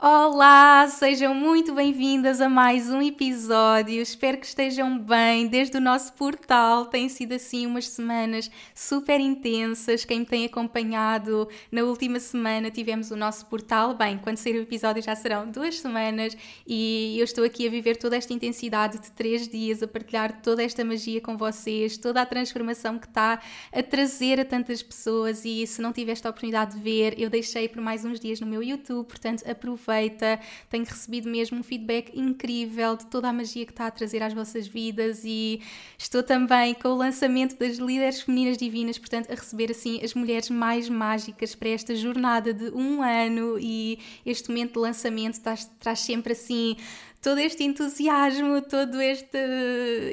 Olá, 0.00 0.86
sejam 0.86 1.34
muito 1.34 1.74
bem-vindas 1.74 2.40
a 2.40 2.48
mais 2.48 2.88
um 2.88 3.02
episódio. 3.02 4.00
Espero 4.00 4.38
que 4.38 4.46
estejam 4.46 4.96
bem 4.96 5.48
desde 5.48 5.76
o 5.76 5.80
nosso 5.80 6.12
portal. 6.12 6.86
Tem 6.86 7.08
sido 7.08 7.32
assim 7.32 7.66
umas 7.66 7.88
semanas 7.88 8.48
super 8.72 9.18
intensas. 9.18 10.04
Quem 10.04 10.20
me 10.20 10.24
tem 10.24 10.44
acompanhado 10.44 11.48
na 11.72 11.82
última 11.82 12.20
semana 12.20 12.70
tivemos 12.70 13.10
o 13.10 13.16
nosso 13.16 13.46
portal. 13.46 13.92
Bem, 13.92 14.18
quando 14.18 14.36
sair 14.36 14.54
o 14.54 14.62
episódio 14.62 15.02
já 15.02 15.16
serão 15.16 15.50
duas 15.50 15.80
semanas 15.80 16.36
e 16.64 17.16
eu 17.18 17.24
estou 17.24 17.42
aqui 17.42 17.66
a 17.66 17.70
viver 17.70 17.96
toda 17.96 18.16
esta 18.16 18.32
intensidade 18.32 19.00
de 19.00 19.10
três 19.10 19.48
dias, 19.48 19.82
a 19.82 19.88
partilhar 19.88 20.40
toda 20.42 20.62
esta 20.62 20.84
magia 20.84 21.20
com 21.20 21.36
vocês, 21.36 21.98
toda 21.98 22.22
a 22.22 22.26
transformação 22.26 23.00
que 23.00 23.08
está 23.08 23.40
a 23.72 23.82
trazer 23.82 24.38
a 24.38 24.44
tantas 24.44 24.80
pessoas. 24.80 25.44
E 25.44 25.66
se 25.66 25.82
não 25.82 25.92
tiveste 25.92 26.24
a 26.24 26.30
oportunidade 26.30 26.76
de 26.76 26.80
ver, 26.80 27.20
eu 27.20 27.28
deixei 27.28 27.68
por 27.68 27.82
mais 27.82 28.04
uns 28.04 28.20
dias 28.20 28.40
no 28.40 28.46
meu 28.46 28.62
YouTube, 28.62 29.04
portanto, 29.04 29.42
aproveite 29.44 29.87
feita, 29.88 30.38
tenho 30.68 30.84
recebido 30.84 31.30
mesmo 31.30 31.58
um 31.58 31.62
feedback 31.62 32.12
incrível 32.14 32.94
de 32.94 33.06
toda 33.06 33.30
a 33.30 33.32
magia 33.32 33.64
que 33.64 33.72
está 33.72 33.86
a 33.86 33.90
trazer 33.90 34.22
às 34.22 34.34
vossas 34.34 34.66
vidas 34.66 35.22
e 35.24 35.62
estou 35.96 36.22
também 36.22 36.74
com 36.74 36.88
o 36.88 36.96
lançamento 36.96 37.58
das 37.58 37.78
líderes 37.78 38.20
femininas 38.20 38.58
divinas, 38.58 38.98
portanto, 38.98 39.32
a 39.32 39.34
receber 39.34 39.70
assim 39.70 39.98
as 40.04 40.12
mulheres 40.12 40.50
mais 40.50 40.90
mágicas 40.90 41.54
para 41.54 41.70
esta 41.70 41.96
jornada 41.96 42.52
de 42.52 42.70
um 42.74 43.02
ano 43.02 43.58
e 43.58 43.98
este 44.26 44.50
momento 44.50 44.74
de 44.74 44.78
lançamento 44.80 45.40
traz, 45.40 45.70
traz 45.80 46.00
sempre 46.00 46.34
assim 46.34 46.76
todo 47.20 47.38
este 47.38 47.64
entusiasmo, 47.64 48.62
toda 48.62 49.02
esta 49.02 49.38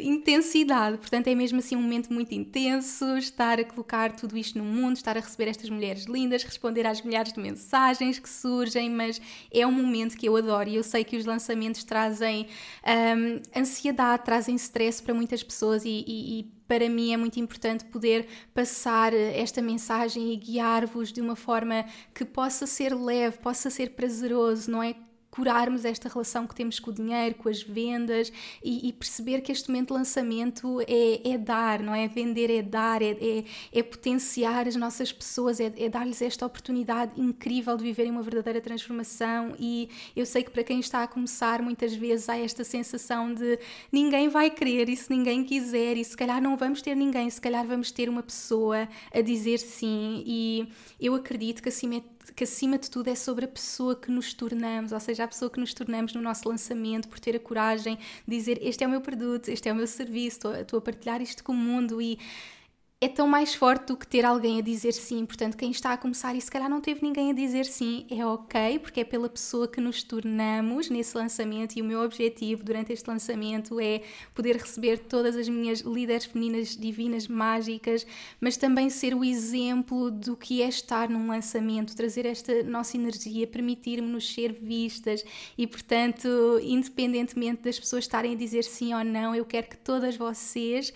intensidade. 0.01 0.97
Portanto, 0.97 1.27
é 1.27 1.35
mesmo 1.35 1.59
assim 1.59 1.75
um 1.75 1.81
momento 1.81 2.11
muito 2.11 2.33
intenso 2.33 3.17
estar 3.17 3.59
a 3.59 3.63
colocar 3.63 4.15
tudo 4.15 4.37
isto 4.37 4.57
no 4.57 4.63
mundo, 4.63 4.95
estar 4.95 5.15
a 5.15 5.19
receber 5.19 5.49
estas 5.49 5.69
mulheres 5.69 6.05
lindas, 6.05 6.43
responder 6.43 6.85
às 6.87 7.01
milhares 7.01 7.31
de 7.31 7.39
mensagens 7.39 8.17
que 8.17 8.29
surgem, 8.29 8.89
mas 8.89 9.21
é 9.53 9.65
um 9.67 9.71
momento 9.71 10.17
que 10.17 10.27
eu 10.27 10.35
adoro 10.35 10.67
e 10.67 10.75
eu 10.75 10.83
sei 10.83 11.03
que 11.03 11.15
os 11.15 11.25
lançamentos 11.25 11.83
trazem 11.83 12.47
um, 12.83 13.59
ansiedade, 13.59 14.23
trazem 14.23 14.55
stress 14.55 15.01
para 15.01 15.13
muitas 15.13 15.43
pessoas 15.43 15.85
e, 15.85 16.03
e, 16.07 16.39
e 16.39 16.43
para 16.67 16.89
mim 16.89 17.13
é 17.13 17.17
muito 17.17 17.39
importante 17.39 17.85
poder 17.85 18.27
passar 18.53 19.13
esta 19.13 19.61
mensagem 19.61 20.33
e 20.33 20.35
guiar-vos 20.35 21.13
de 21.13 21.21
uma 21.21 21.35
forma 21.35 21.85
que 22.13 22.25
possa 22.25 22.65
ser 22.65 22.95
leve, 22.95 23.37
possa 23.37 23.69
ser 23.69 23.91
prazeroso, 23.91 24.71
não 24.71 24.81
é? 24.81 24.95
Curarmos 25.35 25.83
esta 25.83 26.07
relação 26.07 26.47
que 26.47 26.55
temos 26.55 26.79
com 26.79 26.91
o 26.91 26.93
dinheiro, 26.93 27.35
com 27.35 27.49
as 27.49 27.61
vendas 27.61 28.31
e, 28.63 28.87
e 28.87 28.93
perceber 28.93 29.41
que 29.41 29.51
este 29.51 29.69
momento 29.69 29.87
de 29.89 29.93
lançamento 29.93 30.79
é, 30.87 31.31
é, 31.31 31.37
dar, 31.37 31.81
não 31.81 31.93
é? 31.93 32.07
Vender 32.07 32.49
é 32.49 32.61
dar, 32.61 33.01
é, 33.01 33.11
é, 33.11 33.43
é 33.73 33.83
potenciar 33.83 34.65
as 34.65 34.77
nossas 34.77 35.11
pessoas, 35.11 35.59
é, 35.59 35.73
é 35.77 35.89
dar-lhes 35.89 36.21
esta 36.21 36.45
oportunidade 36.45 37.19
incrível 37.19 37.75
de 37.75 37.83
viverem 37.83 38.11
uma 38.11 38.23
verdadeira 38.23 38.61
transformação. 38.61 39.53
E 39.59 39.89
eu 40.15 40.25
sei 40.25 40.41
que 40.41 40.51
para 40.51 40.63
quem 40.63 40.79
está 40.79 41.03
a 41.03 41.07
começar, 41.07 41.61
muitas 41.61 41.93
vezes 41.93 42.29
há 42.29 42.37
esta 42.37 42.63
sensação 42.63 43.33
de 43.33 43.59
ninguém 43.91 44.29
vai 44.29 44.49
querer 44.49 44.87
e 44.87 44.95
se 44.95 45.09
ninguém 45.09 45.43
quiser, 45.43 45.97
e 45.97 46.03
se 46.05 46.15
calhar 46.15 46.41
não 46.41 46.55
vamos 46.55 46.81
ter 46.81 46.95
ninguém, 46.95 47.29
se 47.29 47.41
calhar 47.41 47.67
vamos 47.67 47.91
ter 47.91 48.07
uma 48.07 48.23
pessoa 48.23 48.87
a 49.13 49.19
dizer 49.19 49.57
sim. 49.57 50.23
E 50.25 50.69
eu 50.99 51.13
acredito 51.13 51.61
que 51.61 51.67
acima 51.67 52.01
que 52.33 52.43
acima 52.43 52.77
de 52.77 52.89
tudo 52.89 53.09
é 53.09 53.15
sobre 53.15 53.45
a 53.45 53.47
pessoa 53.47 53.95
que 53.95 54.09
nos 54.11 54.33
tornamos, 54.33 54.91
ou 54.91 54.99
seja, 54.99 55.23
a 55.23 55.27
pessoa 55.27 55.49
que 55.49 55.59
nos 55.59 55.73
tornamos 55.73 56.13
no 56.13 56.21
nosso 56.21 56.47
lançamento, 56.47 57.07
por 57.07 57.19
ter 57.19 57.35
a 57.35 57.39
coragem 57.39 57.97
de 58.27 58.35
dizer 58.35 58.59
este 58.61 58.83
é 58.83 58.87
o 58.87 58.89
meu 58.89 59.01
produto, 59.01 59.49
este 59.49 59.69
é 59.69 59.71
o 59.71 59.75
meu 59.75 59.87
serviço, 59.87 60.37
estou, 60.37 60.55
estou 60.55 60.79
a 60.79 60.81
partilhar 60.81 61.21
isto 61.21 61.43
com 61.43 61.53
o 61.53 61.55
mundo 61.55 62.01
e 62.01 62.17
é 63.05 63.07
tão 63.07 63.27
mais 63.27 63.53
forte 63.53 63.87
do 63.89 63.97
que 63.97 64.07
ter 64.07 64.25
alguém 64.25 64.57
a 64.57 64.61
dizer 64.63 64.91
sim. 64.91 65.25
Portanto, 65.27 65.55
quem 65.55 65.69
está 65.69 65.93
a 65.93 65.97
começar 65.97 66.35
e 66.35 66.41
se 66.41 66.49
calhar 66.49 66.67
não 66.67 66.81
teve 66.81 67.01
ninguém 67.03 67.29
a 67.29 67.33
dizer 67.33 67.65
sim, 67.65 68.05
é 68.09 68.25
ok, 68.25 68.79
porque 68.79 69.01
é 69.01 69.03
pela 69.03 69.29
pessoa 69.29 69.67
que 69.67 69.79
nos 69.79 70.01
tornamos 70.01 70.89
nesse 70.89 71.15
lançamento. 71.15 71.77
E 71.77 71.83
o 71.83 71.85
meu 71.85 72.01
objetivo 72.01 72.63
durante 72.63 72.91
este 72.91 73.07
lançamento 73.07 73.79
é 73.79 74.01
poder 74.33 74.57
receber 74.57 74.97
todas 74.97 75.35
as 75.35 75.47
minhas 75.47 75.81
líderes 75.81 76.25
femininas 76.25 76.75
divinas, 76.75 77.27
mágicas, 77.27 78.07
mas 78.41 78.57
também 78.57 78.89
ser 78.89 79.13
o 79.13 79.23
exemplo 79.23 80.09
do 80.09 80.35
que 80.35 80.63
é 80.63 80.67
estar 80.67 81.07
num 81.07 81.27
lançamento, 81.27 81.95
trazer 81.95 82.25
esta 82.25 82.63
nossa 82.63 82.97
energia, 82.97 83.45
permitir-nos 83.45 84.33
ser 84.33 84.51
vistas 84.51 85.23
e, 85.55 85.67
portanto, 85.67 86.27
independentemente 86.63 87.61
das 87.61 87.79
pessoas 87.79 88.05
estarem 88.05 88.33
a 88.33 88.37
dizer 88.37 88.63
sim 88.63 88.95
ou 88.95 89.03
não, 89.03 89.35
eu 89.35 89.45
quero 89.45 89.67
que 89.67 89.77
todas 89.77 90.17
vocês 90.17 90.91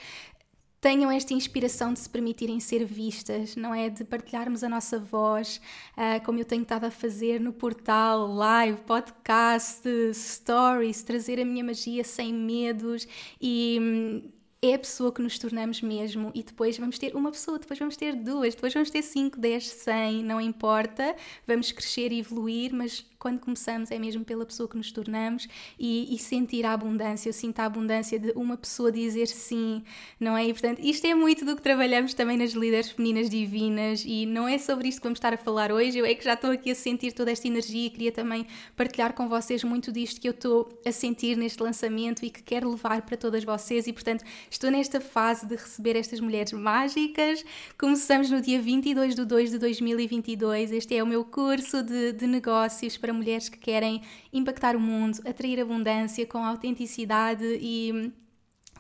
tenham 0.81 1.11
esta 1.11 1.33
inspiração 1.33 1.93
de 1.93 1.99
se 1.99 2.09
permitirem 2.09 2.59
ser 2.59 2.85
vistas, 2.85 3.55
não 3.55 3.73
é? 3.73 3.89
De 3.89 4.03
partilharmos 4.03 4.63
a 4.63 4.69
nossa 4.69 4.97
voz, 4.99 5.59
uh, 5.97 6.23
como 6.25 6.39
eu 6.39 6.45
tenho 6.45 6.63
estado 6.63 6.85
a 6.85 6.91
fazer 6.91 7.39
no 7.39 7.51
portal, 7.51 8.27
live, 8.27 8.81
podcast, 8.81 9.87
stories, 10.13 11.03
trazer 11.03 11.39
a 11.39 11.45
minha 11.45 11.63
magia 11.63 12.03
sem 12.03 12.33
medos 12.33 13.07
e. 13.41 13.77
Hum, 13.81 14.39
é 14.61 14.73
a 14.73 14.79
pessoa 14.79 15.11
que 15.11 15.21
nos 15.21 15.39
tornamos 15.39 15.81
mesmo 15.81 16.31
e 16.35 16.43
depois 16.43 16.77
vamos 16.77 16.99
ter 16.99 17.15
uma 17.15 17.31
pessoa, 17.31 17.57
depois 17.57 17.79
vamos 17.79 17.95
ter 17.95 18.13
duas, 18.15 18.53
depois 18.53 18.73
vamos 18.73 18.89
ter 18.89 19.01
cinco, 19.01 19.39
dez, 19.39 19.69
cem, 19.69 20.23
não 20.23 20.41
importa, 20.41 21.15
vamos 21.47 21.71
crescer 21.71 22.11
e 22.11 22.19
evoluir, 22.19 22.73
mas 22.73 23.05
quando 23.19 23.39
começamos 23.39 23.91
é 23.91 23.99
mesmo 23.99 24.23
pela 24.23 24.45
pessoa 24.45 24.67
que 24.67 24.77
nos 24.77 24.93
tornamos 24.93 25.45
e, 25.77 26.15
e, 26.15 26.17
sentir 26.17 26.65
a 26.65 26.71
abundância. 26.71 27.27
Eu 27.27 27.33
sinto 27.33 27.59
a 27.59 27.65
abundância 27.65 28.17
de 28.17 28.31
uma 28.31 28.55
pessoa 28.55 28.89
dizer 28.91 29.27
sim, 29.27 29.83
não 30.17 30.37
é? 30.37 30.45
E 30.47 30.53
portanto, 30.53 30.79
isto 30.81 31.05
é 31.05 31.13
muito 31.13 31.43
do 31.43 31.55
que 31.55 31.61
trabalhamos 31.61 32.13
também 32.13 32.37
nas 32.37 32.51
líderes 32.51 32.91
femininas 32.91 33.29
divinas 33.29 34.05
e 34.05 34.25
não 34.25 34.47
é 34.47 34.57
sobre 34.57 34.87
isto 34.87 34.99
que 34.99 35.03
vamos 35.03 35.17
estar 35.17 35.33
a 35.33 35.37
falar 35.37 35.69
hoje. 35.69 35.97
Eu 35.97 36.05
é 36.05 36.15
que 36.15 36.23
já 36.23 36.33
estou 36.33 36.51
aqui 36.51 36.71
a 36.71 36.75
sentir 36.75 37.11
toda 37.11 37.29
esta 37.29 37.45
energia 37.45 37.87
e 37.87 37.89
queria 37.89 38.11
também 38.11 38.47
partilhar 38.75 39.13
com 39.13 39.27
vocês 39.27 39.65
muito 39.65 39.91
disto 39.91 40.21
que 40.21 40.27
eu 40.29 40.31
estou 40.31 40.69
a 40.85 40.91
sentir 40.91 41.35
neste 41.35 41.61
lançamento 41.61 42.23
e 42.23 42.29
que 42.29 42.41
quero 42.41 42.69
levar 42.69 43.01
para 43.01 43.17
todas 43.17 43.43
vocês. 43.43 43.85
E 43.85 43.91
portanto, 43.91 44.23
estou 44.49 44.71
nesta 44.71 45.01
fase 45.01 45.45
de 45.45 45.55
receber 45.55 45.97
estas 45.97 46.21
mulheres 46.21 46.53
mágicas. 46.53 47.43
Começamos 47.77 48.29
no 48.29 48.39
dia 48.39 48.61
22 48.61 49.13
de 49.13 49.25
2 49.25 49.51
de 49.51 49.57
2022. 49.57 50.71
Este 50.71 50.95
é 50.95 51.03
o 51.03 51.07
meu 51.07 51.25
curso 51.25 51.83
de, 51.83 52.13
de 52.13 52.25
negócios 52.25 52.95
para 52.95 53.08
para 53.09 53.13
mulheres 53.13 53.49
que 53.49 53.57
querem 53.57 54.03
impactar 54.31 54.75
o 54.75 54.79
mundo, 54.79 55.19
atrair 55.27 55.59
abundância 55.59 56.25
com 56.27 56.45
autenticidade 56.45 57.43
e 57.59 58.11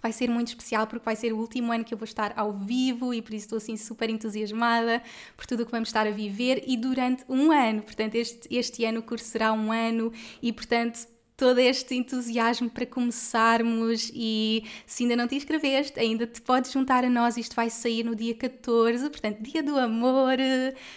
vai 0.01 0.11
ser 0.11 0.29
muito 0.29 0.49
especial 0.49 0.85
porque 0.85 1.03
vai 1.03 1.15
ser 1.15 1.33
o 1.33 1.37
último 1.37 1.73
ano 1.73 1.83
que 1.83 1.93
eu 1.93 1.97
vou 1.97 2.05
estar 2.05 2.31
ao 2.37 2.53
vivo 2.53 3.11
e 3.11 3.21
por 3.21 3.33
isso 3.33 3.45
estou 3.45 3.57
assim 3.57 3.75
super 3.75 4.07
entusiasmada 4.09 5.01
por 5.35 5.47
tudo 5.47 5.63
o 5.63 5.65
que 5.65 5.71
vamos 5.71 5.89
estar 5.89 6.05
a 6.05 6.11
viver 6.11 6.63
e 6.67 6.77
durante 6.77 7.25
um 7.27 7.51
ano. 7.51 7.81
Portanto, 7.81 8.15
este, 8.15 8.47
este 8.55 8.85
ano 8.85 8.99
o 8.99 9.03
curso 9.03 9.25
será 9.25 9.51
um 9.51 9.71
ano 9.71 10.13
e, 10.41 10.53
portanto, 10.53 11.07
todo 11.39 11.57
este 11.57 11.95
entusiasmo 11.95 12.69
para 12.69 12.85
começarmos 12.85 14.11
e 14.13 14.65
se 14.85 15.03
ainda 15.03 15.15
não 15.15 15.25
te 15.25 15.35
inscreveste, 15.35 15.97
ainda 15.97 16.27
te 16.27 16.41
podes 16.41 16.69
juntar 16.69 17.05
a 17.05 17.09
nós, 17.09 17.37
isto 17.37 17.55
vai 17.55 17.69
sair 17.69 18.03
no 18.03 18.13
dia 18.13 18.35
14, 18.35 19.09
portanto, 19.09 19.41
dia 19.41 19.63
do 19.63 19.77
amor, 19.77 20.35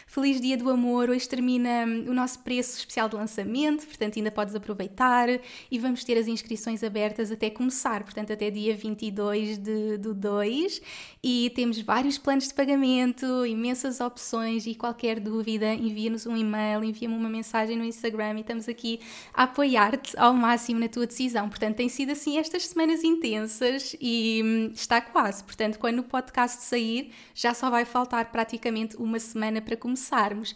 feliz 0.04 0.40
dia 0.40 0.56
do 0.56 0.68
amor, 0.68 1.10
hoje 1.10 1.28
termina 1.28 1.84
o 2.08 2.12
nosso 2.12 2.40
preço 2.40 2.76
especial 2.76 3.08
de 3.08 3.14
lançamento, 3.14 3.86
portanto 3.86 4.16
ainda 4.16 4.32
podes 4.32 4.56
aproveitar 4.56 5.28
e 5.70 5.78
vamos 5.78 6.02
ter 6.02 6.18
as 6.18 6.26
inscrições 6.26 6.82
abertas 6.82 7.30
até 7.30 7.48
começar, 7.48 8.02
portanto 8.02 8.32
até 8.32 8.50
dia 8.50 8.74
22 8.74 9.58
de, 9.58 9.96
do 9.98 10.12
2 10.12 10.82
e 11.22 11.52
temos 11.54 11.80
vários 11.80 12.18
planos 12.18 12.48
de 12.48 12.54
pagamento, 12.54 13.46
imensas 13.46 14.00
opções 14.00 14.66
e 14.66 14.74
qualquer 14.74 15.20
dúvida 15.20 15.72
envia-nos 15.72 16.26
um 16.26 16.36
e-mail, 16.36 16.82
envia-me 16.82 17.14
uma 17.14 17.28
mensagem 17.28 17.76
no 17.78 17.84
Instagram 17.84 18.38
e 18.38 18.40
estamos 18.40 18.68
aqui 18.68 18.98
a 19.32 19.44
apoiar-te 19.44 20.18
ao 20.18 20.31
ao 20.32 20.38
máximo 20.38 20.80
na 20.80 20.88
tua 20.88 21.06
decisão. 21.06 21.48
Portanto, 21.48 21.76
tem 21.76 21.88
sido 21.88 22.12
assim 22.12 22.38
estas 22.38 22.66
semanas 22.66 23.04
intensas 23.04 23.94
e 24.00 24.42
hum, 24.44 24.72
está 24.74 25.00
quase. 25.00 25.44
Portanto, 25.44 25.78
quando 25.78 26.00
o 26.00 26.04
podcast 26.04 26.62
sair, 26.62 27.12
já 27.34 27.54
só 27.54 27.70
vai 27.70 27.84
faltar 27.84 28.32
praticamente 28.32 28.96
uma 28.96 29.18
semana 29.18 29.60
para 29.60 29.76
começarmos. 29.76 30.54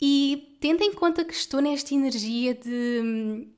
E 0.00 0.56
tendo 0.60 0.82
em 0.82 0.92
conta 0.92 1.24
que 1.24 1.34
estou 1.34 1.60
nesta 1.60 1.94
energia 1.94 2.54
de 2.54 3.00
hum, 3.02 3.50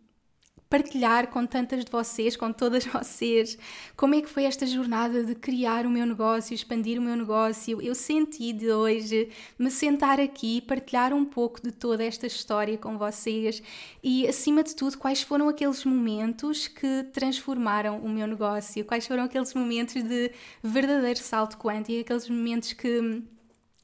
partilhar 0.71 1.27
com 1.27 1.45
tantas 1.45 1.85
de 1.85 1.91
vocês, 1.91 2.37
com 2.37 2.53
todas 2.53 2.87
vocês, 2.87 3.59
como 3.97 4.15
é 4.15 4.23
que 4.23 4.29
foi 4.29 4.45
esta 4.45 4.65
jornada 4.65 5.25
de 5.25 5.35
criar 5.35 5.85
o 5.85 5.91
meu 5.91 6.07
negócio, 6.07 6.55
expandir 6.55 6.99
o 6.99 7.03
meu 7.03 7.17
negócio. 7.17 7.83
Eu 7.83 7.95
senti 7.95 8.53
de 8.53 8.71
hoje 8.71 9.31
me 9.59 9.69
sentar 9.69 10.21
aqui 10.21 10.61
partilhar 10.61 11.13
um 11.13 11.25
pouco 11.25 11.61
de 11.61 11.73
toda 11.73 12.05
esta 12.05 12.27
história 12.27 12.79
com 12.79 12.97
vocês 12.97 13.61
e, 14.03 14.27
acima 14.29 14.63
de 14.63 14.77
tudo, 14.77 14.97
quais 14.97 15.21
foram 15.21 15.49
aqueles 15.49 15.85
momentos 15.85 16.69
que 16.69 17.05
transformaram 17.13 17.99
o 17.99 18.09
meu 18.09 18.29
negócio, 18.29 18.85
quais 18.85 19.07
foram 19.09 19.25
aqueles 19.25 19.53
momentos 19.53 20.01
de 20.05 20.31
verdadeiro 20.63 21.19
salto 21.19 21.59
quântico, 21.59 22.01
aqueles 22.01 22.29
momentos 22.29 22.73
que 22.73 23.25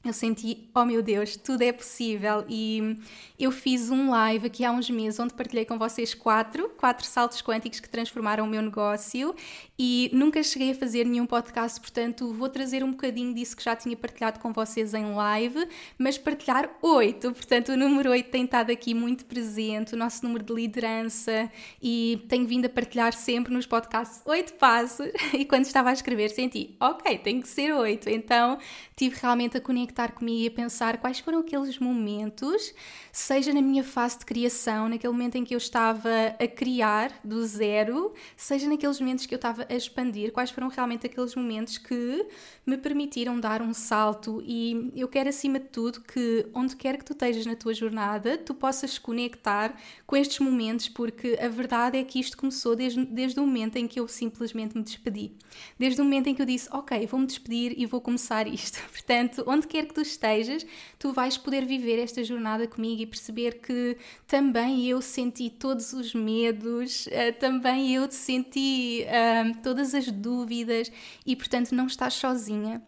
eu 0.07 0.13
senti, 0.13 0.69
oh 0.73 0.85
meu 0.85 1.01
Deus, 1.01 1.35
tudo 1.35 1.61
é 1.61 1.71
possível. 1.71 2.45
E 2.47 2.97
eu 3.39 3.51
fiz 3.51 3.89
um 3.89 4.09
live 4.09 4.47
aqui 4.47 4.65
há 4.65 4.71
uns 4.71 4.89
meses 4.89 5.19
onde 5.19 5.33
partilhei 5.33 5.65
com 5.65 5.77
vocês 5.77 6.13
quatro, 6.13 6.69
quatro 6.77 7.05
saltos 7.05 7.41
quânticos 7.41 7.79
que 7.79 7.89
transformaram 7.89 8.45
o 8.45 8.47
meu 8.47 8.61
negócio 8.61 9.35
e 9.77 10.09
nunca 10.13 10.41
cheguei 10.41 10.71
a 10.71 10.75
fazer 10.75 11.05
nenhum 11.05 11.25
podcast, 11.25 11.79
portanto 11.79 12.33
vou 12.33 12.49
trazer 12.49 12.83
um 12.83 12.91
bocadinho 12.91 13.33
disso 13.33 13.55
que 13.55 13.63
já 13.63 13.75
tinha 13.75 13.95
partilhado 13.95 14.39
com 14.39 14.51
vocês 14.51 14.93
em 14.93 15.13
live, 15.13 15.67
mas 15.97 16.17
partilhar 16.17 16.69
oito, 16.81 17.31
portanto 17.31 17.69
o 17.69 17.77
número 17.77 18.09
oito 18.09 18.29
tem 18.31 18.45
estado 18.45 18.71
aqui 18.71 18.93
muito 18.93 19.25
presente, 19.25 19.93
o 19.93 19.97
nosso 19.97 20.25
número 20.25 20.43
de 20.43 20.53
liderança 20.53 21.51
e 21.81 22.25
tenho 22.27 22.47
vindo 22.47 22.65
a 22.65 22.69
partilhar 22.69 23.13
sempre 23.13 23.53
nos 23.53 23.67
podcasts 23.67 24.21
oito 24.25 24.53
passos 24.53 25.11
e 25.33 25.45
quando 25.45 25.65
estava 25.65 25.89
a 25.91 25.93
escrever 25.93 26.29
senti, 26.29 26.75
ok, 26.79 27.17
tem 27.19 27.39
que 27.39 27.47
ser 27.47 27.71
oito, 27.73 28.09
então 28.09 28.57
tive 28.95 29.15
realmente 29.21 29.57
a 29.57 29.61
conectar 29.61 29.96
comigo 30.05 30.43
e 30.43 30.47
a 30.47 30.51
pensar 30.51 30.97
quais 30.97 31.19
foram 31.19 31.39
aqueles 31.39 31.79
momentos, 31.79 32.73
seja 33.11 33.51
na 33.51 33.61
minha 33.61 33.83
fase 33.83 34.19
de 34.19 34.25
criação, 34.25 34.87
naquele 34.87 35.11
momento 35.11 35.35
em 35.35 35.43
que 35.43 35.55
eu 35.55 35.57
estava 35.57 36.09
a 36.39 36.47
criar 36.47 37.11
do 37.23 37.45
zero, 37.45 38.13
seja 38.35 38.69
naqueles 38.69 38.99
momentos 38.99 39.25
que 39.25 39.33
eu 39.33 39.37
estava 39.37 39.65
a 39.67 39.73
expandir, 39.73 40.31
quais 40.31 40.51
foram 40.51 40.67
realmente 40.67 41.05
aqueles 41.07 41.33
momentos 41.33 41.77
que 41.77 42.27
me 42.65 42.77
permitiram 42.77 43.39
dar 43.39 43.61
um 43.61 43.73
salto 43.73 44.43
e 44.45 44.91
eu 44.95 45.07
quero 45.07 45.29
acima 45.29 45.59
de 45.59 45.67
tudo 45.67 46.01
que 46.01 46.45
onde 46.53 46.75
quer 46.75 46.97
que 46.97 47.05
tu 47.05 47.13
estejas 47.13 47.45
na 47.45 47.55
tua 47.55 47.73
jornada, 47.73 48.37
tu 48.37 48.53
possas 48.53 48.99
conectar 48.99 49.75
com 50.05 50.15
estes 50.15 50.39
momentos, 50.39 50.89
porque 50.89 51.37
a 51.41 51.47
verdade 51.47 51.97
é 51.97 52.03
que 52.03 52.19
isto 52.19 52.37
começou 52.37 52.75
desde, 52.75 53.03
desde 53.05 53.39
o 53.39 53.45
momento 53.45 53.77
em 53.77 53.87
que 53.87 53.99
eu 53.99 54.07
simplesmente 54.07 54.77
me 54.77 54.83
despedi. 54.83 55.31
Desde 55.79 56.01
o 56.01 56.03
momento 56.03 56.27
em 56.27 56.35
que 56.35 56.41
eu 56.41 56.45
disse, 56.45 56.67
ok, 56.71 57.05
vou-me 57.07 57.25
despedir 57.25 57.73
e 57.77 57.85
vou 57.85 58.01
começar 58.01 58.47
isto. 58.47 58.79
Portanto, 58.91 59.43
onde 59.47 59.67
quer 59.67 59.86
que 59.87 59.93
tu 59.93 60.01
estejas, 60.01 60.65
tu 60.99 61.11
vais 61.11 61.37
poder 61.37 61.65
viver 61.65 61.97
esta 61.99 62.23
jornada 62.23 62.67
comigo 62.67 63.01
e 63.01 63.05
perceber 63.05 63.59
que 63.59 63.97
também 64.27 64.85
eu 64.87 65.01
senti 65.01 65.49
todos 65.49 65.93
os 65.93 66.13
medos, 66.13 67.07
uh, 67.07 67.33
também 67.39 67.95
eu 67.95 68.11
senti 68.11 69.05
uh, 69.05 69.61
todas 69.63 69.95
as 69.95 70.11
dúvidas 70.11 70.91
e, 71.25 71.35
portanto, 71.35 71.73
não 71.73 71.87
estás 71.87 72.13
sozinha. 72.13 72.81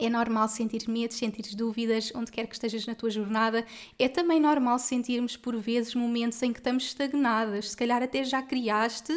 É 0.00 0.08
normal 0.08 0.46
sentir 0.48 0.88
medos, 0.88 1.16
sentir 1.16 1.56
dúvidas, 1.56 2.12
onde 2.14 2.30
quer 2.30 2.46
que 2.46 2.54
estejas 2.54 2.86
na 2.86 2.94
tua 2.94 3.10
jornada. 3.10 3.66
É 3.98 4.08
também 4.08 4.38
normal 4.38 4.78
sentirmos, 4.78 5.36
por 5.36 5.56
vezes, 5.56 5.92
momentos 5.92 6.40
em 6.40 6.52
que 6.52 6.60
estamos 6.60 6.84
estagnadas. 6.84 7.70
Se 7.70 7.76
calhar 7.76 8.00
até 8.00 8.22
já 8.22 8.40
criaste 8.40 9.12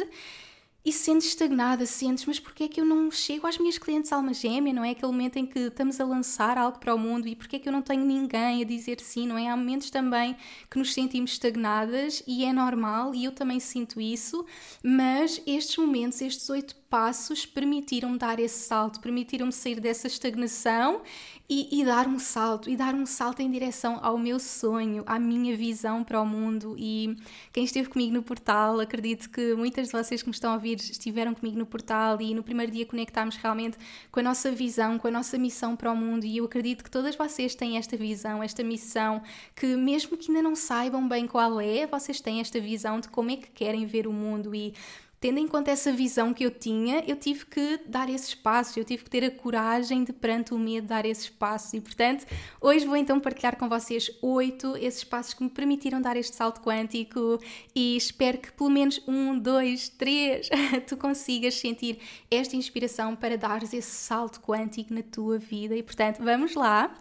e 0.84 0.92
sentes 0.92 1.28
estagnada, 1.28 1.86
sentes, 1.86 2.26
mas 2.26 2.40
porquê 2.40 2.64
é 2.64 2.68
que 2.68 2.80
eu 2.80 2.84
não 2.84 3.10
chego 3.10 3.46
às 3.46 3.56
minhas 3.56 3.78
clientes 3.78 4.12
alma 4.12 4.34
gêmea, 4.34 4.72
não 4.72 4.84
é? 4.84 4.90
Aquele 4.90 5.12
momento 5.12 5.36
em 5.36 5.46
que 5.46 5.58
estamos 5.60 6.00
a 6.00 6.04
lançar 6.04 6.58
algo 6.58 6.78
para 6.78 6.94
o 6.94 6.98
mundo 6.98 7.28
e 7.28 7.36
porquê 7.36 7.56
é 7.56 7.58
que 7.58 7.68
eu 7.68 7.72
não 7.72 7.82
tenho 7.82 8.04
ninguém 8.04 8.62
a 8.62 8.64
dizer 8.64 9.00
sim, 9.00 9.26
não 9.26 9.38
é? 9.38 9.48
Há 9.48 9.56
momentos 9.56 9.90
também 9.90 10.36
que 10.70 10.78
nos 10.78 10.92
sentimos 10.92 11.32
estagnadas 11.32 12.22
e 12.26 12.44
é 12.44 12.52
normal 12.52 13.14
e 13.14 13.24
eu 13.24 13.32
também 13.32 13.60
sinto 13.60 14.00
isso, 14.00 14.44
mas 14.82 15.40
estes 15.46 15.76
momentos, 15.76 16.20
estes 16.20 16.48
oito 16.50 16.81
passos 16.92 17.46
permitiram-me 17.46 18.18
dar 18.18 18.38
esse 18.38 18.66
salto, 18.66 19.00
permitiram-me 19.00 19.50
sair 19.50 19.80
dessa 19.80 20.08
estagnação 20.08 21.00
e, 21.48 21.80
e, 21.80 21.84
dar 21.86 22.06
um 22.06 22.18
salto, 22.18 22.68
e 22.68 22.76
dar 22.76 22.94
um 22.94 23.06
salto 23.06 23.40
em 23.40 23.50
direção 23.50 23.98
ao 24.02 24.18
meu 24.18 24.38
sonho, 24.38 25.02
à 25.06 25.18
minha 25.18 25.56
visão 25.56 26.04
para 26.04 26.20
o 26.20 26.26
mundo. 26.26 26.76
E 26.78 27.16
quem 27.50 27.64
esteve 27.64 27.88
comigo 27.88 28.12
no 28.12 28.22
portal, 28.22 28.78
acredito 28.78 29.30
que 29.30 29.54
muitas 29.54 29.86
de 29.86 29.92
vocês 29.92 30.20
que 30.20 30.28
me 30.28 30.34
estão 30.34 30.50
a 30.50 30.54
ouvir 30.54 30.76
estiveram 30.76 31.32
comigo 31.32 31.58
no 31.58 31.64
portal 31.64 32.20
e 32.20 32.34
no 32.34 32.42
primeiro 32.42 32.70
dia 32.70 32.84
conectámos 32.84 33.36
realmente 33.36 33.78
com 34.10 34.20
a 34.20 34.22
nossa 34.22 34.52
visão, 34.52 34.98
com 34.98 35.08
a 35.08 35.10
nossa 35.10 35.38
missão 35.38 35.74
para 35.74 35.90
o 35.90 35.96
mundo. 35.96 36.26
E 36.26 36.36
eu 36.36 36.44
acredito 36.44 36.84
que 36.84 36.90
todas 36.90 37.16
vocês 37.16 37.54
têm 37.54 37.78
esta 37.78 37.96
visão, 37.96 38.42
esta 38.42 38.62
missão, 38.62 39.22
que 39.56 39.76
mesmo 39.76 40.14
que 40.14 40.30
ainda 40.30 40.42
não 40.42 40.54
saibam 40.54 41.08
bem 41.08 41.26
qual 41.26 41.58
é, 41.58 41.86
vocês 41.86 42.20
têm 42.20 42.40
esta 42.40 42.60
visão 42.60 43.00
de 43.00 43.08
como 43.08 43.30
é 43.30 43.36
que 43.36 43.48
querem 43.50 43.86
ver 43.86 44.06
o 44.06 44.12
mundo. 44.12 44.54
E 44.54 44.74
tendo 45.22 45.38
em 45.38 45.46
conta 45.46 45.70
essa 45.70 45.92
visão 45.92 46.34
que 46.34 46.44
eu 46.44 46.50
tinha, 46.50 47.04
eu 47.06 47.14
tive 47.14 47.46
que 47.46 47.78
dar 47.86 48.10
esses 48.10 48.34
passos, 48.34 48.76
eu 48.76 48.84
tive 48.84 49.04
que 49.04 49.10
ter 49.10 49.22
a 49.22 49.30
coragem 49.30 50.02
de, 50.02 50.12
perante 50.12 50.52
o 50.52 50.58
medo, 50.58 50.88
dar 50.88 51.06
esses 51.06 51.28
passos. 51.28 51.72
E, 51.74 51.80
portanto, 51.80 52.26
hoje 52.60 52.84
vou 52.84 52.96
então 52.96 53.20
partilhar 53.20 53.56
com 53.56 53.68
vocês 53.68 54.10
oito 54.20 54.76
esses 54.76 55.04
passos 55.04 55.32
que 55.32 55.44
me 55.44 55.48
permitiram 55.48 56.02
dar 56.02 56.16
este 56.16 56.34
salto 56.34 56.60
quântico 56.60 57.38
e 57.72 57.96
espero 57.96 58.38
que 58.38 58.50
pelo 58.50 58.68
menos 58.68 59.00
um, 59.06 59.38
dois, 59.38 59.88
três, 59.90 60.48
tu 60.88 60.96
consigas 60.96 61.54
sentir 61.54 62.00
esta 62.28 62.56
inspiração 62.56 63.14
para 63.14 63.38
dares 63.38 63.72
esse 63.72 63.92
salto 63.92 64.40
quântico 64.40 64.92
na 64.92 65.02
tua 65.02 65.38
vida. 65.38 65.76
E, 65.76 65.84
portanto, 65.84 66.18
vamos 66.20 66.56
lá 66.56 66.92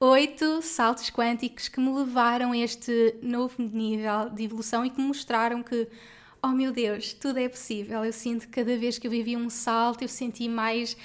oito 0.00 0.62
saltos 0.62 1.10
quânticos 1.10 1.68
que 1.68 1.78
me 1.78 1.92
levaram 1.92 2.52
a 2.52 2.56
este 2.56 3.16
novo 3.20 3.62
nível 3.62 4.30
de 4.30 4.44
evolução 4.44 4.82
e 4.82 4.88
que 4.88 4.98
me 4.98 5.06
mostraram 5.06 5.62
que 5.62 5.86
oh 6.46 6.52
meu 6.52 6.70
Deus, 6.70 7.12
tudo 7.12 7.40
é 7.40 7.48
possível. 7.48 8.04
Eu 8.04 8.12
sinto 8.12 8.46
que 8.46 8.52
cada 8.52 8.76
vez 8.78 8.98
que 8.98 9.06
eu 9.06 9.10
vivi 9.10 9.36
um 9.36 9.50
salto, 9.50 10.02
eu 10.02 10.08
senti 10.08 10.48
mais 10.48 10.96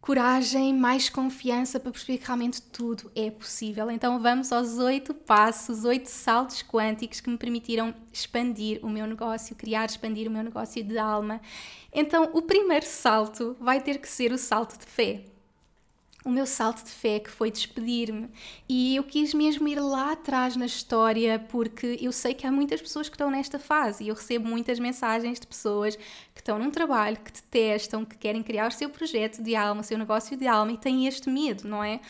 coragem, 0.00 0.74
mais 0.74 1.08
confiança 1.08 1.78
para 1.78 1.92
perceber 1.92 2.18
que 2.18 2.26
realmente 2.26 2.60
tudo 2.60 3.10
é 3.14 3.30
possível. 3.30 3.90
Então 3.90 4.18
vamos 4.18 4.50
aos 4.50 4.78
oito 4.78 5.14
passos, 5.14 5.84
oito 5.84 6.08
saltos 6.08 6.62
quânticos 6.62 7.20
que 7.20 7.30
me 7.30 7.36
permitiram 7.36 7.94
expandir 8.12 8.84
o 8.84 8.88
meu 8.88 9.06
negócio, 9.06 9.54
criar, 9.54 9.84
expandir 9.84 10.26
o 10.26 10.30
meu 10.30 10.42
negócio 10.42 10.82
de 10.82 10.98
alma. 10.98 11.40
Então 11.92 12.30
o 12.32 12.42
primeiro 12.42 12.86
salto 12.86 13.56
vai 13.60 13.80
ter 13.80 13.98
que 13.98 14.08
ser 14.08 14.32
o 14.32 14.38
salto 14.38 14.76
de 14.78 14.86
fé 14.86 15.24
o 16.24 16.30
meu 16.30 16.44
salto 16.44 16.84
de 16.84 16.90
fé, 16.90 17.18
que 17.18 17.30
foi 17.30 17.50
despedir-me. 17.50 18.28
E 18.68 18.96
eu 18.96 19.04
quis 19.04 19.32
mesmo 19.32 19.66
ir 19.68 19.80
lá 19.80 20.12
atrás 20.12 20.54
na 20.56 20.66
história, 20.66 21.38
porque 21.48 21.98
eu 22.00 22.12
sei 22.12 22.34
que 22.34 22.46
há 22.46 22.52
muitas 22.52 22.80
pessoas 22.80 23.08
que 23.08 23.14
estão 23.14 23.30
nesta 23.30 23.58
fase 23.58 24.04
e 24.04 24.08
eu 24.08 24.14
recebo 24.14 24.48
muitas 24.48 24.78
mensagens 24.78 25.40
de 25.40 25.46
pessoas 25.46 25.96
que 25.96 26.40
estão 26.40 26.58
num 26.58 26.70
trabalho, 26.70 27.16
que 27.18 27.32
detestam, 27.32 28.04
que 28.04 28.16
querem 28.18 28.42
criar 28.42 28.68
o 28.68 28.72
seu 28.72 28.90
projeto 28.90 29.42
de 29.42 29.56
alma, 29.56 29.80
o 29.80 29.84
seu 29.84 29.96
negócio 29.96 30.36
de 30.36 30.46
alma 30.46 30.72
e 30.72 30.76
têm 30.76 31.06
este 31.06 31.30
medo, 31.30 31.66
não 31.66 31.82
é? 31.82 32.00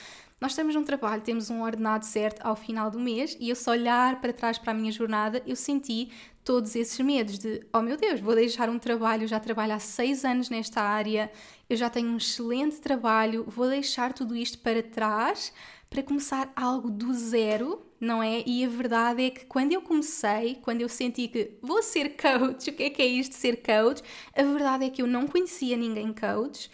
Nós 0.40 0.52
estamos 0.52 0.74
num 0.74 0.82
trabalho, 0.82 1.20
temos 1.20 1.50
um 1.50 1.62
ordenado 1.62 2.06
certo 2.06 2.40
ao 2.42 2.56
final 2.56 2.90
do 2.90 2.98
mês 2.98 3.36
e 3.38 3.50
eu 3.50 3.54
só 3.54 3.72
olhar 3.72 4.22
para 4.22 4.32
trás 4.32 4.56
para 4.56 4.72
a 4.72 4.74
minha 4.74 4.90
jornada, 4.90 5.42
eu 5.46 5.54
senti 5.54 6.10
todos 6.44 6.74
esses 6.74 6.98
medos 7.00 7.38
de, 7.38 7.66
oh 7.72 7.82
meu 7.82 7.96
Deus, 7.96 8.20
vou 8.20 8.34
deixar 8.34 8.68
um 8.68 8.78
trabalho, 8.78 9.28
já 9.28 9.38
trabalho 9.38 9.74
há 9.74 9.78
seis 9.78 10.24
anos 10.24 10.48
nesta 10.48 10.80
área, 10.80 11.30
eu 11.68 11.76
já 11.76 11.90
tenho 11.90 12.08
um 12.08 12.16
excelente 12.16 12.80
trabalho, 12.80 13.44
vou 13.46 13.68
deixar 13.68 14.12
tudo 14.12 14.36
isto 14.36 14.58
para 14.58 14.82
trás 14.82 15.52
para 15.90 16.04
começar 16.04 16.52
algo 16.54 16.88
do 16.88 17.12
zero, 17.12 17.82
não 18.00 18.22
é? 18.22 18.44
E 18.46 18.64
a 18.64 18.68
verdade 18.68 19.24
é 19.24 19.30
que 19.30 19.44
quando 19.46 19.72
eu 19.72 19.82
comecei, 19.82 20.56
quando 20.62 20.82
eu 20.82 20.88
senti 20.88 21.26
que 21.26 21.58
vou 21.60 21.82
ser 21.82 22.10
coach, 22.16 22.70
o 22.70 22.72
que 22.72 22.84
é 22.84 22.90
que 22.90 23.02
é 23.02 23.06
isto 23.06 23.32
de 23.32 23.38
ser 23.38 23.56
coach? 23.56 24.00
A 24.32 24.42
verdade 24.44 24.84
é 24.84 24.90
que 24.90 25.02
eu 25.02 25.06
não 25.08 25.26
conhecia 25.26 25.76
ninguém 25.76 26.12
coach. 26.12 26.70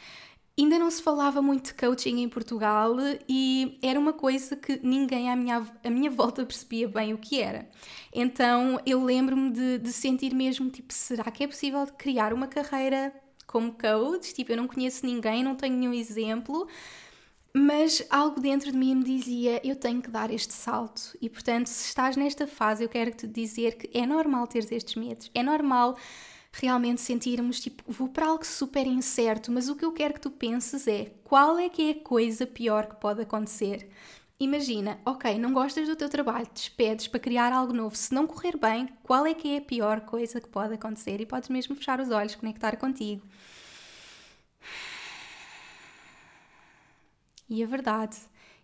Ainda 0.59 0.79
não 0.79 0.91
se 0.91 1.03
falava 1.03 1.43
muito 1.43 1.67
de 1.67 1.75
coaching 1.75 2.23
em 2.23 2.29
Portugal 2.31 2.97
e 3.29 3.79
era 3.83 4.01
uma 4.01 4.15
coisa 4.15 4.57
que 4.57 4.81
ninguém 4.83 5.31
à 5.31 5.37
minha, 5.37 5.67
à 5.85 5.91
minha 5.91 6.11
volta 6.11 6.47
percebia 6.47 6.89
bem 6.89 7.13
o 7.13 7.19
que 7.19 7.43
era. 7.43 7.69
Então 8.11 8.81
eu 8.87 9.05
lembro-me 9.05 9.51
de, 9.51 9.79
de 9.79 9.93
sentir 9.93 10.35
mesmo, 10.35 10.71
tipo, 10.71 10.95
será 10.95 11.25
que 11.31 11.45
é 11.45 11.47
possível 11.47 11.87
criar 11.99 12.33
uma 12.33 12.47
carreira 12.47 13.13
como 13.47 13.71
coach? 13.73 14.33
Tipo, 14.33 14.53
eu 14.53 14.57
não 14.57 14.67
conheço 14.67 15.05
ninguém, 15.05 15.45
não 15.45 15.55
tenho 15.55 15.77
nenhum 15.77 15.93
exemplo, 15.93 16.67
mas 17.53 18.03
algo 18.09 18.41
dentro 18.41 18.73
de 18.73 18.79
mim 18.79 18.95
me 18.95 19.05
dizia, 19.05 19.61
eu 19.63 19.77
tenho 19.77 20.01
que 20.01 20.11
dar 20.11 20.31
este 20.31 20.55
salto. 20.55 21.17
E 21.21 21.29
portanto, 21.29 21.67
se 21.67 21.89
estás 21.89 22.17
nesta 22.17 22.47
fase, 22.47 22.83
eu 22.83 22.89
quero 22.89 23.11
te 23.11 23.27
dizer 23.27 23.77
que 23.77 23.91
é 23.99 24.07
normal 24.07 24.47
teres 24.47 24.73
estes 24.73 24.95
medos, 24.95 25.31
é 25.35 25.43
normal 25.43 25.99
realmente 26.61 27.01
sentirmos 27.01 27.61
tipo, 27.61 27.85
vou 27.91 28.09
para 28.09 28.27
algo 28.27 28.45
super 28.45 28.87
incerto, 28.87 29.53
mas 29.53 29.69
o 29.69 29.77
que 29.77 29.85
eu 29.85 29.93
quero 29.93 30.15
que 30.15 30.21
tu 30.21 30.31
penses 30.31 30.87
é 30.87 31.13
qual 31.25 31.59
é 31.59 31.69
que 31.69 31.91
é 31.91 31.91
a 31.93 32.03
coisa 32.03 32.47
pior 32.47 32.87
que 32.87 32.97
pode 32.97 33.23
acontecer? 33.23 33.89
Imagina, 34.39 35.01
ok, 35.05 35.39
não 35.39 35.53
gostas 35.53 35.89
do 35.89 35.97
teu 35.97 36.09
trabalho, 36.09 36.47
despedes 36.53 37.09
para 37.09 37.21
criar 37.21 37.53
algo 37.53 37.73
novo. 37.73 37.97
Se 37.97 38.13
não 38.13 38.27
correr 38.27 38.57
bem, 38.59 38.89
qual 39.03 39.27
é 39.27 39.33
que 39.33 39.55
é 39.55 39.59
a 39.59 39.63
pior 39.63 40.01
coisa 40.03 40.41
que 40.41 40.49
pode 40.49 40.75
acontecer? 40.75 41.21
E 41.21 41.27
podes 41.27 41.49
mesmo 41.49 41.75
fechar 41.75 42.01
os 42.01 42.11
olhos, 42.11 42.35
conectar 42.35 42.77
contigo. 42.77 43.27
E 47.49 47.63
a 47.63 47.67
verdade 47.67 48.17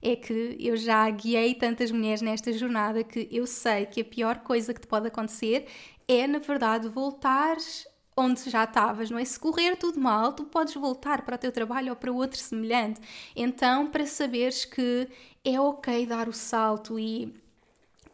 é 0.02 0.16
que 0.16 0.56
eu 0.58 0.76
já 0.76 1.08
guiei 1.08 1.54
tantas 1.54 1.90
mulheres 1.90 2.20
nesta 2.20 2.52
jornada 2.52 3.04
que 3.04 3.28
eu 3.30 3.46
sei 3.46 3.86
que 3.86 4.00
a 4.00 4.04
pior 4.04 4.40
coisa 4.40 4.74
que 4.74 4.80
te 4.80 4.86
pode 4.86 5.06
acontecer 5.06 5.66
é, 6.20 6.26
na 6.26 6.38
verdade, 6.38 6.88
voltares 6.88 7.86
onde 8.16 8.50
já 8.50 8.64
estavas, 8.64 9.10
não 9.10 9.18
é? 9.18 9.24
Se 9.24 9.38
correr 9.38 9.76
tudo 9.76 9.98
mal, 9.98 10.32
tu 10.32 10.44
podes 10.44 10.74
voltar 10.74 11.22
para 11.22 11.36
o 11.36 11.38
teu 11.38 11.50
trabalho 11.50 11.90
ou 11.90 11.96
para 11.96 12.12
outro 12.12 12.38
semelhante. 12.38 13.00
Então, 13.34 13.86
para 13.86 14.06
saberes 14.06 14.64
que 14.64 15.08
é 15.44 15.58
ok 15.58 16.06
dar 16.06 16.28
o 16.28 16.32
salto 16.32 16.98
e 16.98 17.34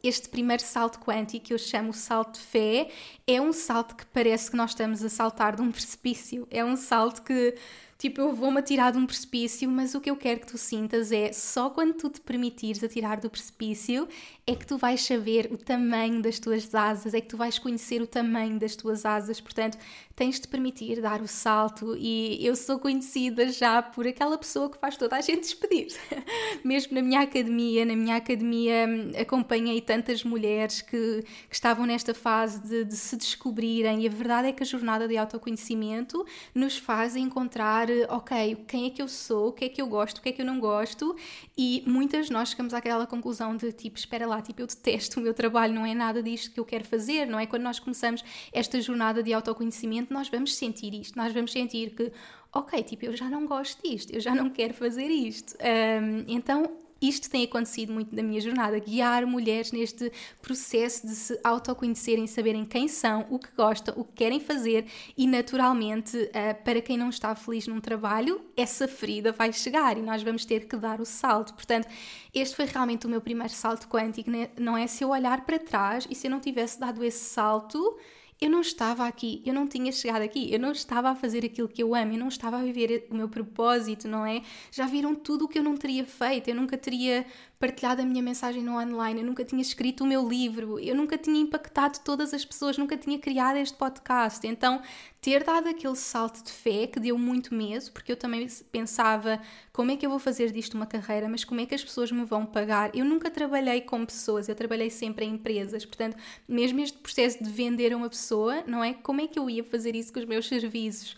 este 0.02 0.28
primeiro 0.28 0.62
salto 0.62 1.00
quântico, 1.00 1.46
que 1.46 1.52
eu 1.52 1.58
chamo 1.58 1.92
salto 1.92 2.38
de 2.38 2.40
fé, 2.40 2.90
é 3.26 3.40
um 3.40 3.52
salto 3.52 3.96
que 3.96 4.06
parece 4.06 4.50
que 4.50 4.56
nós 4.56 4.70
estamos 4.70 5.04
a 5.04 5.08
saltar 5.08 5.56
de 5.56 5.62
um 5.62 5.72
precipício. 5.72 6.46
É 6.50 6.64
um 6.64 6.76
salto 6.76 7.22
que 7.22 7.56
Tipo, 7.98 8.20
eu 8.20 8.32
vou-me 8.32 8.60
atirar 8.60 8.92
de 8.92 8.98
um 8.98 9.04
precipício, 9.04 9.68
mas 9.68 9.92
o 9.92 10.00
que 10.00 10.08
eu 10.08 10.16
quero 10.16 10.38
que 10.38 10.46
tu 10.46 10.56
sintas 10.56 11.10
é 11.10 11.32
só 11.32 11.68
quando 11.68 11.94
tu 11.94 12.08
te 12.08 12.20
permitires 12.20 12.84
atirar 12.84 13.20
do 13.20 13.28
precipício 13.28 14.06
é 14.46 14.54
que 14.54 14.64
tu 14.64 14.78
vais 14.78 15.02
saber 15.02 15.50
o 15.52 15.58
tamanho 15.58 16.22
das 16.22 16.38
tuas 16.38 16.72
asas, 16.72 17.12
é 17.12 17.20
que 17.20 17.26
tu 17.26 17.36
vais 17.36 17.58
conhecer 17.58 18.00
o 18.00 18.06
tamanho 18.06 18.56
das 18.56 18.76
tuas 18.76 19.04
asas. 19.04 19.40
Portanto, 19.40 19.76
tens 20.14 20.38
de 20.38 20.46
permitir 20.46 21.00
dar 21.00 21.20
o 21.20 21.28
salto. 21.28 21.96
E 21.98 22.38
eu 22.46 22.54
sou 22.54 22.78
conhecida 22.78 23.48
já 23.50 23.82
por 23.82 24.06
aquela 24.06 24.38
pessoa 24.38 24.70
que 24.70 24.78
faz 24.78 24.96
toda 24.96 25.16
a 25.16 25.20
gente 25.20 25.40
despedir. 25.40 25.88
Mesmo 26.64 26.94
na 26.94 27.02
minha 27.02 27.20
academia, 27.20 27.84
na 27.84 27.96
minha 27.96 28.16
academia 28.16 28.86
acompanhei 29.20 29.80
tantas 29.80 30.22
mulheres 30.22 30.82
que, 30.82 31.24
que 31.48 31.54
estavam 31.54 31.84
nesta 31.84 32.14
fase 32.14 32.60
de, 32.60 32.84
de 32.84 32.96
se 32.96 33.16
descobrirem. 33.16 34.02
E 34.02 34.06
a 34.06 34.10
verdade 34.10 34.48
é 34.48 34.52
que 34.52 34.62
a 34.62 34.66
jornada 34.66 35.06
de 35.06 35.16
autoconhecimento 35.16 36.24
nos 36.54 36.78
faz 36.78 37.16
encontrar 37.16 37.87
ok, 38.08 38.64
quem 38.66 38.86
é 38.86 38.90
que 38.90 39.00
eu 39.02 39.08
sou, 39.08 39.48
o 39.48 39.52
que 39.52 39.64
é 39.64 39.68
que 39.68 39.80
eu 39.80 39.86
gosto, 39.86 40.18
o 40.18 40.22
que 40.22 40.28
é 40.28 40.32
que 40.32 40.42
eu 40.42 40.46
não 40.46 40.60
gosto, 40.60 41.16
e 41.56 41.82
muitas 41.86 42.30
nós 42.30 42.50
chegamos 42.50 42.74
àquela 42.74 43.06
conclusão 43.06 43.56
de 43.56 43.72
tipo, 43.72 43.98
espera 43.98 44.26
lá, 44.26 44.40
tipo, 44.40 44.60
eu 44.62 44.66
detesto 44.66 45.20
o 45.20 45.22
meu 45.22 45.34
trabalho, 45.34 45.74
não 45.74 45.84
é 45.84 45.94
nada 45.94 46.22
disto 46.22 46.52
que 46.52 46.60
eu 46.60 46.64
quero 46.64 46.84
fazer, 46.84 47.26
não 47.26 47.38
é? 47.38 47.46
Quando 47.46 47.62
nós 47.62 47.78
começamos 47.78 48.24
esta 48.52 48.80
jornada 48.80 49.22
de 49.22 49.32
autoconhecimento, 49.32 50.12
nós 50.12 50.28
vamos 50.28 50.54
sentir 50.56 50.94
isto, 50.94 51.16
nós 51.16 51.32
vamos 51.32 51.52
sentir 51.52 51.94
que, 51.94 52.12
ok, 52.52 52.82
tipo, 52.82 53.06
eu 53.06 53.16
já 53.16 53.28
não 53.28 53.46
gosto 53.46 53.82
disto, 53.82 54.12
eu 54.12 54.20
já 54.20 54.34
não 54.34 54.50
quero 54.50 54.74
fazer 54.74 55.08
isto. 55.08 55.56
Um, 55.56 56.24
então, 56.28 56.87
isto 57.00 57.30
tem 57.30 57.44
acontecido 57.44 57.92
muito 57.92 58.14
na 58.14 58.22
minha 58.22 58.40
jornada, 58.40 58.78
guiar 58.78 59.26
mulheres 59.26 59.72
neste 59.72 60.10
processo 60.42 61.06
de 61.06 61.14
se 61.14 61.38
autoconhecerem, 61.44 62.26
saberem 62.26 62.64
quem 62.64 62.88
são, 62.88 63.26
o 63.30 63.38
que 63.38 63.48
gostam, 63.56 63.94
o 63.96 64.04
que 64.04 64.12
querem 64.12 64.40
fazer 64.40 64.86
e, 65.16 65.26
naturalmente, 65.26 66.30
eh, 66.32 66.54
para 66.54 66.80
quem 66.80 66.96
não 66.96 67.08
está 67.08 67.34
feliz 67.34 67.66
num 67.66 67.80
trabalho, 67.80 68.40
essa 68.56 68.88
ferida 68.88 69.32
vai 69.32 69.52
chegar 69.52 69.96
e 69.96 70.02
nós 70.02 70.22
vamos 70.22 70.44
ter 70.44 70.66
que 70.66 70.76
dar 70.76 71.00
o 71.00 71.04
salto. 71.04 71.54
Portanto, 71.54 71.88
este 72.34 72.56
foi 72.56 72.66
realmente 72.66 73.06
o 73.06 73.08
meu 73.08 73.20
primeiro 73.20 73.52
salto 73.52 73.88
quântico, 73.88 74.30
né? 74.30 74.50
não 74.58 74.76
é 74.76 74.86
se 74.86 75.04
eu 75.04 75.10
olhar 75.10 75.44
para 75.44 75.58
trás 75.58 76.06
e 76.10 76.14
se 76.14 76.26
eu 76.26 76.30
não 76.30 76.40
tivesse 76.40 76.78
dado 76.80 77.04
esse 77.04 77.24
salto 77.24 77.96
eu 78.40 78.48
não 78.48 78.60
estava 78.60 79.06
aqui, 79.06 79.42
eu 79.44 79.52
não 79.52 79.66
tinha 79.66 79.90
chegado 79.90 80.22
aqui, 80.22 80.52
eu 80.52 80.60
não 80.60 80.70
estava 80.70 81.10
a 81.10 81.14
fazer 81.14 81.44
aquilo 81.44 81.68
que 81.68 81.82
eu 81.82 81.94
amo, 81.94 82.12
eu 82.12 82.18
não 82.18 82.28
estava 82.28 82.58
a 82.58 82.62
viver 82.62 83.06
o 83.10 83.14
meu 83.14 83.28
propósito, 83.28 84.06
não 84.06 84.24
é? 84.24 84.42
Já 84.70 84.86
viram 84.86 85.14
tudo 85.14 85.46
o 85.46 85.48
que 85.48 85.58
eu 85.58 85.62
não 85.62 85.76
teria 85.76 86.04
feito, 86.04 86.48
eu 86.48 86.54
nunca 86.54 86.78
teria 86.78 87.26
partilhado 87.58 88.02
a 88.02 88.04
minha 88.04 88.22
mensagem 88.22 88.62
no 88.62 88.78
online, 88.78 89.20
eu 89.20 89.26
nunca 89.26 89.44
tinha 89.44 89.60
escrito 89.60 90.04
o 90.04 90.06
meu 90.06 90.28
livro, 90.28 90.78
eu 90.78 90.94
nunca 90.94 91.18
tinha 91.18 91.40
impactado 91.40 91.98
todas 92.04 92.32
as 92.32 92.44
pessoas, 92.44 92.78
nunca 92.78 92.96
tinha 92.96 93.18
criado 93.18 93.56
este 93.56 93.76
podcast. 93.76 94.46
Então, 94.46 94.80
ter 95.20 95.42
dado 95.42 95.68
aquele 95.68 95.96
salto 95.96 96.44
de 96.44 96.52
fé 96.52 96.86
que 96.86 97.00
deu 97.00 97.18
muito 97.18 97.52
medo, 97.52 97.90
porque 97.90 98.12
eu 98.12 98.16
também 98.16 98.46
pensava 98.70 99.40
como 99.72 99.90
é 99.90 99.96
que 99.96 100.06
eu 100.06 100.10
vou 100.10 100.20
fazer 100.20 100.52
disto 100.52 100.74
uma 100.74 100.86
carreira, 100.86 101.28
mas 101.28 101.44
como 101.44 101.60
é 101.60 101.66
que 101.66 101.74
as 101.74 101.82
pessoas 101.82 102.12
me 102.12 102.24
vão 102.24 102.46
pagar? 102.46 102.94
Eu 102.94 103.04
nunca 103.04 103.28
trabalhei 103.28 103.80
com 103.80 104.06
pessoas, 104.06 104.48
eu 104.48 104.54
trabalhei 104.54 104.90
sempre 104.90 105.24
em 105.24 105.34
empresas, 105.34 105.84
portanto, 105.84 106.16
mesmo 106.48 106.78
este 106.80 106.96
processo 106.98 107.42
de 107.42 107.50
vender 107.50 107.92
a 107.92 107.96
uma 107.96 108.08
pessoa, 108.08 108.27
não 108.66 108.82
é? 108.82 108.94
Como 108.94 109.20
é 109.20 109.26
que 109.26 109.38
eu 109.38 109.48
ia 109.48 109.64
fazer 109.64 109.94
isso 109.94 110.12
com 110.12 110.18
os 110.20 110.24
meus 110.24 110.46
serviços? 110.46 111.16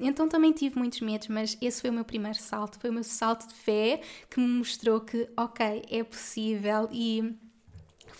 Então 0.00 0.28
também 0.28 0.52
tive 0.52 0.78
muitos 0.78 1.00
medos, 1.00 1.28
mas 1.28 1.56
esse 1.60 1.80
foi 1.80 1.90
o 1.90 1.92
meu 1.92 2.04
primeiro 2.04 2.38
salto, 2.38 2.78
foi 2.78 2.90
o 2.90 2.92
meu 2.92 3.04
salto 3.04 3.48
de 3.48 3.54
fé 3.54 4.00
que 4.28 4.40
me 4.40 4.46
mostrou 4.46 5.00
que, 5.00 5.28
ok, 5.36 5.82
é 5.90 6.02
possível 6.02 6.88
e 6.90 7.34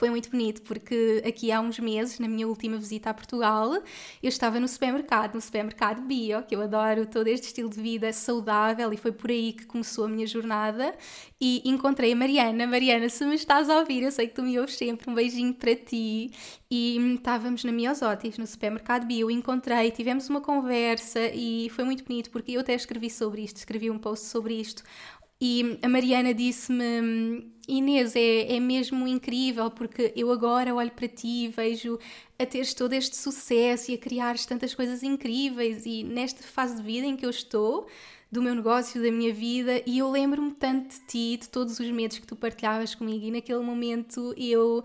foi 0.02 0.11
muito 0.11 0.30
bonito 0.30 0.62
porque 0.62 1.23
aqui 1.25 1.52
há 1.52 1.61
uns 1.61 1.78
meses, 1.78 2.18
na 2.18 2.26
minha 2.26 2.49
última 2.49 2.76
visita 2.76 3.11
a 3.11 3.14
Portugal, 3.14 3.73
eu 4.21 4.28
estava 4.28 4.59
no 4.59 4.66
supermercado, 4.66 5.37
no 5.37 5.40
supermercado 5.40 6.02
bio, 6.02 6.42
que 6.42 6.56
eu 6.56 6.61
adoro 6.61 7.06
todo 7.06 7.28
este 7.28 7.47
estilo 7.47 7.71
de 7.71 7.80
vida 7.80 8.12
saudável 8.12 8.92
e 8.92 8.97
foi 8.97 9.12
por 9.12 9.30
aí 9.30 9.52
que 9.52 9.64
começou 9.64 10.06
a 10.06 10.09
minha 10.09 10.26
jornada 10.26 10.92
e 11.40 11.62
encontrei 11.64 12.14
a 12.14 12.16
Mariana. 12.16 12.66
Mariana, 12.66 13.09
se 13.09 13.25
me 13.25 13.37
estás 13.37 13.71
a 13.71 13.78
ouvir, 13.78 14.02
eu 14.02 14.11
sei 14.11 14.26
que 14.26 14.35
tu 14.35 14.42
me 14.42 14.59
ouves 14.59 14.75
sempre, 14.75 15.09
um 15.09 15.14
beijinho 15.14 15.54
para 15.54 15.76
ti. 15.76 16.32
E 16.68 16.97
estávamos 17.14 17.62
na 17.62 17.71
Miosotis, 17.71 18.38
no 18.38 18.47
supermercado 18.47 19.06
bio, 19.06 19.30
encontrei, 19.30 19.92
tivemos 19.92 20.28
uma 20.28 20.40
conversa 20.40 21.21
e 21.32 21.71
foi 21.71 21.85
muito 21.85 22.02
bonito 22.02 22.28
porque 22.30 22.50
eu 22.50 22.61
até 22.61 22.75
escrevi 22.75 23.09
sobre 23.09 23.42
isto, 23.42 23.59
escrevi 23.59 23.88
um 23.88 23.99
post 23.99 24.26
sobre 24.26 24.54
isto, 24.54 24.82
e 25.44 25.76
a 25.82 25.88
Mariana 25.88 26.32
disse-me: 26.32 27.52
Inês, 27.66 28.14
é, 28.14 28.54
é 28.54 28.61
mesmo 28.61 29.08
incrível 29.08 29.72
porque 29.72 30.12
eu 30.14 30.30
agora 30.30 30.72
olho 30.72 30.92
para 30.92 31.08
ti 31.08 31.46
e 31.46 31.49
vejo 31.49 31.99
a 32.38 32.46
teres 32.46 32.72
todo 32.72 32.92
este 32.92 33.16
sucesso 33.16 33.90
e 33.90 33.94
a 33.94 33.99
criares 33.99 34.46
tantas 34.46 34.72
coisas 34.72 35.02
incríveis. 35.02 35.84
E 35.84 36.04
nesta 36.04 36.44
fase 36.44 36.76
de 36.76 36.82
vida 36.84 37.08
em 37.08 37.16
que 37.16 37.26
eu 37.26 37.30
estou, 37.30 37.88
do 38.30 38.40
meu 38.40 38.54
negócio, 38.54 39.02
da 39.02 39.11
minha 39.11 39.34
vida, 39.34 39.82
e 39.84 39.99
eu 39.99 40.08
lembro-me 40.08 40.52
tanto 40.52 40.94
de 40.94 41.06
ti, 41.08 41.37
de 41.40 41.49
todos 41.49 41.80
os 41.80 41.90
medos 41.90 42.20
que 42.20 42.26
tu 42.26 42.37
partilhavas 42.37 42.94
comigo, 42.94 43.26
e 43.26 43.32
naquele 43.32 43.64
momento 43.64 44.32
eu 44.37 44.84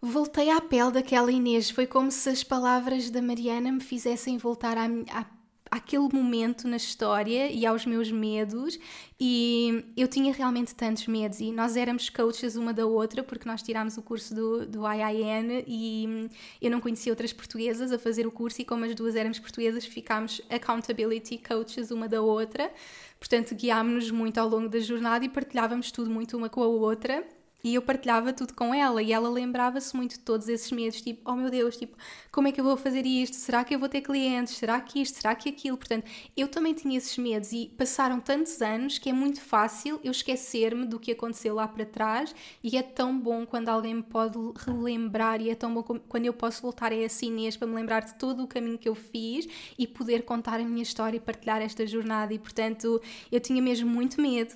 voltei 0.00 0.48
à 0.48 0.58
pele 0.58 0.92
daquela 0.92 1.30
Inês. 1.30 1.68
Foi 1.68 1.86
como 1.86 2.10
se 2.10 2.30
as 2.30 2.42
palavras 2.42 3.10
da 3.10 3.20
Mariana 3.20 3.70
me 3.70 3.82
fizessem 3.82 4.38
voltar 4.38 4.78
à, 4.78 4.86
à 5.10 5.26
àquele 5.70 6.08
momento 6.12 6.68
na 6.68 6.76
história 6.76 7.50
e 7.50 7.64
aos 7.66 7.84
meus 7.84 8.10
medos. 8.10 8.78
E 9.18 9.84
eu 9.96 10.06
tinha 10.08 10.32
realmente 10.32 10.74
tantos 10.74 11.06
medos. 11.06 11.40
E 11.40 11.50
nós 11.50 11.76
éramos 11.76 12.08
coaches 12.10 12.56
uma 12.56 12.72
da 12.72 12.86
outra 12.86 13.22
porque 13.22 13.48
nós 13.48 13.62
tirámos 13.62 13.96
o 13.96 14.02
curso 14.02 14.34
do, 14.34 14.66
do 14.66 14.80
IIN 14.86 15.64
e 15.66 16.28
eu 16.60 16.70
não 16.70 16.80
conhecia 16.80 17.12
outras 17.12 17.32
portuguesas 17.32 17.92
a 17.92 17.98
fazer 17.98 18.26
o 18.26 18.30
curso 18.30 18.62
e 18.62 18.64
como 18.64 18.84
as 18.84 18.94
duas 18.94 19.16
éramos 19.16 19.38
portuguesas 19.38 19.84
ficámos 19.84 20.40
accountability 20.50 21.38
coaches 21.38 21.90
uma 21.90 22.08
da 22.08 22.20
outra. 22.20 22.70
Portanto 23.18 23.54
guiámos-nos 23.54 24.10
muito 24.10 24.38
ao 24.38 24.48
longo 24.48 24.68
da 24.68 24.78
jornada 24.80 25.24
e 25.24 25.28
partilhávamos 25.28 25.90
tudo 25.90 26.10
muito 26.10 26.36
uma 26.36 26.48
com 26.48 26.62
a 26.62 26.66
outra 26.66 27.26
e 27.66 27.74
eu 27.74 27.82
partilhava 27.82 28.32
tudo 28.32 28.54
com 28.54 28.72
ela 28.72 29.02
e 29.02 29.12
ela 29.12 29.28
lembrava-se 29.28 29.96
muito 29.96 30.12
de 30.12 30.20
todos 30.20 30.48
esses 30.48 30.70
medos, 30.70 31.00
tipo, 31.00 31.28
oh 31.28 31.34
meu 31.34 31.50
Deus, 31.50 31.76
tipo, 31.76 31.96
como 32.30 32.46
é 32.46 32.52
que 32.52 32.60
eu 32.60 32.64
vou 32.64 32.76
fazer 32.76 33.04
isto? 33.04 33.34
Será 33.34 33.64
que 33.64 33.74
eu 33.74 33.78
vou 33.80 33.88
ter 33.88 34.02
clientes? 34.02 34.54
Será 34.54 34.80
que 34.80 35.02
isto? 35.02 35.16
Será 35.20 35.34
que 35.34 35.48
aquilo? 35.48 35.76
Portanto, 35.76 36.08
eu 36.36 36.46
também 36.46 36.72
tinha 36.74 36.96
esses 36.96 37.18
medos 37.18 37.50
e 37.50 37.72
passaram 37.76 38.20
tantos 38.20 38.62
anos 38.62 38.98
que 38.98 39.10
é 39.10 39.12
muito 39.12 39.40
fácil 39.40 39.98
eu 40.04 40.12
esquecer-me 40.12 40.86
do 40.86 41.00
que 41.00 41.10
aconteceu 41.10 41.56
lá 41.56 41.66
para 41.66 41.84
trás 41.84 42.32
e 42.62 42.76
é 42.76 42.84
tão 42.84 43.18
bom 43.18 43.44
quando 43.44 43.68
alguém 43.68 43.96
me 43.96 44.02
pode 44.04 44.38
relembrar 44.64 45.40
e 45.40 45.50
é 45.50 45.56
tão 45.56 45.74
bom 45.74 45.82
quando 45.82 46.24
eu 46.24 46.32
posso 46.32 46.62
voltar 46.62 46.92
a 46.92 46.96
essa 46.96 47.26
Inês 47.26 47.56
para 47.56 47.66
me 47.66 47.74
lembrar 47.74 48.04
de 48.04 48.14
todo 48.14 48.44
o 48.44 48.46
caminho 48.46 48.78
que 48.78 48.88
eu 48.88 48.94
fiz 48.94 49.48
e 49.76 49.88
poder 49.88 50.22
contar 50.22 50.60
a 50.60 50.64
minha 50.64 50.84
história 50.84 51.16
e 51.16 51.20
partilhar 51.20 51.60
esta 51.60 51.84
jornada 51.84 52.32
e, 52.32 52.38
portanto, 52.38 53.02
eu 53.32 53.40
tinha 53.40 53.60
mesmo 53.60 53.90
muito 53.90 54.20
medo 54.20 54.54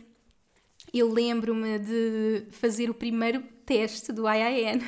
eu 0.92 1.12
lembro-me 1.12 1.78
de 1.78 2.47
fazer 2.50 2.90
o 2.90 2.94
primeiro 2.94 3.42
teste 3.64 4.12
do 4.12 4.28
IIN 4.28 4.80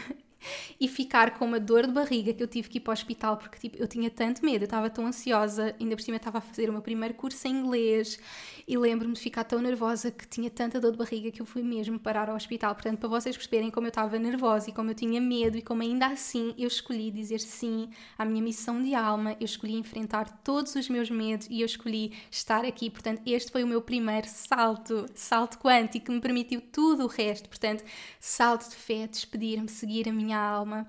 e 0.81 0.89
ficar 0.89 1.39
com 1.39 1.45
uma 1.45 1.61
dor 1.61 1.87
de 1.87 1.93
barriga 1.93 2.33
que 2.33 2.43
eu 2.43 2.49
tive 2.49 2.69
que 2.69 2.79
ir 2.79 2.81
para 2.81 2.91
o 2.91 2.93
hospital 2.93 3.37
porque 3.37 3.59
tipo, 3.59 3.83
eu 3.83 3.89
tinha 3.89 4.11
tanto 4.11 4.45
medo, 4.45 4.63
eu 4.63 4.67
estava 4.67 4.91
tão 4.91 5.07
ansiosa, 5.07 5.75
ainda 5.81 5.97
por 5.97 6.03
cima 6.03 6.17
estava 6.17 6.39
a 6.39 6.41
fazer 6.41 6.69
o 6.69 6.73
meu 6.73 6.83
primeiro 6.83 7.15
curso 7.15 7.47
em 7.49 7.53
inglês 7.53 8.19
e 8.67 8.77
lembro-me 8.77 9.15
de 9.15 9.21
ficar 9.21 9.45
tão 9.45 9.61
nervosa 9.61 10.11
que 10.11 10.27
tinha 10.27 10.51
tanta 10.51 10.81
dor 10.81 10.93
de 10.93 10.99
barriga 10.99 11.31
que 11.31 11.41
eu 11.41 11.47
fui 11.47 11.63
mesmo 11.63 11.99
parar 11.99 12.29
ao 12.29 12.37
hospital. 12.37 12.75
Portanto, 12.75 12.99
para 12.99 13.09
vocês 13.09 13.37
perceberem 13.37 13.71
como 13.71 13.87
eu 13.87 13.91
estava 13.91 14.19
nervosa 14.19 14.71
e 14.71 14.73
como 14.73 14.91
eu 14.91 14.95
tinha 14.95 15.21
medo 15.21 15.57
e 15.57 15.63
como 15.63 15.83
ainda 15.83 16.07
assim 16.07 16.55
eu 16.57 16.69
escolhi 16.69 17.11
dizer 17.11 17.41
sim 17.41 17.89
à 18.17 18.25
minha 18.25 18.43
missão 18.43 18.83
de 18.83 18.95
alma, 18.95 19.37
eu 19.41 19.45
escolhi 19.45 19.75
enfrentar 19.75 20.43
todos 20.45 20.75
os 20.75 20.89
meus 20.89 21.11
medos 21.11 21.47
e 21.51 21.61
eu 21.61 21.67
escolhi 21.67 22.13
estar 22.31 22.65
aqui. 22.65 22.91
Portanto, 22.91 23.23
este 23.27 23.51
foi 23.51 23.65
o 23.65 23.67
meu 23.67 23.83
primeiro 23.83 24.29
salto, 24.29 25.07
salto 25.15 25.59
quântico 25.59 26.07
que 26.07 26.13
me 26.13 26.21
permitiu 26.21 26.61
tudo 26.61 27.05
o 27.05 27.07
resto. 27.07 27.49
Portanto, 27.49 27.85
salto 28.21 28.69
de 28.69 28.77
fé, 28.77 29.07
despedir-me, 29.07 29.69
seguir 29.69 30.09
a 30.09 30.13
minha 30.13 30.32
alma. 30.39 30.87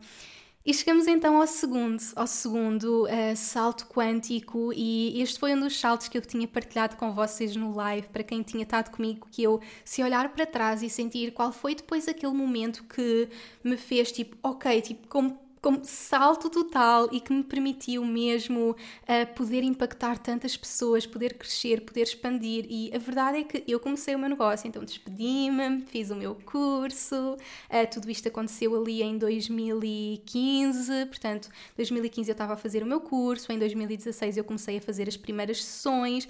E 0.65 0.73
chegamos 0.73 1.07
então 1.07 1.41
ao 1.41 1.45
segundo, 1.45 2.01
ao 2.15 2.25
segundo 2.25 3.03
uh, 3.03 3.35
salto 3.35 3.85
quântico, 3.85 4.71
e 4.73 5.21
este 5.21 5.38
foi 5.38 5.53
um 5.53 5.59
dos 5.59 5.77
saltos 5.77 6.07
que 6.07 6.17
eu 6.17 6.21
tinha 6.21 6.47
partilhado 6.47 6.95
com 6.95 7.12
vocês 7.12 7.53
no 7.53 7.75
live, 7.75 8.07
para 8.07 8.23
quem 8.23 8.41
tinha 8.41 8.63
estado 8.63 8.89
comigo, 8.89 9.27
que 9.29 9.43
eu, 9.43 9.59
se 9.83 10.01
olhar 10.01 10.29
para 10.29 10.45
trás 10.45 10.81
e 10.81 10.89
sentir 10.89 11.33
qual 11.33 11.51
foi 11.51 11.75
depois 11.75 12.07
aquele 12.07 12.31
momento 12.31 12.85
que 12.85 13.27
me 13.62 13.75
fez 13.75 14.09
tipo, 14.13 14.38
ok, 14.41 14.81
tipo, 14.81 15.05
como 15.09 15.38
como 15.63 15.79
salto 15.86 16.50
total 16.50 17.08
e 17.10 17.22
que 17.22 17.32
me 17.32 17.41
permitiu 17.41 18.03
mesmo 18.03 18.72
uh, 18.72 19.34
poder 19.34 19.63
impactar 19.63 20.17
tantas 20.17 20.58
pessoas, 20.58 21.08
poder 21.08 21.36
crescer, 21.36 21.86
poder 21.86 22.01
expandir. 22.01 22.65
E 22.70 22.93
a 22.93 22.98
verdade 22.98 23.38
é 23.38 23.43
que 23.46 23.63
eu 23.65 23.79
comecei 23.79 24.13
o 24.13 24.20
meu 24.20 24.27
negócio, 24.27 24.67
então 24.67 24.84
despedi-me, 24.84 25.86
fiz 25.86 26.12
o 26.12 26.17
meu 26.17 26.36
curso, 26.36 27.15
uh, 27.15 27.89
tudo 27.89 28.12
isto 28.12 28.27
aconteceu 28.27 28.75
ali 28.75 29.01
em 29.01 29.17
2015, 29.17 31.05
portanto, 31.05 31.48
2015 31.77 32.29
eu 32.29 32.34
estava 32.34 32.53
a 32.53 32.58
fazer 32.58 32.84
o 32.84 32.86
meu 32.86 33.00
curso, 33.00 33.50
em 33.50 33.58
2016 33.58 34.36
eu 34.36 34.43
comecei 34.43 34.79
a 34.79 34.82
fazer 34.82 35.08
as 35.08 35.15
primeiras 35.15 35.63
sessões. 35.63 36.27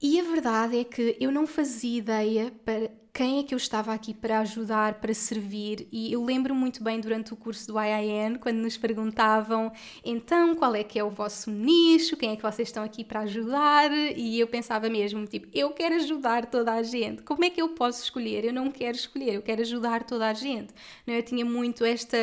E 0.00 0.20
a 0.20 0.22
verdade 0.22 0.78
é 0.78 0.84
que 0.84 1.16
eu 1.18 1.32
não 1.32 1.44
fazia 1.44 1.98
ideia 1.98 2.52
para 2.64 2.88
quem 3.18 3.40
é 3.40 3.42
que 3.42 3.52
eu 3.52 3.56
estava 3.56 3.92
aqui 3.92 4.14
para 4.14 4.38
ajudar, 4.38 5.00
para 5.00 5.12
servir. 5.12 5.88
E 5.90 6.12
eu 6.12 6.22
lembro 6.24 6.54
muito 6.54 6.84
bem 6.84 7.00
durante 7.00 7.32
o 7.32 7.36
curso 7.36 7.66
do 7.66 7.74
IIN, 7.76 8.36
quando 8.36 8.58
nos 8.58 8.76
perguntavam 8.76 9.72
então 10.04 10.54
qual 10.54 10.72
é 10.76 10.84
que 10.84 11.00
é 11.00 11.02
o 11.02 11.10
vosso 11.10 11.50
nicho, 11.50 12.16
quem 12.16 12.30
é 12.30 12.36
que 12.36 12.42
vocês 12.42 12.68
estão 12.68 12.84
aqui 12.84 13.02
para 13.02 13.22
ajudar. 13.22 13.90
E 13.90 14.38
eu 14.38 14.46
pensava 14.46 14.88
mesmo, 14.88 15.26
tipo, 15.26 15.48
eu 15.52 15.70
quero 15.70 15.96
ajudar 15.96 16.46
toda 16.46 16.72
a 16.72 16.82
gente. 16.84 17.24
Como 17.24 17.44
é 17.44 17.50
que 17.50 17.60
eu 17.60 17.70
posso 17.70 18.04
escolher? 18.04 18.44
Eu 18.44 18.52
não 18.52 18.70
quero 18.70 18.96
escolher, 18.96 19.34
eu 19.34 19.42
quero 19.42 19.62
ajudar 19.62 20.04
toda 20.04 20.28
a 20.28 20.32
gente. 20.32 20.72
Não, 21.04 21.12
eu 21.12 21.22
tinha 21.24 21.44
muito 21.44 21.84
esta 21.84 22.16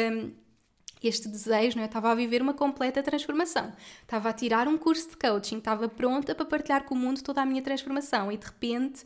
este 1.04 1.28
desejo, 1.28 1.76
não 1.76 1.84
é? 1.84 1.86
eu 1.86 1.88
estava 1.88 2.10
a 2.10 2.16
viver 2.16 2.42
uma 2.42 2.54
completa 2.54 3.04
transformação. 3.04 3.74
Estava 4.02 4.30
a 4.30 4.34
tirar 4.34 4.66
um 4.66 4.78
curso 4.78 5.10
de 5.10 5.18
coaching, 5.18 5.58
estava 5.58 5.90
pronta 5.90 6.34
para 6.34 6.46
partilhar 6.46 6.86
com 6.86 6.96
o 6.96 6.98
mundo 6.98 7.22
toda 7.22 7.42
a 7.42 7.46
minha 7.46 7.62
transformação 7.62 8.32
e 8.32 8.38
de 8.38 8.46
repente. 8.46 9.04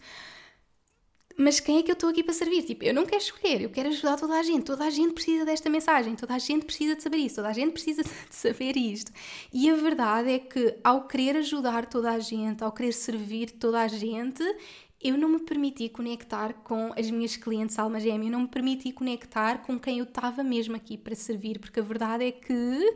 Mas 1.42 1.58
quem 1.62 1.78
é 1.78 1.84
que 1.84 1.90
eu 1.90 1.94
estou 1.94 2.10
aqui 2.10 2.22
para 2.22 2.34
servir? 2.34 2.64
Tipo, 2.64 2.84
eu 2.84 2.94
não 2.94 3.06
quero 3.06 3.22
escolher, 3.22 3.62
eu 3.62 3.70
quero 3.70 3.88
ajudar 3.88 4.18
toda 4.18 4.38
a 4.38 4.44
gente. 4.44 4.66
Toda 4.66 4.84
a 4.84 4.90
gente 4.90 5.14
precisa 5.14 5.46
desta 5.46 5.70
mensagem, 5.70 6.14
toda 6.14 6.34
a 6.34 6.38
gente 6.38 6.66
precisa 6.66 6.98
de 6.98 7.02
saber 7.02 7.16
isso, 7.16 7.36
toda 7.36 7.48
a 7.48 7.54
gente 7.54 7.72
precisa 7.72 8.04
de 8.04 8.10
saber 8.30 8.76
isto. 8.76 9.10
E 9.54 9.70
a 9.70 9.76
verdade 9.76 10.32
é 10.32 10.40
que, 10.40 10.76
ao 10.84 11.08
querer 11.08 11.38
ajudar 11.38 11.86
toda 11.86 12.12
a 12.12 12.20
gente, 12.20 12.62
ao 12.62 12.74
querer 12.74 12.92
servir 12.92 13.52
toda 13.52 13.80
a 13.80 13.88
gente, 13.88 14.44
eu 15.00 15.18
não 15.18 15.30
me 15.30 15.40
permiti 15.40 15.88
conectar 15.88 16.52
com 16.56 16.92
as 16.98 17.10
minhas 17.10 17.38
clientes 17.38 17.80
alma 17.80 18.02
gêmea, 18.02 18.28
eu 18.28 18.32
não 18.34 18.42
me 18.42 18.50
permiti 18.50 18.92
conectar 18.92 19.60
com 19.60 19.80
quem 19.80 20.00
eu 20.00 20.04
estava 20.04 20.44
mesmo 20.44 20.76
aqui 20.76 20.98
para 20.98 21.16
servir, 21.16 21.58
porque 21.58 21.80
a 21.80 21.84
verdade 21.84 22.26
é 22.26 22.34
que 22.34 22.96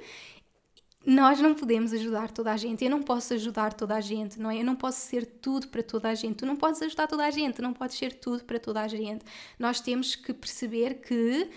nós 1.05 1.39
não 1.39 1.53
podemos 1.53 1.91
ajudar 1.93 2.31
toda 2.31 2.51
a 2.51 2.57
gente. 2.57 2.83
Eu 2.83 2.89
não 2.89 3.01
posso 3.01 3.33
ajudar 3.33 3.73
toda 3.73 3.95
a 3.95 4.01
gente, 4.01 4.39
não 4.39 4.49
é? 4.49 4.59
Eu 4.59 4.65
não 4.65 4.75
posso 4.75 5.01
ser 5.01 5.25
tudo 5.25 5.67
para 5.67 5.83
toda 5.83 6.09
a 6.09 6.15
gente. 6.15 6.37
Tu 6.37 6.45
não 6.45 6.55
podes 6.55 6.81
ajudar 6.81 7.07
toda 7.07 7.25
a 7.25 7.31
gente, 7.31 7.61
não 7.61 7.73
podes 7.73 7.97
ser 7.97 8.13
tudo 8.13 8.43
para 8.43 8.59
toda 8.59 8.81
a 8.81 8.87
gente. 8.87 9.25
Nós 9.59 9.81
temos 9.81 10.15
que 10.15 10.33
perceber 10.33 10.95
que 11.01 11.49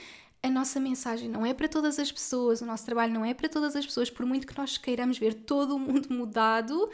a 0.43 0.51
nossa 0.51 0.81
mensagem 0.81 1.29
não 1.29 1.45
é 1.45 1.55
para 1.55 1.69
todas 1.69 1.99
as 1.99 2.11
pessoas, 2.11 2.61
o 2.61 2.67
nosso 2.67 2.85
trabalho 2.85 3.13
não 3.13 3.25
é 3.25 3.35
para 3.35 3.49
todas 3.49 3.75
as 3.75 3.85
pessoas, 3.85 4.11
por 4.11 4.25
muito 4.27 4.47
que 4.47 4.57
nós 4.57 4.79
queiramos 4.79 5.19
ver 5.19 5.35
todo 5.35 5.75
o 5.75 5.79
mundo 5.79 6.09
mudado 6.13 6.89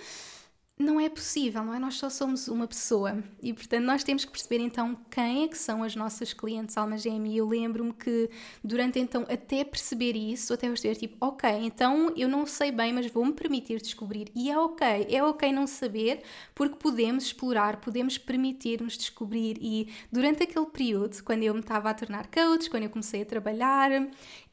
não 0.82 1.00
é 1.00 1.08
possível, 1.08 1.64
não 1.64 1.74
é? 1.74 1.78
Nós 1.78 1.94
só 1.94 2.10
somos 2.10 2.48
uma 2.48 2.66
pessoa 2.66 3.22
e, 3.42 3.52
portanto, 3.52 3.84
nós 3.84 4.04
temos 4.04 4.24
que 4.24 4.30
perceber 4.30 4.60
então 4.62 4.96
quem 5.10 5.44
é 5.44 5.48
que 5.48 5.56
são 5.56 5.82
as 5.82 5.96
nossas 5.96 6.32
clientes 6.32 6.76
alma 6.76 6.98
gêmea. 6.98 7.32
E 7.32 7.36
eu 7.38 7.48
lembro-me 7.48 7.92
que 7.92 8.28
durante 8.62 8.98
então, 8.98 9.24
até 9.28 9.64
perceber 9.64 10.16
isso, 10.16 10.52
até 10.52 10.68
perceber 10.68 10.96
tipo, 10.96 11.16
ok, 11.20 11.50
então 11.50 12.12
eu 12.16 12.28
não 12.28 12.46
sei 12.46 12.70
bem, 12.70 12.92
mas 12.92 13.06
vou-me 13.06 13.32
permitir 13.32 13.80
descobrir. 13.80 14.30
E 14.34 14.50
é 14.50 14.58
ok, 14.58 15.06
é 15.08 15.22
ok 15.22 15.52
não 15.52 15.66
saber, 15.66 16.22
porque 16.54 16.76
podemos 16.76 17.24
explorar, 17.24 17.80
podemos 17.80 18.18
permitir-nos 18.18 18.98
descobrir. 18.98 19.56
E 19.60 19.88
durante 20.10 20.42
aquele 20.42 20.66
período, 20.66 21.22
quando 21.22 21.42
eu 21.42 21.54
me 21.54 21.60
estava 21.60 21.90
a 21.90 21.94
tornar 21.94 22.26
coach, 22.26 22.68
quando 22.68 22.84
eu 22.84 22.90
comecei 22.90 23.22
a 23.22 23.26
trabalhar, 23.26 23.90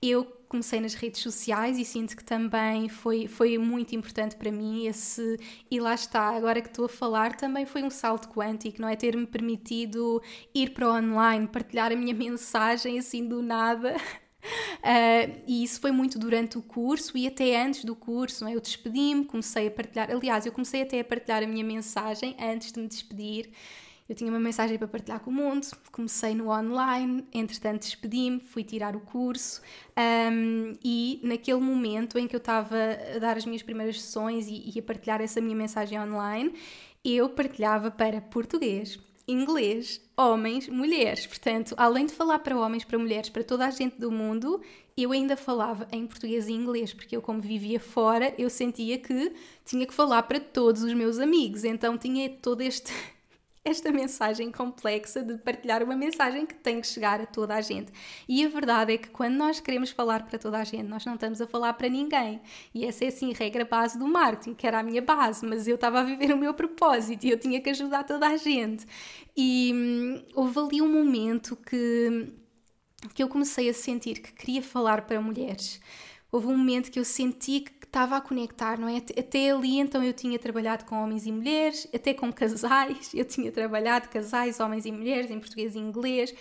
eu 0.01 0.38
comecei 0.49 0.81
nas 0.81 0.95
redes 0.95 1.21
sociais 1.21 1.77
e 1.77 1.85
sinto 1.85 2.17
que 2.17 2.23
também 2.23 2.89
foi, 2.89 3.27
foi 3.27 3.57
muito 3.59 3.95
importante 3.95 4.35
para 4.35 4.51
mim 4.51 4.87
esse 4.87 5.37
e 5.69 5.79
lá 5.79 5.93
está, 5.93 6.35
agora 6.35 6.59
que 6.59 6.67
estou 6.67 6.85
a 6.85 6.89
falar 6.89 7.37
também 7.37 7.67
foi 7.67 7.83
um 7.83 7.89
salto 7.91 8.27
quântico, 8.29 8.81
não 8.81 8.89
é? 8.89 8.95
Ter-me 8.95 9.27
permitido 9.27 10.21
ir 10.53 10.71
para 10.71 10.89
o 10.89 10.97
online, 10.97 11.47
partilhar 11.47 11.91
a 11.91 11.95
minha 11.95 12.13
mensagem 12.15 12.97
assim 12.97 13.27
do 13.27 13.43
nada. 13.43 13.95
Uh, 13.95 15.39
e 15.45 15.63
isso 15.63 15.79
foi 15.79 15.91
muito 15.91 16.17
durante 16.17 16.57
o 16.57 16.63
curso 16.63 17.15
e 17.15 17.27
até 17.27 17.61
antes 17.61 17.85
do 17.85 17.95
curso, 17.95 18.47
é? 18.47 18.55
eu 18.55 18.59
despedi-me, 18.59 19.25
comecei 19.25 19.67
a 19.67 19.71
partilhar, 19.71 20.09
aliás, 20.09 20.47
eu 20.47 20.51
comecei 20.51 20.81
até 20.81 20.99
a 20.99 21.03
partilhar 21.03 21.43
a 21.43 21.47
minha 21.47 21.63
mensagem 21.63 22.35
antes 22.39 22.71
de 22.71 22.79
me 22.79 22.87
despedir 22.87 23.51
eu 24.09 24.15
tinha 24.15 24.31
uma 24.31 24.39
mensagem 24.39 24.75
para 24.75 24.87
partilhar 24.87 25.19
com 25.19 25.29
o 25.29 25.33
mundo, 25.33 25.67
comecei 25.91 26.33
no 26.33 26.49
online, 26.49 27.23
entretanto 27.31 27.81
despedi-me, 27.81 28.39
fui 28.39 28.63
tirar 28.63 28.95
o 28.95 28.99
curso 28.99 29.61
um, 29.95 30.73
e 30.83 31.19
naquele 31.23 31.59
momento 31.59 32.17
em 32.17 32.27
que 32.27 32.35
eu 32.35 32.39
estava 32.39 32.75
a 33.15 33.19
dar 33.19 33.37
as 33.37 33.45
minhas 33.45 33.61
primeiras 33.61 34.01
sessões 34.01 34.47
e, 34.47 34.71
e 34.75 34.79
a 34.79 34.81
partilhar 34.81 35.21
essa 35.21 35.39
minha 35.39 35.55
mensagem 35.55 35.99
online, 35.99 36.51
eu 37.05 37.29
partilhava 37.29 37.91
para 37.91 38.19
português, 38.19 38.99
inglês, 39.27 40.01
homens, 40.17 40.67
mulheres. 40.67 41.27
Portanto, 41.27 41.75
além 41.77 42.07
de 42.07 42.13
falar 42.13 42.39
para 42.39 42.57
homens, 42.57 42.83
para 42.83 42.97
mulheres, 42.97 43.29
para 43.29 43.43
toda 43.43 43.67
a 43.67 43.69
gente 43.69 43.99
do 43.99 44.11
mundo, 44.11 44.59
eu 44.97 45.11
ainda 45.11 45.37
falava 45.37 45.87
em 45.91 46.07
português 46.07 46.47
e 46.47 46.53
inglês, 46.53 46.95
porque 46.95 47.15
eu, 47.15 47.21
como 47.21 47.39
vivia 47.39 47.79
fora, 47.79 48.33
eu 48.39 48.49
sentia 48.49 48.97
que 48.97 49.33
tinha 49.63 49.85
que 49.85 49.93
falar 49.93 50.23
para 50.23 50.39
todos 50.39 50.81
os 50.81 50.93
meus 50.93 51.19
amigos. 51.19 51.63
Então, 51.63 51.95
tinha 51.95 52.27
todo 52.27 52.61
este 52.61 52.91
esta 53.63 53.91
mensagem 53.91 54.51
complexa 54.51 55.21
de 55.21 55.37
partilhar 55.37 55.83
uma 55.83 55.95
mensagem 55.95 56.45
que 56.45 56.55
tem 56.55 56.79
que 56.79 56.87
chegar 56.87 57.19
a 57.19 57.25
toda 57.25 57.55
a 57.55 57.61
gente. 57.61 57.91
E 58.27 58.45
a 58.45 58.49
verdade 58.49 58.93
é 58.93 58.97
que 58.97 59.09
quando 59.09 59.35
nós 59.35 59.59
queremos 59.59 59.91
falar 59.91 60.23
para 60.23 60.39
toda 60.39 60.57
a 60.57 60.63
gente, 60.63 60.83
nós 60.83 61.05
não 61.05 61.15
estamos 61.15 61.41
a 61.41 61.47
falar 61.47 61.73
para 61.73 61.89
ninguém. 61.89 62.41
E 62.73 62.85
essa 62.85 63.05
é 63.05 63.09
assim 63.09 63.33
a 63.33 63.37
regra 63.37 63.65
base 63.65 63.97
do 63.97 64.07
marketing, 64.07 64.53
que 64.53 64.65
era 64.65 64.79
a 64.79 64.83
minha 64.83 65.01
base, 65.01 65.45
mas 65.45 65.67
eu 65.67 65.75
estava 65.75 65.99
a 65.99 66.03
viver 66.03 66.33
o 66.33 66.37
meu 66.37 66.53
propósito 66.53 67.25
e 67.25 67.29
eu 67.29 67.37
tinha 67.37 67.59
que 67.61 67.69
ajudar 67.69 68.03
toda 68.03 68.27
a 68.27 68.37
gente. 68.37 68.85
E 69.35 69.71
hum, 69.73 70.23
houve 70.33 70.59
ali 70.59 70.81
um 70.81 70.91
momento 70.91 71.55
que, 71.55 72.33
que 73.13 73.21
eu 73.21 73.27
comecei 73.27 73.69
a 73.69 73.73
sentir 73.73 74.21
que 74.21 74.33
queria 74.33 74.63
falar 74.63 75.01
para 75.01 75.21
mulheres. 75.21 75.81
Houve 76.31 76.47
um 76.47 76.57
momento 76.57 76.91
que 76.91 76.99
eu 76.99 77.05
senti 77.05 77.61
que 77.61 77.71
estava 77.89 78.17
a 78.17 78.21
conectar, 78.21 78.79
não 78.79 78.87
é? 78.87 78.97
Até 78.97 79.49
ali 79.49 79.79
então 79.79 80.03
eu 80.03 80.13
tinha 80.13 80.37
trabalhado 80.37 80.85
com 80.85 80.95
homens 81.03 81.25
e 81.25 81.31
mulheres, 81.31 81.87
até 81.93 82.13
com 82.13 82.31
casais, 82.31 83.11
eu 83.13 83.25
tinha 83.25 83.51
trabalhado 83.51 84.07
casais, 84.09 84.59
homens 84.59 84.85
e 84.85 84.91
mulheres, 84.91 85.29
em 85.31 85.39
português 85.39 85.75
e 85.75 85.79
inglês, 85.79 86.33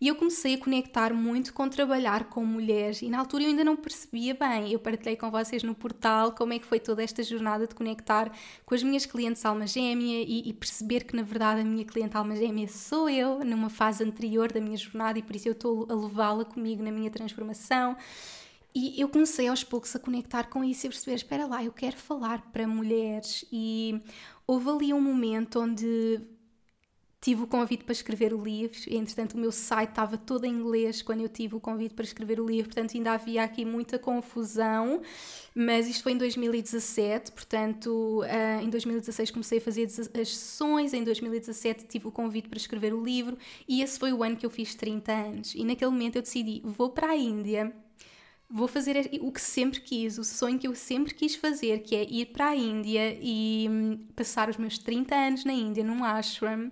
e 0.00 0.08
eu 0.08 0.16
comecei 0.16 0.54
a 0.54 0.58
conectar 0.58 1.14
muito 1.14 1.52
com 1.52 1.68
trabalhar 1.68 2.24
com 2.24 2.44
mulheres, 2.44 3.02
e 3.02 3.08
na 3.08 3.18
altura 3.18 3.44
eu 3.44 3.50
ainda 3.50 3.62
não 3.62 3.76
percebia 3.76 4.34
bem. 4.34 4.72
Eu 4.72 4.78
partilhei 4.78 5.16
com 5.16 5.30
vocês 5.30 5.62
no 5.62 5.74
portal 5.74 6.32
como 6.32 6.52
é 6.52 6.58
que 6.58 6.66
foi 6.66 6.80
toda 6.80 7.02
esta 7.02 7.22
jornada 7.22 7.66
de 7.66 7.74
conectar 7.74 8.32
com 8.66 8.74
as 8.74 8.82
minhas 8.82 9.06
clientes 9.06 9.44
alma 9.44 9.66
gêmea 9.66 10.24
e, 10.26 10.48
e 10.48 10.52
perceber 10.52 11.04
que 11.04 11.14
na 11.14 11.22
verdade 11.22 11.60
a 11.60 11.64
minha 11.64 11.84
cliente 11.84 12.16
alma 12.16 12.34
gêmea 12.34 12.66
sou 12.66 13.08
eu, 13.08 13.44
numa 13.44 13.70
fase 13.70 14.02
anterior 14.02 14.50
da 14.50 14.60
minha 14.60 14.76
jornada, 14.76 15.18
e 15.18 15.22
por 15.22 15.36
isso 15.36 15.48
eu 15.48 15.52
estou 15.52 15.86
a 15.88 15.94
levá-la 15.94 16.44
comigo 16.44 16.82
na 16.82 16.90
minha 16.90 17.10
transformação. 17.10 17.96
E 18.74 19.00
eu 19.00 19.08
comecei 19.08 19.46
aos 19.46 19.62
poucos 19.62 19.94
a 19.94 20.00
conectar 20.00 20.48
com 20.48 20.64
isso 20.64 20.86
e 20.86 20.88
a 20.88 20.90
perceber: 20.90 21.14
espera 21.14 21.46
lá, 21.46 21.62
eu 21.62 21.72
quero 21.72 21.96
falar 21.96 22.50
para 22.50 22.66
mulheres. 22.66 23.44
E 23.52 24.02
houve 24.46 24.68
ali 24.68 24.92
um 24.92 25.00
momento 25.00 25.60
onde 25.60 26.20
tive 27.24 27.42
o 27.42 27.46
convite 27.46 27.84
para 27.84 27.92
escrever 27.92 28.34
o 28.34 28.44
livro, 28.44 28.76
e, 28.86 28.98
entretanto 28.98 29.32
o 29.32 29.38
meu 29.38 29.50
site 29.50 29.88
estava 29.88 30.18
todo 30.18 30.44
em 30.44 30.52
inglês 30.52 31.00
quando 31.00 31.22
eu 31.22 31.28
tive 31.28 31.56
o 31.56 31.60
convite 31.60 31.94
para 31.94 32.04
escrever 32.04 32.38
o 32.38 32.46
livro, 32.46 32.66
portanto 32.66 32.94
ainda 32.94 33.12
havia 33.12 33.42
aqui 33.42 33.64
muita 33.64 33.98
confusão, 33.98 35.00
mas 35.54 35.88
isto 35.88 36.02
foi 36.02 36.12
em 36.12 36.18
2017, 36.18 37.32
portanto 37.32 38.20
uh, 38.20 38.62
em 38.62 38.68
2016 38.68 39.30
comecei 39.30 39.56
a 39.56 39.60
fazer 39.62 39.84
as 39.84 40.28
sessões, 40.36 40.92
em 40.92 41.02
2017 41.02 41.86
tive 41.86 42.08
o 42.08 42.12
convite 42.12 42.46
para 42.46 42.58
escrever 42.58 42.92
o 42.92 43.02
livro 43.02 43.38
e 43.66 43.80
esse 43.80 43.98
foi 43.98 44.12
o 44.12 44.22
ano 44.22 44.36
que 44.36 44.44
eu 44.44 44.50
fiz 44.50 44.74
30 44.74 45.10
anos. 45.10 45.54
E 45.54 45.64
naquele 45.64 45.90
momento 45.92 46.16
eu 46.16 46.22
decidi, 46.22 46.60
vou 46.62 46.90
para 46.90 47.12
a 47.12 47.16
Índia 47.16 47.74
vou 48.48 48.68
fazer 48.68 49.10
o 49.20 49.32
que 49.32 49.40
sempre 49.40 49.80
quis, 49.80 50.18
o 50.18 50.24
sonho 50.24 50.58
que 50.58 50.66
eu 50.66 50.74
sempre 50.74 51.14
quis 51.14 51.34
fazer, 51.34 51.80
que 51.80 51.96
é 51.96 52.04
ir 52.04 52.26
para 52.26 52.48
a 52.48 52.56
Índia 52.56 53.18
e 53.20 53.66
hum, 53.68 53.98
passar 54.14 54.48
os 54.48 54.56
meus 54.56 54.78
30 54.78 55.14
anos 55.14 55.44
na 55.44 55.52
Índia 55.52 55.82
num 55.82 56.04
ashram 56.04 56.70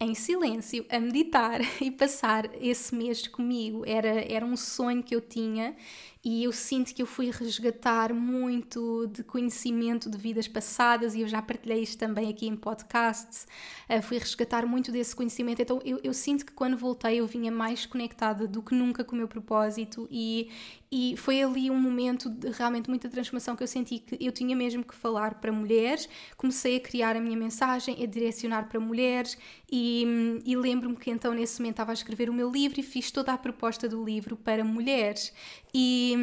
em 0.00 0.14
silêncio, 0.14 0.84
a 0.90 0.98
meditar 0.98 1.60
e 1.80 1.90
passar 1.90 2.50
esse 2.60 2.94
mês 2.94 3.26
comigo. 3.26 3.84
Era, 3.86 4.24
era 4.30 4.44
um 4.44 4.56
sonho 4.56 5.02
que 5.02 5.14
eu 5.14 5.20
tinha 5.20 5.76
e 6.24 6.42
eu 6.42 6.52
sinto 6.52 6.94
que 6.94 7.02
eu 7.02 7.06
fui 7.06 7.30
resgatar 7.30 8.14
muito 8.14 9.06
de 9.08 9.22
conhecimento 9.22 10.08
de 10.08 10.16
vidas 10.16 10.48
passadas 10.48 11.14
e 11.14 11.20
eu 11.20 11.28
já 11.28 11.42
partilhei 11.42 11.82
isto 11.82 11.98
também 11.98 12.30
aqui 12.30 12.46
em 12.46 12.56
podcasts. 12.56 13.46
Uh, 13.90 14.00
fui 14.00 14.16
resgatar 14.16 14.64
muito 14.64 14.90
desse 14.90 15.14
conhecimento, 15.14 15.60
então 15.60 15.80
eu, 15.84 16.00
eu 16.02 16.14
sinto 16.14 16.46
que 16.46 16.52
quando 16.52 16.78
voltei 16.78 17.20
eu 17.20 17.26
vinha 17.26 17.52
mais 17.52 17.84
conectada 17.84 18.48
do 18.48 18.62
que 18.62 18.74
nunca 18.74 19.04
com 19.04 19.14
o 19.14 19.18
meu 19.18 19.28
propósito 19.28 20.08
e, 20.10 20.48
e 20.90 21.14
foi 21.18 21.42
ali 21.42 21.70
um 21.70 21.78
momento 21.78 22.30
de 22.30 22.48
realmente 22.50 22.88
muita 22.88 23.06
transformação 23.10 23.54
que 23.54 23.62
eu 23.62 23.66
senti 23.66 23.98
que 23.98 24.16
eu 24.18 24.32
tinha 24.32 24.56
mesmo 24.56 24.82
que 24.82 24.94
falar 24.94 25.34
para 25.34 25.52
mulheres. 25.52 26.08
Comecei 26.38 26.76
a 26.76 26.80
criar 26.80 27.16
a 27.16 27.20
minha 27.20 27.36
mensagem, 27.36 28.02
a 28.02 28.06
direcionar 28.06 28.66
para 28.68 28.80
mulheres 28.80 29.36
e, 29.70 30.40
e 30.46 30.56
lembro-me 30.56 30.96
que 30.96 31.10
então 31.10 31.34
nesse 31.34 31.60
momento 31.60 31.74
estava 31.74 31.92
a 31.92 31.94
escrever 31.94 32.30
o 32.30 32.32
meu 32.32 32.50
livro 32.50 32.80
e 32.80 32.82
fiz 32.82 33.10
toda 33.10 33.30
a 33.32 33.36
proposta 33.36 33.86
do 33.86 34.02
livro 34.02 34.36
para 34.36 34.64
mulheres. 34.64 35.30
E, 35.76 36.14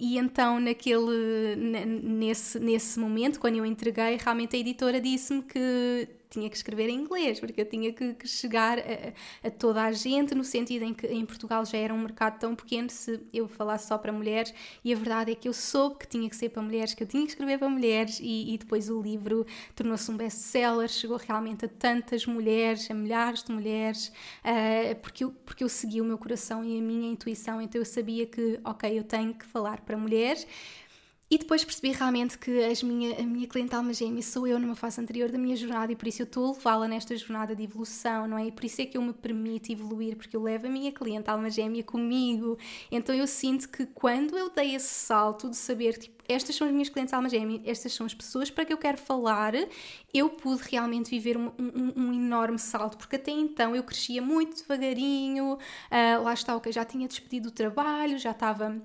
e 0.00 0.16
então 0.16 0.58
naquele 0.58 1.54
nesse, 2.02 2.58
nesse 2.58 2.98
momento, 2.98 3.38
quando 3.38 3.56
eu 3.56 3.66
entreguei, 3.66 4.16
realmente 4.16 4.56
a 4.56 4.58
editora 4.58 4.98
disse-me 4.98 5.42
que 5.42 6.08
tinha 6.30 6.48
que 6.48 6.56
escrever 6.56 6.88
em 6.88 6.96
inglês, 6.96 7.40
porque 7.40 7.60
eu 7.60 7.66
tinha 7.66 7.92
que, 7.92 8.14
que 8.14 8.28
chegar 8.28 8.78
a, 8.78 9.46
a, 9.46 9.50
toda 9.50 9.82
a 9.82 9.92
gente, 9.92 10.34
no 10.34 10.44
sentido 10.44 10.84
em 10.84 10.94
que 10.94 11.06
em 11.06 11.24
Portugal 11.24 11.64
já 11.64 11.78
era 11.78 11.92
um 11.92 11.98
mercado 11.98 12.38
tão 12.38 12.54
pequeno 12.54 12.90
se 12.90 13.20
eu 13.32 13.48
falasse 13.48 13.88
só 13.88 13.96
para 13.96 14.12
mulheres, 14.12 14.52
e 14.84 14.92
a 14.92 14.96
verdade 14.96 15.32
é 15.32 15.34
que 15.34 15.48
eu 15.48 15.52
soube 15.52 15.98
que 15.98 16.06
tinha 16.06 16.28
que 16.28 16.36
ser 16.36 16.50
para 16.50 16.62
mulheres, 16.62 16.94
que 16.94 17.02
eu 17.02 17.06
tinha 17.06 17.22
que 17.24 17.30
escrever 17.30 17.58
para 17.58 17.68
mulheres, 17.68 18.20
e, 18.20 18.54
e 18.54 18.58
depois 18.58 18.90
o 18.90 19.00
livro 19.00 19.46
tornou-se 19.74 20.10
um 20.10 20.16
best-seller, 20.16 20.88
chegou 20.88 21.16
realmente 21.16 21.64
a 21.64 21.68
tantas 21.68 22.26
mulheres, 22.26 22.90
a 22.90 22.94
milhares 22.94 23.42
de 23.42 23.52
mulheres, 23.52 24.08
uh, 24.44 24.94
porque, 25.02 25.24
eu, 25.24 25.32
porque 25.44 25.64
eu 25.64 25.68
segui 25.68 26.00
o 26.00 26.04
meu 26.04 26.18
coração 26.18 26.64
e 26.64 26.78
a 26.78 26.82
minha 26.82 27.10
intuição, 27.10 27.60
então 27.60 27.80
eu 27.80 27.84
sabia 27.84 28.26
que, 28.26 28.60
ok, 28.64 28.98
eu 28.98 29.04
tenho 29.04 29.34
que 29.34 29.46
falar 29.46 29.80
para 29.80 29.96
mulheres. 29.96 30.46
E 31.30 31.36
depois 31.36 31.62
percebi 31.62 31.92
realmente 31.92 32.38
que 32.38 32.64
as 32.64 32.82
minha, 32.82 33.20
a 33.20 33.22
minha 33.22 33.46
cliente 33.46 33.74
alma 33.74 33.92
gêmea 33.92 34.22
sou 34.22 34.46
eu 34.46 34.58
numa 34.58 34.74
fase 34.74 34.98
anterior 34.98 35.30
da 35.30 35.36
minha 35.36 35.54
jornada 35.54 35.92
e 35.92 35.96
por 35.96 36.08
isso 36.08 36.22
eu 36.22 36.24
estou 36.24 36.46
a 36.46 36.56
levá-la 36.56 36.88
nesta 36.88 37.14
jornada 37.14 37.54
de 37.54 37.62
evolução, 37.64 38.26
não 38.26 38.38
é? 38.38 38.46
E 38.46 38.52
por 38.52 38.64
isso 38.64 38.80
é 38.80 38.86
que 38.86 38.96
eu 38.96 39.02
me 39.02 39.12
permito 39.12 39.70
evoluir, 39.70 40.16
porque 40.16 40.34
eu 40.34 40.42
levo 40.42 40.66
a 40.66 40.70
minha 40.70 40.90
cliente 40.90 41.28
alma 41.28 41.50
gêmea 41.50 41.84
comigo. 41.84 42.56
Então 42.90 43.14
eu 43.14 43.26
sinto 43.26 43.68
que 43.68 43.84
quando 43.84 44.38
eu 44.38 44.48
dei 44.48 44.74
esse 44.74 44.88
salto 44.88 45.50
de 45.50 45.56
saber, 45.56 45.98
tipo, 45.98 46.16
estas 46.26 46.56
são 46.56 46.66
as 46.66 46.72
minhas 46.72 46.88
clientes 46.88 47.12
alma 47.12 47.28
gêmea, 47.28 47.60
estas 47.66 47.92
são 47.92 48.06
as 48.06 48.14
pessoas 48.14 48.50
para 48.50 48.64
que 48.64 48.72
eu 48.72 48.78
quero 48.78 48.96
falar, 48.96 49.52
eu 50.14 50.30
pude 50.30 50.62
realmente 50.70 51.10
viver 51.10 51.36
um, 51.36 51.52
um, 51.58 51.92
um 51.94 52.12
enorme 52.14 52.58
salto, 52.58 52.96
porque 52.96 53.16
até 53.16 53.30
então 53.30 53.76
eu 53.76 53.82
crescia 53.82 54.22
muito 54.22 54.62
devagarinho, 54.62 55.54
uh, 55.54 56.22
lá 56.22 56.32
está, 56.32 56.56
ok, 56.56 56.72
já 56.72 56.86
tinha 56.86 57.06
despedido 57.06 57.50
do 57.50 57.54
trabalho, 57.54 58.18
já 58.18 58.30
estava 58.30 58.82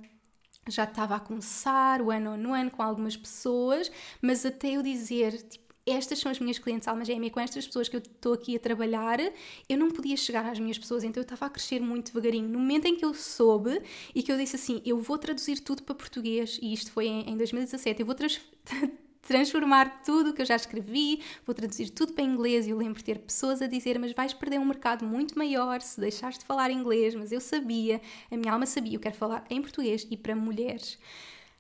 já 0.68 0.84
estava 0.84 1.16
a 1.16 1.20
começar 1.20 2.02
o 2.02 2.10
ano 2.10 2.38
no 2.38 2.54
ano 2.54 2.72
com 2.72 2.82
algumas 2.82 3.18
pessoas, 3.18 3.92
mas 4.22 4.46
até 4.46 4.72
eu 4.72 4.82
dizer, 4.82 5.42
tipo, 5.44 5.64
estas 5.86 6.20
são 6.20 6.32
as 6.32 6.40
minhas 6.40 6.58
clientes 6.58 6.88
alma 6.88 7.04
gêmea, 7.04 7.30
com 7.30 7.40
estas 7.40 7.68
pessoas 7.68 7.90
que 7.90 7.96
eu 7.96 8.00
estou 8.00 8.34
aqui 8.34 8.56
a 8.56 8.60
trabalhar, 8.60 9.20
eu 9.68 9.78
não 9.78 9.92
podia 9.92 10.16
chegar 10.16 10.46
às 10.46 10.58
minhas 10.58 10.78
pessoas, 10.78 11.04
então 11.04 11.22
eu 11.22 11.26
estava 11.26 11.46
a 11.46 11.50
crescer 11.50 11.82
muito 11.82 12.08
devagarinho. 12.08 12.48
No 12.48 12.60
momento 12.60 12.86
em 12.86 12.96
que 12.96 13.04
eu 13.04 13.14
soube 13.14 13.82
e 14.16 14.24
que 14.24 14.32
eu 14.32 14.38
disse 14.38 14.56
assim, 14.56 14.82
eu 14.86 15.00
vou 15.00 15.18
traduzir 15.18 15.60
tudo 15.60 15.84
para 15.84 15.96
português, 15.96 16.58
e 16.62 16.74
isto 16.74 16.92
foi 16.92 17.08
em, 17.08 17.30
em 17.30 17.38
2017, 17.38 18.00
eu 18.00 18.06
vou 18.06 18.16
transformar 19.24 20.04
tudo 20.04 20.30
o 20.30 20.34
que 20.34 20.42
eu 20.42 20.46
já 20.46 20.56
escrevi, 20.56 21.22
vou 21.46 21.56
traduzir 21.56 21.90
tudo 21.90 22.14
para 22.14 22.24
inglês 22.24 22.68
e 22.68 22.70
eu 22.70 22.78
lembro 22.78 23.00
de 23.00 23.04
ter 23.04 23.20
pessoas 23.20 23.62
a 23.62 23.68
dizer 23.68 23.98
mas 23.98 24.12
vais 24.12 24.34
perder 24.34 24.60
um 24.60 24.66
mercado 24.66 25.06
muito 25.06 25.38
maior 25.38 25.82
se 25.82 26.00
deixares 26.00 26.38
de 26.38 26.46
falar 26.46 26.70
inglês, 26.70 27.16
mas 27.16 27.32
eu 27.32 27.42
sabia, 27.42 28.02
a 28.30 28.38
minha 28.38 28.54
alma 28.54 28.66
sabia, 28.66 28.96
eu 28.96 29.00
quero 29.00 29.16
falar 29.16 29.44
em 29.50 29.62
português 29.62 30.06
e 30.12 30.18
para 30.18 30.36
mulheres. 30.36 31.00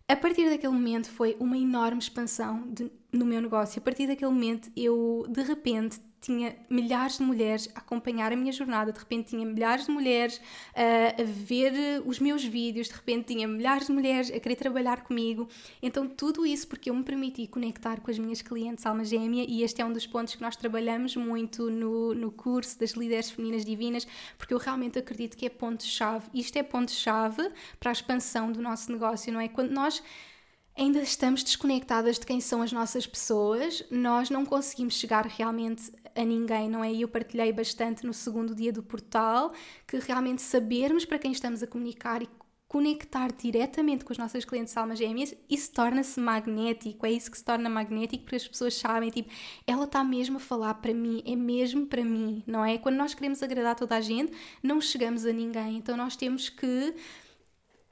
A 0.07 0.15
partir 0.15 0.49
daquele 0.49 0.73
momento 0.73 1.09
foi 1.09 1.35
uma 1.39 1.57
enorme 1.57 1.99
expansão 1.99 2.67
de, 2.69 2.91
no 3.11 3.25
meu 3.25 3.41
negócio. 3.41 3.79
A 3.79 3.81
partir 3.81 4.05
daquele 4.05 4.31
momento 4.31 4.69
eu 4.75 5.25
de 5.29 5.41
repente 5.41 5.99
tinha 6.23 6.55
milhares 6.69 7.17
de 7.17 7.23
mulheres 7.23 7.69
a 7.75 7.79
acompanhar 7.79 8.31
a 8.31 8.35
minha 8.35 8.51
jornada, 8.51 8.91
de 8.91 8.99
repente 8.99 9.29
tinha 9.29 9.45
milhares 9.45 9.85
de 9.85 9.91
mulheres 9.91 10.37
uh, 10.37 11.21
a 11.21 11.23
ver 11.23 12.01
os 12.05 12.19
meus 12.19 12.43
vídeos, 12.43 12.87
de 12.87 12.93
repente 12.93 13.33
tinha 13.33 13.47
milhares 13.47 13.87
de 13.87 13.93
mulheres 13.93 14.31
a 14.31 14.39
querer 14.39 14.55
trabalhar 14.55 15.03
comigo. 15.03 15.49
Então, 15.81 16.07
tudo 16.07 16.45
isso 16.45 16.67
porque 16.67 16.89
eu 16.89 16.95
me 16.95 17.03
permiti 17.03 17.45
conectar 17.47 17.99
com 17.99 18.09
as 18.09 18.17
minhas 18.17 18.41
clientes 18.41 18.85
alma 18.85 19.03
gêmea 19.03 19.45
e 19.47 19.63
este 19.63 19.81
é 19.81 19.85
um 19.85 19.91
dos 19.91 20.07
pontos 20.07 20.35
que 20.35 20.41
nós 20.41 20.55
trabalhamos 20.55 21.15
muito 21.15 21.69
no, 21.69 22.13
no 22.13 22.31
curso 22.31 22.79
das 22.79 22.91
líderes 22.91 23.29
femininas 23.29 23.65
divinas, 23.65 24.07
porque 24.37 24.53
eu 24.53 24.57
realmente 24.57 24.97
acredito 24.97 25.35
que 25.35 25.45
é 25.45 25.49
ponto-chave. 25.49 26.27
Isto 26.33 26.57
é 26.57 26.63
ponto-chave 26.63 27.51
para 27.79 27.91
a 27.91 27.93
expansão 27.93 28.51
do 28.51 28.61
nosso 28.61 28.91
negócio, 28.91 29.31
não 29.31 29.39
é? 29.39 29.47
Quando 29.47 29.71
nós 29.71 30.01
ainda 30.75 30.99
estamos 31.01 31.43
desconectadas 31.43 32.17
de 32.17 32.25
quem 32.25 32.41
são 32.41 32.61
as 32.61 32.71
nossas 32.71 33.05
pessoas, 33.05 33.83
nós 33.91 34.29
não 34.29 34.45
conseguimos 34.45 34.95
chegar 34.95 35.25
realmente 35.25 35.91
a 36.15 36.23
ninguém, 36.23 36.69
não 36.69 36.83
é? 36.83 36.91
E 36.91 37.01
eu 37.01 37.07
partilhei 37.07 37.51
bastante 37.51 38.05
no 38.05 38.13
segundo 38.13 38.55
dia 38.55 38.71
do 38.71 38.83
portal 38.83 39.53
que 39.87 39.97
realmente 39.97 40.41
sabermos 40.41 41.05
para 41.05 41.19
quem 41.19 41.31
estamos 41.31 41.63
a 41.63 41.67
comunicar 41.67 42.21
e 42.21 42.29
conectar 42.73 43.31
diretamente 43.31 44.03
com 44.03 44.11
as 44.11 44.17
nossas 44.17 44.43
clientes 44.43 44.75
almas 44.75 44.97
gêmeas, 44.97 45.35
isso 45.47 45.71
torna-se 45.71 46.19
magnético, 46.19 47.05
é 47.05 47.11
isso 47.11 47.29
que 47.29 47.37
se 47.37 47.45
torna 47.45 47.69
magnético, 47.69 48.23
porque 48.23 48.35
as 48.35 48.47
pessoas 48.47 48.73
sabem, 48.73 49.11
tipo, 49.11 49.29
ela 49.67 49.83
está 49.83 50.03
mesmo 50.03 50.37
a 50.37 50.39
falar 50.39 50.73
para 50.73 50.91
mim, 50.91 51.21
é 51.23 51.35
mesmo 51.35 51.85
para 51.85 52.03
mim, 52.03 52.43
não 52.47 52.65
é? 52.65 52.79
Quando 52.79 52.95
nós 52.95 53.13
queremos 53.13 53.43
agradar 53.43 53.75
toda 53.75 53.95
a 53.95 54.01
gente, 54.01 54.33
não 54.63 54.81
chegamos 54.81 55.23
a 55.23 55.31
ninguém, 55.31 55.77
então 55.77 55.95
nós 55.95 56.15
temos 56.15 56.49
que 56.49 56.95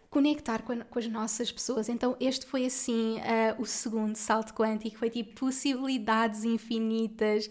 conectar 0.09 0.63
com, 0.63 0.73
a, 0.73 0.77
com, 0.83 0.97
as 0.97 1.07
nossas 1.07 1.51
pessoas. 1.51 1.87
Então, 1.87 2.17
este 2.19 2.47
foi 2.47 2.65
assim 2.65 3.17
uh, 3.17 3.61
o 3.61 3.67
segundo 3.67 4.15
salto 4.15 4.51
quântico, 4.51 4.97
foi 4.97 5.11
tipo 5.11 5.39
possibilidades 5.39 6.43
infinitas 6.43 7.47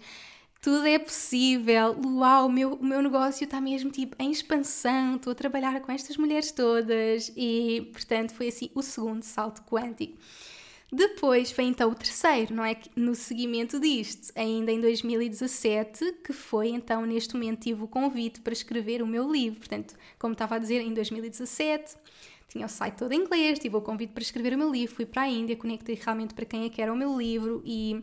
tudo 0.61 0.87
é 0.87 0.99
possível, 0.99 1.96
uau, 2.05 2.46
o 2.46 2.53
meu, 2.53 2.79
meu 2.81 3.03
negócio 3.03 3.44
está 3.44 3.61
mesmo 3.61 3.90
tipo 3.90 4.14
em 4.18 4.31
expansão, 4.31 5.16
estou 5.16 5.31
a 5.33 5.35
trabalhar 5.35 5.81
com 5.81 5.90
estas 5.90 6.18
mulheres 6.18 6.53
todas 6.53 7.33
e, 7.35 7.88
portanto, 7.92 8.35
foi 8.35 8.49
assim 8.49 8.70
o 8.75 8.83
segundo 8.83 9.23
salto 9.23 9.62
quântico. 9.62 10.18
Depois 10.92 11.53
foi 11.53 11.64
então 11.64 11.90
o 11.90 11.94
terceiro, 11.94 12.53
não 12.53 12.64
é? 12.64 12.77
No 12.96 13.14
seguimento 13.14 13.79
disto, 13.79 14.33
ainda 14.35 14.73
em 14.73 14.81
2017, 14.81 16.14
que 16.25 16.33
foi 16.33 16.68
então 16.70 17.07
neste 17.07 17.35
momento 17.35 17.61
tive 17.61 17.85
o 17.85 17.88
convite 17.88 18.40
para 18.40 18.53
escrever 18.53 19.01
o 19.01 19.07
meu 19.07 19.31
livro. 19.31 19.61
Portanto, 19.61 19.94
como 20.18 20.33
estava 20.33 20.57
a 20.57 20.59
dizer, 20.59 20.81
em 20.81 20.92
2017 20.92 21.94
tinha 22.49 22.66
o 22.66 22.68
site 22.68 22.96
todo 22.96 23.12
em 23.12 23.20
inglês, 23.20 23.61
tive 23.61 23.77
o 23.77 23.81
convite 23.81 24.12
para 24.12 24.23
escrever 24.23 24.55
o 24.55 24.59
meu 24.59 24.70
livro, 24.70 24.96
fui 24.96 25.07
para 25.07 25.23
a 25.23 25.29
Índia, 25.29 25.55
conectei 25.55 25.94
realmente 25.94 26.35
para 26.35 26.44
quem 26.44 26.64
é 26.64 26.68
que 26.68 26.83
era 26.83 26.92
o 26.92 26.96
meu 26.96 27.16
livro 27.16 27.62
e 27.64 28.03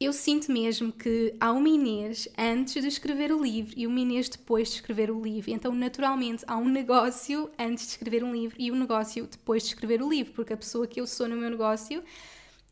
eu 0.00 0.12
sinto 0.12 0.52
mesmo 0.52 0.92
que 0.92 1.34
há 1.40 1.50
uma 1.50 1.68
Inês 1.68 2.28
antes 2.38 2.80
de 2.80 2.86
escrever 2.86 3.32
o 3.32 3.42
livro 3.42 3.74
e 3.76 3.84
uma 3.84 3.98
Inês 3.98 4.28
depois 4.28 4.68
de 4.68 4.76
escrever 4.76 5.10
o 5.10 5.20
livro. 5.20 5.50
Então, 5.50 5.74
naturalmente, 5.74 6.44
há 6.46 6.56
um 6.56 6.68
negócio 6.68 7.50
antes 7.58 7.84
de 7.84 7.90
escrever 7.90 8.22
um 8.22 8.32
livro 8.32 8.56
e 8.60 8.70
um 8.70 8.76
negócio 8.76 9.26
depois 9.26 9.64
de 9.64 9.70
escrever 9.70 10.00
o 10.00 10.08
livro, 10.08 10.32
porque 10.34 10.52
a 10.52 10.56
pessoa 10.56 10.86
que 10.86 11.00
eu 11.00 11.06
sou 11.06 11.26
no 11.26 11.36
meu 11.36 11.50
negócio 11.50 12.02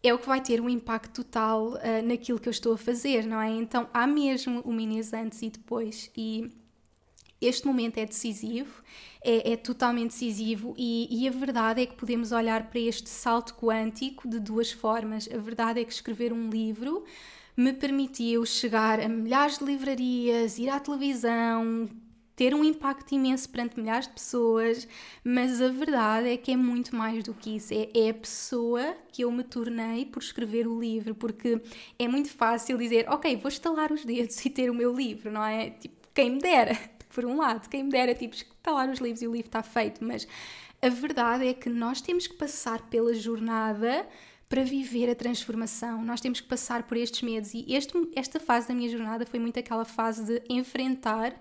é 0.04 0.14
o 0.14 0.18
que 0.18 0.26
vai 0.26 0.40
ter 0.40 0.60
um 0.60 0.68
impacto 0.68 1.24
total 1.24 1.72
uh, 1.72 2.06
naquilo 2.06 2.38
que 2.38 2.48
eu 2.48 2.52
estou 2.52 2.74
a 2.74 2.78
fazer, 2.78 3.26
não 3.26 3.40
é? 3.40 3.50
Então, 3.50 3.88
há 3.92 4.06
mesmo 4.06 4.60
uma 4.60 4.80
Inês 4.80 5.12
antes 5.12 5.42
e 5.42 5.50
depois. 5.50 6.08
E 6.16 6.48
este 7.40 7.66
momento 7.66 7.98
é 7.98 8.06
decisivo, 8.06 8.82
é, 9.22 9.52
é 9.52 9.56
totalmente 9.56 10.10
decisivo, 10.10 10.74
e, 10.76 11.08
e, 11.10 11.28
a 11.28 11.30
verdade 11.30 11.82
é 11.82 11.86
que 11.86 11.94
podemos 11.94 12.32
olhar 12.32 12.70
para 12.70 12.80
este 12.80 13.08
salto 13.08 13.54
quântico 13.54 14.28
de 14.28 14.38
duas 14.40 14.72
formas. 14.72 15.28
A 15.32 15.38
verdade 15.38 15.80
é 15.80 15.84
que 15.84 15.92
escrever 15.92 16.32
um 16.32 16.48
livro 16.48 17.04
me 17.56 17.72
permitiu 17.72 18.44
chegar 18.44 19.00
a 19.00 19.08
milhares 19.08 19.58
de 19.58 19.64
livrarias, 19.64 20.58
ir 20.58 20.68
à 20.68 20.78
televisão, 20.78 21.88
ter 22.36 22.54
um 22.54 22.62
impacto 22.62 23.14
imenso 23.14 23.48
perante 23.48 23.80
milhares 23.80 24.06
de 24.06 24.12
pessoas, 24.12 24.86
mas 25.24 25.62
a 25.62 25.68
verdade 25.68 26.28
é 26.28 26.36
que 26.36 26.52
é 26.52 26.56
muito 26.56 26.94
mais 26.94 27.24
do 27.24 27.32
que 27.32 27.56
isso. 27.56 27.72
É, 27.72 27.88
é, 27.94 28.10
a 28.10 28.14
pessoa 28.14 28.94
que 29.10 29.24
eu 29.24 29.32
me 29.32 29.42
tornei 29.42 30.04
por 30.04 30.22
escrever 30.22 30.68
o 30.68 30.78
livro, 30.78 31.14
porque 31.14 31.60
é 31.98 32.06
muito 32.06 32.28
fácil 32.28 32.76
dizer, 32.76 33.08
ok, 33.08 33.36
vou 33.36 33.48
estalar 33.48 33.90
os 33.90 34.04
dedos 34.04 34.36
e 34.44 34.50
ter 34.50 34.70
o 34.70 34.74
meu 34.74 34.94
livro, 34.94 35.32
não 35.32 35.42
é? 35.42 35.70
Tipo, 35.70 35.96
quem 36.14 36.30
me 36.30 36.38
dera 36.40 36.78
por 37.16 37.24
um 37.24 37.38
lado, 37.38 37.66
quem 37.70 37.82
me 37.82 37.90
dera, 37.90 38.14
tipo, 38.14 38.34
está 38.34 38.70
lá 38.72 38.86
nos 38.86 38.98
livros 38.98 39.22
e 39.22 39.26
o 39.26 39.32
livro 39.32 39.48
está 39.48 39.62
feito, 39.62 40.04
mas 40.04 40.28
a 40.82 40.90
verdade 40.90 41.46
é 41.46 41.54
que 41.54 41.70
nós 41.70 42.02
temos 42.02 42.26
que 42.26 42.34
passar 42.34 42.90
pela 42.90 43.14
jornada 43.14 44.06
para 44.50 44.62
viver 44.62 45.08
a 45.08 45.14
transformação. 45.14 46.04
Nós 46.04 46.20
temos 46.20 46.42
que 46.42 46.46
passar 46.46 46.82
por 46.82 46.94
estes 46.94 47.22
medos 47.22 47.54
e 47.54 47.64
este, 47.72 47.94
esta 48.14 48.38
fase 48.38 48.68
da 48.68 48.74
minha 48.74 48.90
jornada 48.90 49.24
foi 49.24 49.40
muito 49.40 49.58
aquela 49.58 49.86
fase 49.86 50.26
de 50.26 50.42
enfrentar 50.50 51.34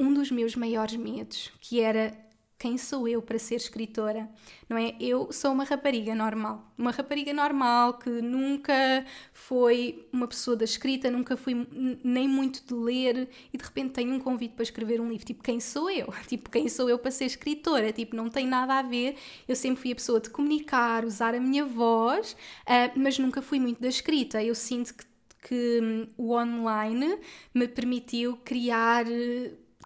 um 0.00 0.10
dos 0.10 0.30
meus 0.30 0.56
maiores 0.56 0.96
medos, 0.96 1.52
que 1.60 1.82
era 1.82 2.16
quem 2.64 2.78
sou 2.78 3.06
eu 3.06 3.20
para 3.20 3.38
ser 3.38 3.56
escritora? 3.56 4.26
Não 4.66 4.78
é? 4.78 4.96
Eu 4.98 5.30
sou 5.30 5.52
uma 5.52 5.64
rapariga 5.64 6.14
normal, 6.14 6.72
uma 6.78 6.92
rapariga 6.92 7.30
normal 7.30 7.98
que 7.98 8.08
nunca 8.08 9.04
foi 9.34 10.08
uma 10.10 10.26
pessoa 10.26 10.56
da 10.56 10.64
escrita, 10.64 11.10
nunca 11.10 11.36
fui 11.36 11.54
nem 12.02 12.26
muito 12.26 12.64
de 12.66 12.72
ler 12.72 13.28
e 13.52 13.58
de 13.58 13.62
repente 13.62 13.90
tenho 13.90 14.14
um 14.14 14.18
convite 14.18 14.54
para 14.54 14.62
escrever 14.62 14.98
um 14.98 15.10
livro. 15.10 15.26
Tipo, 15.26 15.42
quem 15.42 15.60
sou 15.60 15.90
eu? 15.90 16.10
Tipo, 16.26 16.48
quem 16.48 16.66
sou 16.66 16.88
eu 16.88 16.98
para 16.98 17.10
ser 17.10 17.26
escritora? 17.26 17.92
Tipo, 17.92 18.16
não 18.16 18.30
tem 18.30 18.46
nada 18.46 18.78
a 18.78 18.82
ver. 18.82 19.16
Eu 19.46 19.54
sempre 19.54 19.82
fui 19.82 19.92
a 19.92 19.96
pessoa 19.96 20.18
de 20.18 20.30
comunicar, 20.30 21.04
usar 21.04 21.34
a 21.34 21.40
minha 21.40 21.66
voz, 21.66 22.32
uh, 22.62 22.98
mas 22.98 23.18
nunca 23.18 23.42
fui 23.42 23.60
muito 23.60 23.82
da 23.82 23.88
escrita. 23.88 24.42
Eu 24.42 24.54
sinto 24.54 24.94
que 24.94 25.04
que 25.46 25.78
hum, 25.82 26.06
o 26.16 26.32
online 26.32 27.18
me 27.52 27.68
permitiu 27.68 28.38
criar 28.42 29.04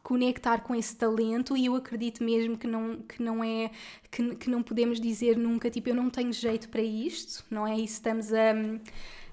conectar 0.08 0.62
com 0.62 0.74
esse 0.74 0.96
talento 0.96 1.54
e 1.54 1.66
eu 1.66 1.74
acredito 1.74 2.24
mesmo 2.24 2.56
que 2.56 2.66
não, 2.66 2.96
que 3.02 3.22
não 3.22 3.44
é 3.44 3.70
que, 4.10 4.36
que 4.36 4.48
não 4.48 4.62
podemos 4.62 4.98
dizer 4.98 5.36
nunca 5.36 5.68
tipo 5.68 5.90
eu 5.90 5.94
não 5.94 6.08
tenho 6.08 6.32
jeito 6.32 6.70
para 6.70 6.80
isto, 6.80 7.44
não 7.50 7.66
é? 7.66 7.78
E 7.78 7.84
estamos 7.84 8.32
a, 8.32 8.54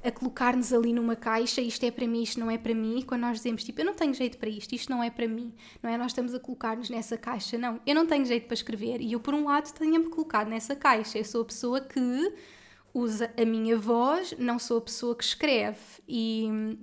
a 0.03 0.11
colocar-nos 0.11 0.73
ali 0.73 0.91
numa 0.91 1.15
caixa, 1.15 1.61
isto 1.61 1.85
é 1.85 1.91
para 1.91 2.05
mim, 2.05 2.23
isto 2.23 2.41
não 2.41 2.51
é 2.51 2.57
para 2.57 2.75
mim, 2.75 2.99
e 2.99 3.03
quando 3.03 3.21
nós 3.21 3.37
dizemos 3.37 3.63
tipo 3.63 3.79
eu 3.79 3.85
não 3.85 3.93
tenho 3.93 4.13
jeito 4.13 4.37
para 4.37 4.49
isto, 4.49 4.75
isto 4.75 4.91
não 4.91 5.01
é 5.01 5.09
para 5.09 5.29
mim, 5.29 5.53
não 5.81 5.89
é? 5.89 5.97
Nós 5.97 6.07
estamos 6.07 6.35
a 6.35 6.41
colocar-nos 6.41 6.89
nessa 6.89 7.15
caixa, 7.15 7.57
não, 7.57 7.79
eu 7.85 7.95
não 7.95 8.05
tenho 8.05 8.25
jeito 8.25 8.45
para 8.45 8.55
escrever 8.55 8.99
e 8.99 9.13
eu 9.13 9.21
por 9.21 9.33
um 9.33 9.45
lado 9.45 9.71
tenho-me 9.71 10.09
colocado 10.09 10.49
nessa 10.49 10.75
caixa, 10.75 11.17
eu 11.17 11.23
sou 11.23 11.43
a 11.43 11.45
pessoa 11.45 11.79
que 11.79 12.33
usa 12.93 13.33
a 13.41 13.45
minha 13.45 13.77
voz, 13.77 14.35
não 14.37 14.59
sou 14.59 14.79
a 14.79 14.81
pessoa 14.81 15.15
que 15.15 15.23
escreve 15.23 15.79
e 16.05 16.77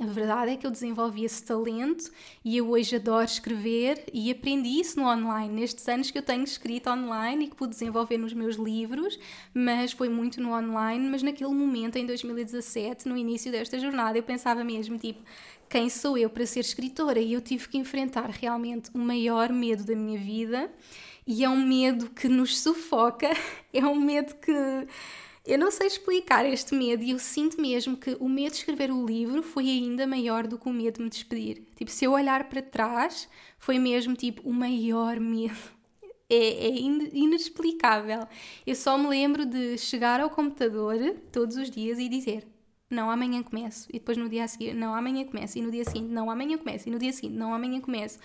a 0.00 0.06
verdade 0.06 0.52
é 0.52 0.56
que 0.56 0.64
eu 0.64 0.70
desenvolvi 0.70 1.24
esse 1.24 1.42
talento 1.42 2.10
e 2.44 2.56
eu 2.56 2.70
hoje 2.70 2.94
adoro 2.94 3.24
escrever 3.24 4.04
e 4.12 4.30
aprendi 4.30 4.80
isso 4.80 5.00
no 5.00 5.08
online, 5.08 5.52
nestes 5.52 5.88
anos 5.88 6.10
que 6.10 6.18
eu 6.18 6.22
tenho 6.22 6.44
escrito 6.44 6.88
online 6.88 7.46
e 7.46 7.48
que 7.48 7.56
pude 7.56 7.72
desenvolver 7.72 8.16
nos 8.16 8.32
meus 8.32 8.54
livros, 8.54 9.18
mas 9.52 9.90
foi 9.90 10.08
muito 10.08 10.40
no 10.40 10.52
online. 10.52 11.08
Mas 11.08 11.22
naquele 11.22 11.52
momento, 11.52 11.96
em 11.96 12.06
2017, 12.06 13.08
no 13.08 13.16
início 13.16 13.50
desta 13.50 13.76
jornada, 13.78 14.16
eu 14.16 14.22
pensava 14.22 14.62
mesmo, 14.62 14.96
tipo, 14.98 15.20
quem 15.68 15.90
sou 15.90 16.16
eu 16.16 16.30
para 16.30 16.46
ser 16.46 16.60
escritora? 16.60 17.18
E 17.18 17.32
eu 17.32 17.40
tive 17.40 17.68
que 17.68 17.76
enfrentar 17.76 18.30
realmente 18.30 18.90
o 18.94 18.98
maior 18.98 19.52
medo 19.52 19.82
da 19.82 19.96
minha 19.96 20.18
vida 20.18 20.70
e 21.26 21.44
é 21.44 21.48
um 21.48 21.66
medo 21.66 22.08
que 22.08 22.28
nos 22.28 22.58
sufoca, 22.58 23.28
é 23.74 23.84
um 23.84 24.00
medo 24.00 24.34
que 24.36 24.52
eu 25.48 25.58
não 25.58 25.70
sei 25.70 25.86
explicar 25.86 26.44
este 26.44 26.74
medo 26.74 27.02
e 27.02 27.10
eu 27.10 27.18
sinto 27.18 27.58
mesmo 27.58 27.96
que 27.96 28.14
o 28.20 28.28
medo 28.28 28.50
de 28.52 28.58
escrever 28.58 28.90
o 28.90 29.06
livro 29.06 29.42
foi 29.42 29.66
ainda 29.66 30.06
maior 30.06 30.46
do 30.46 30.58
que 30.58 30.68
o 30.68 30.72
medo 30.72 30.98
de 30.98 31.02
me 31.04 31.08
despedir. 31.08 31.64
Tipo, 31.74 31.90
se 31.90 32.04
eu 32.04 32.12
olhar 32.12 32.50
para 32.50 32.60
trás, 32.60 33.26
foi 33.58 33.78
mesmo 33.78 34.14
tipo 34.14 34.46
o 34.48 34.52
maior 34.52 35.18
medo. 35.18 35.56
É, 36.30 36.36
é 36.36 36.78
inexplicável. 37.14 38.28
Eu 38.66 38.74
só 38.74 38.98
me 38.98 39.08
lembro 39.08 39.46
de 39.46 39.78
chegar 39.78 40.20
ao 40.20 40.28
computador 40.28 41.16
todos 41.32 41.56
os 41.56 41.70
dias 41.70 41.98
e 41.98 42.06
dizer: 42.06 42.46
Não, 42.90 43.10
amanhã 43.10 43.42
começo. 43.42 43.88
E 43.88 43.94
depois 43.94 44.18
no 44.18 44.28
dia 44.28 44.44
a 44.44 44.46
seguir: 44.46 44.74
Não, 44.74 44.94
amanhã 44.94 45.24
começo. 45.24 45.58
E 45.58 45.62
no 45.62 45.70
dia 45.70 45.84
seguinte: 45.84 46.10
Não, 46.10 46.30
amanhã 46.30 46.58
começo. 46.58 46.86
E 46.86 46.92
no 46.92 46.98
dia 46.98 47.14
seguinte: 47.14 47.34
Não, 47.34 47.54
amanhã 47.54 47.80
começo. 47.80 48.18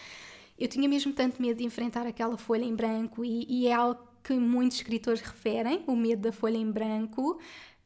Eu 0.60 0.68
tinha 0.68 0.90
mesmo 0.90 1.14
tanto 1.14 1.42
medo 1.42 1.60
de 1.60 1.64
enfrentar 1.64 2.06
aquela 2.06 2.38
folha 2.38 2.66
em 2.66 2.76
branco 2.76 3.24
e, 3.24 3.46
e 3.48 3.68
é 3.68 3.74
algo 3.74 4.06
que 4.24 4.34
muitos 4.34 4.78
escritores 4.78 5.22
referem, 5.22 5.84
o 5.86 5.96
medo 5.96 6.22
da 6.22 6.32
folha 6.32 6.58
em 6.58 6.72
branco, 6.72 7.40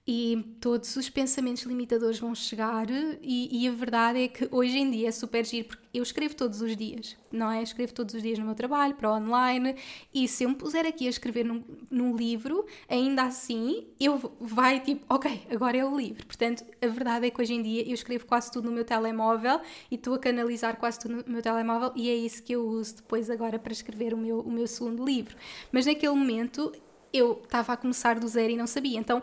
e 0.07 0.55
todos 0.61 0.95
os 0.95 1.09
pensamentos 1.09 1.63
limitadores 1.63 2.17
vão 2.17 2.33
chegar 2.33 2.87
e, 3.21 3.63
e, 3.63 3.67
a 3.67 3.71
verdade 3.71 4.23
é 4.23 4.27
que 4.29 4.47
hoje 4.49 4.77
em 4.77 4.89
dia 4.89 5.09
é 5.09 5.11
super 5.11 5.45
giro 5.45 5.67
porque 5.67 5.85
eu 5.93 6.01
escrevo 6.01 6.33
todos 6.33 6.61
os 6.61 6.77
dias, 6.77 7.17
não 7.29 7.51
é? 7.51 7.61
escrevo 7.61 7.93
todos 7.93 8.15
os 8.15 8.23
dias 8.23 8.39
no 8.39 8.45
meu 8.45 8.55
trabalho, 8.55 8.95
para 8.95 9.11
online 9.11 9.75
e 10.13 10.25
se 10.25 10.45
eu 10.45 10.49
me 10.49 10.55
puser 10.55 10.85
aqui 10.85 11.07
a 11.07 11.09
escrever 11.09 11.43
num, 11.43 11.61
num 11.91 12.15
livro, 12.15 12.65
ainda 12.87 13.23
assim 13.23 13.85
eu 13.99 14.17
vai 14.39 14.79
tipo, 14.79 15.05
ok, 15.13 15.45
agora 15.51 15.75
é 15.75 15.83
o 15.83 15.97
livro. 15.97 16.25
Portanto, 16.25 16.63
a 16.81 16.87
verdade 16.87 17.27
é 17.27 17.29
que 17.29 17.41
hoje 17.41 17.53
em 17.53 17.61
dia 17.61 17.85
eu 17.85 17.93
escrevo 17.93 18.25
quase 18.25 18.49
tudo 18.49 18.69
no 18.69 18.71
meu 18.71 18.85
telemóvel 18.85 19.59
e 19.91 19.95
estou 19.95 20.13
a 20.13 20.19
canalizar 20.19 20.77
quase 20.77 20.99
tudo 20.99 21.17
no 21.17 21.33
meu 21.33 21.41
telemóvel 21.41 21.91
e 21.95 22.09
é 22.09 22.15
isso 22.15 22.41
que 22.43 22.53
eu 22.53 22.65
uso 22.65 22.97
depois 22.97 23.29
agora 23.29 23.59
para 23.59 23.73
escrever 23.73 24.13
o 24.13 24.17
meu, 24.17 24.39
o 24.39 24.51
meu 24.51 24.67
segundo 24.67 25.03
livro. 25.03 25.35
Mas 25.69 25.85
naquele 25.85 26.13
momento 26.13 26.71
eu 27.11 27.41
estava 27.43 27.73
a 27.73 27.77
começar 27.77 28.17
do 28.17 28.27
zero 28.27 28.53
e 28.53 28.55
não 28.55 28.67
sabia, 28.67 28.97
então 28.97 29.21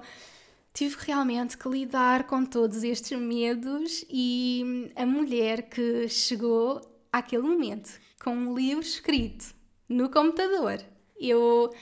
tive 0.74 0.96
realmente 0.98 1.56
que 1.56 1.68
lidar 1.68 2.26
com 2.26 2.44
todos 2.44 2.82
estes 2.82 3.16
medos 3.18 4.04
e 4.10 4.90
a 4.96 5.06
mulher 5.06 5.68
que 5.68 6.08
chegou 6.08 6.80
àquele 7.12 7.44
momento 7.44 7.90
com 8.22 8.36
um 8.36 8.54
livro 8.54 8.82
escrito 8.82 9.54
no 9.88 10.10
computador, 10.10 10.84
eu 11.18 11.72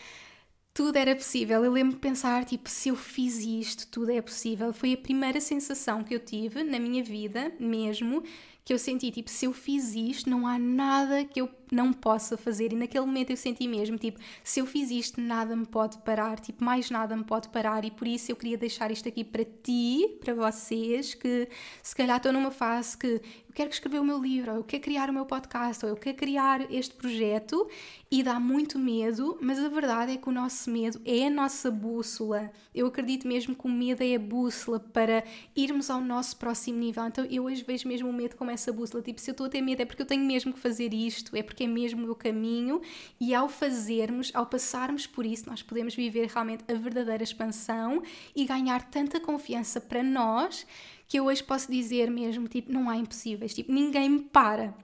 tudo 0.74 0.96
era 0.96 1.14
possível. 1.14 1.64
Eu 1.64 1.72
lembro 1.72 1.94
de 1.94 2.00
pensar, 2.00 2.44
tipo, 2.44 2.68
se 2.68 2.88
eu 2.88 2.96
fiz 2.96 3.38
isto, 3.38 3.86
tudo 3.88 4.10
é 4.10 4.22
possível. 4.22 4.72
Foi 4.72 4.92
a 4.94 4.96
primeira 4.96 5.40
sensação 5.40 6.02
que 6.02 6.14
eu 6.14 6.20
tive 6.20 6.62
na 6.62 6.78
minha 6.78 7.04
vida, 7.04 7.52
mesmo, 7.60 8.22
que 8.64 8.72
eu 8.72 8.78
senti, 8.78 9.10
tipo, 9.10 9.30
se 9.30 9.46
eu 9.46 9.52
fiz 9.52 9.94
isto, 9.94 10.30
não 10.30 10.46
há 10.46 10.58
nada 10.58 11.24
que 11.24 11.40
eu 11.40 11.48
não 11.74 11.92
possa 11.92 12.36
fazer. 12.36 12.72
E 12.72 12.76
naquele 12.76 13.06
momento 13.06 13.30
eu 13.30 13.36
senti 13.36 13.66
mesmo, 13.66 13.96
tipo, 13.96 14.20
se 14.44 14.60
eu 14.60 14.66
fiz 14.66 14.90
isto, 14.90 15.20
nada 15.20 15.56
me 15.56 15.66
pode 15.66 15.98
parar, 15.98 16.38
tipo, 16.38 16.62
mais 16.62 16.90
nada 16.90 17.16
me 17.16 17.24
pode 17.24 17.48
parar. 17.48 17.84
E 17.84 17.90
por 17.90 18.06
isso 18.06 18.30
eu 18.30 18.36
queria 18.36 18.58
deixar 18.58 18.90
isto 18.90 19.08
aqui 19.08 19.24
para 19.24 19.44
ti, 19.44 20.18
para 20.20 20.34
vocês, 20.34 21.14
que 21.14 21.48
se 21.82 21.94
calhar 21.94 22.18
estou 22.18 22.32
numa 22.32 22.50
fase 22.50 22.96
que 22.96 23.20
eu 23.52 23.54
quero 23.54 23.70
escrever 23.70 24.00
o 24.00 24.04
meu 24.04 24.18
livro, 24.18 24.50
ou 24.50 24.56
eu 24.58 24.64
quero 24.64 24.82
criar 24.82 25.10
o 25.10 25.12
meu 25.12 25.26
podcast, 25.26 25.84
ou 25.84 25.90
eu 25.90 25.96
quero 25.96 26.16
criar 26.16 26.72
este 26.72 26.94
projeto 26.94 27.68
e 28.10 28.22
dá 28.22 28.40
muito 28.40 28.78
medo, 28.78 29.38
mas 29.42 29.58
a 29.58 29.68
verdade 29.68 30.12
é 30.12 30.16
que 30.16 30.28
o 30.28 30.32
nosso 30.32 30.70
medo 30.70 31.00
é 31.04 31.26
a 31.26 31.30
nossa 31.30 31.70
bússola. 31.70 32.50
Eu 32.74 32.86
acredito 32.86 33.28
mesmo 33.28 33.54
que 33.54 33.66
o 33.66 33.68
medo 33.68 34.02
é 34.02 34.14
a 34.14 34.18
bússola 34.18 34.80
para 34.80 35.22
irmos 35.54 35.90
ao 35.90 36.00
nosso 36.00 36.36
próximo 36.36 36.78
nível. 36.78 37.06
Então 37.06 37.26
eu 37.26 37.44
hoje 37.44 37.62
vejo 37.62 37.86
mesmo 37.86 38.08
o 38.08 38.12
medo 38.12 38.36
como 38.36 38.50
essa 38.50 38.72
bússola, 38.72 39.02
tipo, 39.02 39.20
se 39.20 39.30
eu 39.30 39.32
estou 39.32 39.46
a 39.46 39.50
ter 39.50 39.60
medo 39.60 39.82
é 39.82 39.84
porque 39.84 40.02
eu 40.02 40.06
tenho 40.06 40.24
mesmo 40.24 40.52
que 40.52 40.58
fazer 40.58 40.94
isto, 40.94 41.36
é 41.36 41.42
porque 41.42 41.61
é 41.62 41.66
mesmo 41.66 42.10
o 42.10 42.14
caminho 42.14 42.80
e 43.20 43.34
ao 43.34 43.48
fazermos, 43.48 44.30
ao 44.34 44.46
passarmos 44.46 45.06
por 45.06 45.24
isso, 45.24 45.48
nós 45.48 45.62
podemos 45.62 45.94
viver 45.94 46.28
realmente 46.28 46.64
a 46.68 46.74
verdadeira 46.74 47.22
expansão 47.22 48.02
e 48.34 48.44
ganhar 48.44 48.82
tanta 48.90 49.20
confiança 49.20 49.80
para 49.80 50.02
nós 50.02 50.66
que 51.08 51.18
eu 51.18 51.26
hoje 51.26 51.44
posso 51.44 51.70
dizer 51.70 52.10
mesmo, 52.10 52.48
tipo, 52.48 52.72
não 52.72 52.88
há 52.88 52.96
impossíveis, 52.96 53.52
tipo, 53.52 53.70
ninguém 53.70 54.08
me 54.08 54.20
para. 54.20 54.74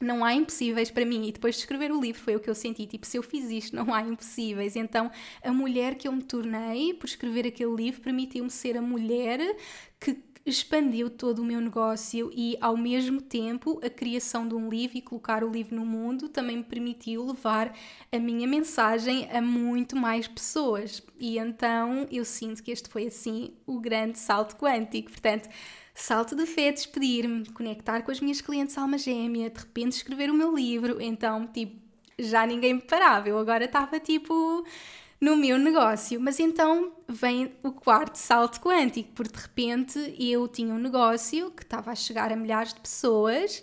Não 0.00 0.24
há 0.24 0.32
impossíveis 0.32 0.90
para 0.90 1.04
mim. 1.04 1.28
E 1.28 1.32
depois 1.32 1.56
de 1.56 1.60
escrever 1.60 1.92
o 1.92 2.00
livro 2.00 2.18
foi 2.22 2.34
o 2.34 2.40
que 2.40 2.48
eu 2.48 2.54
senti. 2.54 2.86
Tipo, 2.86 3.06
se 3.06 3.18
eu 3.18 3.22
fiz 3.22 3.50
isto, 3.50 3.76
não 3.76 3.92
há 3.92 4.00
impossíveis. 4.00 4.74
Então, 4.74 5.10
a 5.44 5.52
mulher 5.52 5.96
que 5.96 6.08
eu 6.08 6.12
me 6.12 6.22
tornei 6.22 6.94
por 6.94 7.06
escrever 7.06 7.46
aquele 7.46 7.74
livro 7.74 8.00
permitiu-me 8.00 8.48
ser 8.48 8.78
a 8.78 8.82
mulher 8.82 9.38
que 10.00 10.14
expandiu 10.44 11.10
todo 11.10 11.40
o 11.40 11.44
meu 11.44 11.60
negócio 11.60 12.30
e, 12.34 12.56
ao 12.60 12.76
mesmo 12.76 13.20
tempo, 13.20 13.80
a 13.84 13.90
criação 13.90 14.48
de 14.48 14.54
um 14.54 14.68
livro 14.68 14.96
e 14.96 15.02
colocar 15.02 15.44
o 15.44 15.50
livro 15.50 15.74
no 15.74 15.84
mundo 15.84 16.28
também 16.28 16.56
me 16.58 16.64
permitiu 16.64 17.26
levar 17.26 17.76
a 18.10 18.18
minha 18.18 18.46
mensagem 18.46 19.28
a 19.30 19.40
muito 19.40 19.96
mais 19.96 20.26
pessoas. 20.26 21.02
E 21.18 21.38
então 21.38 22.06
eu 22.10 22.24
sinto 22.24 22.62
que 22.62 22.70
este 22.70 22.88
foi, 22.88 23.06
assim, 23.06 23.52
o 23.66 23.78
grande 23.78 24.18
salto 24.18 24.56
quântico. 24.56 25.10
Portanto, 25.10 25.48
salto 25.94 26.34
de 26.34 26.46
fé, 26.46 26.72
despedir-me, 26.72 27.46
conectar 27.50 28.02
com 28.02 28.10
as 28.10 28.20
minhas 28.20 28.40
clientes 28.40 28.76
alma 28.78 28.98
gêmea, 28.98 29.50
de 29.50 29.60
repente 29.60 29.92
escrever 29.92 30.30
o 30.30 30.34
meu 30.34 30.54
livro. 30.54 31.00
Então, 31.00 31.46
tipo, 31.46 31.80
já 32.18 32.46
ninguém 32.46 32.74
me 32.74 32.82
parava. 32.82 33.28
Eu 33.28 33.38
agora 33.38 33.64
estava 33.64 34.00
tipo 34.00 34.64
no 35.20 35.36
meu 35.36 35.58
negócio. 35.58 36.20
Mas 36.20 36.40
então 36.40 36.92
vem 37.08 37.52
o 37.62 37.72
quarto 37.72 38.16
salto 38.16 38.60
quântico, 38.60 39.10
porque 39.14 39.32
de 39.32 39.42
repente 39.42 40.16
eu 40.18 40.48
tinha 40.48 40.74
um 40.74 40.78
negócio 40.78 41.50
que 41.50 41.62
estava 41.62 41.90
a 41.90 41.94
chegar 41.94 42.32
a 42.32 42.36
milhares 42.36 42.72
de 42.72 42.80
pessoas, 42.80 43.62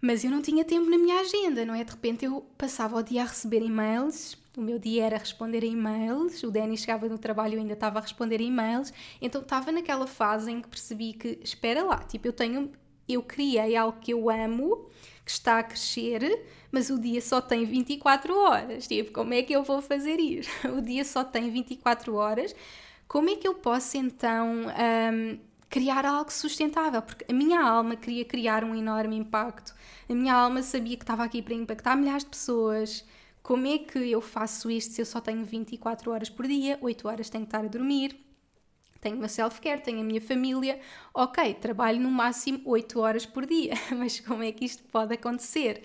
mas 0.00 0.24
eu 0.24 0.30
não 0.30 0.42
tinha 0.42 0.64
tempo 0.64 0.90
na 0.90 0.98
minha 0.98 1.20
agenda, 1.20 1.64
não 1.64 1.74
é? 1.74 1.84
De 1.84 1.92
repente 1.92 2.24
eu 2.24 2.40
passava 2.58 2.96
o 2.96 3.02
dia 3.02 3.22
a 3.22 3.26
receber 3.26 3.62
e-mails. 3.62 4.36
O 4.56 4.60
meu 4.60 4.80
dia 4.80 5.04
era 5.04 5.16
responder 5.16 5.62
a 5.62 5.66
e-mails, 5.66 6.42
o 6.42 6.50
Danny 6.50 6.76
chegava 6.76 7.08
no 7.08 7.16
trabalho 7.16 7.54
e 7.54 7.58
ainda 7.58 7.74
estava 7.74 8.00
a 8.00 8.02
responder 8.02 8.40
a 8.40 8.42
e-mails, 8.42 8.92
então 9.22 9.40
estava 9.42 9.70
naquela 9.70 10.08
fase 10.08 10.50
em 10.50 10.60
que 10.60 10.68
percebi 10.68 11.12
que, 11.12 11.38
espera 11.40 11.84
lá, 11.84 11.98
tipo, 11.98 12.26
eu 12.26 12.32
tenho, 12.32 12.72
eu 13.08 13.22
criei 13.22 13.76
algo 13.76 14.00
que 14.00 14.12
eu 14.12 14.28
amo, 14.28 14.88
que 15.24 15.30
está 15.30 15.60
a 15.60 15.62
crescer, 15.62 16.44
mas 16.70 16.90
o 16.90 16.98
dia 16.98 17.20
só 17.20 17.40
tem 17.40 17.64
24 17.64 18.36
horas. 18.36 18.86
Tipo, 18.86 19.12
como 19.12 19.34
é 19.34 19.42
que 19.42 19.52
eu 19.52 19.62
vou 19.62 19.82
fazer 19.82 20.18
isso? 20.18 20.50
O 20.76 20.80
dia 20.80 21.04
só 21.04 21.24
tem 21.24 21.50
24 21.50 22.14
horas. 22.14 22.54
Como 23.08 23.28
é 23.28 23.36
que 23.36 23.46
eu 23.46 23.54
posso 23.54 23.96
então 23.96 24.66
um, 24.66 25.38
criar 25.68 26.06
algo 26.06 26.32
sustentável? 26.32 27.02
Porque 27.02 27.24
a 27.28 27.34
minha 27.34 27.60
alma 27.60 27.96
queria 27.96 28.24
criar 28.24 28.64
um 28.64 28.74
enorme 28.74 29.16
impacto. 29.16 29.74
A 30.08 30.14
minha 30.14 30.34
alma 30.34 30.62
sabia 30.62 30.96
que 30.96 31.02
estava 31.02 31.24
aqui 31.24 31.42
para 31.42 31.54
impactar 31.54 31.96
milhares 31.96 32.24
de 32.24 32.30
pessoas. 32.30 33.04
Como 33.42 33.66
é 33.66 33.78
que 33.78 33.98
eu 33.98 34.20
faço 34.20 34.70
isto 34.70 34.92
se 34.92 35.02
eu 35.02 35.06
só 35.06 35.20
tenho 35.20 35.44
24 35.44 36.10
horas 36.10 36.30
por 36.30 36.46
dia, 36.46 36.78
8 36.80 37.08
horas 37.08 37.30
tenho 37.30 37.44
que 37.44 37.48
estar 37.48 37.64
a 37.64 37.68
dormir? 37.68 38.30
tenho 39.00 39.16
o 39.16 39.18
meu 39.18 39.28
self-care, 39.28 39.80
tenho 39.80 40.00
a 40.00 40.04
minha 40.04 40.20
família, 40.20 40.78
ok, 41.14 41.54
trabalho 41.54 41.98
no 41.98 42.10
máximo 42.10 42.60
8 42.64 43.00
horas 43.00 43.26
por 43.26 43.46
dia, 43.46 43.72
mas 43.96 44.20
como 44.20 44.42
é 44.42 44.52
que 44.52 44.64
isto 44.64 44.82
pode 44.84 45.14
acontecer? 45.14 45.82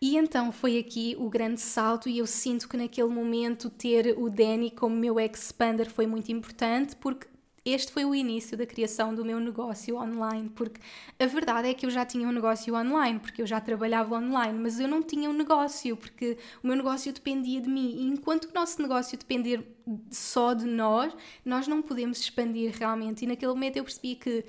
E 0.00 0.16
então 0.16 0.52
foi 0.52 0.78
aqui 0.78 1.16
o 1.18 1.28
grande 1.28 1.60
salto, 1.60 2.08
e 2.08 2.18
eu 2.18 2.26
sinto 2.26 2.68
que 2.68 2.76
naquele 2.76 3.08
momento 3.08 3.68
ter 3.68 4.16
o 4.16 4.30
Danny 4.30 4.70
como 4.70 4.94
meu 4.94 5.18
expander 5.18 5.90
foi 5.90 6.06
muito 6.06 6.30
importante, 6.30 6.94
porque 6.96 7.26
este 7.64 7.92
foi 7.92 8.04
o 8.04 8.14
início 8.14 8.56
da 8.56 8.64
criação 8.64 9.14
do 9.14 9.24
meu 9.24 9.38
negócio 9.40 9.96
online, 9.96 10.48
porque 10.50 10.80
a 11.18 11.26
verdade 11.26 11.68
é 11.68 11.74
que 11.74 11.84
eu 11.84 11.90
já 11.90 12.04
tinha 12.04 12.26
um 12.26 12.32
negócio 12.32 12.74
online, 12.74 13.18
porque 13.18 13.42
eu 13.42 13.46
já 13.46 13.60
trabalhava 13.60 14.16
online, 14.16 14.58
mas 14.58 14.80
eu 14.80 14.88
não 14.88 15.02
tinha 15.02 15.28
um 15.28 15.32
negócio, 15.32 15.96
porque 15.96 16.38
o 16.62 16.66
meu 16.66 16.76
negócio 16.76 17.12
dependia 17.12 17.60
de 17.60 17.68
mim. 17.68 17.96
E 17.98 18.02
enquanto 18.06 18.44
o 18.44 18.54
nosso 18.54 18.80
negócio 18.80 19.18
depender 19.18 19.66
só 20.10 20.54
de 20.54 20.64
nós, 20.64 21.12
nós 21.44 21.66
não 21.68 21.82
podemos 21.82 22.20
expandir 22.20 22.74
realmente. 22.78 23.24
E 23.24 23.26
naquele 23.26 23.52
momento 23.52 23.76
eu 23.76 23.84
percebi 23.84 24.14
que 24.14 24.44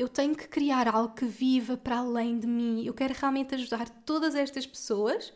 eu 0.00 0.08
tenho 0.08 0.34
que 0.34 0.48
criar 0.48 0.88
algo 0.88 1.14
que 1.14 1.26
viva 1.26 1.76
para 1.76 1.98
além 1.98 2.38
de 2.38 2.46
mim. 2.46 2.82
Eu 2.86 2.94
quero 2.94 3.12
realmente 3.12 3.54
ajudar 3.54 3.86
todas 3.90 4.34
estas 4.34 4.64
pessoas 4.64 5.30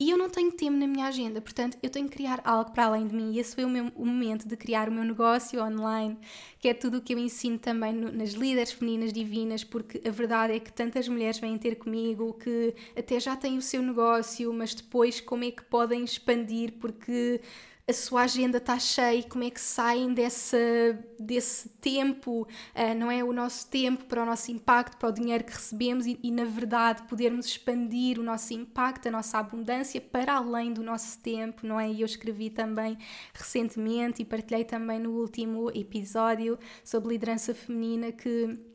e 0.00 0.10
eu 0.10 0.18
não 0.18 0.28
tenho 0.28 0.50
tempo 0.50 0.76
na 0.76 0.86
minha 0.88 1.06
agenda, 1.06 1.40
portanto, 1.40 1.78
eu 1.80 1.88
tenho 1.88 2.08
que 2.08 2.16
criar 2.16 2.40
algo 2.42 2.72
para 2.72 2.86
além 2.86 3.06
de 3.06 3.14
mim. 3.14 3.32
E 3.32 3.38
esse 3.38 3.54
foi 3.54 3.64
o, 3.64 3.68
meu, 3.68 3.92
o 3.94 4.04
momento 4.04 4.48
de 4.48 4.56
criar 4.56 4.88
o 4.88 4.92
meu 4.92 5.04
negócio 5.04 5.62
online, 5.62 6.18
que 6.58 6.66
é 6.66 6.74
tudo 6.74 6.96
o 6.98 7.00
que 7.00 7.14
eu 7.14 7.18
ensino 7.20 7.56
também 7.56 7.92
no, 7.92 8.10
nas 8.10 8.30
líderes 8.30 8.72
femininas 8.72 9.12
divinas, 9.12 9.62
porque 9.62 10.00
a 10.04 10.10
verdade 10.10 10.54
é 10.54 10.58
que 10.58 10.72
tantas 10.72 11.06
mulheres 11.06 11.38
vêm 11.38 11.56
ter 11.56 11.76
comigo 11.76 12.32
que 12.32 12.74
até 12.96 13.20
já 13.20 13.36
têm 13.36 13.58
o 13.58 13.62
seu 13.62 13.80
negócio, 13.80 14.52
mas 14.52 14.74
depois 14.74 15.20
como 15.20 15.44
é 15.44 15.52
que 15.52 15.62
podem 15.62 16.02
expandir, 16.02 16.72
porque 16.80 17.40
a 17.88 17.92
sua 17.92 18.22
agenda 18.22 18.58
está 18.58 18.78
cheia, 18.78 19.22
como 19.22 19.44
é 19.44 19.50
que 19.50 19.60
saem 19.60 20.14
desse, 20.14 20.96
desse 21.18 21.68
tempo, 21.80 22.42
uh, 22.42 22.94
não 22.96 23.10
é? 23.10 23.24
O 23.24 23.32
nosso 23.32 23.68
tempo 23.68 24.04
para 24.04 24.22
o 24.22 24.26
nosso 24.26 24.50
impacto, 24.52 24.96
para 24.96 25.08
o 25.08 25.12
dinheiro 25.12 25.44
que 25.44 25.52
recebemos 25.52 26.06
e, 26.06 26.18
e, 26.22 26.30
na 26.30 26.44
verdade, 26.44 27.02
podermos 27.02 27.46
expandir 27.46 28.18
o 28.18 28.22
nosso 28.22 28.54
impacto, 28.54 29.08
a 29.08 29.10
nossa 29.10 29.38
abundância 29.38 30.00
para 30.00 30.34
além 30.34 30.72
do 30.72 30.82
nosso 30.82 31.18
tempo, 31.18 31.66
não 31.66 31.78
é? 31.80 31.90
E 31.90 32.00
eu 32.00 32.06
escrevi 32.06 32.50
também 32.50 32.96
recentemente 33.34 34.22
e 34.22 34.24
partilhei 34.24 34.64
também 34.64 35.00
no 35.00 35.10
último 35.10 35.70
episódio 35.70 36.58
sobre 36.84 37.10
liderança 37.10 37.54
feminina 37.54 38.12
que 38.12 38.69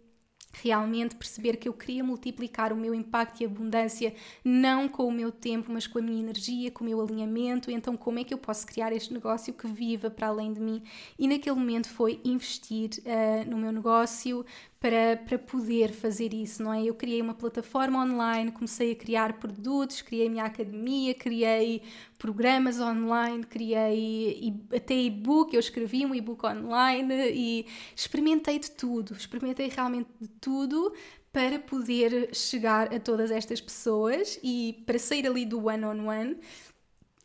realmente 0.62 1.16
perceber 1.16 1.58
que 1.58 1.68
eu 1.68 1.74
queria 1.74 2.04
multiplicar 2.04 2.72
o 2.72 2.76
meu 2.76 2.94
impacto 2.94 3.42
e 3.42 3.46
abundância 3.46 4.14
não 4.44 4.88
com 4.88 5.08
o 5.08 5.12
meu 5.12 5.32
tempo, 5.32 5.72
mas 5.72 5.88
com 5.88 6.00
a 6.00 6.02
minha 6.02 6.20
energia, 6.20 6.72
com 6.72 6.84
o 6.84 6.88
meu 6.88 7.02
alinhamento. 7.02 7.72
Então, 7.72 7.96
como 7.98 8.20
é 8.20 8.24
que 8.24 8.34
eu 8.34 8.38
posso 8.38 8.66
criar 8.66 8.92
este 8.92 9.14
negócio 9.14 9.54
que 9.54 9.68
viva 9.68 10.10
para 10.10 10.28
além 10.28 10.54
de 10.54 10.60
mim? 10.60 10.84
E 11.18 11.28
naquele 11.28 11.56
momento 11.56 11.90
foi 11.90 12.20
investir 12.24 12.90
uh, 13.00 13.50
no 13.50 13.58
meu 13.58 13.72
negócio, 13.72 14.46
para, 14.86 15.18
para 15.18 15.40
poder 15.40 15.92
fazer 15.92 16.32
isso, 16.32 16.62
não 16.62 16.72
é? 16.72 16.84
Eu 16.84 16.94
criei 16.94 17.20
uma 17.20 17.34
plataforma 17.34 18.04
online, 18.04 18.52
comecei 18.52 18.92
a 18.92 18.96
criar 18.96 19.34
produtos, 19.40 20.04
criei 20.04 20.30
minha 20.30 20.46
academia, 20.46 21.12
criei 21.16 21.82
programas 22.20 22.80
online, 22.80 23.44
criei 23.46 24.54
até 24.76 24.94
e-book, 24.94 25.56
eu 25.56 25.60
escrevi 25.60 26.06
um 26.06 26.14
e-book 26.14 26.46
online 26.46 27.32
e 27.32 27.66
experimentei 27.96 28.60
de 28.60 28.70
tudo, 28.70 29.16
experimentei 29.16 29.70
realmente 29.70 30.12
de 30.22 30.28
tudo 30.28 30.94
para 31.34 31.58
poder 31.58 32.30
chegar 32.36 32.94
a 32.94 33.00
todas 33.00 33.32
estas 33.32 33.60
pessoas 33.60 34.40
e 34.44 34.84
para 34.86 35.00
sair 35.00 35.26
ali 35.26 35.48
do 35.48 35.66
one-on-one 35.66 36.00
-on 36.04 36.36
-one 36.36 36.38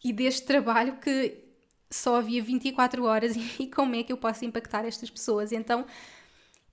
e 0.02 0.14
deste 0.14 0.46
trabalho 0.46 0.96
que 0.96 1.44
só 1.90 2.16
havia 2.16 2.42
24 2.42 3.04
horas 3.04 3.36
e 3.60 3.66
como 3.66 3.96
é 3.96 4.02
que 4.02 4.10
eu 4.10 4.16
posso 4.16 4.46
impactar 4.46 4.86
estas 4.86 5.10
pessoas. 5.10 5.52
Então, 5.52 5.84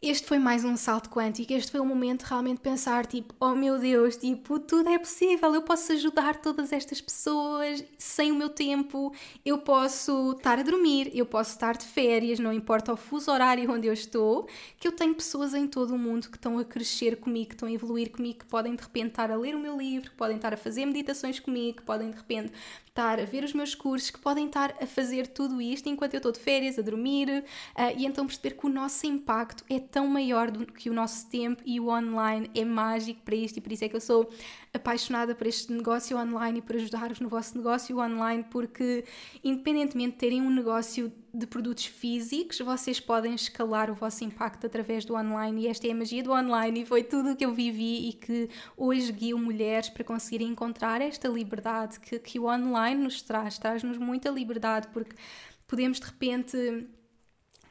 este 0.01 0.27
foi 0.27 0.37
mais 0.37 0.63
um 0.63 0.77
salto 0.77 1.09
quântico, 1.09 1.51
este 1.51 1.71
foi 1.71 1.79
o 1.79 1.85
momento 1.85 2.23
de 2.23 2.29
realmente 2.29 2.61
pensar, 2.61 3.05
tipo, 3.07 3.33
oh 3.39 3.55
meu 3.55 3.79
Deus, 3.79 4.15
tipo, 4.15 4.59
tudo 4.59 4.89
é 4.89 4.99
possível, 4.99 5.53
eu 5.55 5.61
posso 5.63 5.91
ajudar 5.91 6.37
todas 6.37 6.71
estas 6.71 7.01
pessoas 7.01 7.83
sem 7.97 8.31
o 8.31 8.35
meu 8.35 8.49
tempo, 8.49 9.11
eu 9.43 9.57
posso 9.57 10.33
estar 10.33 10.59
a 10.59 10.63
dormir, 10.63 11.09
eu 11.15 11.25
posso 11.25 11.51
estar 11.51 11.75
de 11.75 11.85
férias, 11.85 12.37
não 12.37 12.53
importa 12.53 12.93
o 12.93 12.97
fuso 12.97 13.31
horário 13.31 13.71
onde 13.71 13.87
eu 13.87 13.93
estou, 13.93 14.47
que 14.79 14.87
eu 14.87 14.91
tenho 14.91 15.15
pessoas 15.15 15.55
em 15.55 15.65
todo 15.67 15.95
o 15.95 15.97
mundo 15.97 16.29
que 16.29 16.37
estão 16.37 16.59
a 16.59 16.63
crescer 16.63 17.17
comigo, 17.17 17.49
que 17.49 17.55
estão 17.55 17.67
a 17.67 17.71
evoluir 17.71 18.11
comigo, 18.11 18.39
que 18.39 18.45
podem 18.45 18.75
de 18.75 18.83
repente 18.83 19.09
estar 19.09 19.31
a 19.31 19.35
ler 19.35 19.55
o 19.55 19.59
meu 19.59 19.75
livro, 19.75 20.11
que 20.11 20.15
podem 20.15 20.35
estar 20.35 20.53
a 20.53 20.57
fazer 20.57 20.85
meditações 20.85 21.39
comigo, 21.39 21.77
que 21.77 21.83
podem 21.83 22.11
de 22.11 22.17
repente 22.17 22.53
estar 22.97 23.19
a 23.19 23.25
ver 23.25 23.43
os 23.43 23.53
meus 23.53 23.75
cursos, 23.75 24.09
que 24.09 24.19
podem 24.19 24.47
estar 24.47 24.75
a 24.81 24.87
fazer 24.87 25.27
tudo 25.27 25.61
isto 25.61 25.87
enquanto 25.87 26.15
eu 26.15 26.17
estou 26.17 26.31
de 26.31 26.39
férias, 26.39 26.79
a 26.79 26.81
dormir, 26.81 27.29
uh, 27.29 27.43
e 27.95 28.07
então 28.07 28.25
perceber 28.25 28.55
que 28.55 28.65
o 28.65 28.69
nosso 28.69 29.05
impacto 29.05 29.63
é 29.69 29.79
tão 29.91 30.07
maior 30.07 30.51
do 30.51 30.65
que 30.65 30.89
o 30.89 30.93
nosso 30.93 31.29
tempo 31.29 31.61
e 31.65 31.79
o 31.79 31.87
online 31.87 32.49
é 32.53 32.63
mágico 32.63 33.21
para 33.23 33.35
isto, 33.35 33.57
e 33.57 33.61
por 33.61 33.71
isso 33.71 33.85
é 33.85 33.89
que 33.89 33.95
eu 33.95 34.01
sou 34.01 34.29
apaixonada 34.73 35.33
por 35.33 35.47
este 35.47 35.71
negócio 35.71 36.17
online 36.17 36.59
e 36.59 36.61
por 36.61 36.75
ajudar-vos 36.75 37.19
no 37.19 37.29
vosso 37.29 37.57
negócio 37.57 37.97
online, 37.99 38.45
porque 38.49 39.05
independentemente 39.43 40.11
de 40.11 40.17
terem 40.17 40.41
um 40.41 40.49
negócio 40.49 41.11
de 41.33 41.45
produtos 41.45 41.85
físicos, 41.85 42.59
vocês 42.59 42.99
podem 42.99 43.35
escalar 43.35 43.91
o 43.91 43.93
vosso 43.93 44.23
impacto 44.23 44.65
através 44.65 45.05
do 45.05 45.13
online 45.13 45.63
e 45.63 45.67
esta 45.67 45.87
é 45.87 45.91
a 45.91 45.95
magia 45.95 46.23
do 46.23 46.31
online 46.31 46.81
e 46.81 46.85
foi 46.85 47.03
tudo 47.03 47.31
o 47.31 47.35
que 47.35 47.45
eu 47.45 47.53
vivi 47.53 48.09
e 48.09 48.13
que 48.13 48.49
hoje 48.75 49.11
guio 49.11 49.37
mulheres 49.37 49.89
para 49.89 50.03
conseguirem 50.03 50.47
encontrar 50.47 51.01
esta 51.01 51.27
liberdade 51.27 51.99
que, 51.99 52.17
que 52.19 52.39
o 52.39 52.45
online 52.45 53.03
nos 53.03 53.21
traz, 53.21 53.57
traz-nos 53.59 53.97
muita 53.97 54.29
liberdade 54.29 54.87
porque 54.87 55.15
podemos 55.67 55.99
de 55.99 56.05
repente 56.05 56.87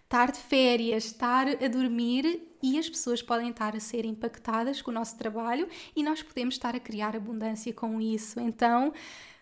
estar 0.06 0.30
de 0.30 0.38
férias, 0.38 1.06
estar 1.06 1.48
a 1.48 1.68
dormir 1.68 2.40
e 2.62 2.78
as 2.78 2.88
pessoas 2.88 3.20
podem 3.20 3.50
estar 3.50 3.74
a 3.74 3.80
ser 3.80 4.04
impactadas 4.04 4.80
com 4.80 4.90
o 4.92 4.94
nosso 4.94 5.18
trabalho 5.18 5.68
e 5.94 6.02
nós 6.02 6.22
podemos 6.22 6.54
estar 6.54 6.74
a 6.76 6.80
criar 6.80 7.16
abundância 7.16 7.72
com 7.72 8.00
isso. 8.00 8.38
Então 8.40 8.92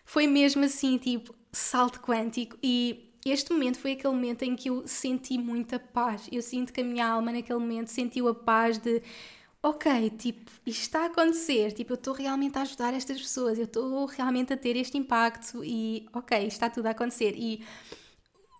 foi 0.03 0.25
mesmo 0.25 0.65
assim, 0.65 0.97
tipo, 0.97 1.33
salto 1.51 2.01
quântico 2.01 2.57
e 2.63 3.11
este 3.25 3.51
momento 3.51 3.79
foi 3.79 3.93
aquele 3.93 4.13
momento 4.13 4.43
em 4.43 4.55
que 4.55 4.69
eu 4.69 4.87
senti 4.87 5.37
muita 5.37 5.79
paz. 5.79 6.27
Eu 6.31 6.41
sinto 6.41 6.73
que 6.73 6.81
a 6.81 6.83
minha 6.83 7.07
alma 7.07 7.31
naquele 7.31 7.59
momento 7.59 7.87
sentiu 7.87 8.27
a 8.27 8.33
paz 8.35 8.77
de 8.79 9.03
ok, 9.61 10.09
tipo, 10.11 10.51
isto 10.65 10.81
está 10.81 11.03
a 11.03 11.05
acontecer, 11.07 11.71
tipo, 11.71 11.93
eu 11.93 11.95
estou 11.95 12.13
realmente 12.13 12.57
a 12.57 12.61
ajudar 12.61 12.93
estas 12.93 13.19
pessoas, 13.19 13.57
eu 13.57 13.65
estou 13.65 14.05
realmente 14.05 14.53
a 14.53 14.57
ter 14.57 14.75
este 14.75 14.95
impacto 14.97 15.63
e 15.63 16.07
ok, 16.13 16.45
está 16.45 16.69
tudo 16.69 16.85
a 16.87 16.91
acontecer. 16.91 17.33
E 17.35 17.63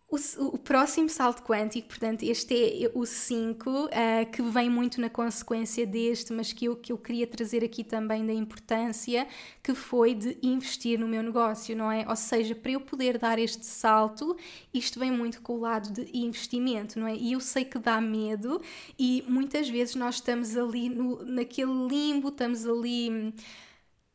o, 0.08 0.18
o, 0.46 0.58
próximo 0.58 1.10
salto 1.10 1.42
quântico, 1.42 1.88
portanto, 1.88 2.22
este 2.24 2.86
é 2.86 2.92
o 2.94 3.06
5, 3.06 3.70
uh, 3.70 3.90
eh, 3.92 4.26
que 4.26 4.40
vem 4.44 4.70
muito 4.70 5.02
na 5.02 5.10
consequência 5.10 5.86
deste, 5.86 6.32
mas 6.32 6.54
que 6.54 6.66
eu, 6.66 6.76
que 6.76 6.92
eu 6.92 6.98
queria 6.98 7.26
trazer 7.26 7.64
aqui 7.64 7.84
também 7.84 8.24
da 8.24 8.32
importância, 8.32 9.28
que 9.64 9.74
foi 9.74 10.14
de 10.14 10.38
investir 10.44 11.00
no 11.00 11.08
meu 11.08 11.24
negócio, 11.24 11.76
não 11.76 11.92
é? 11.92 12.06
Ou 12.08 12.16
seja, 12.16 12.54
para 12.54 12.72
eu 12.72 12.82
poder 12.82 13.18
dar 13.18 13.40
este 13.40 13.66
salto, 13.66 14.38
isto 14.72 15.00
vem 15.00 15.10
muito 15.10 15.42
com 15.42 15.54
o 15.54 15.60
lado 15.60 15.92
de 15.92 16.08
investimento, 16.16 17.00
não 17.00 17.08
é? 17.08 17.16
E 17.16 17.34
eu 17.34 17.40
sei 17.40 17.66
que 17.66 17.80
dá 17.80 18.00
medo 18.00 18.62
e 19.00 19.24
muitas 19.28 19.68
vezes 19.68 19.96
nós 19.96 20.16
estamos 20.16 20.56
ali 20.56 20.88
no, 20.88 21.26
naquele 21.26 21.88
limbo, 21.88 22.28
estamos 22.28 22.68
ali 22.68 23.34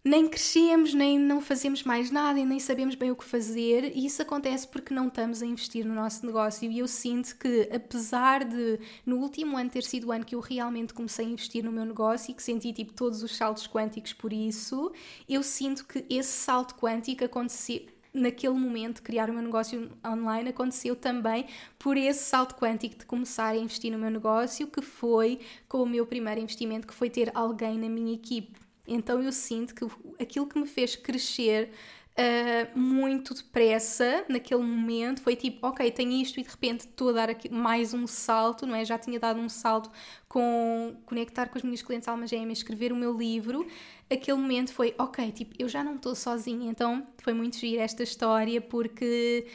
nem 0.04 0.26
crescemos, 0.28 0.94
nem 0.94 1.18
não 1.18 1.40
fazemos 1.40 1.82
mais 1.82 2.10
nada 2.10 2.38
e 2.38 2.44
nem 2.44 2.58
sabemos 2.58 2.94
bem 2.94 3.10
o 3.10 3.16
que 3.16 3.24
fazer, 3.24 3.92
e 3.94 4.06
isso 4.06 4.22
acontece 4.22 4.66
porque 4.66 4.94
não 4.94 5.08
estamos 5.08 5.42
a 5.42 5.46
investir 5.46 5.84
no 5.84 5.94
nosso 5.94 6.24
negócio. 6.24 6.70
E 6.70 6.78
eu 6.78 6.88
sinto 6.88 7.36
que, 7.36 7.68
apesar 7.72 8.44
de 8.44 8.78
no 9.04 9.16
último 9.16 9.56
ano 9.56 9.70
ter 9.70 9.82
sido 9.82 10.08
o 10.08 10.12
ano 10.12 10.24
que 10.24 10.34
eu 10.34 10.40
realmente 10.40 10.94
comecei 10.94 11.26
a 11.26 11.28
investir 11.28 11.64
no 11.64 11.72
meu 11.72 11.84
negócio 11.84 12.30
e 12.30 12.34
que 12.34 12.42
senti 12.42 12.72
tipo 12.72 12.92
todos 12.92 13.22
os 13.22 13.36
saltos 13.36 13.66
quânticos 13.66 14.12
por 14.12 14.32
isso, 14.32 14.92
eu 15.28 15.42
sinto 15.42 15.86
que 15.86 16.04
esse 16.08 16.32
salto 16.32 16.74
quântico 16.74 17.24
aconteceu 17.24 17.86
naquele 18.12 18.54
momento, 18.54 19.02
criar 19.02 19.30
o 19.30 19.32
meu 19.32 19.42
negócio 19.42 19.90
online 20.04 20.50
aconteceu 20.50 20.96
também 20.96 21.46
por 21.78 21.96
esse 21.96 22.24
salto 22.24 22.56
quântico 22.56 22.98
de 22.98 23.06
começar 23.06 23.48
a 23.48 23.56
investir 23.56 23.92
no 23.92 23.98
meu 23.98 24.10
negócio, 24.10 24.66
que 24.66 24.82
foi 24.82 25.38
com 25.68 25.82
o 25.82 25.86
meu 25.86 26.04
primeiro 26.06 26.40
investimento, 26.40 26.86
que 26.86 26.94
foi 26.94 27.08
ter 27.08 27.30
alguém 27.34 27.78
na 27.78 27.88
minha 27.88 28.14
equipe. 28.14 28.69
Então 28.90 29.22
eu 29.22 29.32
sinto 29.32 29.74
que 29.74 29.84
aquilo 30.20 30.46
que 30.46 30.58
me 30.58 30.66
fez 30.66 30.96
crescer 30.96 31.70
uh, 32.10 32.78
muito 32.78 33.34
depressa 33.34 34.24
naquele 34.28 34.62
momento 34.62 35.22
foi 35.22 35.36
tipo, 35.36 35.66
ok, 35.66 35.90
tenho 35.90 36.12
isto 36.12 36.40
e 36.40 36.42
de 36.42 36.48
repente 36.48 36.80
estou 36.80 37.10
a 37.10 37.12
dar 37.12 37.30
aqui 37.30 37.48
mais 37.48 37.94
um 37.94 38.06
salto, 38.06 38.66
não 38.66 38.74
é? 38.74 38.84
Já 38.84 38.98
tinha 38.98 39.18
dado 39.18 39.38
um 39.40 39.48
salto 39.48 39.90
com 40.28 40.96
conectar 41.06 41.48
com 41.48 41.58
as 41.58 41.64
minhas 41.64 41.82
clientes 41.82 42.08
almas 42.08 42.30
gêmeas, 42.30 42.58
escrever 42.58 42.92
o 42.92 42.96
meu 42.96 43.16
livro. 43.16 43.66
Aquele 44.10 44.38
momento 44.38 44.72
foi, 44.72 44.94
ok, 44.98 45.30
tipo, 45.32 45.54
eu 45.58 45.68
já 45.68 45.84
não 45.84 45.94
estou 45.96 46.14
sozinha. 46.14 46.68
Então 46.70 47.06
foi 47.22 47.32
muito 47.32 47.56
giro 47.56 47.80
esta 47.80 48.02
história 48.02 48.60
porque 48.60 49.46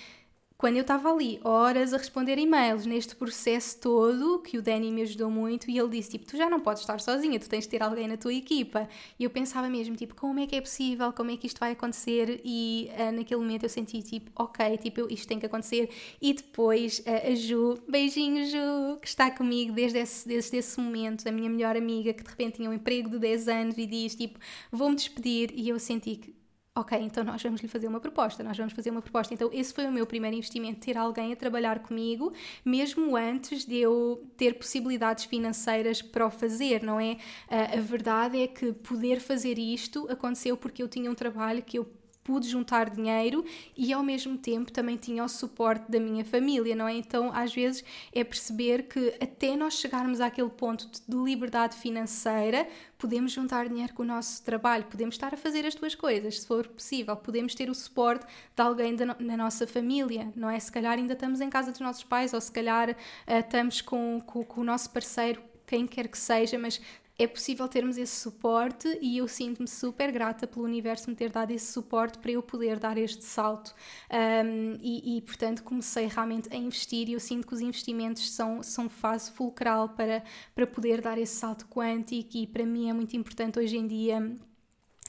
quando 0.58 0.78
eu 0.78 0.82
estava 0.82 1.12
ali 1.12 1.40
horas 1.44 1.94
a 1.94 1.98
responder 1.98 2.38
e-mails 2.38 2.86
neste 2.86 3.14
processo 3.16 3.78
todo, 3.80 4.40
que 4.40 4.58
o 4.58 4.62
Danny 4.62 4.90
me 4.90 5.02
ajudou 5.02 5.30
muito, 5.30 5.70
e 5.70 5.78
ele 5.78 5.90
disse, 5.90 6.12
tipo, 6.12 6.26
tu 6.26 6.38
já 6.38 6.50
não 6.50 6.62
podes 6.62 6.82
estar 6.82 7.00
sozinha, 7.02 7.38
tu 7.40 7.50
tens 7.50 7.66
de 7.66 7.70
ter 7.72 7.84
alguém 7.84 8.08
na 8.08 8.16
tua 8.16 8.34
equipa. 8.34 8.88
E 9.20 9.26
eu 9.26 9.30
pensava 9.30 9.70
mesmo, 9.70 9.96
tipo, 9.98 10.16
como 10.16 10.40
é 10.40 10.48
que 10.48 10.56
é 10.56 10.62
possível, 10.62 11.12
como 11.12 11.30
é 11.32 11.38
que 11.38 11.46
isto 11.46 11.60
vai 11.60 11.72
acontecer? 11.74 12.40
E 12.44 12.90
uh, 12.98 13.12
naquele 13.12 13.42
momento 13.42 13.64
eu 13.64 13.70
senti, 13.70 14.02
tipo, 14.02 14.32
ok, 14.36 14.78
tipo, 14.78 15.12
isto 15.12 15.28
tem 15.28 15.40
que 15.40 15.46
acontecer. 15.46 15.90
E 16.22 16.34
depois 16.34 17.00
uh, 17.00 17.32
a 17.32 17.36
Ju, 17.36 17.78
beijinho 17.90 18.46
Ju, 18.46 18.98
que 19.02 19.08
está 19.08 19.30
comigo 19.30 19.74
desde 19.74 20.00
esse, 20.00 20.26
desde 20.26 20.56
esse 20.58 20.80
momento, 20.80 21.28
a 21.28 21.32
minha 21.32 21.50
melhor 21.50 21.76
amiga, 21.76 22.14
que 22.14 22.24
de 22.24 22.30
repente 22.30 22.56
tinha 22.56 22.70
um 22.70 22.74
emprego 22.74 23.10
de 23.10 23.20
10 23.20 23.48
anos 23.50 23.78
e 23.78 23.86
diz, 23.86 24.16
tipo, 24.16 24.40
vou-me 24.72 24.96
despedir. 24.96 25.52
E 25.54 25.68
eu 25.68 25.78
senti 25.80 26.16
que 26.16 26.45
ok, 26.76 27.00
então 27.00 27.24
nós 27.24 27.42
vamos 27.42 27.62
lhe 27.62 27.70
fazer 27.70 27.88
uma 27.88 28.02
proposta, 28.02 28.44
nós 28.44 28.58
vamos 28.58 28.74
fazer 28.74 28.90
uma 28.90 29.02
proposta. 29.02 29.34
Então, 29.34 29.50
esse 29.54 29.74
foi 29.74 29.86
o 29.86 29.92
meu 29.92 30.06
primeiro 30.06 30.36
investimento, 30.36 30.82
ter 30.82 30.98
alguém 30.98 31.32
a 31.32 31.36
trabalhar 31.36 31.80
comigo, 31.80 32.34
mesmo 32.66 33.16
antes 33.16 33.66
de 33.66 33.78
eu 33.78 34.30
ter 34.36 34.56
possibilidades 34.56 35.24
financeiras 35.24 36.02
para 36.02 36.28
o 36.28 36.30
fazer, 36.30 36.84
não 36.84 37.00
é? 37.00 37.18
A, 37.50 37.78
a 37.78 37.82
verdade 37.82 38.42
é 38.42 38.48
que 38.48 38.74
poder 38.74 39.22
fazer 39.22 39.58
isto 39.58 40.06
aconteceu 40.12 40.58
porque 40.58 40.84
eu 40.84 40.90
tinha 40.90 41.10
um 41.10 41.16
trabalho 41.16 41.64
que 41.64 41.80
eu 41.80 41.88
pude 42.26 42.50
juntar 42.50 42.90
dinheiro 42.90 43.46
e 43.78 43.94
ao 43.94 44.02
mesmo 44.02 44.36
tempo 44.36 44.72
também 44.72 44.98
tinha 44.98 45.24
o 45.24 45.30
suporte 45.30 45.90
da 45.90 46.00
minha 46.00 46.26
família, 46.26 46.76
não 46.76 46.88
é? 46.88 46.96
Então, 46.96 47.32
às 47.32 47.54
vezes 47.54 47.86
é 48.12 48.24
perceber 48.24 48.88
que 48.88 49.14
até 49.22 49.56
nós 49.56 49.76
chegarmos 49.76 50.20
àquele 50.20 50.50
ponto 50.50 50.90
de 51.08 51.16
liberdade 51.16 51.78
financeira, 51.78 52.68
podemos 52.98 53.32
juntar 53.32 53.70
dinheiro 53.70 53.94
com 53.94 54.02
o 54.02 54.06
nosso 54.06 54.44
trabalho, 54.44 54.86
podemos 54.86 55.14
estar 55.14 55.36
a 55.36 55.38
fazer 55.38 55.68
as 55.68 55.76
duas 55.76 55.94
coisas, 55.94 56.40
se 56.40 56.48
for 56.48 56.68
possível, 56.68 57.16
podemos 57.16 57.54
ter 57.54 57.70
o 57.70 57.76
suporte 57.76 58.26
de 58.26 58.62
alguém 58.62 58.96
da, 58.96 59.06
no, 59.06 59.38
nossa 59.38 59.68
família, 59.68 60.34
não 60.36 60.50
é? 60.50 60.60
Se 60.60 60.72
calhar 60.72 60.98
ainda 60.98 61.14
estamos 61.14 61.42
em 61.42 61.50
casa 61.50 61.72
dos 61.72 61.80
nossos 61.80 62.04
pais 62.04 62.34
ou 62.34 62.42
se 62.42 62.52
calhar 62.52 62.90
uh, 62.90 62.96
estamos 63.40 63.82
com, 63.82 64.20
com, 64.26 64.44
com 64.44 64.62
o 64.62 64.64
nosso 64.64 64.90
parceiro 64.90 65.44
quem 65.68 65.88
quer 65.88 66.08
que 66.08 66.18
seja, 66.18 66.58
mas 66.58 66.80
é 67.18 67.26
possível 67.28 67.68
termos 67.68 67.98
esse 67.98 68.16
suporte 68.16 68.98
e 69.02 69.18
eu 69.18 69.28
sinto-me 69.28 69.68
super 69.68 70.12
grata 70.12 70.46
pelo 70.46 70.66
universo 70.66 71.10
me 71.10 71.16
ter 71.16 71.32
dado 71.32 71.52
esse 71.52 71.72
suporte 71.72 72.18
para 72.18 72.32
eu 72.32 72.44
poder 72.44 72.78
dar 72.78 72.98
este 72.98 73.24
salto. 73.24 73.74
Um, 74.12 74.78
e, 74.82 75.18
e, 75.18 75.22
portanto, 75.22 75.64
comecei 75.64 76.08
realmente 76.08 76.50
a 76.54 76.58
investir 76.58 77.08
e 77.08 77.14
eu 77.14 77.20
sinto 77.20 77.48
que 77.48 77.54
os 77.54 77.62
investimentos 77.62 78.32
são, 78.32 78.62
são 78.62 78.90
fase 78.90 79.32
fulcral 79.32 79.90
para, 79.90 80.24
para 80.54 80.68
poder 80.68 81.02
dar 81.02 81.18
esse 81.18 81.36
salto 81.36 81.66
quântico 81.68 82.36
e 82.36 82.46
para 82.46 82.66
mim 82.66 82.90
é 82.90 82.94
muito 82.94 83.16
importante 83.16 83.60
hoje 83.60 83.78
em 83.78 83.88
dia 83.88 84.36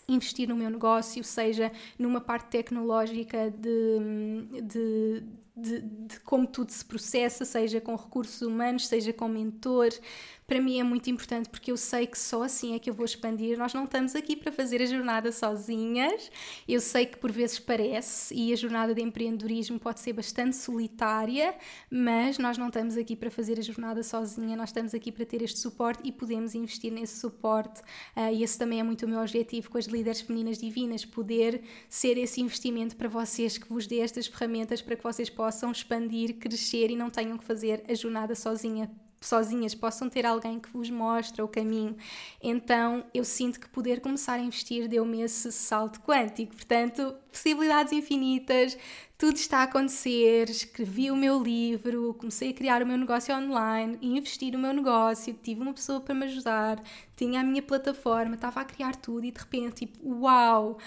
investir 0.09 0.49
no 0.49 0.55
meu 0.55 0.71
negócio, 0.71 1.25
seja 1.25 1.73
numa 1.99 2.21
parte 2.21 2.47
tecnológica 2.47 3.51
de, 3.51 4.63
de 4.63 5.23
de, 5.57 5.81
de, 5.81 6.21
como 6.21 6.47
tudo 6.47 6.71
se 6.71 6.85
processa, 6.85 7.45
seja 7.45 7.81
com 7.81 7.97
recursos 7.97 8.43
humanos, 8.43 8.87
seja 8.87 9.13
com 9.13 9.27
mentores, 9.27 10.01
para 10.47 10.61
mim 10.61 10.79
é 10.79 10.85
muito 10.85 11.11
importante 11.11 11.49
porque 11.49 11.73
eu 11.73 11.77
sei 11.77 12.07
que 12.07 12.17
só 12.17 12.45
assim 12.45 12.75
é 12.75 12.79
que 12.79 12.89
eu 12.89 12.95
vou 12.95 13.05
expandir. 13.05 13.59
Nós 13.59 13.75
não 13.75 13.85
estamos 13.85 14.15
aqui 14.15 14.37
para 14.37 14.53
fazer 14.53 14.81
a 14.81 14.87
jornada 14.87 15.33
sozinhas. 15.33 16.31
Eu 16.69 16.81
sei 16.81 17.05
que 17.05 17.17
por 17.17 17.33
vezes 17.33 17.59
parece 17.59 18.33
e 18.33 18.53
a 18.53 18.57
jornada 18.57 18.95
de 18.95 19.03
empreendedorismo 19.03 19.81
pode 19.81 19.99
ser 19.99 20.13
bastante 20.13 20.55
solitária, 20.55 21.53
mas 21.91 22.39
nós 22.39 22.57
não 22.57 22.69
estamos 22.69 22.97
aqui 22.97 23.17
para 23.17 23.29
fazer 23.29 23.59
a 23.59 23.63
jornada 23.63 24.05
sozinha. 24.05 24.57
Nós 24.57 24.69
estamos 24.69 24.95
aqui 24.95 25.11
para 25.11 25.25
ter 25.25 25.43
este 25.43 25.59
suporte 25.59 26.03
e 26.05 26.13
podemos 26.13 26.55
investir 26.55 26.93
nesse 26.93 27.19
suporte. 27.19 27.81
Uh, 28.17 28.33
e 28.33 28.45
esse 28.45 28.57
também 28.57 28.79
é 28.79 28.85
muito 28.85 29.05
o 29.05 29.09
meu 29.09 29.21
objetivo 29.21 29.69
com 29.69 29.79
as 29.79 29.87
líderes 29.87 30.21
femininas 30.21 30.59
divinas, 30.59 31.05
poder 31.05 31.63
ser 31.89 32.17
esse 32.19 32.41
investimento 32.41 32.95
para 32.95 33.09
vocês 33.09 33.59
que 33.59 33.69
vos 33.69 33.87
dê 33.89 33.99
estas 33.99 34.29
ferramentas 34.29 34.81
para 34.81 34.95
que 34.95 35.03
vocês 35.03 35.29
possam 35.29 35.45
expandir, 35.70 36.36
crescer 36.36 36.90
e 36.90 36.97
não 36.97 37.11
tenham 37.11 37.38
que 37.38 37.44
fazer 37.44 37.84
a 37.88 37.94
jornada 37.94 38.34
sozinha 38.34 38.90
sozinhas, 39.20 39.74
possam 39.74 40.09
ter 40.09 40.24
alguém 40.24 40.61
que 40.61 40.68
vos 40.70 40.90
mostre 40.90 41.42
o 41.42 41.49
caminho. 41.49 41.97
Então 42.42 43.05
eu 43.12 43.24
sinto 43.24 43.59
que 43.59 43.68
poder 43.68 44.01
começar 44.01 44.34
a 44.34 44.40
investir 44.40 44.88
deu-me 44.88 45.22
esse 45.22 45.51
salto 45.53 46.01
quântico. 46.01 46.55
Portanto, 46.55 47.14
possibilidades 47.30 47.92
infinitas, 47.92 48.76
tudo 49.18 49.36
está 49.36 49.59
a 49.59 49.62
acontecer. 49.64 50.49
Escrevi 50.51 51.11
o 51.11 51.16
meu 51.16 51.42
livro, 51.42 52.14
comecei 52.14 52.51
a 52.51 52.55
criar 52.55 52.82
o 52.82 52.86
meu 52.86 52.97
negócio 52.97 53.34
online, 53.34 53.99
investir 54.01 54.53
no 54.53 54.59
meu 54.59 54.72
negócio, 54.72 55.34
tive 55.42 55.62
uma 55.62 55.74
pessoa 55.74 56.01
para 56.01 56.14
me 56.14 56.26
ajudar, 56.26 56.82
tinha 57.16 57.40
a 57.40 57.44
minha 57.44 57.62
plataforma, 57.62 58.34
estava 58.34 58.61
a 58.61 58.64
criar 58.64 58.97
tudo 58.97 59.24
e 59.24 59.30
de 59.30 59.40
repente, 59.40 59.86
tipo, 59.86 59.99
uau! 60.20 60.78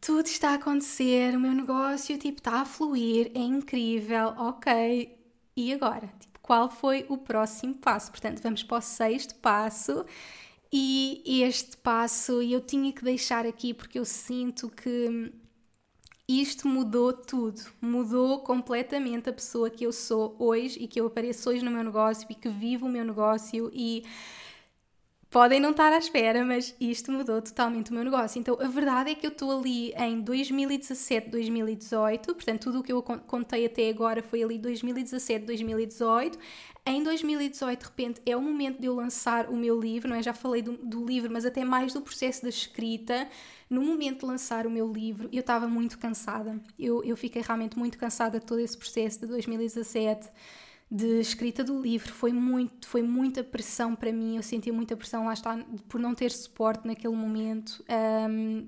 Tudo 0.00 0.26
está 0.26 0.50
a 0.50 0.54
acontecer, 0.54 1.36
o 1.36 1.40
meu 1.40 1.52
negócio 1.52 2.16
tipo 2.18 2.38
está 2.38 2.60
a 2.60 2.64
fluir, 2.64 3.30
é 3.34 3.40
incrível, 3.40 4.28
ok. 4.38 5.16
E 5.56 5.72
agora? 5.72 6.06
Tipo, 6.20 6.38
qual 6.40 6.70
foi 6.70 7.04
o 7.08 7.18
próximo 7.18 7.74
passo. 7.74 8.10
Portanto, 8.10 8.40
vamos 8.40 8.62
para 8.62 8.78
o 8.78 8.80
sexto 8.80 9.34
passo. 9.36 10.04
E 10.72 11.42
este 11.42 11.76
passo 11.78 12.42
eu 12.42 12.60
tinha 12.60 12.92
que 12.92 13.02
deixar 13.02 13.46
aqui 13.46 13.72
porque 13.72 13.98
eu 13.98 14.04
sinto 14.04 14.68
que 14.68 15.32
isto 16.28 16.68
mudou 16.68 17.10
tudo, 17.12 17.62
mudou 17.80 18.40
completamente 18.40 19.30
a 19.30 19.32
pessoa 19.32 19.70
que 19.70 19.84
eu 19.84 19.92
sou 19.92 20.36
hoje 20.38 20.78
e 20.78 20.86
que 20.86 21.00
eu 21.00 21.06
apareço 21.06 21.48
hoje 21.48 21.64
no 21.64 21.70
meu 21.70 21.82
negócio 21.82 22.26
e 22.28 22.34
que 22.34 22.50
vivo 22.50 22.84
o 22.84 22.88
meu 22.88 23.02
negócio 23.02 23.70
e 23.72 24.04
podem 25.30 25.60
não 25.60 25.70
estar 25.70 25.92
à 25.92 25.98
espera, 25.98 26.42
mas 26.44 26.74
isto 26.80 27.12
mudou 27.12 27.42
totalmente 27.42 27.90
o 27.90 27.94
meu 27.94 28.02
negócio. 28.02 28.38
Então, 28.38 28.56
a 28.60 28.66
verdade 28.66 29.10
é 29.10 29.14
que 29.14 29.26
eu 29.26 29.30
estou 29.30 29.58
ali 29.58 29.92
em 29.92 30.20
2017, 30.20 31.28
2018, 31.28 32.34
portanto, 32.34 32.62
tudo 32.62 32.80
o 32.80 32.82
que 32.82 32.92
eu 32.92 33.02
contei 33.02 33.66
até 33.66 33.90
agora 33.90 34.22
foi 34.22 34.42
ali 34.42 34.58
2017, 34.58 35.44
2018. 35.44 36.38
Em 36.86 37.02
2018, 37.02 37.78
de 37.78 37.84
repente, 37.84 38.22
é 38.24 38.34
o 38.34 38.40
momento 38.40 38.80
de 38.80 38.86
eu 38.86 38.94
lançar 38.94 39.50
o 39.50 39.56
meu 39.56 39.78
livro, 39.78 40.08
não 40.08 40.16
é? 40.16 40.22
Já 40.22 40.32
falei 40.32 40.62
do, 40.62 40.72
do 40.78 41.04
livro, 41.04 41.30
mas 41.30 41.44
até 41.44 41.62
mais 41.62 41.92
do 41.92 42.00
processo 42.00 42.42
da 42.42 42.48
escrita. 42.48 43.28
No 43.68 43.82
momento 43.82 44.20
de 44.20 44.26
lançar 44.26 44.66
o 44.66 44.70
meu 44.70 44.90
livro, 44.90 45.28
eu 45.30 45.40
estava 45.40 45.68
muito 45.68 45.98
cansada. 45.98 46.58
Eu, 46.78 47.04
eu 47.04 47.14
fiquei 47.14 47.42
realmente 47.42 47.78
muito 47.78 47.98
cansada 47.98 48.40
de 48.40 48.46
todo 48.46 48.60
esse 48.60 48.78
processo 48.78 49.20
de 49.20 49.26
2017 49.26 50.30
de 50.90 51.20
escrita 51.20 51.62
do 51.62 51.80
livro 51.80 52.12
foi 52.12 52.32
muito 52.32 52.88
foi 52.88 53.02
muita 53.02 53.44
pressão 53.44 53.94
para 53.94 54.12
mim 54.12 54.36
eu 54.36 54.42
senti 54.42 54.72
muita 54.72 54.96
pressão 54.96 55.26
lá 55.26 55.34
está 55.34 55.58
por 55.88 56.00
não 56.00 56.14
ter 56.14 56.30
suporte 56.30 56.86
naquele 56.86 57.14
momento 57.14 57.84
um, 58.30 58.66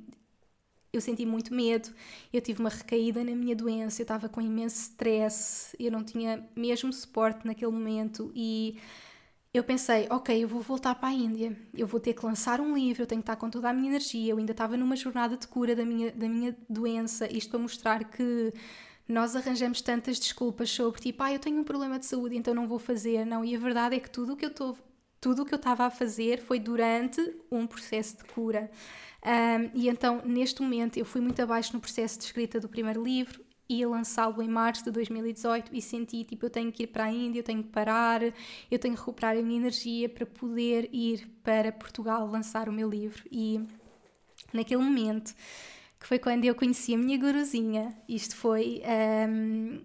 eu 0.92 1.00
senti 1.00 1.24
muito 1.24 1.54
medo 1.54 1.90
eu 2.32 2.40
tive 2.40 2.60
uma 2.60 2.68
recaída 2.68 3.24
na 3.24 3.34
minha 3.34 3.56
doença 3.56 4.02
eu 4.02 4.04
estava 4.04 4.28
com 4.28 4.40
imenso 4.40 4.76
stress 4.82 5.74
eu 5.78 5.90
não 5.90 6.04
tinha 6.04 6.46
mesmo 6.54 6.92
suporte 6.92 7.46
naquele 7.46 7.70
momento 7.72 8.30
e 8.34 8.76
eu 9.52 9.64
pensei, 9.64 10.06
ok, 10.10 10.44
eu 10.44 10.46
vou 10.46 10.60
voltar 10.60 10.94
para 10.94 11.08
a 11.08 11.12
Índia, 11.12 11.56
eu 11.74 11.84
vou 11.86 11.98
ter 11.98 12.14
que 12.14 12.24
lançar 12.24 12.60
um 12.60 12.74
livro, 12.74 13.02
eu 13.02 13.06
tenho 13.06 13.20
que 13.20 13.24
estar 13.24 13.34
com 13.34 13.50
toda 13.50 13.68
a 13.68 13.72
minha 13.72 13.88
energia. 13.88 14.32
Eu 14.32 14.38
ainda 14.38 14.52
estava 14.52 14.76
numa 14.76 14.94
jornada 14.94 15.36
de 15.36 15.46
cura 15.48 15.74
da 15.74 15.84
minha, 15.84 16.12
da 16.12 16.28
minha 16.28 16.56
doença, 16.68 17.26
isto 17.32 17.50
para 17.50 17.58
mostrar 17.58 18.04
que 18.04 18.52
nós 19.10 19.34
arranjamos 19.36 19.80
tantas 19.80 20.18
desculpas 20.18 20.70
sobre 20.70 21.00
tipo, 21.00 21.22
ah, 21.22 21.32
eu 21.32 21.38
tenho 21.38 21.60
um 21.60 21.64
problema 21.64 21.98
de 21.98 22.06
saúde, 22.06 22.36
então 22.36 22.54
não 22.54 22.66
vou 22.66 22.78
fazer. 22.78 23.24
Não, 23.24 23.44
e 23.44 23.54
a 23.54 23.58
verdade 23.58 23.96
é 23.96 24.00
que 24.00 24.10
tudo 24.10 24.34
o 24.34 24.36
que 24.36 24.44
eu 24.44 24.50
estou 24.50 24.76
tudo 25.20 25.42
o 25.42 25.44
que 25.44 25.52
eu 25.52 25.58
estava 25.58 25.84
a 25.84 25.90
fazer 25.90 26.40
foi 26.40 26.58
durante 26.58 27.20
um 27.50 27.66
processo 27.66 28.16
de 28.16 28.24
cura. 28.24 28.70
Um, 29.22 29.70
e 29.74 29.88
então, 29.88 30.22
neste 30.24 30.62
momento, 30.62 30.96
eu 30.96 31.04
fui 31.04 31.20
muito 31.20 31.42
abaixo 31.42 31.74
no 31.74 31.80
processo 31.80 32.18
de 32.18 32.24
escrita 32.24 32.58
do 32.58 32.68
primeiro 32.68 33.04
livro, 33.04 33.44
ia 33.68 33.88
lançá-lo 33.88 34.42
em 34.42 34.48
março 34.48 34.82
de 34.84 34.90
2018 34.90 35.70
e 35.72 35.80
senti 35.80 36.24
tipo, 36.24 36.46
eu 36.46 36.50
tenho 36.50 36.72
que 36.72 36.84
ir 36.84 36.86
para 36.88 37.04
a 37.04 37.12
Índia, 37.12 37.40
eu 37.40 37.44
tenho 37.44 37.62
que 37.62 37.68
parar, 37.68 38.22
eu 38.22 38.78
tenho 38.78 38.94
que 38.94 39.00
recuperar 39.00 39.36
a 39.36 39.42
minha 39.42 39.60
energia 39.60 40.08
para 40.08 40.26
poder 40.26 40.88
ir 40.92 41.28
para 41.44 41.70
Portugal 41.70 42.26
lançar 42.26 42.68
o 42.68 42.72
meu 42.72 42.88
livro. 42.88 43.22
E 43.30 43.60
naquele 44.52 44.82
momento 44.82 45.34
que 46.00 46.06
foi 46.06 46.18
quando 46.18 46.44
eu 46.46 46.54
conheci 46.54 46.94
a 46.94 46.98
minha 46.98 47.18
guruzinha. 47.18 47.94
Isto 48.08 48.34
foi 48.34 48.82
um, 49.28 49.80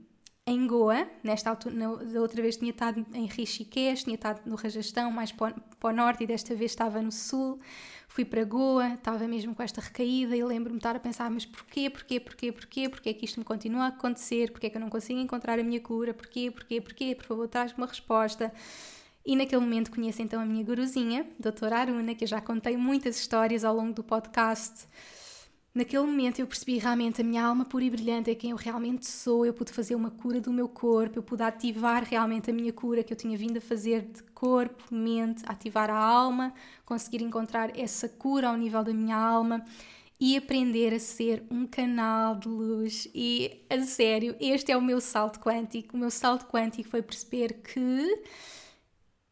em 0.48 0.66
Goa, 0.66 1.08
nesta 1.24 1.50
altura, 1.50 1.76
da 1.76 2.22
outra 2.22 2.42
vez 2.42 2.56
tinha 2.56 2.72
estado 2.72 3.06
em 3.14 3.26
Rishikesh, 3.26 4.04
tinha 4.04 4.16
estado 4.16 4.42
no 4.46 4.56
Rajastão, 4.56 5.12
mais 5.12 5.32
para 5.32 5.56
para 5.80 5.94
o 5.94 5.96
norte, 5.96 6.24
e 6.24 6.28
desta 6.28 6.56
vez 6.56 6.72
estava 6.72 7.02
no 7.02 7.12
sul. 7.12 7.60
Fui 8.08 8.24
para 8.24 8.44
Goa, 8.44 8.94
estava 8.94 9.28
mesmo 9.28 9.54
com 9.54 9.62
esta 9.62 9.82
recaída 9.82 10.36
e 10.36 10.44
lembro-me 10.44 10.78
estar 10.78 10.96
a 10.96 11.00
pensar, 11.00 11.30
mas 11.30 11.46
porquê, 11.46 11.90
porquê, 11.90 12.20
porquê, 12.20 12.52
porquê, 12.52 12.90
porquê 12.90 13.10
é 13.10 13.14
que 13.14 13.26
isto 13.26 13.40
me 13.40 13.46
continua 13.46 13.84
a 13.84 13.88
acontecer, 13.88 14.52
porquê 14.52 14.68
é 14.68 14.70
que 14.70 14.78
eu 14.78 14.82
não 14.82 14.90
consigo 14.90 15.20
encontrar 15.20 15.60
a 15.60 15.64
minha 15.64 15.82
cura, 15.82 16.14
porquê, 16.14 16.50
porquê, 16.50 16.80
porquê, 16.80 17.14
por 17.16 17.26
favor, 17.26 17.48
traz-me 17.48 17.78
uma 17.78 17.88
resposta. 17.88 18.54
E 19.26 19.36
naquele 19.36 19.62
momento 19.62 19.92
conheço 19.92 20.22
então 20.22 20.40
a 20.40 20.46
minha 20.46 20.64
guruzinha, 20.64 21.28
doutora 21.40 21.80
Aruna, 21.80 22.14
que 22.16 22.24
eu 22.24 22.28
já 22.28 22.40
contei 22.40 22.78
muitas 22.78 23.18
histórias 23.18 23.66
ao 23.66 23.76
longo 23.76 23.94
do 23.94 24.04
podcast, 24.04 24.88
Naquele 25.76 26.04
momento 26.04 26.40
eu 26.40 26.48
percebi 26.48 26.78
realmente 26.78 27.20
a 27.20 27.24
minha 27.24 27.44
alma 27.44 27.66
pura 27.66 27.84
e 27.84 27.90
brilhante 27.90 28.32
é 28.32 28.36
quem 28.36 28.52
eu 28.52 28.56
realmente 28.56 29.06
sou. 29.06 29.46
Eu 29.46 29.54
pude 29.54 29.74
fazer 29.74 29.94
uma 29.94 30.10
cura 30.10 30.40
do 30.40 30.54
meu 30.54 30.70
corpo, 30.70 31.20
eu 31.20 31.24
pude 31.24 31.44
ativar 31.44 32.02
realmente 32.06 32.50
a 32.50 32.54
minha 32.54 32.72
cura 32.72 33.04
que 33.04 33.12
eu 33.12 33.18
tinha 33.18 33.38
vindo 33.38 33.58
a 33.58 33.62
fazer 33.62 34.04
de 34.04 34.24
corpo, 34.34 34.82
mente, 34.90 35.44
ativar 35.46 35.90
a 35.90 35.98
alma, 35.98 36.54
conseguir 36.86 37.22
encontrar 37.22 37.78
essa 37.78 38.08
cura 38.08 38.48
ao 38.48 38.56
nível 38.56 38.86
da 38.86 38.94
minha 38.94 39.18
alma 39.18 39.66
e 40.18 40.38
aprender 40.38 40.94
a 40.94 41.00
ser 41.00 41.44
um 41.52 41.68
canal 41.68 42.36
de 42.36 42.48
luz. 42.48 43.10
E 43.14 43.66
a 43.70 43.78
sério, 43.82 44.34
este 44.40 44.72
é 44.72 44.78
o 44.78 44.82
meu 44.82 45.02
salto 45.02 45.42
quântico. 45.42 45.98
O 45.98 46.00
meu 46.00 46.10
salto 46.10 46.46
quântico 46.46 46.88
foi 46.88 47.02
perceber 47.02 47.52
que 47.62 48.24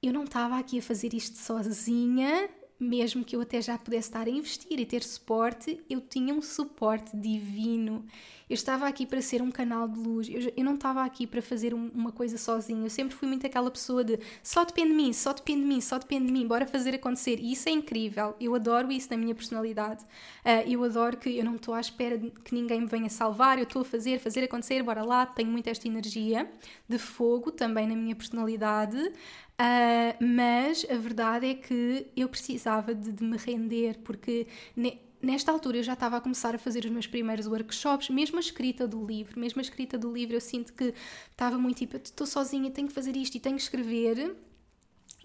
eu 0.01 0.11
não 0.11 0.25
estava 0.25 0.59
aqui 0.59 0.79
a 0.79 0.81
fazer 0.81 1.13
isto 1.13 1.37
sozinha 1.37 2.49
mesmo 2.79 3.23
que 3.23 3.35
eu 3.35 3.41
até 3.41 3.61
já 3.61 3.77
pudesse 3.77 4.09
estar 4.09 4.27
a 4.27 4.29
investir 4.29 4.79
e 4.79 4.85
ter 4.85 5.03
suporte, 5.03 5.79
eu 5.89 6.01
tinha 6.01 6.33
um 6.33 6.41
suporte 6.41 7.15
divino. 7.15 8.05
Eu 8.49 8.55
estava 8.55 8.87
aqui 8.87 9.05
para 9.05 9.21
ser 9.21 9.41
um 9.41 9.49
canal 9.49 9.87
de 9.87 9.97
luz, 9.97 10.27
eu, 10.29 10.51
eu 10.55 10.63
não 10.63 10.75
estava 10.75 11.03
aqui 11.03 11.25
para 11.25 11.41
fazer 11.41 11.73
um, 11.73 11.89
uma 11.93 12.11
coisa 12.11 12.37
sozinha. 12.37 12.85
Eu 12.85 12.89
sempre 12.89 13.15
fui 13.15 13.27
muito 13.27 13.47
aquela 13.47 13.71
pessoa 13.71 14.03
de 14.03 14.19
só 14.43 14.63
depende 14.65 14.89
de 14.89 14.95
mim, 14.95 15.13
só 15.13 15.33
depende 15.33 15.61
de 15.61 15.67
mim, 15.67 15.81
só 15.81 15.97
depende 15.97 16.27
de 16.27 16.31
mim, 16.31 16.45
bora 16.45 16.65
fazer 16.65 16.93
acontecer. 16.93 17.39
E 17.39 17.53
isso 17.53 17.69
é 17.69 17.71
incrível, 17.71 18.35
eu 18.39 18.53
adoro 18.53 18.91
isso 18.91 19.07
na 19.09 19.17
minha 19.17 19.33
personalidade. 19.33 20.03
Uh, 20.03 20.69
eu 20.69 20.83
adoro 20.83 21.17
que 21.17 21.37
eu 21.37 21.45
não 21.45 21.55
estou 21.55 21.73
à 21.73 21.79
espera 21.79 22.17
que 22.17 22.53
ninguém 22.53 22.81
me 22.81 22.87
venha 22.87 23.09
salvar, 23.09 23.57
eu 23.57 23.63
estou 23.63 23.81
a 23.81 23.85
fazer, 23.85 24.19
fazer 24.19 24.43
acontecer, 24.43 24.83
bora 24.83 25.03
lá. 25.03 25.25
Tenho 25.25 25.49
muito 25.49 25.67
esta 25.67 25.87
energia 25.87 26.49
de 26.87 26.97
fogo 26.97 27.51
também 27.51 27.87
na 27.87 27.95
minha 27.95 28.15
personalidade. 28.15 29.13
Uh, 29.53 30.23
mas 30.23 30.85
a 30.89 30.95
verdade 30.95 31.47
é 31.47 31.53
que 31.53 32.07
eu 32.15 32.27
precisava 32.27 32.93
de, 32.95 33.11
de 33.11 33.23
me 33.23 33.37
render, 33.37 33.99
porque 33.99 34.47
ne, 34.75 34.99
nesta 35.21 35.51
altura 35.51 35.77
eu 35.77 35.83
já 35.83 35.93
estava 35.93 36.17
a 36.17 36.21
começar 36.21 36.55
a 36.55 36.57
fazer 36.57 36.83
os 36.85 36.91
meus 36.91 37.05
primeiros 37.05 37.45
workshops, 37.45 38.09
mesmo 38.09 38.37
a 38.37 38.39
escrita 38.39 38.87
do 38.87 39.05
livro, 39.05 39.39
mesmo 39.39 39.59
a 39.59 39.61
escrita 39.61 39.97
do 39.97 40.11
livro 40.11 40.35
eu 40.35 40.41
sinto 40.41 40.73
que 40.73 40.93
estava 41.31 41.57
muito 41.57 41.77
tipo, 41.77 41.95
estou 41.95 42.25
sozinha, 42.25 42.71
tenho 42.71 42.87
que 42.87 42.93
fazer 42.93 43.15
isto 43.15 43.35
e 43.35 43.39
tenho 43.39 43.55
que 43.55 43.61
escrever. 43.61 44.35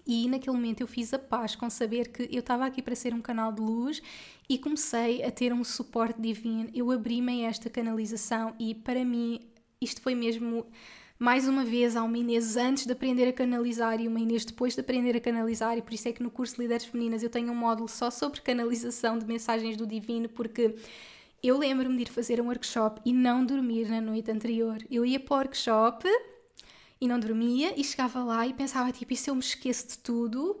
E 0.07 0.27
naquele 0.27 0.55
momento 0.55 0.81
eu 0.81 0.87
fiz 0.87 1.13
a 1.13 1.19
paz 1.19 1.55
com 1.55 1.69
saber 1.69 2.07
que 2.07 2.23
eu 2.31 2.39
estava 2.39 2.65
aqui 2.65 2.81
para 2.81 2.95
ser 2.95 3.13
um 3.13 3.21
canal 3.21 3.51
de 3.51 3.61
luz 3.61 4.01
e 4.47 4.57
comecei 4.57 5.23
a 5.23 5.29
ter 5.29 5.53
um 5.53 5.63
suporte 5.63 6.19
divino. 6.19 6.69
Eu 6.73 6.89
abri-me 6.89 7.45
a 7.45 7.49
esta 7.49 7.69
canalização 7.69 8.55
e 8.57 8.73
para 8.73 9.05
mim 9.05 9.39
isto 9.79 10.01
foi 10.01 10.15
mesmo 10.15 10.65
mais 11.19 11.49
uma 11.49 11.65
vez, 11.65 11.97
há 11.97 12.03
uma 12.03 12.17
Inês 12.17 12.55
antes 12.55 12.85
de 12.85 12.93
aprender 12.93 13.27
a 13.27 13.33
canalizar 13.33 13.99
e 13.99 14.07
uma 14.07 14.21
Inês 14.21 14.45
depois 14.45 14.73
de 14.73 14.79
aprender 14.79 15.17
a 15.17 15.19
canalizar, 15.19 15.77
e 15.77 15.81
por 15.81 15.93
isso 15.93 16.07
é 16.07 16.13
que 16.13 16.23
no 16.23 16.31
curso 16.31 16.55
de 16.55 16.61
Líderes 16.61 16.85
Femininas 16.85 17.21
eu 17.21 17.29
tenho 17.29 17.51
um 17.51 17.55
módulo 17.55 17.89
só 17.89 18.09
sobre 18.09 18.39
canalização 18.39 19.19
de 19.19 19.25
mensagens 19.25 19.75
do 19.75 19.85
Divino, 19.85 20.29
porque 20.29 20.75
eu 21.43 21.57
lembro-me 21.57 21.97
de 21.97 22.03
ir 22.03 22.09
fazer 22.09 22.39
um 22.39 22.47
workshop 22.47 23.01
e 23.03 23.11
não 23.11 23.45
dormir 23.45 23.89
na 23.89 23.99
noite 23.99 24.31
anterior. 24.31 24.77
Eu 24.89 25.05
ia 25.05 25.19
para 25.19 25.33
o 25.33 25.37
workshop 25.39 26.07
e 27.01 27.07
não 27.07 27.19
dormia, 27.19 27.73
e 27.77 27.83
chegava 27.83 28.23
lá 28.23 28.47
e 28.47 28.53
pensava: 28.53 28.89
tipo, 28.93 29.11
e 29.11 29.17
se 29.17 29.29
eu 29.29 29.35
me 29.35 29.41
esqueço 29.41 29.89
de 29.89 29.97
tudo? 29.97 30.57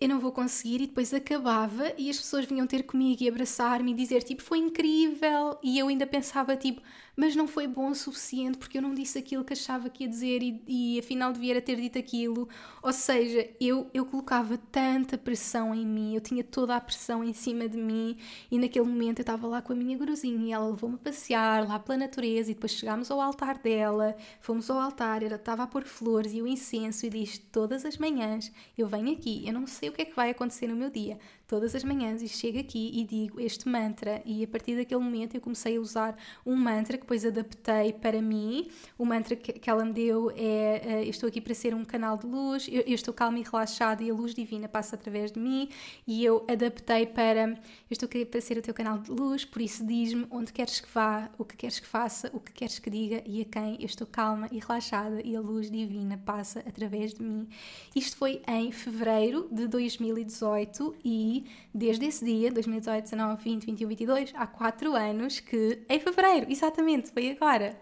eu 0.00 0.08
não 0.08 0.18
vou 0.18 0.32
conseguir, 0.32 0.80
e 0.80 0.86
depois 0.86 1.12
acabava 1.12 1.92
e 1.98 2.08
as 2.08 2.16
pessoas 2.16 2.46
vinham 2.46 2.66
ter 2.66 2.84
comigo 2.84 3.22
e 3.22 3.28
abraçar-me 3.28 3.92
e 3.92 3.94
dizer 3.94 4.22
tipo 4.22 4.42
foi 4.42 4.56
incrível, 4.56 5.58
e 5.62 5.78
eu 5.78 5.88
ainda 5.88 6.06
pensava 6.06 6.56
tipo 6.56 6.80
mas 7.20 7.36
não 7.36 7.46
foi 7.46 7.66
bom 7.66 7.90
o 7.90 7.94
suficiente 7.94 8.56
porque 8.56 8.78
eu 8.78 8.82
não 8.82 8.94
disse 8.94 9.18
aquilo 9.18 9.44
que 9.44 9.52
achava 9.52 9.90
que 9.90 10.04
ia 10.04 10.08
dizer 10.08 10.42
e, 10.42 10.62
e 10.66 10.98
afinal 10.98 11.30
devia 11.34 11.60
ter 11.60 11.76
dito 11.76 11.98
aquilo. 11.98 12.48
Ou 12.82 12.94
seja, 12.94 13.46
eu, 13.60 13.90
eu 13.92 14.06
colocava 14.06 14.56
tanta 14.72 15.18
pressão 15.18 15.74
em 15.74 15.84
mim, 15.84 16.14
eu 16.14 16.22
tinha 16.22 16.42
toda 16.42 16.74
a 16.74 16.80
pressão 16.80 17.22
em 17.22 17.34
cima 17.34 17.68
de 17.68 17.76
mim 17.76 18.16
e 18.50 18.58
naquele 18.58 18.86
momento 18.86 19.18
eu 19.18 19.22
estava 19.22 19.46
lá 19.46 19.60
com 19.60 19.74
a 19.74 19.76
minha 19.76 19.98
guruzinha 19.98 20.46
e 20.46 20.52
ela 20.52 20.70
levou-me 20.70 20.94
a 20.94 20.98
passear 20.98 21.68
lá 21.68 21.78
pela 21.78 21.98
natureza 21.98 22.52
e 22.52 22.54
depois 22.54 22.72
chegámos 22.72 23.10
ao 23.10 23.20
altar 23.20 23.58
dela, 23.58 24.16
fomos 24.40 24.70
ao 24.70 24.78
altar, 24.78 25.22
ela 25.22 25.36
estava 25.36 25.64
a 25.64 25.66
pôr 25.66 25.84
flores 25.84 26.32
e 26.32 26.40
o 26.40 26.46
incenso 26.46 27.04
e 27.04 27.10
diz 27.10 27.36
todas 27.36 27.84
as 27.84 27.98
manhãs 27.98 28.50
eu 28.78 28.86
venho 28.86 29.12
aqui, 29.12 29.46
eu 29.46 29.52
não 29.52 29.66
sei 29.66 29.90
o 29.90 29.92
que 29.92 30.00
é 30.00 30.04
que 30.06 30.16
vai 30.16 30.30
acontecer 30.30 30.68
no 30.68 30.74
meu 30.74 30.88
dia, 30.88 31.18
todas 31.46 31.74
as 31.74 31.84
manhãs 31.84 32.22
e 32.22 32.28
chego 32.28 32.60
aqui 32.60 32.92
e 32.94 33.04
digo 33.04 33.38
este 33.40 33.68
mantra 33.68 34.22
e 34.24 34.42
a 34.42 34.48
partir 34.48 34.76
daquele 34.76 35.02
momento 35.02 35.34
eu 35.34 35.40
comecei 35.40 35.76
a 35.76 35.80
usar 35.80 36.16
um 36.46 36.56
mantra 36.56 36.96
que 36.96 37.09
depois 37.10 37.26
adaptei 37.26 37.92
para 37.92 38.22
mim. 38.22 38.68
O 38.96 39.04
mantra 39.04 39.34
que, 39.34 39.52
que 39.54 39.68
ela 39.68 39.84
me 39.84 39.92
deu 39.92 40.30
é 40.36 40.82
uh, 40.84 40.90
eu 41.04 41.10
estou 41.10 41.28
aqui 41.28 41.40
para 41.40 41.54
ser 41.54 41.74
um 41.74 41.84
canal 41.84 42.16
de 42.16 42.24
luz, 42.24 42.68
eu, 42.70 42.82
eu, 42.82 42.94
estou 42.94 43.12
calma 43.12 43.40
e 43.40 43.42
relaxada 43.42 44.02
e 44.04 44.10
a 44.10 44.14
luz 44.14 44.32
divina 44.32 44.68
passa 44.68 44.94
através 44.94 45.32
de 45.32 45.40
mim 45.40 45.68
e 46.06 46.24
eu 46.24 46.44
adaptei 46.48 47.06
para 47.06 47.48
eu 47.48 47.56
estou 47.90 48.06
aqui 48.06 48.24
para 48.24 48.40
ser 48.40 48.58
o 48.58 48.62
teu 48.62 48.72
canal 48.72 48.98
de 48.98 49.10
luz, 49.10 49.44
por 49.44 49.60
isso 49.60 49.84
diz-me 49.84 50.26
onde 50.30 50.52
queres 50.52 50.78
que 50.78 50.88
vá, 50.92 51.28
o 51.36 51.44
que 51.44 51.56
queres 51.56 51.80
que 51.80 51.86
faça, 51.86 52.30
o 52.32 52.38
que 52.38 52.52
queres 52.52 52.78
que 52.78 52.88
diga 52.88 53.22
e 53.26 53.42
a 53.42 53.44
quem 53.44 53.76
eu 53.80 53.86
estou 53.86 54.06
calma 54.06 54.48
e 54.52 54.60
relaxada 54.60 55.20
e 55.24 55.34
a 55.34 55.40
luz 55.40 55.68
divina 55.68 56.16
passa 56.24 56.60
através 56.60 57.14
de 57.14 57.22
mim. 57.24 57.48
Isto 57.96 58.16
foi 58.16 58.40
em 58.46 58.70
fevereiro 58.70 59.48
de 59.50 59.66
2018 59.66 60.94
e 61.04 61.44
desde 61.74 62.06
esse 62.06 62.24
dia, 62.24 62.52
2018, 62.52 63.02
19, 63.02 63.42
20, 63.42 63.66
21, 63.66 63.88
22, 63.88 64.32
há 64.36 64.46
4 64.46 64.94
anos 64.94 65.40
que. 65.40 65.80
Em 65.88 65.98
fevereiro, 65.98 66.46
exatamente, 66.48 66.89
foi 67.12 67.30
agora. 67.30 67.78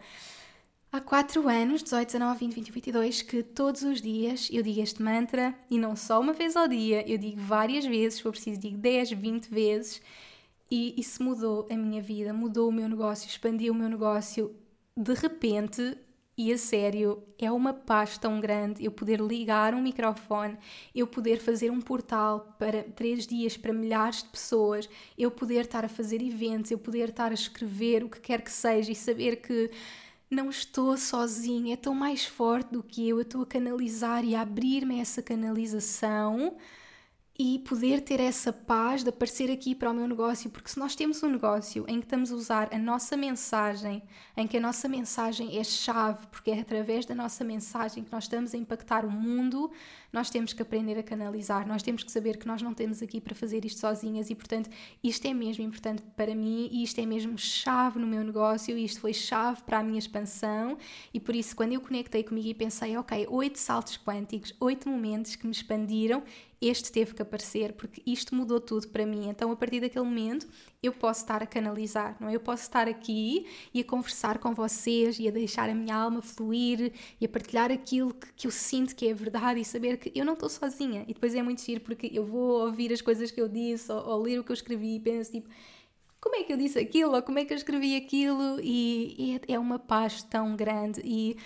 Há 0.91 1.01
4 1.01 1.47
anos, 1.49 1.83
18, 1.83 2.07
19, 2.07 2.39
20, 2.39 2.55
21, 2.55 2.73
22, 2.73 3.23
que 3.23 3.43
todos 3.43 3.83
os 3.83 4.01
dias 4.01 4.49
eu 4.51 4.63
digo 4.63 4.81
este 4.81 5.03
mantra 5.03 5.55
e 5.71 5.79
não 5.79 5.95
só 5.95 6.21
uma 6.21 6.33
vez 6.33 6.57
ao 6.57 6.67
dia, 6.67 7.07
eu 7.07 7.19
digo 7.19 7.41
várias 7.41 7.85
vezes, 7.85 8.15
se 8.15 8.23
for 8.23 8.33
preciso, 8.33 8.59
digo 8.59 8.79
10, 8.79 9.11
20 9.13 9.47
vezes 9.49 10.01
e 10.71 10.95
isso 10.99 11.23
mudou 11.23 11.67
a 11.71 11.77
minha 11.77 12.01
vida, 12.01 12.33
mudou 12.33 12.69
o 12.69 12.73
meu 12.73 12.89
negócio, 12.89 13.29
expandiu 13.29 13.73
o 13.73 13.77
meu 13.77 13.89
negócio. 13.89 14.55
De 14.97 15.15
repente, 15.15 15.97
e 16.39 16.53
a 16.53 16.57
sério, 16.57 17.21
é 17.37 17.51
uma 17.51 17.75
paz 17.75 18.17
tão 18.17 18.41
grande 18.41 18.85
eu 18.85 18.93
poder 18.93 19.21
ligar 19.21 19.75
um 19.75 19.83
microfone, 19.83 20.57
eu 20.95 21.05
poder 21.05 21.41
fazer 21.41 21.69
um 21.69 21.81
portal 21.81 22.55
para 22.57 22.85
três 22.85 23.27
dias 23.27 23.57
para 23.57 23.73
milhares 23.73 24.23
de 24.23 24.29
pessoas, 24.29 24.89
eu 25.19 25.33
poder 25.33 25.63
estar 25.63 25.85
a 25.85 25.89
fazer 25.89 26.23
eventos, 26.23 26.71
eu 26.71 26.79
poder 26.79 27.09
estar 27.09 27.33
a 27.33 27.35
escrever 27.35 28.05
o 28.05 28.09
que 28.09 28.21
quer 28.21 28.41
que 28.41 28.53
seja 28.53 28.93
e 28.93 28.95
saber 28.95 29.43
que 29.43 29.69
não 30.31 30.49
estou 30.49 30.97
sozinha, 30.97 31.75
é 31.75 31.77
tão 31.77 31.93
mais 31.93 32.25
forte 32.25 32.71
do 32.71 32.85
que 32.85 33.09
eu, 33.09 33.17
eu 33.17 33.23
estou 33.23 33.43
a 33.43 33.47
canalizar 33.47 34.25
e 34.25 34.37
a 34.37 34.43
abrir-me 34.43 35.01
essa 35.01 35.21
canalização 35.21 36.57
e 37.39 37.61
poder 37.61 38.01
ter 38.01 38.19
essa 38.19 38.53
paz 38.53 39.05
de 39.05 39.11
aparecer 39.11 39.49
aqui 39.49 39.73
para 39.73 39.91
o 39.91 39.95
meu 39.95 40.09
negócio, 40.09 40.51
porque 40.51 40.69
se 40.69 40.79
nós 40.79 40.97
temos 40.97 41.23
um 41.23 41.29
negócio 41.29 41.85
em 41.87 42.01
que 42.01 42.07
estamos 42.07 42.33
a 42.33 42.35
usar 42.35 42.75
a 42.75 42.79
nossa 42.79 43.17
mensagem, 43.17 44.03
em 44.37 44.45
que 44.45 44.57
a 44.57 44.61
nossa 44.61 44.89
mensagem 44.89 45.57
é 45.57 45.63
chave, 45.63 46.27
porque 46.33 46.51
é 46.51 46.59
através 46.59 47.07
da 47.07 47.15
nossa 47.15 47.45
mensagem 47.45 48.03
que 48.03 48.11
nós 48.11 48.25
estamos 48.25 48.55
a 48.55 48.59
impactar 48.59 49.05
o 49.05 49.11
mundo, 49.11 49.71
nós 50.13 50.31
temos 50.31 50.53
que 50.53 50.63
aprender 50.63 50.99
a 50.99 51.03
canalizar, 51.03 51.67
nós 51.67 51.83
temos 51.83 52.03
que 52.03 52.11
saber 52.11 52.37
que 52.39 52.47
nós 52.47 52.63
não 52.63 52.73
temos 52.73 53.03
aqui 53.03 53.21
para 53.21 53.35
fazer 53.35 53.65
isto 53.65 53.81
sozinhas 53.81 54.31
e, 54.31 54.35
portanto, 54.35 54.71
isto 55.03 55.27
é 55.27 55.35
mesmo 55.35 55.65
importante 55.65 56.03
para 56.17 56.35
mim 56.35 56.69
e 56.73 56.83
isto 56.83 57.01
é 57.01 57.07
mesmo 57.07 57.37
chave 57.37 57.99
no 57.99 58.07
meu 58.07 58.25
negócio 58.25 58.77
e 58.77 58.85
isto 58.85 59.01
foi 59.01 59.13
chave 59.13 59.63
para 59.63 59.79
a 59.79 59.83
minha 59.83 59.99
expansão 59.99 60.79
e 61.13 61.21
por 61.21 61.35
isso 61.35 61.55
quando 61.55 61.73
eu 61.73 61.81
conectei 61.81 62.23
comigo 62.23 62.49
e 62.49 62.55
pensei, 62.55 62.97
ok, 62.97 63.27
oito 63.29 63.59
saltos 63.59 63.99
quânticos, 63.99 64.55
oito 64.61 64.89
momentos 64.89 65.37
que 65.37 65.47
me 65.47 65.53
expandiram 65.53 66.23
este 66.61 66.91
teve 66.91 67.15
que 67.15 67.23
aparecer 67.23 67.73
porque 67.75 68.03
isto 68.05 68.35
mudou 68.35 68.61
tudo 68.61 68.89
para 68.89 69.07
mim. 69.07 69.29
Então, 69.29 69.51
a 69.53 69.57
partir 69.57 69.81
daquele 69.81 70.05
momento, 70.05 70.49
eu 70.81 70.93
posso 70.93 71.23
estar 71.23 71.43
a 71.43 71.47
canalizar, 71.47 72.17
não 72.21 72.29
é? 72.29 72.37
Eu 72.37 72.41
posso 72.41 72.63
estar 72.63 72.87
aqui 72.87 73.47
e 73.75 73.81
a 73.81 73.85
conversar 73.85 74.39
com 74.39 74.55
vocês 74.55 75.19
e 75.19 75.27
a 75.27 75.31
deixar 75.31 75.69
a 75.69 75.75
minha 75.75 75.97
alma 75.97 76.23
fluir 76.23 76.93
e 77.21 77.27
a 77.27 77.29
partilhar 77.29 77.73
aquilo 77.73 78.15
que, 78.15 78.33
que 78.33 78.47
eu 78.47 78.51
sinto 78.53 78.95
que 78.95 79.09
é 79.09 79.13
verdade 79.13 79.61
e 79.61 79.65
saber 79.65 79.97
que 79.97 80.13
eu 80.17 80.25
não 80.25 80.35
estou 80.35 80.49
sozinha. 80.49 81.03
E 81.09 81.15
depois 81.15 81.35
é 81.35 81.43
muito 81.43 81.63
giro 81.63 81.81
porque 81.81 82.09
eu 82.15 82.25
vou 82.25 82.65
ouvir 82.65 82.93
as 82.93 83.01
coisas 83.01 83.31
que 83.33 83.41
eu 83.41 83.49
disse 83.49 83.91
ou, 83.91 84.07
ou 84.07 84.23
ler 84.23 84.39
o 84.39 84.45
que 84.45 84.53
eu 84.53 84.55
escrevi 84.55 84.97
e 84.97 85.01
penso 85.01 85.33
tipo 85.33 85.49
como 86.21 86.37
é 86.37 86.43
que 86.45 86.53
eu 86.53 86.57
disse 86.57 86.79
aquilo 86.79 87.15
ou 87.15 87.23
como 87.23 87.39
é 87.41 87.45
que 87.45 87.53
eu 87.53 87.57
escrevi 87.57 87.97
aquilo 87.97 88.61
e, 88.61 89.15
e 89.19 89.41
é, 89.49 89.55
é 89.55 89.59
uma 89.59 89.79
paz 89.79 90.23
tão 90.23 90.55
grande 90.57 91.01
e 91.05 91.37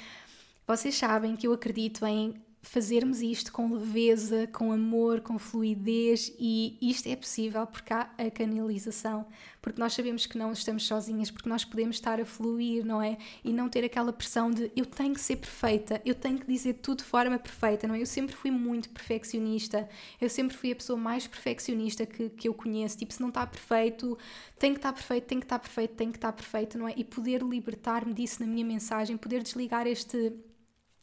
vocês 0.66 0.95
sabem 0.95 1.37
que 1.37 1.47
eu 1.47 1.53
acredito 1.53 2.05
em 2.07 2.35
fazermos 2.63 3.21
isto 3.21 3.53
com 3.53 3.75
leveza, 3.75 4.47
com 4.47 4.73
amor, 4.73 5.21
com 5.21 5.37
fluidez 5.37 6.33
e 6.39 6.79
isto 6.81 7.09
é 7.09 7.17
possível 7.17 7.67
porque 7.67 7.93
há 7.93 8.09
a 8.17 8.31
canalização, 8.31 9.27
porque 9.61 9.81
nós 9.81 9.93
sabemos 9.93 10.27
que 10.27 10.39
não 10.39 10.53
estamos 10.53 10.87
sozinhas, 10.87 11.29
porque 11.29 11.49
nós 11.49 11.65
podemos 11.65 11.97
estar 11.97 12.21
a 12.21 12.25
fluir, 12.25 12.85
não 12.87 13.03
é? 13.03 13.19
E 13.45 13.53
não 13.53 13.69
ter 13.69 13.85
aquela 13.85 14.13
pressão 14.13 14.49
de 14.49 14.71
eu 14.77 14.87
tenho 14.87 15.13
que 15.13 15.21
ser 15.21 15.37
perfeita, 15.37 16.01
eu 16.05 16.15
tenho 16.15 16.39
que 16.39 16.47
dizer 16.47 16.75
tudo 16.75 16.99
de 16.99 17.05
forma 17.05 17.37
perfeita, 17.37 17.89
não 17.89 17.97
é? 17.97 18.01
Eu 18.01 18.07
sempre 18.07 18.35
fui 18.35 18.51
muito 18.51 18.89
perfeccionista, 18.91 19.89
eu 20.21 20.31
sempre 20.31 20.57
fui 20.57 20.71
a 20.71 20.77
pessoa 20.77 20.99
mais 20.99 21.27
perfeccionista 21.27 22.07
que, 22.07 22.31
que 22.31 22.49
eu 22.49 22.55
conheço, 22.55 22.97
tipo, 22.97 23.13
se 23.13 23.21
não 23.21 23.29
está 23.29 23.45
perfeito, 23.45 24.17
tem 24.57 24.73
que 24.73 24.79
estar 24.79 24.93
perfeito, 24.93 25.27
tem 25.27 25.41
que 25.41 25.45
estar 25.47 25.59
perfeito, 25.59 25.95
tem 25.95 26.11
que 26.13 26.19
estar 26.19 26.33
perfeito, 26.33 26.79
não 26.79 26.87
é? 26.87 26.95
E 26.97 27.03
poder 27.03 27.43
libertar-me 27.43 28.15
disso 28.15 28.41
na 28.41 28.47
minha 28.47 28.65
mensagem, 28.65 29.17
poder 29.17 29.43
desligar 29.43 29.87
este 29.89 30.33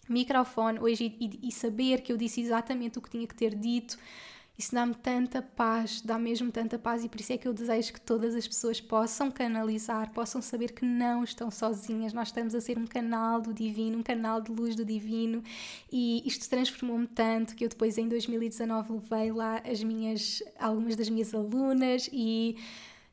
microfone 0.10 0.80
hoje 0.80 1.16
e, 1.20 1.47
e, 1.47 1.51
saber 1.51 2.01
que 2.01 2.12
eu 2.12 2.18
disse 2.18 2.41
exatamente 2.41 2.97
o 2.97 3.01
que 3.01 3.10
tinha 3.10 3.28
que 3.28 3.36
ter 3.36 3.53
dito, 3.55 3.97
isso 4.57 4.76
dá-me 4.76 4.93
tanta 4.93 5.41
paz, 5.41 6.01
dá 6.01 6.20
mesmo 6.20 6.51
tanta 6.51 6.78
paz 6.78 7.05
e 7.05 7.07
por 7.07 7.22
isso 7.22 7.32
é 7.32 7.38
que 7.38 7.47
eu 7.47 7.53
desejo 7.53 7.93
que 7.93 8.01
todas 8.01 8.36
as 8.36 8.45
pessoas 8.45 8.82
possam 8.82 9.32
canalizar, 9.32 10.12
possam 10.12 10.41
saber 10.41 10.74
que 10.74 10.84
não 10.84 11.24
estão 11.24 11.49
sozinhas, 11.49 12.12
nós 12.12 12.28
estamos 12.28 12.53
a 12.53 12.60
ser 12.60 12.78
um 12.78 12.86
canal 12.86 13.39
do 13.39 13.53
divino, 13.53 13.99
um 13.99 14.03
canal 14.03 14.41
de 14.41 14.51
luz 14.51 14.76
do 14.76 14.84
divino 14.84 15.41
e 15.89 16.22
isto 16.28 16.49
transformou-me 16.49 17.07
tanto 17.07 17.55
que 17.55 17.64
eu 17.64 17.70
depois 17.70 17.97
em 17.97 18.10
2019 18.10 18.91
levei 18.91 19.32
lá 19.32 19.62
as 19.66 19.82
minhas, 19.82 20.43
algumas 20.60 20.97
das 20.97 21.10
minhas 21.10 21.34
alunas 21.34 22.10
e 22.12 22.57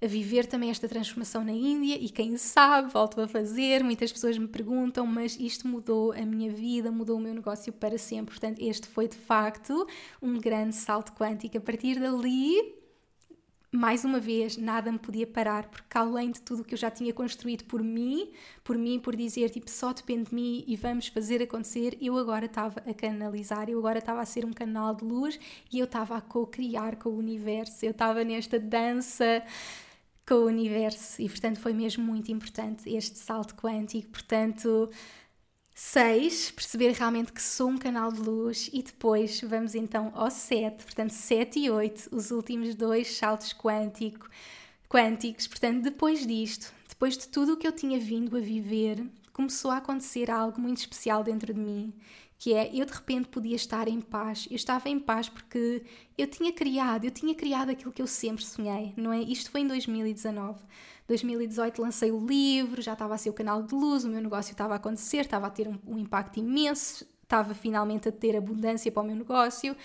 a 0.00 0.06
viver 0.06 0.46
também 0.46 0.70
esta 0.70 0.86
transformação 0.86 1.42
na 1.42 1.52
Índia 1.52 1.96
e 1.96 2.08
quem 2.10 2.36
sabe 2.36 2.92
volto 2.92 3.20
a 3.20 3.26
fazer. 3.26 3.82
Muitas 3.82 4.12
pessoas 4.12 4.36
me 4.36 4.46
perguntam, 4.46 5.06
mas 5.06 5.38
isto 5.40 5.66
mudou 5.66 6.12
a 6.12 6.26
minha 6.26 6.50
vida, 6.50 6.90
mudou 6.90 7.16
o 7.16 7.20
meu 7.20 7.34
negócio 7.34 7.72
para 7.72 7.96
sempre. 7.96 8.34
Portanto, 8.34 8.60
este 8.60 8.86
foi 8.88 9.08
de 9.08 9.16
facto 9.16 9.86
um 10.20 10.38
grande 10.38 10.74
salto 10.74 11.12
quântico. 11.12 11.56
A 11.56 11.60
partir 11.60 11.98
dali, 11.98 12.74
mais 13.72 14.04
uma 14.04 14.20
vez, 14.20 14.56
nada 14.56 14.92
me 14.92 14.98
podia 14.98 15.26
parar, 15.26 15.68
porque 15.68 15.96
além 15.96 16.30
de 16.30 16.40
tudo 16.40 16.64
que 16.64 16.74
eu 16.74 16.78
já 16.78 16.90
tinha 16.90 17.12
construído 17.12 17.64
por 17.64 17.82
mim, 17.82 18.32
por 18.62 18.76
mim, 18.76 18.98
por 18.98 19.16
dizer 19.16 19.50
tipo 19.50 19.70
só 19.70 19.92
depende 19.92 20.30
de 20.30 20.34
mim 20.34 20.64
e 20.66 20.76
vamos 20.76 21.08
fazer 21.08 21.42
acontecer, 21.42 21.96
eu 22.00 22.16
agora 22.16 22.46
estava 22.46 22.80
a 22.80 22.94
canalizar, 22.94 23.68
eu 23.68 23.78
agora 23.78 23.98
estava 23.98 24.20
a 24.20 24.26
ser 24.26 24.44
um 24.44 24.52
canal 24.52 24.94
de 24.94 25.04
luz 25.04 25.38
e 25.72 25.78
eu 25.78 25.84
estava 25.84 26.16
a 26.16 26.20
co-criar 26.20 26.96
com 26.96 27.10
o 27.10 27.18
universo, 27.18 27.84
eu 27.84 27.90
estava 27.90 28.24
nesta 28.24 28.58
dança 28.58 29.42
com 30.26 30.34
o 30.34 30.46
universo 30.46 31.22
e, 31.22 31.28
portanto, 31.28 31.60
foi 31.60 31.72
mesmo 31.72 32.04
muito 32.04 32.32
importante 32.32 32.90
este 32.90 33.18
salto 33.18 33.54
quântico. 33.54 34.08
Portanto, 34.08 34.90
seis, 35.74 36.50
perceber 36.50 36.92
realmente 36.92 37.32
que 37.32 37.42
sou 37.42 37.68
um 37.68 37.78
canal 37.78 38.10
de 38.10 38.20
luz 38.20 38.68
e 38.72 38.82
depois 38.82 39.40
vamos 39.42 39.74
então 39.74 40.10
ao 40.14 40.30
sete, 40.30 40.84
portanto, 40.84 41.10
sete 41.10 41.60
e 41.60 41.70
oito, 41.70 42.08
os 42.10 42.30
últimos 42.30 42.74
dois 42.74 43.16
saltos 43.16 43.52
quântico, 43.52 44.28
quânticos. 44.88 45.46
Portanto, 45.46 45.82
depois 45.82 46.26
disto, 46.26 46.72
depois 46.88 47.16
de 47.16 47.28
tudo 47.28 47.52
o 47.52 47.56
que 47.56 47.66
eu 47.66 47.72
tinha 47.72 48.00
vindo 48.00 48.36
a 48.36 48.40
viver, 48.40 49.06
começou 49.32 49.70
a 49.70 49.76
acontecer 49.76 50.30
algo 50.30 50.60
muito 50.60 50.78
especial 50.78 51.22
dentro 51.22 51.54
de 51.54 51.60
mim 51.60 51.94
que 52.38 52.52
é 52.52 52.70
eu 52.74 52.84
de 52.84 52.92
repente 52.92 53.28
podia 53.28 53.56
estar 53.56 53.88
em 53.88 54.00
paz. 54.00 54.46
Eu 54.50 54.56
estava 54.56 54.88
em 54.88 54.98
paz 54.98 55.28
porque 55.28 55.84
eu 56.16 56.26
tinha 56.26 56.52
criado, 56.52 57.04
eu 57.04 57.10
tinha 57.10 57.34
criado 57.34 57.70
aquilo 57.70 57.92
que 57.92 58.02
eu 58.02 58.06
sempre 58.06 58.44
sonhei, 58.44 58.92
não 58.96 59.12
é? 59.12 59.20
Isto 59.20 59.50
foi 59.50 59.62
em 59.62 59.66
2019. 59.66 60.62
2018 61.08 61.80
lancei 61.80 62.10
o 62.10 62.18
livro, 62.18 62.82
já 62.82 62.92
estava 62.92 63.14
a 63.14 63.18
ser 63.18 63.30
o 63.30 63.32
canal 63.32 63.62
de 63.62 63.74
luz, 63.74 64.04
o 64.04 64.08
meu 64.08 64.20
negócio 64.20 64.52
estava 64.52 64.74
a 64.74 64.76
acontecer, 64.76 65.18
estava 65.18 65.46
a 65.46 65.50
ter 65.50 65.68
um, 65.68 65.78
um 65.86 65.98
impacto 65.98 66.38
imenso, 66.38 67.06
estava 67.22 67.54
finalmente 67.54 68.08
a 68.08 68.12
ter 68.12 68.36
abundância 68.36 68.90
para 68.90 69.02
o 69.02 69.06
meu 69.06 69.16
negócio. 69.16 69.76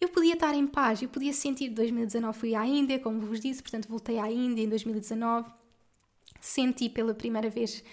Eu 0.00 0.08
podia 0.08 0.32
estar 0.32 0.54
em 0.54 0.66
paz, 0.66 1.02
eu 1.02 1.08
podia 1.08 1.32
sentir. 1.32 1.68
2019 1.70 2.38
fui 2.38 2.54
à 2.54 2.64
Índia, 2.66 2.98
como 2.98 3.20
vos 3.20 3.40
disse, 3.40 3.62
portanto 3.62 3.88
voltei 3.88 4.18
à 4.18 4.30
Índia 4.30 4.62
em 4.62 4.68
2019. 4.68 5.50
Senti 6.40 6.88
pela 6.88 7.12
primeira 7.12 7.50
vez 7.50 7.84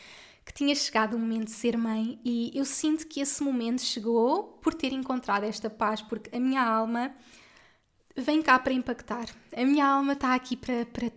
que 0.47 0.53
tinha 0.53 0.73
chegado 0.73 1.17
o 1.17 1.19
momento 1.19 1.47
de 1.47 1.51
ser 1.51 1.77
mãe 1.77 2.17
e 2.23 2.51
eu 2.55 2.63
sinto 2.63 3.05
que 3.05 3.19
esse 3.19 3.43
momento 3.43 3.81
chegou 3.81 4.43
por 4.61 4.73
ter 4.73 4.93
encontrado 4.93 5.43
esta 5.43 5.69
paz, 5.69 6.01
porque 6.01 6.33
a 6.33 6.39
minha 6.39 6.63
alma 6.63 7.13
vem 8.15 8.41
cá 8.41 8.57
para 8.57 8.71
impactar. 8.71 9.25
A 9.53 9.65
minha 9.65 9.85
alma 9.85 10.13
está 10.13 10.33
aqui 10.33 10.55
para, 10.55 10.85
para 10.85 11.11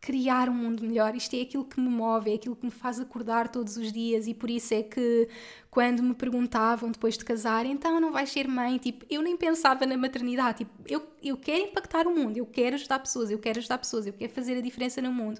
criar 0.00 0.48
um 0.48 0.54
mundo 0.54 0.84
melhor. 0.84 1.16
Isto 1.16 1.34
é 1.34 1.40
aquilo 1.40 1.64
que 1.64 1.80
me 1.80 1.88
move, 1.88 2.30
é 2.30 2.34
aquilo 2.34 2.54
que 2.54 2.64
me 2.64 2.70
faz 2.70 3.00
acordar 3.00 3.48
todos 3.48 3.76
os 3.76 3.92
dias 3.92 4.28
e 4.28 4.34
por 4.34 4.48
isso 4.48 4.72
é 4.72 4.84
que 4.84 5.28
quando 5.76 6.02
me 6.02 6.14
perguntavam 6.14 6.90
depois 6.90 7.18
de 7.18 7.24
casar, 7.26 7.66
então 7.66 8.00
não 8.00 8.10
vais 8.10 8.30
ser 8.30 8.48
mãe, 8.48 8.78
tipo, 8.78 9.04
eu 9.10 9.20
nem 9.20 9.36
pensava 9.36 9.84
na 9.84 9.94
maternidade, 9.94 10.64
tipo, 10.64 10.72
eu, 10.86 11.06
eu 11.22 11.36
quero 11.36 11.64
impactar 11.64 12.06
o 12.06 12.16
mundo, 12.16 12.38
eu 12.38 12.46
quero 12.46 12.76
ajudar 12.76 12.98
pessoas, 12.98 13.30
eu 13.30 13.38
quero 13.38 13.58
ajudar 13.58 13.76
pessoas, 13.76 14.06
eu 14.06 14.14
quero 14.14 14.32
fazer 14.32 14.56
a 14.56 14.62
diferença 14.62 15.02
no 15.02 15.12
mundo. 15.12 15.38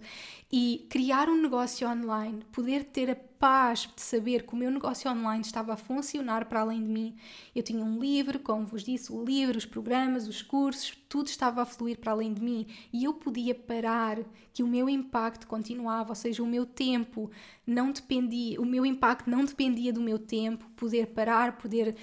E 0.53 0.87
criar 0.91 1.31
um 1.31 1.41
negócio 1.41 1.89
online, 1.89 2.45
poder 2.53 2.85
ter 2.85 3.11
a 3.11 3.17
paz 3.39 3.89
de 3.95 4.03
saber 4.03 4.45
que 4.47 4.53
o 4.53 4.57
meu 4.57 4.71
negócio 4.71 5.11
online 5.11 5.43
estava 5.43 5.73
a 5.73 5.77
funcionar 5.77 6.47
para 6.47 6.61
além 6.61 6.83
de 6.83 6.89
mim. 6.89 7.17
Eu 7.55 7.63
tinha 7.63 7.85
um 7.85 7.99
livro, 7.99 8.39
como 8.39 8.67
vos 8.67 8.83
disse, 8.83 9.13
o 9.13 9.25
livro, 9.25 9.57
os 9.57 9.67
programas, 9.67 10.27
os 10.27 10.43
cursos, 10.43 10.97
tudo 11.09 11.29
estava 11.29 11.63
a 11.63 11.67
fluir 11.67 11.99
para 11.99 12.13
além 12.13 12.33
de 12.33 12.43
mim 12.43 12.67
e 12.93 13.05
eu 13.05 13.15
podia 13.15 13.55
parar, 13.55 14.19
que 14.53 14.63
o 14.63 14.67
meu 14.67 14.89
impacto 14.89 15.47
continuava, 15.47 16.11
ou 16.11 16.15
seja, 16.15 16.43
o 16.43 16.47
meu 16.47 16.65
tempo 16.65 17.31
não 17.67 17.91
dependia, 17.91 18.61
o 18.61 18.65
meu 18.65 18.87
impacto 18.87 19.29
não 19.29 19.45
dependia 19.45 19.93
do 19.93 20.01
meu 20.01 20.19
tempo, 20.19 20.65
poder 20.77 21.09
parar, 21.09 21.59
poder 21.59 21.97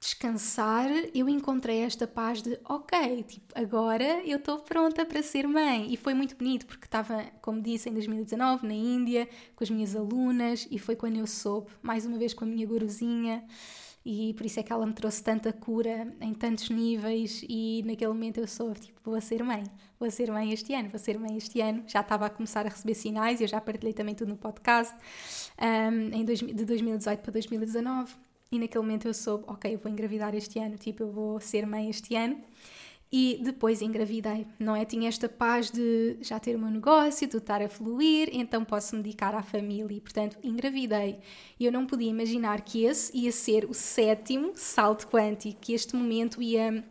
descansar, 0.00 0.88
eu 1.14 1.28
encontrei 1.28 1.80
esta 1.80 2.06
paz 2.06 2.40
de 2.40 2.58
ok, 2.64 3.22
tipo, 3.24 3.52
agora 3.54 4.24
eu 4.24 4.38
estou 4.38 4.58
pronta 4.60 5.04
para 5.04 5.22
ser 5.22 5.46
mãe. 5.46 5.92
E 5.92 5.96
foi 5.96 6.14
muito 6.14 6.34
bonito 6.34 6.66
porque 6.66 6.86
estava, 6.86 7.22
como 7.42 7.60
disse, 7.60 7.90
em 7.90 7.92
2019 7.92 8.66
na 8.66 8.72
Índia 8.72 9.28
com 9.54 9.62
as 9.62 9.68
minhas 9.68 9.94
alunas 9.94 10.66
e 10.70 10.78
foi 10.78 10.96
quando 10.96 11.16
eu 11.16 11.26
soube, 11.26 11.68
mais 11.82 12.06
uma 12.06 12.16
vez 12.16 12.32
com 12.32 12.44
a 12.44 12.48
minha 12.48 12.66
guruzinha. 12.66 13.44
E 14.02 14.32
por 14.34 14.46
isso 14.46 14.58
é 14.58 14.62
que 14.62 14.72
ela 14.72 14.86
me 14.86 14.94
trouxe 14.94 15.22
tanta 15.22 15.52
cura 15.52 16.10
em 16.20 16.32
tantos 16.32 16.70
níveis. 16.70 17.44
E 17.46 17.82
naquele 17.84 18.12
momento 18.12 18.38
eu 18.38 18.46
soube, 18.46 18.80
tipo, 18.80 18.98
vou 19.04 19.20
ser 19.20 19.44
mãe, 19.44 19.62
vou 20.00 20.10
ser 20.10 20.32
mãe 20.32 20.50
este 20.50 20.72
ano, 20.72 20.88
vou 20.88 20.98
ser 20.98 21.18
mãe 21.18 21.36
este 21.36 21.60
ano. 21.60 21.84
Já 21.86 22.00
estava 22.00 22.24
a 22.24 22.30
começar 22.30 22.64
a 22.64 22.70
receber 22.70 22.94
sinais, 22.94 23.40
eu 23.40 23.46
já 23.46 23.60
partilhei 23.60 23.92
também 23.92 24.14
tudo 24.14 24.30
no 24.30 24.36
podcast, 24.36 24.96
um, 25.60 26.16
em 26.16 26.24
dois, 26.24 26.38
de 26.40 26.64
2018 26.64 27.20
para 27.20 27.32
2019 27.32 28.14
e 28.50 28.58
naquele 28.58 28.82
momento 28.82 29.06
eu 29.06 29.14
soube, 29.14 29.44
ok, 29.46 29.74
eu 29.74 29.78
vou 29.78 29.92
engravidar 29.92 30.34
este 30.34 30.58
ano, 30.58 30.76
tipo, 30.76 31.02
eu 31.02 31.12
vou 31.12 31.38
ser 31.38 31.66
mãe 31.66 31.90
este 31.90 32.16
ano. 32.16 32.40
E 33.12 33.40
depois 33.42 33.82
engravidei, 33.82 34.46
não 34.56 34.74
é? 34.76 34.84
Tinha 34.84 35.08
esta 35.08 35.28
paz 35.28 35.68
de 35.68 36.16
já 36.20 36.38
ter 36.38 36.54
o 36.54 36.58
meu 36.60 36.70
negócio, 36.70 37.26
de 37.26 37.38
estar 37.38 37.60
a 37.60 37.68
fluir, 37.68 38.30
então 38.32 38.64
posso 38.64 38.94
me 38.94 39.02
dedicar 39.02 39.34
à 39.34 39.42
família. 39.42 39.96
E, 39.96 40.00
portanto, 40.00 40.38
engravidei. 40.44 41.18
E 41.58 41.64
eu 41.64 41.72
não 41.72 41.86
podia 41.86 42.08
imaginar 42.08 42.60
que 42.60 42.84
esse 42.84 43.16
ia 43.16 43.32
ser 43.32 43.64
o 43.64 43.74
sétimo 43.74 44.52
salto 44.54 45.08
quântico, 45.08 45.58
que 45.60 45.72
este 45.72 45.96
momento 45.96 46.40
ia 46.40 46.84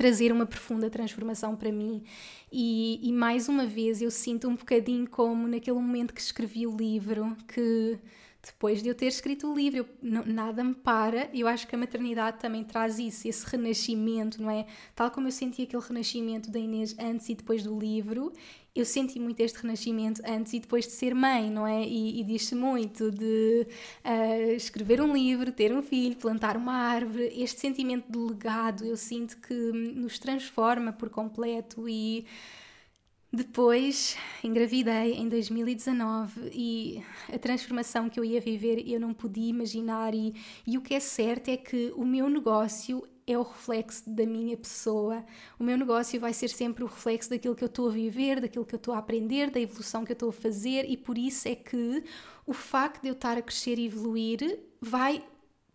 trazer 0.00 0.32
uma 0.32 0.46
profunda 0.46 0.88
transformação 0.88 1.54
para 1.54 1.70
mim. 1.70 2.02
E, 2.50 2.98
e 3.06 3.12
mais 3.12 3.50
uma 3.50 3.66
vez 3.66 4.00
eu 4.00 4.10
sinto 4.10 4.48
um 4.48 4.54
bocadinho 4.54 5.06
como 5.06 5.46
naquele 5.46 5.76
momento 5.76 6.14
que 6.14 6.22
escrevi 6.22 6.66
o 6.66 6.74
livro, 6.74 7.36
que 7.46 7.98
depois 8.42 8.82
de 8.82 8.88
eu 8.88 8.94
ter 8.94 9.06
escrito 9.06 9.50
o 9.50 9.54
livro, 9.54 9.78
eu, 9.80 10.24
nada 10.24 10.64
me 10.64 10.74
para. 10.74 11.28
Eu 11.34 11.46
acho 11.46 11.66
que 11.66 11.74
a 11.74 11.78
maternidade 11.78 12.38
também 12.38 12.64
traz 12.64 12.98
isso, 12.98 13.28
esse 13.28 13.44
renascimento, 13.46 14.42
não 14.42 14.50
é? 14.50 14.66
Tal 14.94 15.10
como 15.10 15.28
eu 15.28 15.32
senti 15.32 15.62
aquele 15.62 15.82
renascimento 15.82 16.50
da 16.50 16.58
Inês 16.58 16.96
antes 16.98 17.28
e 17.28 17.34
depois 17.34 17.62
do 17.62 17.78
livro, 17.78 18.32
eu 18.74 18.84
senti 18.84 19.18
muito 19.20 19.40
este 19.40 19.60
renascimento 19.60 20.22
antes 20.24 20.54
e 20.54 20.60
depois 20.60 20.86
de 20.86 20.92
ser 20.92 21.14
mãe, 21.14 21.50
não 21.50 21.66
é? 21.66 21.84
E, 21.84 22.20
e 22.20 22.24
diz-se 22.24 22.54
muito 22.54 23.10
de 23.10 23.66
uh, 24.04 24.52
escrever 24.52 25.02
um 25.02 25.12
livro, 25.12 25.52
ter 25.52 25.72
um 25.72 25.82
filho, 25.82 26.16
plantar 26.16 26.56
uma 26.56 26.72
árvore. 26.72 27.30
Este 27.36 27.60
sentimento 27.60 28.10
de 28.10 28.18
legado 28.18 28.86
eu 28.86 28.96
sinto 28.96 29.36
que 29.38 29.54
nos 29.54 30.18
transforma 30.18 30.92
por 30.92 31.10
completo 31.10 31.86
e 31.86 32.24
depois 33.32 34.16
engravidei 34.42 35.14
em 35.14 35.28
2019 35.28 36.50
e 36.52 37.02
a 37.32 37.38
transformação 37.38 38.08
que 38.08 38.18
eu 38.18 38.24
ia 38.24 38.40
viver 38.40 38.82
eu 38.88 38.98
não 38.98 39.14
podia 39.14 39.48
imaginar. 39.48 40.14
E, 40.14 40.34
e 40.66 40.76
o 40.76 40.80
que 40.80 40.94
é 40.94 41.00
certo 41.00 41.48
é 41.48 41.56
que 41.56 41.92
o 41.94 42.04
meu 42.04 42.28
negócio 42.28 43.06
é 43.26 43.38
o 43.38 43.42
reflexo 43.42 44.10
da 44.10 44.26
minha 44.26 44.56
pessoa. 44.56 45.24
O 45.60 45.62
meu 45.62 45.78
negócio 45.78 46.18
vai 46.18 46.32
ser 46.32 46.48
sempre 46.48 46.82
o 46.82 46.88
reflexo 46.88 47.30
daquilo 47.30 47.54
que 47.54 47.62
eu 47.62 47.66
estou 47.66 47.88
a 47.88 47.92
viver, 47.92 48.40
daquilo 48.40 48.66
que 48.66 48.74
eu 48.74 48.78
estou 48.78 48.94
a 48.94 48.98
aprender, 48.98 49.48
da 49.50 49.60
evolução 49.60 50.04
que 50.04 50.10
eu 50.10 50.14
estou 50.14 50.30
a 50.30 50.32
fazer, 50.32 50.84
e 50.90 50.96
por 50.96 51.16
isso 51.16 51.46
é 51.46 51.54
que 51.54 52.02
o 52.44 52.52
facto 52.52 53.02
de 53.02 53.08
eu 53.08 53.12
estar 53.12 53.38
a 53.38 53.42
crescer 53.42 53.78
e 53.78 53.86
evoluir 53.86 54.58
vai 54.80 55.24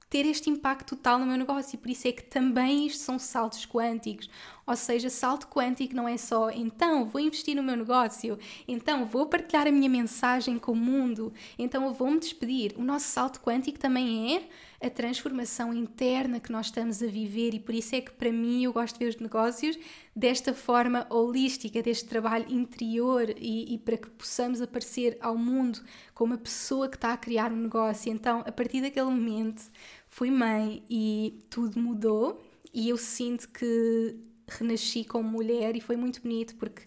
ter 0.10 0.26
este 0.26 0.50
impacto 0.50 0.96
total 0.96 1.20
no 1.20 1.26
meu 1.26 1.38
negócio. 1.38 1.76
E 1.76 1.78
por 1.78 1.90
isso 1.90 2.08
é 2.08 2.12
que 2.12 2.24
também 2.24 2.88
isto 2.88 3.00
são 3.00 3.20
saltos 3.20 3.66
quânticos. 3.66 4.30
Ou 4.68 4.76
seja, 4.76 5.10
salto 5.10 5.48
quântico 5.48 5.96
não 5.96 6.08
é 6.08 6.18
só 6.18 6.50
então 6.50 7.06
vou 7.06 7.22
investir 7.22 7.56
no 7.56 7.62
meu 7.62 7.78
negócio, 7.78 8.40
então 8.68 9.06
vou 9.06 9.28
partilhar 9.28 9.68
a 9.68 9.72
minha 9.72 9.90
mensagem 9.90 10.58
com 10.58 10.72
o 10.72 10.76
mundo, 10.76 11.32
então 11.58 11.86
eu 11.86 11.94
vou 11.94 12.10
me 12.10 12.20
despedir. 12.20 12.74
O 12.76 12.84
nosso 12.84 13.06
salto 13.08 13.40
quântico 13.40 13.78
também 13.78 14.38
é 14.38 14.48
a 14.86 14.90
transformação 14.90 15.74
interna 15.74 16.40
que 16.40 16.52
nós 16.52 16.68
estamos 16.68 17.02
a 17.02 17.08
viver 17.08 17.56
e 17.56 17.60
por 17.60 17.74
isso 17.74 17.96
é 17.96 18.02
que 18.02 18.12
para 18.12 18.32
mim 18.32 18.64
eu 18.64 18.72
gosto 18.72 19.00
de 19.00 19.06
ver 19.06 19.10
os 19.10 19.20
negócios 19.20 19.80
desta 20.16 20.54
forma 20.54 21.08
holística, 21.10 21.82
deste 21.82 22.06
trabalho 22.08 22.46
interior 22.48 23.34
e, 23.36 23.74
e 23.74 23.78
para 23.80 23.98
que 23.98 24.08
possamos 24.12 24.62
aparecer 24.62 25.18
ao 25.20 25.36
mundo 25.36 25.82
como 26.14 26.34
uma 26.34 26.40
pessoa 26.40 26.88
que 26.88 26.98
está 26.98 27.14
a 27.14 27.18
criar 27.18 27.52
um 27.52 27.58
negócio. 27.58 28.12
Então, 28.12 28.44
a 28.46 28.52
partir 28.52 28.82
daquele 28.82 29.08
momento, 29.08 29.64
fui 30.08 30.30
mãe 30.30 30.84
e 30.88 31.42
tudo 31.50 31.80
mudou 31.80 32.40
e 32.72 32.90
eu 32.90 32.98
sinto 32.98 33.50
que 33.50 34.16
renasci 34.48 35.04
como 35.04 35.28
mulher 35.28 35.76
e 35.76 35.82
foi 35.82 35.98
muito 35.98 36.22
bonito 36.22 36.56
porque 36.58 36.84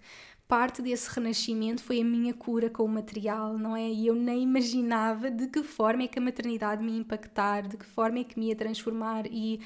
parte 0.48 0.80
desse 0.82 1.10
renascimento 1.14 1.82
foi 1.82 2.00
a 2.00 2.04
minha 2.04 2.32
cura 2.32 2.70
com 2.70 2.82
o 2.84 2.88
material, 2.88 3.58
não 3.58 3.76
é? 3.76 3.88
E 3.88 4.06
eu 4.06 4.14
nem 4.14 4.42
imaginava 4.42 5.30
de 5.30 5.46
que 5.46 5.62
forma 5.62 6.04
é 6.04 6.08
que 6.08 6.18
a 6.18 6.22
maternidade 6.22 6.82
me 6.82 6.92
ia 6.92 6.98
impactar, 6.98 7.68
de 7.68 7.76
que 7.76 7.84
forma 7.84 8.20
é 8.20 8.24
que 8.24 8.38
me 8.38 8.48
ia 8.48 8.56
transformar 8.56 9.26
e 9.26 9.60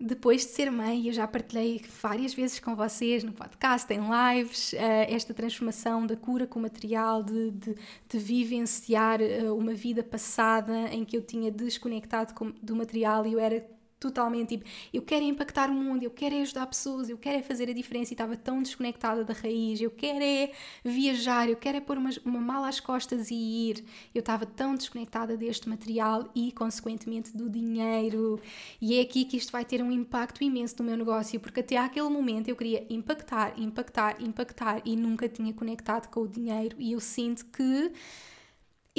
depois 0.00 0.42
de 0.42 0.52
ser 0.52 0.70
mãe, 0.70 1.08
eu 1.08 1.12
já 1.12 1.26
partilhei 1.26 1.82
várias 2.00 2.32
vezes 2.32 2.60
com 2.60 2.76
vocês 2.76 3.24
no 3.24 3.32
podcast, 3.32 3.92
em 3.92 3.98
lives, 3.98 4.72
eh, 4.74 5.12
esta 5.12 5.34
transformação 5.34 6.06
da 6.06 6.16
cura 6.16 6.46
com 6.46 6.60
o 6.60 6.62
material, 6.62 7.20
de, 7.20 7.50
de, 7.50 7.74
de 8.08 8.18
vivenciar 8.18 9.20
eh, 9.20 9.50
uma 9.50 9.74
vida 9.74 10.04
passada 10.04 10.72
em 10.92 11.04
que 11.04 11.16
eu 11.16 11.22
tinha 11.22 11.50
desconectado 11.50 12.32
do 12.62 12.76
material 12.76 13.26
e 13.26 13.32
eu 13.32 13.40
era 13.40 13.66
totalmente 13.98 14.56
tipo, 14.56 14.64
eu 14.92 15.02
quero 15.02 15.24
impactar 15.24 15.70
o 15.70 15.74
mundo, 15.74 16.02
eu 16.02 16.10
quero 16.10 16.36
ajudar 16.36 16.66
pessoas, 16.66 17.08
eu 17.08 17.18
quero 17.18 17.38
é 17.38 17.42
fazer 17.42 17.68
a 17.68 17.72
diferença 17.72 18.12
e 18.12 18.14
estava 18.14 18.36
tão 18.36 18.62
desconectada 18.62 19.24
da 19.24 19.34
raiz, 19.34 19.80
eu 19.80 19.90
quero 19.90 20.22
é 20.22 20.50
viajar, 20.84 21.48
eu 21.48 21.56
quero 21.56 21.78
é 21.78 21.80
pôr 21.80 21.98
uma, 21.98 22.10
uma 22.24 22.40
mala 22.40 22.68
às 22.68 22.80
costas 22.80 23.30
e 23.30 23.34
ir. 23.34 23.84
Eu 24.14 24.20
estava 24.20 24.46
tão 24.46 24.74
desconectada 24.74 25.36
deste 25.36 25.68
material 25.68 26.30
e, 26.34 26.52
consequentemente, 26.52 27.36
do 27.36 27.48
dinheiro. 27.48 28.40
E 28.80 28.98
é 28.98 29.00
aqui 29.02 29.24
que 29.24 29.36
isto 29.36 29.52
vai 29.52 29.64
ter 29.64 29.82
um 29.82 29.90
impacto 29.90 30.42
imenso 30.42 30.76
no 30.78 30.84
meu 30.84 30.96
negócio, 30.96 31.38
porque 31.40 31.60
até 31.60 31.76
aquele 31.76 32.08
momento 32.08 32.48
eu 32.48 32.56
queria 32.56 32.86
impactar, 32.90 33.58
impactar, 33.58 34.22
impactar 34.22 34.82
e 34.84 34.96
nunca 34.96 35.28
tinha 35.28 35.52
conectado 35.52 36.08
com 36.08 36.20
o 36.20 36.28
dinheiro. 36.28 36.76
E 36.78 36.92
eu 36.92 37.00
sinto 37.00 37.44
que 37.46 37.92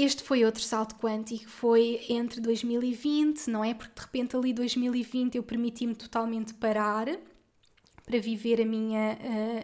este 0.04 0.24
foi 0.24 0.46
outro 0.46 0.62
salto 0.62 0.96
quântico, 0.96 1.50
foi 1.50 2.02
entre 2.10 2.40
2020, 2.42 3.48
não 3.48 3.64
é? 3.64 3.74
Porque 3.74 3.94
de 3.94 4.02
repente 4.02 4.36
ali 4.36 4.54
2020 4.54 5.36
eu 5.36 5.44
permiti-me 5.44 5.96
totalmente 5.96 6.54
parar 6.54 7.08
para 8.10 8.20
viver 8.20 8.60
a 8.60 8.66
minha, 8.66 9.20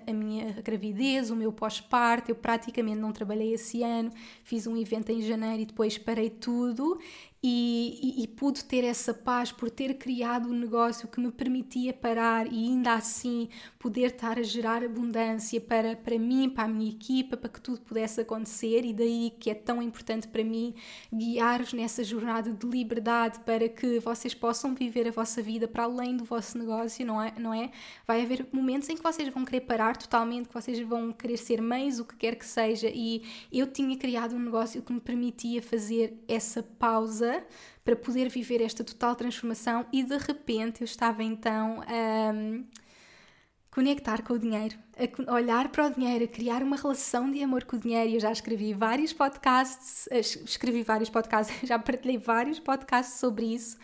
a, 0.07 0.11
a 0.11 0.13
minha 0.13 0.51
gravidez, 0.61 1.31
o 1.31 1.35
meu 1.35 1.51
pós-parto. 1.51 2.29
Eu 2.29 2.35
praticamente 2.35 2.99
não 2.99 3.11
trabalhei 3.11 3.53
esse 3.53 3.81
ano, 3.81 4.11
fiz 4.43 4.67
um 4.67 4.77
evento 4.77 5.09
em 5.11 5.19
janeiro 5.21 5.63
e 5.63 5.65
depois 5.65 5.97
parei 5.97 6.29
tudo 6.29 6.99
e, 7.47 7.99
e, 8.01 8.23
e, 8.23 8.27
pude 8.27 8.65
ter 8.65 8.83
essa 8.83 9.13
paz 9.13 9.51
por 9.51 9.69
ter 9.69 9.93
criado 9.99 10.49
um 10.49 10.53
negócio 10.57 11.07
que 11.07 11.19
me 11.19 11.31
permitia 11.31 11.93
parar 11.93 12.51
e 12.51 12.69
ainda 12.69 12.93
assim 12.93 13.49
poder 13.77 14.07
estar 14.07 14.39
a 14.39 14.41
gerar 14.41 14.83
abundância 14.83 15.61
para, 15.61 15.95
para 15.95 16.17
mim, 16.17 16.49
para 16.49 16.63
a 16.63 16.67
minha 16.67 16.89
equipa, 16.89 17.37
para 17.37 17.51
que 17.51 17.61
tudo 17.61 17.81
pudesse 17.81 18.19
acontecer 18.19 18.83
e 18.83 18.91
daí 18.91 19.31
que 19.39 19.51
é 19.51 19.53
tão 19.53 19.79
importante 19.79 20.27
para 20.27 20.43
mim 20.43 20.73
guiar-vos 21.13 21.71
nessa 21.73 22.03
jornada 22.03 22.51
de 22.51 22.65
liberdade 22.65 23.37
para 23.41 23.69
que 23.69 23.99
vocês 23.99 24.33
possam 24.33 24.73
viver 24.73 25.07
a 25.07 25.11
vossa 25.11 25.39
vida 25.39 25.67
para 25.67 25.83
além 25.83 26.17
do 26.17 26.25
vosso 26.25 26.57
negócio, 26.57 27.05
não 27.05 27.21
é? 27.21 27.31
Não 27.37 27.53
é? 27.53 27.69
Vai 28.07 28.23
haver 28.23 28.47
momentos 28.51 28.89
em 28.89 28.95
que 28.95 29.03
vocês 29.03 29.29
vão 29.31 29.45
querer 29.45 29.61
parar 29.61 29.95
totalmente, 29.97 30.47
que 30.47 30.53
vocês 30.55 30.79
vão 30.79 31.11
querer 31.11 31.37
ser 31.37 31.61
mães, 31.61 31.99
o 31.99 32.05
que 32.05 32.15
quer 32.15 32.33
que 32.37 32.45
seja 32.45 32.89
e 32.91 33.21
eu 33.51 33.67
tinha 33.67 33.95
criado 33.95 34.35
um 34.35 34.39
negócio 34.39 34.81
que 34.81 34.91
me 34.91 34.99
permitia 34.99 35.61
fazer 35.61 36.17
essa 36.27 36.63
pausa 36.63 37.34
para 37.83 37.95
poder 37.95 38.29
viver 38.29 38.61
esta 38.61 38.83
total 38.83 39.15
transformação 39.15 39.85
e 39.91 40.03
de 40.03 40.17
repente 40.17 40.81
eu 40.81 40.85
estava 40.85 41.23
então 41.23 41.81
a 41.81 42.31
um, 42.33 42.65
conectar 43.75 44.21
com 44.23 44.33
o 44.33 44.39
dinheiro, 44.39 44.77
a 45.27 45.33
olhar 45.33 45.67
para 45.67 45.87
o 45.87 45.93
dinheiro, 45.93 46.23
a 46.23 46.27
criar 46.27 46.63
uma 46.63 46.77
relação 46.77 47.29
de 47.29 47.43
amor 47.43 47.65
com 47.65 47.75
o 47.75 47.79
dinheiro. 47.79 48.13
Eu 48.13 48.19
já 48.21 48.31
escrevi 48.31 48.73
vários 48.73 49.11
podcasts, 49.11 50.07
escrevi 50.11 50.81
vários 50.81 51.09
podcasts, 51.09 51.55
já 51.67 51.77
partilhei 51.77 52.17
vários 52.17 52.57
podcasts 52.57 53.19
sobre 53.19 53.53
isso, 53.53 53.77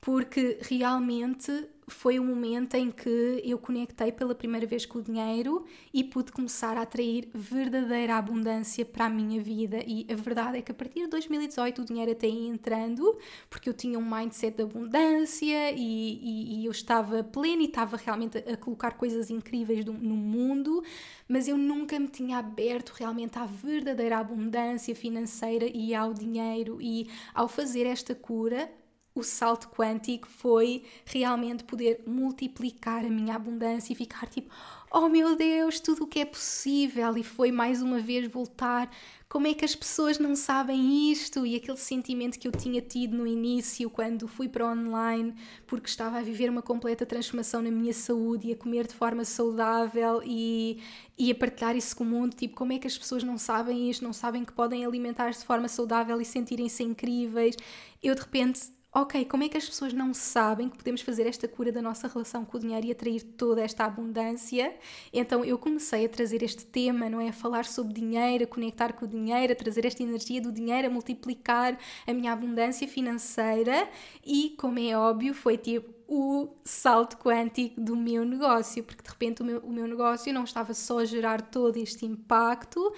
porque 0.00 0.58
realmente 0.62 1.68
foi 1.86 2.18
o 2.18 2.24
momento 2.24 2.74
em 2.74 2.90
que 2.90 3.42
eu 3.44 3.58
conectei 3.58 4.10
pela 4.10 4.34
primeira 4.34 4.66
vez 4.66 4.86
com 4.86 4.98
o 4.98 5.02
dinheiro 5.02 5.64
e 5.92 6.02
pude 6.02 6.32
começar 6.32 6.76
a 6.76 6.82
atrair 6.82 7.28
verdadeira 7.34 8.16
abundância 8.16 8.84
para 8.84 9.06
a 9.06 9.10
minha 9.10 9.40
vida. 9.40 9.78
E 9.86 10.06
a 10.10 10.14
verdade 10.14 10.58
é 10.58 10.62
que 10.62 10.72
a 10.72 10.74
partir 10.74 11.00
de 11.00 11.08
2018 11.08 11.82
o 11.82 11.84
dinheiro 11.84 12.12
até 12.12 12.26
ia 12.26 12.48
entrando, 12.48 13.18
porque 13.50 13.68
eu 13.68 13.74
tinha 13.74 13.98
um 13.98 14.08
mindset 14.08 14.56
de 14.56 14.62
abundância 14.62 15.72
e, 15.72 15.78
e, 15.78 16.60
e 16.60 16.66
eu 16.66 16.72
estava 16.72 17.22
plena 17.22 17.62
e 17.62 17.66
estava 17.66 17.96
realmente 17.96 18.38
a, 18.38 18.56
colocar 18.56 18.92
coisas 18.92 19.30
incríveis 19.30 19.84
no 19.84 19.94
mundo, 19.94 20.82
mas 21.28 21.48
eu 21.48 21.56
nunca 21.56 21.98
me 21.98 22.08
tinha 22.08 22.38
aberto 22.38 22.90
realmente 22.90 23.38
à 23.38 23.44
verdadeira 23.44 24.18
abundância 24.18 24.94
financeira 24.94 25.66
e 25.66 25.94
ao 25.94 26.14
dinheiro. 26.14 26.78
E 26.80 27.08
ao 27.34 27.48
fazer 27.48 27.86
esta 27.86 28.14
cura, 28.14 28.70
o 29.14 29.22
salto 29.22 29.68
quântico 29.68 30.28
foi 30.28 30.82
realmente 31.04 31.62
poder 31.62 32.02
multiplicar 32.04 33.04
a 33.04 33.08
minha 33.08 33.36
abundância 33.36 33.92
e 33.92 33.96
ficar 33.96 34.26
tipo, 34.26 34.52
oh 34.90 35.08
meu 35.08 35.36
Deus, 35.36 35.78
tudo 35.78 36.02
o 36.02 36.06
que 36.06 36.18
é 36.18 36.24
possível. 36.24 37.16
E 37.16 37.22
foi 37.22 37.52
mais 37.52 37.80
uma 37.80 38.00
vez 38.00 38.26
voltar. 38.26 38.90
Como 39.28 39.46
é 39.46 39.54
que 39.54 39.64
as 39.64 39.74
pessoas 39.74 40.18
não 40.18 40.34
sabem 40.34 41.12
isto? 41.12 41.46
E 41.46 41.54
aquele 41.54 41.76
sentimento 41.76 42.40
que 42.40 42.48
eu 42.48 42.52
tinha 42.52 42.80
tido 42.80 43.16
no 43.16 43.24
início, 43.24 43.88
quando 43.88 44.26
fui 44.26 44.48
para 44.48 44.66
online, 44.66 45.32
porque 45.64 45.88
estava 45.88 46.18
a 46.18 46.22
viver 46.22 46.50
uma 46.50 46.62
completa 46.62 47.06
transformação 47.06 47.62
na 47.62 47.70
minha 47.70 47.92
saúde 47.92 48.48
e 48.48 48.52
a 48.52 48.56
comer 48.56 48.88
de 48.88 48.94
forma 48.94 49.24
saudável 49.24 50.22
e, 50.24 50.80
e 51.16 51.30
a 51.30 51.34
partilhar 51.36 51.76
isso 51.76 51.96
com 51.96 52.02
o 52.02 52.06
mundo. 52.06 52.34
Tipo, 52.34 52.56
como 52.56 52.72
é 52.72 52.78
que 52.80 52.86
as 52.88 52.98
pessoas 52.98 53.22
não 53.22 53.38
sabem 53.38 53.88
isto? 53.88 54.04
Não 54.04 54.12
sabem 54.12 54.44
que 54.44 54.52
podem 54.52 54.84
alimentar-se 54.84 55.40
de 55.40 55.46
forma 55.46 55.68
saudável 55.68 56.20
e 56.20 56.24
sentirem-se 56.24 56.82
incríveis? 56.82 57.56
Eu 58.02 58.14
de 58.14 58.20
repente 58.20 58.74
ok, 58.94 59.24
como 59.24 59.42
é 59.42 59.48
que 59.48 59.56
as 59.56 59.66
pessoas 59.68 59.92
não 59.92 60.14
sabem 60.14 60.68
que 60.68 60.76
podemos 60.76 61.00
fazer 61.00 61.26
esta 61.26 61.48
cura 61.48 61.72
da 61.72 61.82
nossa 61.82 62.06
relação 62.06 62.44
com 62.44 62.56
o 62.56 62.60
dinheiro 62.60 62.86
e 62.86 62.92
atrair 62.92 63.22
toda 63.22 63.60
esta 63.60 63.84
abundância? 63.84 64.72
Então 65.12 65.44
eu 65.44 65.58
comecei 65.58 66.04
a 66.06 66.08
trazer 66.08 66.44
este 66.44 66.64
tema, 66.64 67.10
não 67.10 67.20
é? 67.20 67.30
A 67.30 67.32
falar 67.32 67.64
sobre 67.64 67.92
dinheiro, 67.92 68.44
a 68.44 68.46
conectar 68.46 68.92
com 68.92 69.04
o 69.04 69.08
dinheiro, 69.08 69.52
a 69.52 69.56
trazer 69.56 69.84
esta 69.84 70.02
energia 70.02 70.40
do 70.40 70.52
dinheiro, 70.52 70.86
a 70.86 70.90
multiplicar 70.90 71.76
a 72.06 72.12
minha 72.14 72.32
abundância 72.32 72.86
financeira 72.86 73.88
e, 74.24 74.54
como 74.56 74.78
é 74.78 74.96
óbvio, 74.96 75.34
foi 75.34 75.58
tipo 75.58 75.92
o 76.06 76.54
salto 76.62 77.16
quântico 77.16 77.80
do 77.80 77.96
meu 77.96 78.24
negócio, 78.24 78.84
porque 78.84 79.02
de 79.02 79.08
repente 79.08 79.42
o 79.42 79.44
meu, 79.44 79.58
o 79.60 79.72
meu 79.72 79.88
negócio 79.88 80.32
não 80.32 80.44
estava 80.44 80.72
só 80.72 81.00
a 81.00 81.04
gerar 81.04 81.40
todo 81.42 81.78
este 81.78 82.06
impacto, 82.06 82.92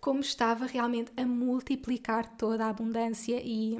como 0.00 0.20
estava 0.20 0.64
realmente 0.64 1.12
a 1.16 1.26
multiplicar 1.26 2.36
toda 2.36 2.64
a 2.64 2.70
abundância 2.70 3.40
e 3.44 3.78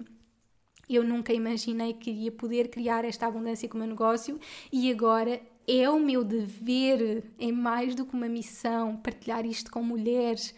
eu 0.89 1.05
nunca 1.05 1.33
imaginei 1.33 1.93
que 1.95 2.11
iria 2.11 2.33
poder 2.33 2.69
criar 2.69 3.05
esta 3.05 3.27
abundância 3.27 3.69
com 3.69 3.77
o 3.77 3.79
meu 3.79 3.89
negócio 3.89 4.39
e 4.73 4.91
agora 4.91 5.41
é 5.67 5.89
o 5.89 5.99
meu 5.99 6.25
dever, 6.25 7.25
é 7.39 7.53
mais 7.53 7.95
do 7.95 8.05
que 8.05 8.15
uma 8.15 8.29
missão, 8.29 8.97
partilhar 8.97 9.47
isto 9.47 9.71
com 9.71 9.83
mulheres. 9.83 10.55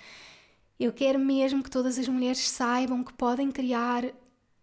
Eu 0.79 0.93
quero 0.93 1.19
mesmo 1.19 1.63
que 1.63 1.71
todas 1.71 1.99
as 1.99 2.09
mulheres 2.09 2.49
saibam 2.49 3.05
que 3.05 3.13
podem 3.13 3.51
criar 3.51 4.05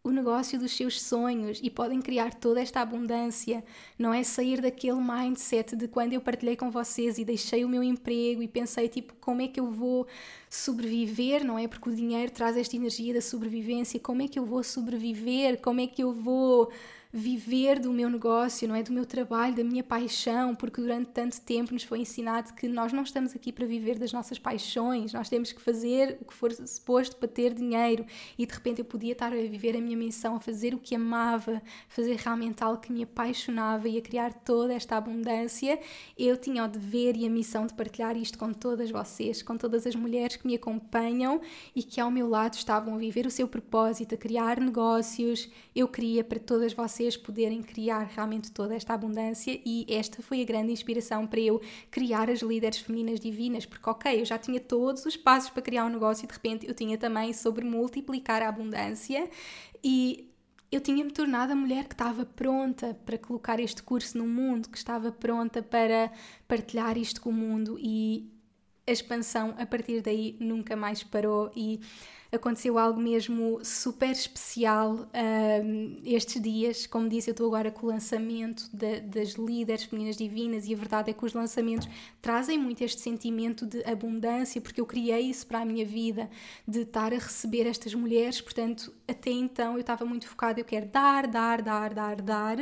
o 0.04 0.10
negócio 0.10 0.58
dos 0.58 0.76
seus 0.76 1.00
sonhos 1.02 1.60
e 1.62 1.70
podem 1.70 2.02
criar 2.02 2.34
toda 2.34 2.60
esta 2.60 2.82
abundância. 2.82 3.64
Não 4.00 4.14
é 4.14 4.24
sair 4.24 4.60
daquele 4.60 5.00
mindset 5.00 5.76
de 5.76 5.88
quando 5.88 6.14
eu 6.14 6.22
partilhei 6.22 6.56
com 6.56 6.72
vocês 6.72 7.18
e 7.18 7.26
deixei 7.26 7.64
o 7.64 7.70
meu 7.70 7.84
emprego 7.84 8.42
e 8.42 8.48
pensei 8.48 8.90
tipo 8.90 9.14
como 9.22 9.42
é 9.42 9.48
que 9.48 9.60
eu 9.60 9.70
vou 9.70 10.08
sobreviver, 10.50 11.46
não 11.46 11.58
é? 11.58 11.68
Porque 11.68 11.90
o 11.90 11.96
dinheiro 11.96 12.32
traz 12.32 12.58
esta 12.58 12.76
energia 12.76 13.14
da 13.14 13.22
sobrevivência. 13.22 14.00
Como 14.00 14.22
é 14.24 14.28
que 14.28 14.40
eu 14.40 14.46
vou 14.46 14.64
sobreviver? 14.64 15.62
Como 15.62 15.80
é 15.80 15.88
que 15.88 16.02
eu 16.04 16.12
vou 16.12 16.72
viver 17.14 17.80
do 17.80 17.92
meu 17.92 18.10
negócio, 18.10 18.68
não 18.68 18.76
é? 18.76 18.82
Do 18.82 18.94
meu 18.94 19.06
trabalho, 19.06 19.54
da 19.54 19.64
minha 19.64 19.84
paixão, 19.84 20.56
porque 20.56 20.80
durante 20.80 21.10
tanto 21.10 21.42
tempo 21.42 21.74
nos 21.74 21.84
foi 21.84 22.00
ensinado 22.00 22.54
que 22.54 22.68
nós 22.68 22.94
não 22.94 23.04
estamos 23.04 23.36
aqui 23.36 23.52
para 23.52 23.66
viver 23.66 24.00
das 24.00 24.14
nossas 24.14 24.40
paixões, 24.40 25.12
nós 25.12 25.28
temos 25.28 25.52
que 25.52 25.62
fazer 25.62 26.18
o 26.22 26.26
que 26.26 26.34
for 26.34 26.54
suposto 26.54 27.18
para 27.18 27.28
ter 27.28 27.54
dinheiro 27.54 28.06
e 28.38 28.46
de 28.46 28.54
repente 28.54 28.80
eu 28.80 28.86
podia 28.86 29.12
estar 29.12 29.34
a 29.34 29.36
viver 29.36 29.76
a 29.76 29.82
minha 29.82 29.98
missão, 29.98 30.36
a 30.36 30.40
fazer 30.40 30.74
o 30.74 30.78
que 30.78 30.96
amava, 30.96 31.62
fazer 31.90 32.16
realmente 32.16 32.64
algo 32.64 32.80
que 32.80 32.92
me 32.92 33.04
apaixonava 33.04 33.90
e 33.90 33.98
a 33.98 34.02
criar 34.02 34.34
toda 34.34 34.74
esta 34.74 34.96
abundância. 34.96 35.80
Eu 36.18 36.38
tinha 36.38 36.64
o 36.64 36.68
dever 36.68 37.18
e 37.18 37.26
a 37.26 37.30
missão 37.30 37.68
de 37.68 37.74
partilhar 37.74 38.16
isto 38.16 38.38
com 38.38 38.54
todas 38.54 38.90
vocês, 38.90 39.42
com 39.42 39.58
todas 39.58 39.86
as 39.86 39.96
mulheres 39.96 40.38
que 40.38 40.48
me 40.48 40.56
acompanham 40.56 41.42
e 41.76 41.84
que 41.84 42.00
ao 42.00 42.10
meu 42.10 42.30
lado 42.30 42.54
estavam 42.54 42.96
a 42.96 42.98
viver 42.98 43.26
o 43.26 43.32
seu 43.32 43.48
propósito, 43.48 44.16
a 44.16 44.18
criar 44.18 44.60
negócios. 44.62 45.50
Eu 45.76 45.88
queria 45.88 46.24
para 46.24 46.40
todas 46.40 46.74
vocês 46.74 47.01
vocês 47.02 47.18
poderem 47.18 47.64
criar 47.64 48.04
realmente 48.04 48.52
toda 48.52 48.76
esta 48.76 48.94
abundância 48.94 49.60
e 49.66 49.86
esta 49.90 50.22
foi 50.22 50.42
a 50.42 50.46
grande 50.46 50.72
inspiração 50.72 51.26
para 51.26 51.40
eu 51.40 51.60
criar 51.90 52.30
as 52.30 52.42
líderes 52.42 52.78
femininas 52.78 53.20
divinas, 53.20 53.66
porque 53.66 53.90
ok, 53.90 54.22
eu 54.22 54.26
já 54.26 54.38
tinha 54.38 54.60
todos 54.60 55.04
os 55.06 55.18
passos 55.18 55.50
para 55.50 55.64
criar 55.64 55.86
um 55.86 55.90
negócio 55.90 56.26
e 56.26 56.28
de 56.28 56.34
repente 56.34 56.68
eu 56.68 56.76
tinha 56.76 56.98
também 56.98 57.34
sobre 57.34 57.66
multiplicar 57.66 58.44
a 58.44 58.50
abundância 58.50 59.28
e 59.84 60.32
eu 60.72 60.80
tinha-me 60.80 61.12
tornado 61.12 61.54
a 61.54 61.56
mulher 61.56 61.86
que 61.86 61.96
estava 61.96 62.24
pronta 62.24 62.96
para 63.04 63.18
colocar 63.18 63.60
este 63.60 63.82
curso 63.82 64.18
no 64.18 64.28
mundo, 64.28 64.70
que 64.70 64.78
estava 64.78 65.12
pronta 65.12 65.64
para 65.64 66.12
partilhar 66.48 66.98
isto 66.98 67.20
com 67.20 67.32
o 67.32 67.34
mundo 67.34 67.78
e 67.80 68.32
a 68.86 68.92
expansão 68.92 69.56
a 69.58 69.66
partir 69.66 70.02
daí 70.02 70.38
nunca 70.40 70.76
mais 70.76 71.04
parou 71.04 71.52
e 71.56 71.82
aconteceu 72.32 72.78
algo 72.78 73.00
mesmo 73.00 73.60
super 73.64 74.12
especial 74.12 75.10
estes 76.06 76.42
dias. 76.42 76.88
Como 76.88 77.10
disse, 77.10 77.30
eu 77.30 77.34
estou 77.34 77.48
agora 77.48 77.70
com 77.72 77.88
o 77.88 77.90
lançamento 77.90 78.70
de, 78.72 79.02
das 79.02 79.34
líderes 79.34 79.84
femininas 79.84 80.16
divinas 80.16 80.68
e 80.68 80.74
a 80.74 80.78
verdade 80.78 81.10
é 81.10 81.14
que 81.14 81.26
os 81.26 81.34
lançamentos 81.34 81.88
trazem 82.22 82.58
muito 82.58 82.84
este 82.84 83.02
sentimento 83.02 83.66
de 83.66 83.84
abundância, 83.84 84.62
porque 84.62 84.80
eu 84.80 84.86
criei 84.86 85.22
isso 85.22 85.46
para 85.46 85.60
a 85.60 85.66
minha 85.66 85.86
vida, 85.86 86.30
de 86.68 86.82
estar 86.82 87.14
a 87.14 87.18
receber 87.18 87.68
estas 87.68 87.94
mulheres. 87.94 88.40
Portanto, 88.40 88.94
até 89.12 89.32
então 89.32 89.74
eu 89.74 89.82
estava 89.82 90.06
muito 90.06 90.28
focada, 90.28 90.60
eu 90.60 90.66
quero 90.66 90.88
dar, 90.88 91.28
dar, 91.28 91.62
dar, 91.62 91.94
dar, 91.94 92.22
dar, 92.22 92.58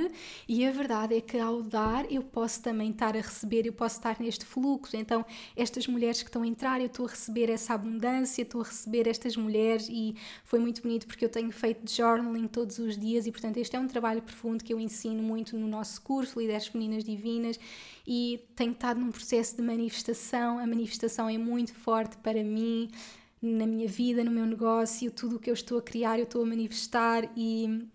e 0.48 0.66
a 0.66 0.72
verdade 0.72 1.16
é 1.16 1.22
que 1.22 1.38
ao 1.38 1.62
dar 1.62 2.12
eu 2.12 2.24
posso 2.24 2.62
também 2.62 2.92
estar 2.92 3.16
a 3.16 3.22
receber, 3.22 3.66
eu 3.66 3.74
posso 3.74 3.98
estar 3.98 4.20
neste 4.20 4.46
fluxo. 4.46 4.98
Então, 4.98 5.26
estas 5.56 5.88
mulheres 5.88 6.22
que 6.22 6.30
estão 6.30 6.42
a 6.42 6.48
entrar, 6.48 6.80
eu 6.80 6.88
estou 6.88 7.06
a 7.06 7.10
receber 7.10 7.50
essa 7.50 7.74
abundância, 7.74 8.42
estou 8.42 8.62
a 8.62 8.66
receber 8.66 9.08
estas 9.08 9.36
mulheres 9.36 9.88
e 9.90 10.16
foi 10.44 10.60
muito 10.60 10.82
bonito 10.82 11.08
porque 11.08 11.24
eu 11.24 11.30
tenho 11.30 11.52
feito 11.52 11.90
journaling 11.90 12.48
todos 12.48 12.80
os 12.80 12.98
dias 12.98 13.26
e, 13.26 13.32
portanto, 13.32 13.58
este 13.58 13.76
é 13.76 13.80
um 13.80 13.88
trabalho 13.88 14.22
profundo 14.22 14.64
que 14.64 14.74
eu 14.74 14.80
ensino 14.80 15.22
muito 15.24 15.58
no 15.58 15.68
nosso 15.68 16.02
curso, 16.02 16.40
Líderes 16.40 16.68
Femininas 16.68 17.04
Divinas, 17.04 17.60
e 18.08 18.44
tenho 18.56 18.72
estado 18.72 19.00
num 19.00 19.12
processo 19.12 19.56
de 19.56 19.62
manifestação. 19.62 20.58
A 20.58 20.66
manifestação 20.66 21.30
é 21.30 21.38
muito 21.38 21.74
forte 21.74 22.18
para 22.18 22.44
mim 22.44 22.90
na 23.42 23.66
minha 23.66 23.88
vida, 23.88 24.24
no 24.24 24.32
meu 24.32 24.46
negócio, 24.46 25.12
tudo 25.12 25.38
o 25.38 25.40
que 25.40 25.50
eu 25.50 25.54
estou 25.54 25.78
a 25.78 25.82
criar, 25.82 26.20
eu 26.20 26.24
estou 26.24 26.44
a 26.44 26.46
manifestar 26.46 27.30
e 27.36 27.88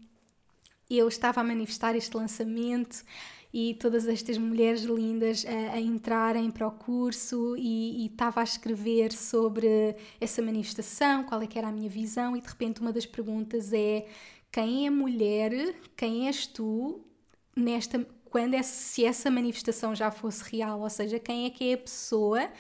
eu 0.88 1.09
estava 1.09 1.40
a 1.40 1.45
manifestar 1.45 1.97
este 1.97 2.16
lançamento 2.16 3.05
e 3.53 3.74
todas 3.74 4.09
estas 4.09 4.36
mulheres 4.36 4.82
lindas 4.82 5.47
a, 5.47 5.74
a 5.74 5.80
entrarem 5.80 6.51
para 6.51 6.66
o 6.66 6.72
curso 6.72 7.55
e, 7.57 8.05
e, 8.05 8.07
estava 8.07 8.40
a 8.40 8.45
escrever 8.45 9.12
sobre 9.12 9.95
essa 10.20 10.42
manifestação, 10.42 11.24
qual 11.24 11.40
é 11.40 11.47
que 11.47 11.59
era 11.59 11.68
a 11.68 11.72
minha 11.72 11.88
visão 11.88 12.36
e 12.36 12.40
de 12.40 12.49
repente 12.49 12.80
uma 12.80 12.92
das 12.92 13.07
perguntas 13.07 13.72
é 13.72 14.07
quem 14.51 14.86
é 14.86 14.90
mulher, 14.90 15.74
quem 15.97 16.26
és 16.26 16.47
tu 16.47 17.01
nesta 17.57 18.05
quando 18.24 18.55
essa, 18.55 18.72
se 18.72 19.05
essa 19.05 19.30
manifestação 19.30 19.95
já 19.95 20.11
fosse 20.11 20.42
real, 20.51 20.80
ou 20.80 20.90
seja, 20.90 21.20
quem 21.20 21.47
é 21.47 21.51
que 21.51 21.70
é 21.70 21.74
a 21.74 21.78
pessoa, 21.78 22.51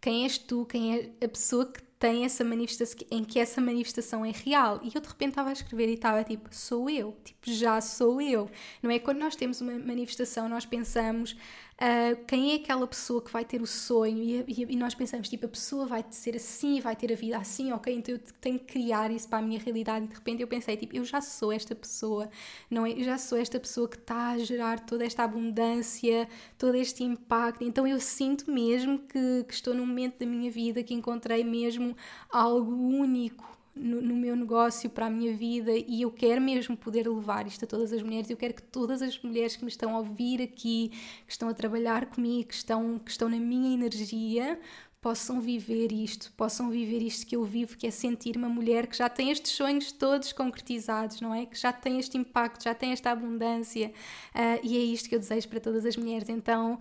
quem 0.00 0.24
és 0.24 0.36
tu, 0.36 0.66
quem 0.66 0.96
é 0.96 1.24
a 1.24 1.28
pessoa 1.28 1.64
que 1.64 1.80
tem 2.02 2.24
essa 2.24 2.42
manifestação, 2.42 3.06
em 3.12 3.22
que 3.22 3.38
essa 3.38 3.60
manifestação 3.60 4.24
é 4.24 4.32
real. 4.32 4.80
E 4.82 4.90
eu 4.92 5.00
de 5.00 5.06
repente 5.06 5.28
estava 5.28 5.50
a 5.50 5.52
escrever 5.52 5.88
e 5.88 5.94
estava 5.94 6.24
tipo, 6.24 6.52
sou 6.52 6.90
eu, 6.90 7.16
tipo, 7.22 7.38
já 7.44 7.80
sou 7.80 8.20
eu. 8.20 8.50
Não 8.82 8.90
é? 8.90 8.98
Quando 8.98 9.18
nós 9.18 9.36
temos 9.36 9.60
uma 9.60 9.78
manifestação, 9.78 10.48
nós 10.48 10.66
pensamos, 10.66 11.36
Uh, 11.82 12.24
quem 12.26 12.52
é 12.52 12.54
aquela 12.54 12.86
pessoa 12.86 13.20
que 13.20 13.32
vai 13.32 13.44
ter 13.44 13.60
o 13.60 13.66
sonho? 13.66 14.22
E, 14.22 14.44
e, 14.46 14.72
e, 14.74 14.76
nós 14.76 14.94
pensamos, 14.94 15.28
tipo, 15.28 15.46
a 15.46 15.48
pessoa 15.48 15.84
vai 15.84 16.04
ser 16.10 16.36
assim, 16.36 16.78
vai 16.80 16.94
ter 16.94 17.12
a 17.12 17.16
vida 17.16 17.36
assim, 17.36 17.72
ok, 17.72 17.92
então 17.92 18.14
eu 18.14 18.20
tenho 18.40 18.56
que 18.56 18.66
criar 18.66 19.10
isso 19.10 19.28
para 19.28 19.40
a 19.40 19.42
minha 19.42 19.58
realidade. 19.58 20.04
E 20.04 20.08
de 20.08 20.14
repente 20.14 20.40
eu 20.42 20.46
pensei, 20.46 20.76
tipo, 20.76 20.94
eu 20.94 21.04
já 21.04 21.20
sou 21.20 21.50
esta 21.50 21.74
pessoa, 21.74 22.30
não 22.70 22.86
é? 22.86 22.92
Eu 22.92 23.02
já 23.02 23.18
sou 23.18 23.36
esta 23.36 23.58
pessoa 23.58 23.88
que 23.88 23.96
está 23.96 24.28
a 24.28 24.38
gerar 24.38 24.78
toda 24.78 25.04
esta 25.04 25.24
abundância, 25.24 26.28
todo 26.56 26.76
este 26.76 27.02
impacto, 27.02 27.64
então 27.64 27.84
eu 27.84 27.98
sinto 27.98 28.48
mesmo 28.48 29.00
que, 29.00 29.42
que 29.48 29.52
estou 29.52 29.74
num 29.74 29.84
momento 29.84 30.20
da 30.20 30.26
minha 30.26 30.52
vida 30.52 30.84
que 30.84 30.94
encontrei 30.94 31.42
mesmo 31.42 31.96
algo 32.30 32.70
único 32.72 33.51
no, 33.74 34.00
no, 34.02 34.14
meu 34.14 34.36
negócio, 34.36 34.90
para 34.90 35.06
a 35.06 35.10
minha 35.10 35.34
vida 35.34 35.72
e 35.72 36.02
eu 36.02 36.10
quero 36.10 36.40
mesmo 36.40 36.76
poder 36.76 37.08
levar 37.08 37.46
isto 37.46 37.64
a 37.64 37.68
todas 37.68 37.92
as 37.92 38.02
mulheres. 38.02 38.28
Eu 38.30 38.36
quero 38.36 38.54
que 38.54 38.62
todas 38.62 39.02
as 39.02 39.20
mulheres 39.22 39.56
que 39.56 39.64
me 39.64 39.70
estão 39.70 39.94
a 39.96 39.98
ouvir 39.98 40.42
aqui, 40.42 40.90
que 41.26 41.32
estão 41.32 41.48
a 41.48 41.54
trabalhar 41.54 42.06
comigo, 42.06 42.48
que 42.48 42.54
estão, 42.54 42.98
que 42.98 43.10
estão 43.10 43.28
na 43.28 43.38
minha 43.38 43.72
energia, 43.74 44.58
possam 45.02 45.40
viver 45.40 45.90
isto, 45.90 46.32
possam 46.36 46.70
viver 46.70 47.02
isto 47.02 47.26
que 47.26 47.34
eu 47.34 47.44
vivo, 47.44 47.76
que 47.76 47.88
é 47.88 47.90
sentir 47.90 48.36
uma 48.36 48.48
mulher 48.48 48.86
que 48.86 48.96
já 48.96 49.08
tem 49.08 49.30
estes 49.32 49.50
sonhos 49.50 49.90
todos 49.90 50.32
concretizados, 50.32 51.20
não 51.20 51.34
é? 51.34 51.44
Que 51.44 51.58
já 51.58 51.72
tem 51.72 51.98
este 51.98 52.16
impacto, 52.16 52.62
já 52.62 52.72
tem 52.72 52.92
esta 52.92 53.10
abundância 53.10 53.88
uh, 53.88 54.60
e 54.62 54.76
é 54.76 54.80
isto 54.80 55.08
que 55.08 55.16
eu 55.16 55.18
desejo 55.18 55.48
para 55.48 55.58
todas 55.58 55.84
as 55.84 55.96
mulheres. 55.96 56.28
Então, 56.28 56.78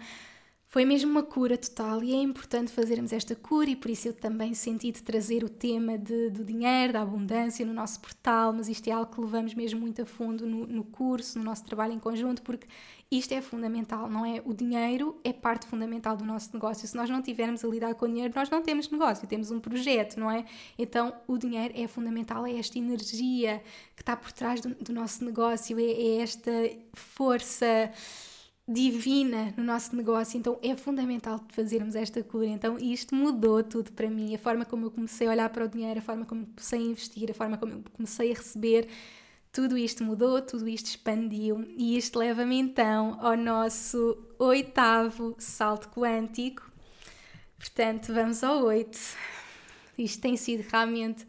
foi 0.71 0.85
mesmo 0.85 1.11
uma 1.11 1.21
cura 1.21 1.57
total 1.57 2.01
e 2.01 2.13
é 2.13 2.21
importante 2.21 2.71
fazermos 2.71 3.11
esta 3.11 3.35
cura 3.35 3.69
e 3.69 3.75
por 3.75 3.91
isso 3.91 4.07
eu 4.07 4.13
também 4.13 4.53
senti 4.53 4.89
de 4.89 5.03
trazer 5.03 5.43
o 5.43 5.49
tema 5.49 5.97
de, 5.97 6.29
do 6.29 6.45
dinheiro, 6.45 6.93
da 6.93 7.01
abundância 7.01 7.65
no 7.65 7.73
nosso 7.73 7.99
portal, 7.99 8.53
mas 8.53 8.69
isto 8.69 8.87
é 8.87 8.93
algo 8.93 9.13
que 9.13 9.19
levamos 9.19 9.53
mesmo 9.53 9.81
muito 9.81 10.01
a 10.01 10.05
fundo 10.05 10.47
no, 10.47 10.65
no 10.65 10.85
curso, 10.85 11.37
no 11.37 11.43
nosso 11.43 11.65
trabalho 11.65 11.91
em 11.91 11.99
conjunto, 11.99 12.41
porque 12.41 12.67
isto 13.11 13.33
é 13.33 13.41
fundamental, 13.41 14.09
não 14.09 14.25
é? 14.25 14.41
O 14.45 14.53
dinheiro 14.53 15.19
é 15.25 15.33
parte 15.33 15.67
fundamental 15.67 16.15
do 16.15 16.23
nosso 16.23 16.51
negócio. 16.53 16.87
Se 16.87 16.95
nós 16.95 17.09
não 17.09 17.21
tivermos 17.21 17.65
a 17.65 17.67
lidar 17.67 17.93
com 17.95 18.05
o 18.05 18.07
dinheiro, 18.07 18.33
nós 18.33 18.49
não 18.49 18.61
temos 18.61 18.89
negócio, 18.89 19.27
temos 19.27 19.51
um 19.51 19.59
projeto, 19.59 20.17
não 20.17 20.31
é? 20.31 20.45
Então 20.79 21.13
o 21.27 21.37
dinheiro 21.37 21.73
é 21.75 21.85
fundamental, 21.85 22.47
é 22.47 22.57
esta 22.57 22.79
energia 22.79 23.61
que 23.93 24.03
está 24.03 24.15
por 24.15 24.31
trás 24.31 24.61
do, 24.61 24.69
do 24.75 24.93
nosso 24.93 25.25
negócio, 25.25 25.77
é, 25.77 25.83
é 25.83 26.21
esta 26.21 26.49
força 26.93 27.91
divina 28.71 29.53
no 29.57 29.63
nosso 29.63 29.95
negócio, 29.95 30.37
então 30.37 30.57
é 30.61 30.75
fundamental 30.75 31.43
fazermos 31.49 31.95
esta 31.95 32.23
cura. 32.23 32.47
Então 32.47 32.77
isto 32.77 33.13
mudou 33.13 33.63
tudo 33.63 33.91
para 33.91 34.09
mim, 34.09 34.33
a 34.33 34.37
forma 34.37 34.65
como 34.65 34.85
eu 34.85 34.91
comecei 34.91 35.27
a 35.27 35.31
olhar 35.31 35.49
para 35.49 35.65
o 35.65 35.67
dinheiro, 35.67 35.99
a 35.99 36.01
forma 36.01 36.25
como 36.25 36.45
comecei 36.45 36.79
a 36.79 36.83
investir, 36.83 37.31
a 37.31 37.33
forma 37.33 37.57
como 37.57 37.73
eu 37.73 37.83
comecei 37.93 38.31
a 38.31 38.35
receber, 38.35 38.87
tudo 39.51 39.77
isto 39.77 40.03
mudou, 40.03 40.41
tudo 40.41 40.67
isto 40.67 40.87
expandiu 40.87 41.65
e 41.77 41.97
isto 41.97 42.17
leva-me 42.17 42.57
então 42.57 43.17
ao 43.19 43.35
nosso 43.35 44.17
oitavo 44.39 45.35
salto 45.37 45.89
quântico. 45.89 46.71
Portanto, 47.57 48.13
vamos 48.13 48.43
ao 48.43 48.63
oito. 48.63 48.97
Isto 49.97 50.21
tem 50.21 50.37
sido 50.37 50.67
realmente 50.71 51.27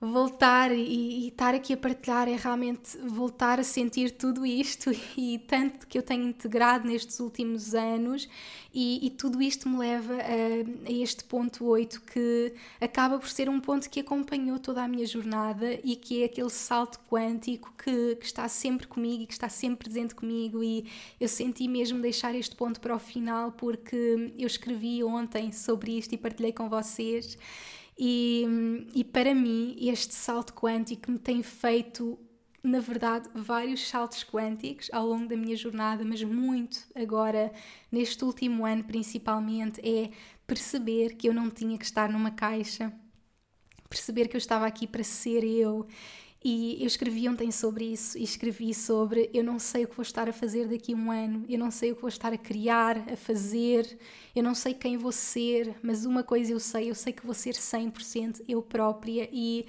voltar 0.00 0.72
e, 0.72 1.24
e, 1.24 1.28
estar 1.28 1.54
aqui 1.54 1.74
a 1.74 1.76
partilhar 1.76 2.26
é 2.26 2.34
realmente 2.34 2.96
voltar 3.04 3.60
a 3.60 3.62
sentir 3.62 4.12
tudo 4.12 4.46
isto 4.46 4.90
e 5.14 5.38
tanto 5.46 5.86
que 5.86 5.98
eu 5.98 6.02
tenho 6.02 6.26
integrado 6.26 6.88
nestes 6.88 7.20
últimos 7.20 7.74
anos. 7.74 8.26
E, 8.72 9.04
e 9.04 9.10
tudo 9.10 9.42
isto 9.42 9.68
me 9.68 9.78
leva 9.78 10.14
a, 10.14 10.88
a, 10.88 10.92
este 10.92 11.24
ponto 11.24 11.66
8 11.66 12.00
que 12.02 12.54
acaba 12.80 13.18
por 13.18 13.28
ser 13.28 13.50
um 13.50 13.60
ponto 13.60 13.90
que 13.90 14.00
acompanhou 14.00 14.58
toda 14.58 14.82
a 14.82 14.88
minha 14.88 15.04
jornada 15.04 15.78
e 15.84 15.96
que 15.96 16.22
é 16.22 16.26
aquele 16.26 16.50
salto 16.50 16.98
quântico 17.10 17.74
que, 17.76 18.16
que 18.16 18.24
está 18.24 18.48
sempre 18.48 18.86
comigo 18.86 19.24
e 19.24 19.26
que 19.26 19.32
está 19.34 19.50
sempre 19.50 19.90
presente 19.90 20.14
comigo. 20.14 20.62
E 20.62 20.86
eu 21.20 21.28
senti 21.28 21.68
mesmo 21.68 22.00
deixar 22.00 22.34
este 22.34 22.56
ponto 22.56 22.80
para 22.80 22.94
o 22.94 22.98
final 22.98 23.52
porque 23.52 24.32
eu 24.38 24.46
escrevi 24.46 25.04
ontem 25.04 25.52
sobre 25.52 25.98
isto 25.98 26.14
e 26.14 26.16
partilhei 26.16 26.52
com 26.52 26.70
vocês 26.70 27.36
e, 28.02 28.46
e 28.94 29.04
para 29.04 29.34
mim, 29.34 29.76
este 29.78 30.14
salto 30.14 30.54
quântico 30.54 31.10
me 31.10 31.18
tem 31.18 31.42
feito, 31.42 32.18
na 32.62 32.80
verdade, 32.80 33.28
vários 33.34 33.86
saltos 33.86 34.24
quânticos 34.24 34.88
ao 34.90 35.06
longo 35.06 35.28
da 35.28 35.36
minha 35.36 35.54
jornada, 35.54 36.02
mas 36.02 36.22
muito 36.22 36.78
agora, 36.94 37.52
neste 37.92 38.24
último 38.24 38.64
ano 38.64 38.84
principalmente, 38.84 39.82
é 39.86 40.10
perceber 40.46 41.14
que 41.16 41.28
eu 41.28 41.34
não 41.34 41.50
tinha 41.50 41.76
que 41.76 41.84
estar 41.84 42.08
numa 42.08 42.30
caixa, 42.30 42.90
perceber 43.86 44.28
que 44.28 44.36
eu 44.36 44.38
estava 44.38 44.66
aqui 44.66 44.86
para 44.86 45.04
ser 45.04 45.44
eu 45.44 45.86
e 46.42 46.78
eu 46.80 46.86
escrevi 46.86 47.28
ontem 47.28 47.50
sobre 47.50 47.84
isso 47.84 48.16
e 48.16 48.22
escrevi 48.22 48.72
sobre 48.72 49.28
eu 49.34 49.44
não 49.44 49.58
sei 49.58 49.84
o 49.84 49.88
que 49.88 49.96
vou 49.96 50.02
estar 50.02 50.28
a 50.28 50.32
fazer 50.32 50.66
daqui 50.66 50.94
a 50.94 50.96
um 50.96 51.10
ano, 51.10 51.44
eu 51.48 51.58
não 51.58 51.70
sei 51.70 51.92
o 51.92 51.94
que 51.96 52.00
vou 52.00 52.08
estar 52.08 52.32
a 52.32 52.38
criar, 52.38 52.96
a 53.12 53.16
fazer, 53.16 53.98
eu 54.34 54.42
não 54.42 54.54
sei 54.54 54.72
quem 54.72 54.96
vou 54.96 55.12
ser, 55.12 55.76
mas 55.82 56.06
uma 56.06 56.22
coisa 56.22 56.52
eu 56.52 56.60
sei, 56.60 56.90
eu 56.90 56.94
sei 56.94 57.12
que 57.12 57.24
vou 57.26 57.34
ser 57.34 57.54
100% 57.54 58.42
eu 58.48 58.62
própria 58.62 59.28
e 59.30 59.66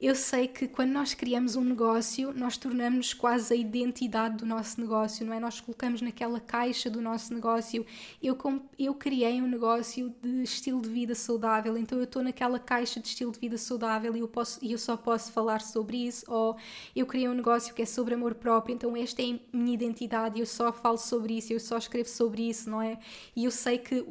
eu 0.00 0.14
sei 0.14 0.48
que 0.48 0.66
quando 0.66 0.92
nós 0.92 1.12
criamos 1.12 1.56
um 1.56 1.62
negócio, 1.62 2.32
nós 2.32 2.56
tornamos 2.56 3.12
quase 3.12 3.52
a 3.52 3.56
identidade 3.56 4.38
do 4.38 4.46
nosso 4.46 4.80
negócio, 4.80 5.26
não 5.26 5.34
é? 5.34 5.38
Nós 5.38 5.60
colocamos 5.60 6.00
naquela 6.00 6.40
caixa 6.40 6.88
do 6.88 7.02
nosso 7.02 7.34
negócio. 7.34 7.84
Eu, 8.22 8.38
eu 8.78 8.94
criei 8.94 9.42
um 9.42 9.46
negócio 9.46 10.14
de 10.22 10.42
estilo 10.42 10.80
de 10.80 10.88
vida 10.88 11.14
saudável, 11.14 11.76
então 11.76 11.98
eu 11.98 12.04
estou 12.04 12.22
naquela 12.22 12.58
caixa 12.58 12.98
de 12.98 13.08
estilo 13.08 13.30
de 13.30 13.38
vida 13.38 13.58
saudável 13.58 14.16
e 14.16 14.20
eu, 14.20 14.28
posso, 14.28 14.58
eu 14.64 14.78
só 14.78 14.96
posso 14.96 15.32
falar 15.32 15.60
sobre 15.60 15.98
isso. 16.06 16.24
Ou 16.32 16.56
eu 16.96 17.04
criei 17.04 17.28
um 17.28 17.34
negócio 17.34 17.74
que 17.74 17.82
é 17.82 17.86
sobre 17.86 18.14
amor 18.14 18.34
próprio, 18.36 18.74
então 18.74 18.96
esta 18.96 19.20
é 19.20 19.34
a 19.34 19.38
minha 19.52 19.74
identidade 19.74 20.38
e 20.38 20.40
eu 20.40 20.46
só 20.46 20.72
falo 20.72 20.96
sobre 20.96 21.36
isso, 21.36 21.52
eu 21.52 21.60
só 21.60 21.76
escrevo 21.76 22.08
sobre 22.08 22.48
isso, 22.48 22.70
não 22.70 22.80
é? 22.80 22.98
E 23.36 23.44
eu 23.44 23.50
sei 23.50 23.76
que 23.76 24.06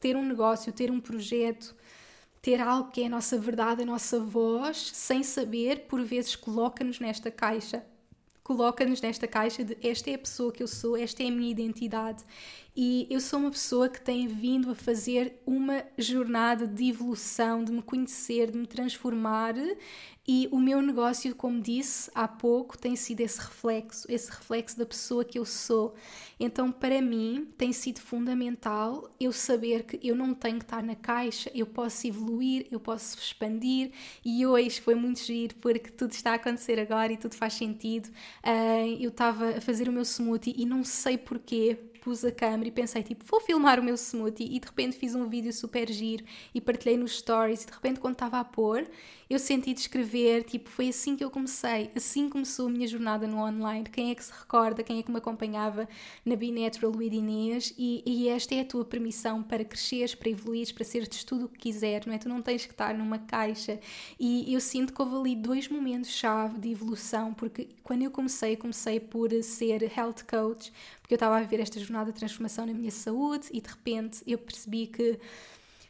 ter 0.00 0.16
um 0.16 0.24
negócio, 0.24 0.72
ter 0.72 0.90
um 0.90 1.00
projeto, 1.00 1.74
ter 2.46 2.60
algo 2.60 2.92
que 2.92 3.02
é 3.02 3.06
a 3.06 3.08
nossa 3.08 3.36
verdade, 3.36 3.82
a 3.82 3.84
nossa 3.84 4.20
voz, 4.20 4.92
sem 4.94 5.24
saber, 5.24 5.88
por 5.88 6.00
vezes 6.04 6.36
coloca-nos 6.36 7.00
nesta 7.00 7.28
caixa. 7.28 7.84
Coloca-nos 8.44 9.00
nesta 9.00 9.26
caixa 9.26 9.64
de 9.64 9.76
esta 9.82 10.10
é 10.10 10.14
a 10.14 10.18
pessoa 10.18 10.52
que 10.52 10.62
eu 10.62 10.68
sou, 10.68 10.96
esta 10.96 11.24
é 11.24 11.26
a 11.26 11.30
minha 11.32 11.50
identidade. 11.50 12.22
E 12.76 13.06
eu 13.08 13.20
sou 13.20 13.38
uma 13.38 13.50
pessoa 13.50 13.88
que 13.88 14.00
tem 14.00 14.26
vindo 14.26 14.70
a 14.70 14.74
fazer 14.74 15.40
uma 15.46 15.82
jornada 15.96 16.66
de 16.66 16.90
evolução, 16.90 17.64
de 17.64 17.72
me 17.72 17.80
conhecer, 17.80 18.50
de 18.50 18.58
me 18.58 18.66
transformar 18.66 19.54
e 20.28 20.48
o 20.50 20.58
meu 20.58 20.82
negócio, 20.82 21.32
como 21.36 21.60
disse 21.60 22.10
há 22.12 22.26
pouco, 22.26 22.76
tem 22.76 22.96
sido 22.96 23.20
esse 23.20 23.38
reflexo, 23.38 24.10
esse 24.10 24.28
reflexo 24.28 24.76
da 24.76 24.84
pessoa 24.84 25.24
que 25.24 25.38
eu 25.38 25.44
sou. 25.44 25.94
Então, 26.38 26.72
para 26.72 27.00
mim, 27.00 27.46
tem 27.56 27.72
sido 27.72 28.00
fundamental 28.00 29.08
eu 29.20 29.32
saber 29.32 29.84
que 29.84 30.00
eu 30.06 30.16
não 30.16 30.34
tenho 30.34 30.58
que 30.58 30.64
estar 30.64 30.82
na 30.82 30.96
caixa, 30.96 31.48
eu 31.54 31.64
posso 31.64 32.08
evoluir, 32.08 32.66
eu 32.72 32.80
posso 32.80 33.16
expandir. 33.18 33.92
E 34.24 34.44
hoje 34.44 34.80
foi 34.80 34.96
muito 34.96 35.20
giro 35.20 35.54
porque 35.56 35.90
tudo 35.90 36.10
está 36.10 36.32
a 36.32 36.34
acontecer 36.34 36.80
agora 36.80 37.12
e 37.12 37.16
tudo 37.16 37.36
faz 37.36 37.54
sentido. 37.54 38.08
Uh, 38.44 38.98
eu 39.00 39.10
estava 39.10 39.50
a 39.50 39.60
fazer 39.60 39.88
o 39.88 39.92
meu 39.92 40.02
smoothie 40.02 40.54
e 40.58 40.66
não 40.66 40.82
sei 40.82 41.16
porquê, 41.16 41.78
pus 42.06 42.24
a 42.24 42.30
câmera 42.30 42.68
e 42.68 42.70
pensei, 42.70 43.02
tipo, 43.02 43.24
vou 43.24 43.40
filmar 43.40 43.80
o 43.80 43.82
meu 43.82 43.96
smoothie 43.96 44.44
e 44.54 44.60
de 44.60 44.66
repente 44.68 44.96
fiz 44.96 45.16
um 45.16 45.28
vídeo 45.28 45.52
super 45.52 45.90
giro 45.90 46.24
e 46.54 46.60
partilhei 46.60 46.96
nos 46.96 47.18
stories 47.18 47.64
e 47.64 47.66
de 47.66 47.72
repente 47.72 47.98
quando 47.98 48.12
estava 48.12 48.38
a 48.38 48.44
pôr, 48.44 48.88
eu 49.28 49.40
senti 49.40 49.74
de 49.74 49.80
escrever, 49.80 50.44
tipo, 50.44 50.70
foi 50.70 50.88
assim 50.88 51.16
que 51.16 51.24
eu 51.24 51.28
comecei, 51.28 51.90
assim 51.96 52.28
começou 52.28 52.68
a 52.68 52.70
minha 52.70 52.86
jornada 52.86 53.26
no 53.26 53.38
online. 53.38 53.84
Quem 53.84 54.12
é 54.12 54.14
que 54.14 54.22
se 54.22 54.32
recorda, 54.32 54.84
quem 54.84 55.00
é 55.00 55.02
que 55.02 55.10
me 55.10 55.18
acompanhava 55.18 55.88
na 56.24 56.36
Be 56.36 56.54
with 56.96 57.12
Inês 57.12 57.74
e, 57.76 58.04
e 58.06 58.28
esta 58.28 58.54
é 58.54 58.60
a 58.60 58.64
tua 58.64 58.84
permissão 58.84 59.42
para 59.42 59.64
cresceres, 59.64 60.14
para 60.14 60.30
evoluires, 60.30 60.70
para 60.70 60.84
seres 60.84 61.24
tudo 61.24 61.46
o 61.46 61.48
que 61.48 61.58
quiser, 61.58 62.06
não 62.06 62.14
é? 62.14 62.18
Tu 62.18 62.28
não 62.28 62.40
tens 62.40 62.64
que 62.64 62.72
estar 62.72 62.96
numa 62.96 63.18
caixa 63.18 63.80
e 64.20 64.54
eu 64.54 64.60
sinto 64.60 64.92
que 64.92 65.02
houve 65.02 65.16
ali 65.16 65.34
dois 65.34 65.68
momentos-chave 65.68 66.60
de 66.60 66.70
evolução, 66.70 67.34
porque 67.34 67.68
quando 67.82 68.02
eu 68.02 68.12
comecei, 68.12 68.54
comecei 68.54 69.00
por 69.00 69.30
ser 69.42 69.82
health 69.82 70.22
coach, 70.30 70.72
porque 71.06 71.14
eu 71.14 71.18
estava 71.18 71.36
a 71.36 71.40
viver 71.40 71.60
esta 71.60 71.78
jornada 71.78 72.10
de 72.10 72.18
transformação 72.18 72.66
na 72.66 72.74
minha 72.74 72.90
saúde 72.90 73.46
e 73.52 73.60
de 73.60 73.68
repente 73.68 74.24
eu 74.26 74.36
percebi 74.36 74.88
que 74.88 75.20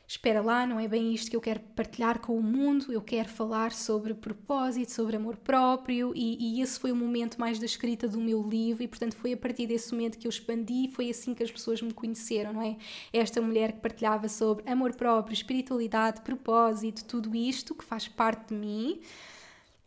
espera 0.06 0.42
lá, 0.42 0.66
não 0.66 0.78
é 0.78 0.86
bem 0.86 1.14
isto 1.14 1.30
que 1.30 1.34
eu 1.34 1.40
quero 1.40 1.58
partilhar 1.74 2.20
com 2.20 2.36
o 2.36 2.42
mundo, 2.42 2.92
eu 2.92 3.00
quero 3.00 3.26
falar 3.26 3.72
sobre 3.72 4.12
propósito, 4.12 4.92
sobre 4.92 5.16
amor 5.16 5.38
próprio, 5.38 6.12
e, 6.14 6.58
e, 6.58 6.60
esse 6.60 6.78
foi 6.78 6.92
o 6.92 6.96
momento 6.96 7.40
mais 7.40 7.58
da 7.58 7.64
escrita 7.64 8.06
do 8.06 8.20
meu 8.20 8.46
livro, 8.46 8.82
e 8.82 8.88
portanto 8.88 9.16
foi 9.16 9.32
a 9.32 9.36
partir 9.38 9.66
desse 9.66 9.90
momento 9.92 10.18
que 10.18 10.26
eu 10.26 10.28
expandi, 10.28 10.88
foi 10.92 11.08
assim 11.08 11.34
que 11.34 11.42
as 11.42 11.50
pessoas 11.50 11.80
me 11.80 11.94
conheceram, 11.94 12.52
não 12.52 12.62
é? 12.62 12.76
Esta 13.10 13.40
mulher 13.40 13.72
que 13.72 13.80
partilhava 13.80 14.28
sobre 14.28 14.70
amor 14.70 14.94
próprio, 14.94 15.32
espiritualidade, 15.32 16.20
propósito, 16.20 17.04
tudo 17.04 17.34
isto 17.34 17.74
que 17.74 17.82
faz 17.82 18.06
parte 18.06 18.50
de 18.50 18.54
mim. 18.54 19.00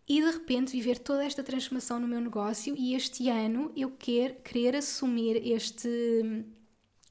E 0.09 0.21
de 0.23 0.31
repente 0.31 0.71
viver 0.71 0.97
toda 0.97 1.23
esta 1.23 1.43
transformação 1.43 1.99
no 1.99 2.07
meu 2.07 2.19
negócio, 2.19 2.75
e 2.75 2.95
este 2.95 3.29
ano 3.29 3.71
eu 3.75 3.91
quero 3.91 4.33
querer 4.41 4.75
assumir 4.75 5.35
este 5.47 6.45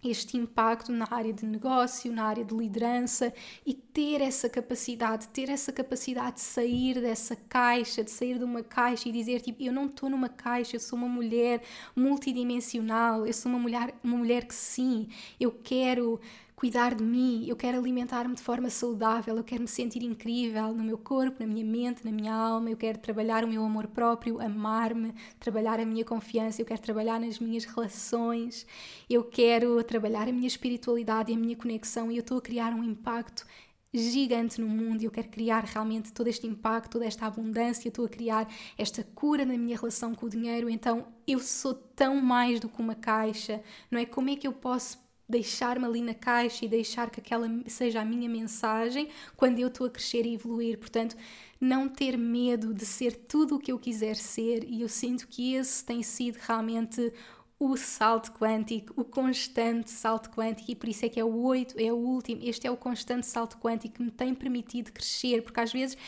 este 0.02 0.36
impacto 0.36 0.92
na 0.92 1.08
área 1.10 1.32
de 1.32 1.44
negócio, 1.44 2.12
na 2.12 2.24
área 2.24 2.44
de 2.44 2.54
liderança 2.54 3.32
e 3.66 3.74
ter 3.74 4.20
essa 4.20 4.48
capacidade, 4.48 5.26
ter 5.28 5.48
essa 5.48 5.72
capacidade 5.72 6.36
de 6.36 6.42
sair 6.42 7.00
dessa 7.00 7.34
caixa, 7.34 8.04
de 8.04 8.10
sair 8.10 8.38
de 8.38 8.44
uma 8.44 8.62
caixa 8.62 9.08
e 9.08 9.12
dizer 9.12 9.40
tipo, 9.40 9.60
eu 9.60 9.72
não 9.72 9.86
estou 9.86 10.08
numa 10.08 10.28
caixa, 10.28 10.76
eu 10.76 10.80
sou 10.80 10.96
uma 10.96 11.08
mulher 11.08 11.62
multidimensional, 11.96 13.26
eu 13.26 13.32
sou 13.32 13.50
uma 13.50 13.58
mulher, 13.58 13.92
uma 14.04 14.16
mulher 14.16 14.44
que 14.46 14.54
sim, 14.54 15.08
eu 15.40 15.50
quero 15.50 16.20
cuidar 16.58 16.92
de 16.92 17.04
mim, 17.04 17.44
eu 17.46 17.54
quero 17.54 17.78
alimentar-me 17.78 18.34
de 18.34 18.42
forma 18.42 18.68
saudável, 18.68 19.36
eu 19.36 19.44
quero 19.44 19.62
me 19.62 19.68
sentir 19.68 20.02
incrível 20.02 20.74
no 20.74 20.82
meu 20.82 20.98
corpo, 20.98 21.36
na 21.38 21.46
minha 21.46 21.64
mente, 21.64 22.04
na 22.04 22.10
minha 22.10 22.34
alma, 22.34 22.68
eu 22.68 22.76
quero 22.76 22.98
trabalhar 22.98 23.44
o 23.44 23.46
meu 23.46 23.64
amor 23.64 23.86
próprio, 23.86 24.40
amar-me, 24.40 25.14
trabalhar 25.38 25.78
a 25.78 25.86
minha 25.86 26.04
confiança, 26.04 26.60
eu 26.60 26.66
quero 26.66 26.82
trabalhar 26.82 27.20
nas 27.20 27.38
minhas 27.38 27.64
relações, 27.64 28.66
eu 29.08 29.22
quero 29.22 29.80
trabalhar 29.84 30.26
a 30.28 30.32
minha 30.32 30.48
espiritualidade 30.48 31.30
e 31.30 31.36
a 31.36 31.38
minha 31.38 31.54
conexão 31.54 32.10
e 32.10 32.16
eu 32.16 32.22
estou 32.22 32.38
a 32.38 32.42
criar 32.42 32.72
um 32.74 32.82
impacto 32.82 33.46
gigante 33.94 34.60
no 34.60 34.66
mundo 34.66 35.02
e 35.02 35.04
eu 35.04 35.12
quero 35.12 35.28
criar 35.28 35.62
realmente 35.62 36.12
todo 36.12 36.26
este 36.26 36.44
impacto, 36.48 36.90
toda 36.90 37.06
esta 37.06 37.24
abundância, 37.24 37.86
estou 37.86 38.04
a 38.04 38.08
criar 38.08 38.52
esta 38.76 39.04
cura 39.14 39.44
na 39.44 39.56
minha 39.56 39.76
relação 39.76 40.12
com 40.12 40.26
o 40.26 40.28
dinheiro, 40.28 40.68
então 40.68 41.06
eu 41.24 41.38
sou 41.38 41.72
tão 41.72 42.20
mais 42.20 42.58
do 42.58 42.68
que 42.68 42.80
uma 42.80 42.96
caixa, 42.96 43.62
não 43.88 44.00
é? 44.00 44.04
Como 44.04 44.28
é 44.28 44.34
que 44.34 44.48
eu 44.48 44.52
posso 44.52 45.06
deixar-me 45.28 45.84
ali 45.84 46.00
na 46.00 46.14
caixa 46.14 46.64
e 46.64 46.68
deixar 46.68 47.10
que 47.10 47.20
aquela 47.20 47.48
seja 47.66 48.00
a 48.00 48.04
minha 48.04 48.28
mensagem 48.28 49.08
quando 49.36 49.58
eu 49.58 49.68
estou 49.68 49.86
a 49.86 49.90
crescer 49.90 50.24
e 50.24 50.34
evoluir. 50.34 50.78
Portanto, 50.78 51.16
não 51.60 51.88
ter 51.88 52.16
medo 52.16 52.72
de 52.72 52.86
ser 52.86 53.14
tudo 53.14 53.56
o 53.56 53.58
que 53.58 53.72
eu 53.72 53.78
quiser 53.78 54.16
ser, 54.16 54.64
e 54.64 54.80
eu 54.80 54.88
sinto 54.88 55.26
que 55.28 55.54
esse 55.54 55.84
tem 55.84 56.02
sido 56.02 56.36
realmente 56.36 57.12
o 57.60 57.76
salto 57.76 58.30
quântico, 58.32 58.92
o 58.96 59.04
constante 59.04 59.90
salto 59.90 60.30
quântico, 60.30 60.70
e 60.70 60.76
por 60.76 60.88
isso 60.88 61.04
é 61.04 61.08
que 61.08 61.18
é 61.18 61.24
o 61.24 61.42
8, 61.42 61.74
é 61.78 61.92
o 61.92 61.96
último. 61.96 62.40
Este 62.42 62.68
é 62.68 62.70
o 62.70 62.76
constante 62.76 63.26
salto 63.26 63.58
quântico 63.58 63.96
que 63.96 64.02
me 64.02 64.12
tem 64.12 64.32
permitido 64.34 64.92
crescer, 64.92 65.42
porque 65.42 65.60
às 65.60 65.72
vezes 65.72 65.98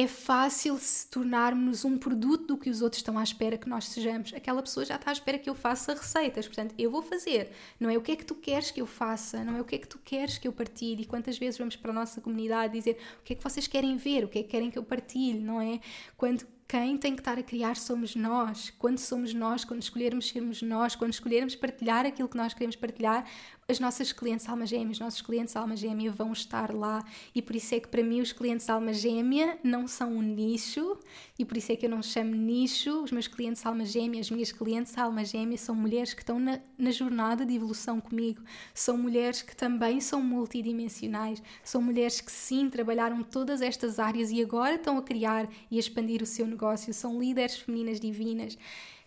é 0.00 0.06
fácil 0.06 0.78
se 0.78 1.06
tornarmos 1.08 1.84
um 1.84 1.98
produto 1.98 2.46
do 2.46 2.56
que 2.56 2.70
os 2.70 2.80
outros 2.80 3.00
estão 3.00 3.18
à 3.18 3.22
espera 3.22 3.58
que 3.58 3.68
nós 3.68 3.84
sejamos. 3.84 4.32
Aquela 4.32 4.62
pessoa 4.62 4.86
já 4.86 4.96
está 4.96 5.10
à 5.10 5.12
espera 5.12 5.38
que 5.38 5.50
eu 5.50 5.54
faça 5.54 5.92
receitas, 5.92 6.46
portanto, 6.46 6.74
eu 6.78 6.90
vou 6.90 7.02
fazer. 7.02 7.50
Não 7.78 7.90
é 7.90 7.98
o 7.98 8.00
que 8.00 8.12
é 8.12 8.16
que 8.16 8.24
tu 8.24 8.34
queres 8.34 8.70
que 8.70 8.80
eu 8.80 8.86
faça, 8.86 9.44
não 9.44 9.56
é 9.56 9.60
o 9.60 9.64
que 9.64 9.74
é 9.74 9.78
que 9.78 9.86
tu 9.86 9.98
queres 9.98 10.38
que 10.38 10.48
eu 10.48 10.52
partilhe. 10.54 11.02
E 11.02 11.06
quantas 11.06 11.36
vezes 11.36 11.58
vamos 11.58 11.76
para 11.76 11.90
a 11.90 11.94
nossa 11.94 12.18
comunidade 12.18 12.72
dizer 12.72 12.96
o 13.20 13.24
que 13.24 13.34
é 13.34 13.36
que 13.36 13.44
vocês 13.44 13.66
querem 13.66 13.98
ver, 13.98 14.24
o 14.24 14.28
que 14.28 14.38
é 14.38 14.42
que 14.42 14.48
querem 14.48 14.70
que 14.70 14.78
eu 14.78 14.82
partilhe, 14.82 15.38
não 15.38 15.60
é? 15.60 15.78
Quando 16.16 16.46
quem 16.70 16.96
tem 16.96 17.16
que 17.16 17.20
estar 17.20 17.36
a 17.36 17.42
criar 17.42 17.76
somos 17.76 18.14
nós. 18.14 18.70
Quando 18.78 18.98
somos 18.98 19.34
nós, 19.34 19.64
quando 19.64 19.82
escolhermos 19.82 20.28
sermos 20.28 20.62
nós, 20.62 20.94
quando 20.94 21.12
escolhermos 21.12 21.56
partilhar 21.56 22.06
aquilo 22.06 22.28
que 22.28 22.36
nós 22.36 22.54
queremos 22.54 22.76
partilhar, 22.76 23.28
as 23.70 23.78
nossas 23.78 24.12
clientes 24.12 24.48
alma 24.48 24.66
gêmea, 24.66 24.90
os 24.90 24.98
nossos 24.98 25.22
clientes 25.22 25.54
alma 25.54 25.76
gêmea 25.76 26.10
vão 26.10 26.32
estar 26.32 26.74
lá 26.74 27.04
e 27.34 27.40
por 27.40 27.54
isso 27.54 27.74
é 27.74 27.80
que 27.80 27.88
para 27.88 28.02
mim 28.02 28.20
os 28.20 28.32
clientes 28.32 28.68
alma 28.68 28.92
gêmea 28.92 29.58
não 29.62 29.86
são 29.86 30.12
um 30.12 30.22
nicho 30.22 30.98
e 31.38 31.44
por 31.44 31.56
isso 31.56 31.70
é 31.70 31.76
que 31.76 31.86
eu 31.86 31.90
não 31.90 32.02
chamo 32.02 32.34
nicho. 32.34 33.02
Os 33.02 33.12
meus 33.12 33.28
clientes 33.28 33.64
alma 33.64 33.84
gêmea, 33.84 34.20
as 34.20 34.30
minhas 34.30 34.50
clientes 34.50 34.98
alma 34.98 35.24
gêmea 35.24 35.56
são 35.56 35.74
mulheres 35.74 36.12
que 36.12 36.22
estão 36.22 36.40
na, 36.40 36.58
na 36.76 36.90
jornada 36.90 37.46
de 37.46 37.54
evolução 37.54 38.00
comigo, 38.00 38.42
são 38.74 38.98
mulheres 38.98 39.40
que 39.40 39.54
também 39.54 40.00
são 40.00 40.20
multidimensionais, 40.20 41.40
são 41.62 41.80
mulheres 41.80 42.20
que 42.20 42.32
sim 42.32 42.68
trabalharam 42.68 43.22
todas 43.22 43.62
estas 43.62 43.98
áreas 43.98 44.30
e 44.30 44.42
agora 44.42 44.74
estão 44.74 44.98
a 44.98 45.02
criar 45.02 45.48
e 45.70 45.76
a 45.76 45.80
expandir 45.80 46.22
o 46.22 46.26
seu 46.26 46.46
negócio, 46.46 46.92
são 46.92 47.20
líderes 47.20 47.56
femininas 47.56 48.00
divinas 48.00 48.58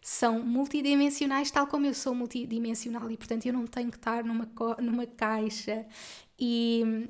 são 0.03 0.43
multidimensionais, 0.43 1.49
tal 1.49 1.65
como 1.65 1.85
eu 1.85 1.93
sou 1.93 2.13
multidimensional, 2.13 3.09
e 3.09 3.17
portanto 3.17 3.45
eu 3.45 3.53
não 3.53 3.65
tenho 3.65 3.89
que 3.89 3.97
estar 3.97 4.23
numa, 4.25 4.47
numa 4.79 5.07
caixa. 5.07 5.85
E 6.37 7.09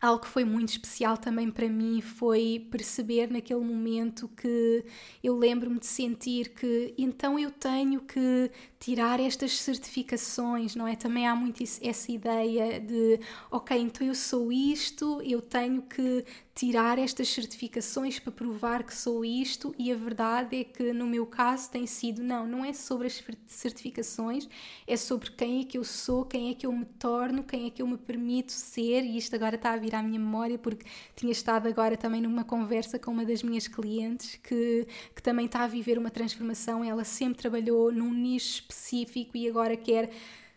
algo 0.00 0.22
que 0.22 0.28
foi 0.28 0.44
muito 0.44 0.70
especial 0.70 1.18
também 1.18 1.50
para 1.50 1.68
mim 1.68 2.00
foi 2.00 2.66
perceber 2.70 3.30
naquele 3.30 3.60
momento 3.60 4.28
que 4.28 4.84
eu 5.22 5.36
lembro-me 5.36 5.78
de 5.78 5.86
sentir 5.86 6.50
que 6.54 6.94
então 6.96 7.38
eu 7.38 7.50
tenho 7.50 8.00
que 8.02 8.50
tirar 8.78 9.18
estas 9.20 9.58
certificações, 9.58 10.76
não 10.76 10.86
é? 10.86 10.94
Também 10.96 11.26
há 11.26 11.34
muito 11.34 11.62
essa 11.82 12.12
ideia 12.12 12.80
de, 12.80 13.20
ok, 13.50 13.76
então 13.76 14.06
eu 14.06 14.14
sou 14.14 14.52
isto, 14.52 15.20
eu 15.22 15.42
tenho 15.42 15.82
que 15.82 16.24
tirar 16.58 16.98
estas 16.98 17.28
certificações 17.28 18.18
para 18.18 18.32
provar 18.32 18.82
que 18.82 18.92
sou 18.92 19.24
isto, 19.24 19.72
e 19.78 19.92
a 19.92 19.94
verdade 19.94 20.56
é 20.56 20.64
que 20.64 20.92
no 20.92 21.06
meu 21.06 21.24
caso 21.24 21.70
tem 21.70 21.86
sido, 21.86 22.20
não, 22.20 22.48
não 22.48 22.64
é 22.64 22.72
sobre 22.72 23.06
as 23.06 23.22
certificações, 23.46 24.48
é 24.84 24.96
sobre 24.96 25.30
quem 25.30 25.60
é 25.60 25.64
que 25.64 25.78
eu 25.78 25.84
sou, 25.84 26.24
quem 26.24 26.50
é 26.50 26.54
que 26.54 26.66
eu 26.66 26.72
me 26.72 26.84
torno, 26.84 27.44
quem 27.44 27.68
é 27.68 27.70
que 27.70 27.80
eu 27.80 27.86
me 27.86 27.96
permito 27.96 28.50
ser, 28.50 29.04
e 29.04 29.16
isto 29.16 29.36
agora 29.36 29.54
está 29.54 29.72
a 29.72 29.76
vir 29.76 29.94
à 29.94 30.02
minha 30.02 30.18
memória 30.18 30.58
porque 30.58 30.84
tinha 31.14 31.30
estado 31.30 31.68
agora 31.68 31.96
também 31.96 32.20
numa 32.20 32.42
conversa 32.42 32.98
com 32.98 33.12
uma 33.12 33.24
das 33.24 33.40
minhas 33.40 33.68
clientes 33.68 34.34
que, 34.42 34.84
que 35.14 35.22
também 35.22 35.46
está 35.46 35.62
a 35.62 35.68
viver 35.68 35.96
uma 35.96 36.10
transformação, 36.10 36.82
ela 36.82 37.04
sempre 37.04 37.38
trabalhou 37.38 37.92
num 37.92 38.12
nicho 38.12 38.62
específico 38.62 39.36
e 39.36 39.48
agora 39.48 39.76
quer 39.76 40.10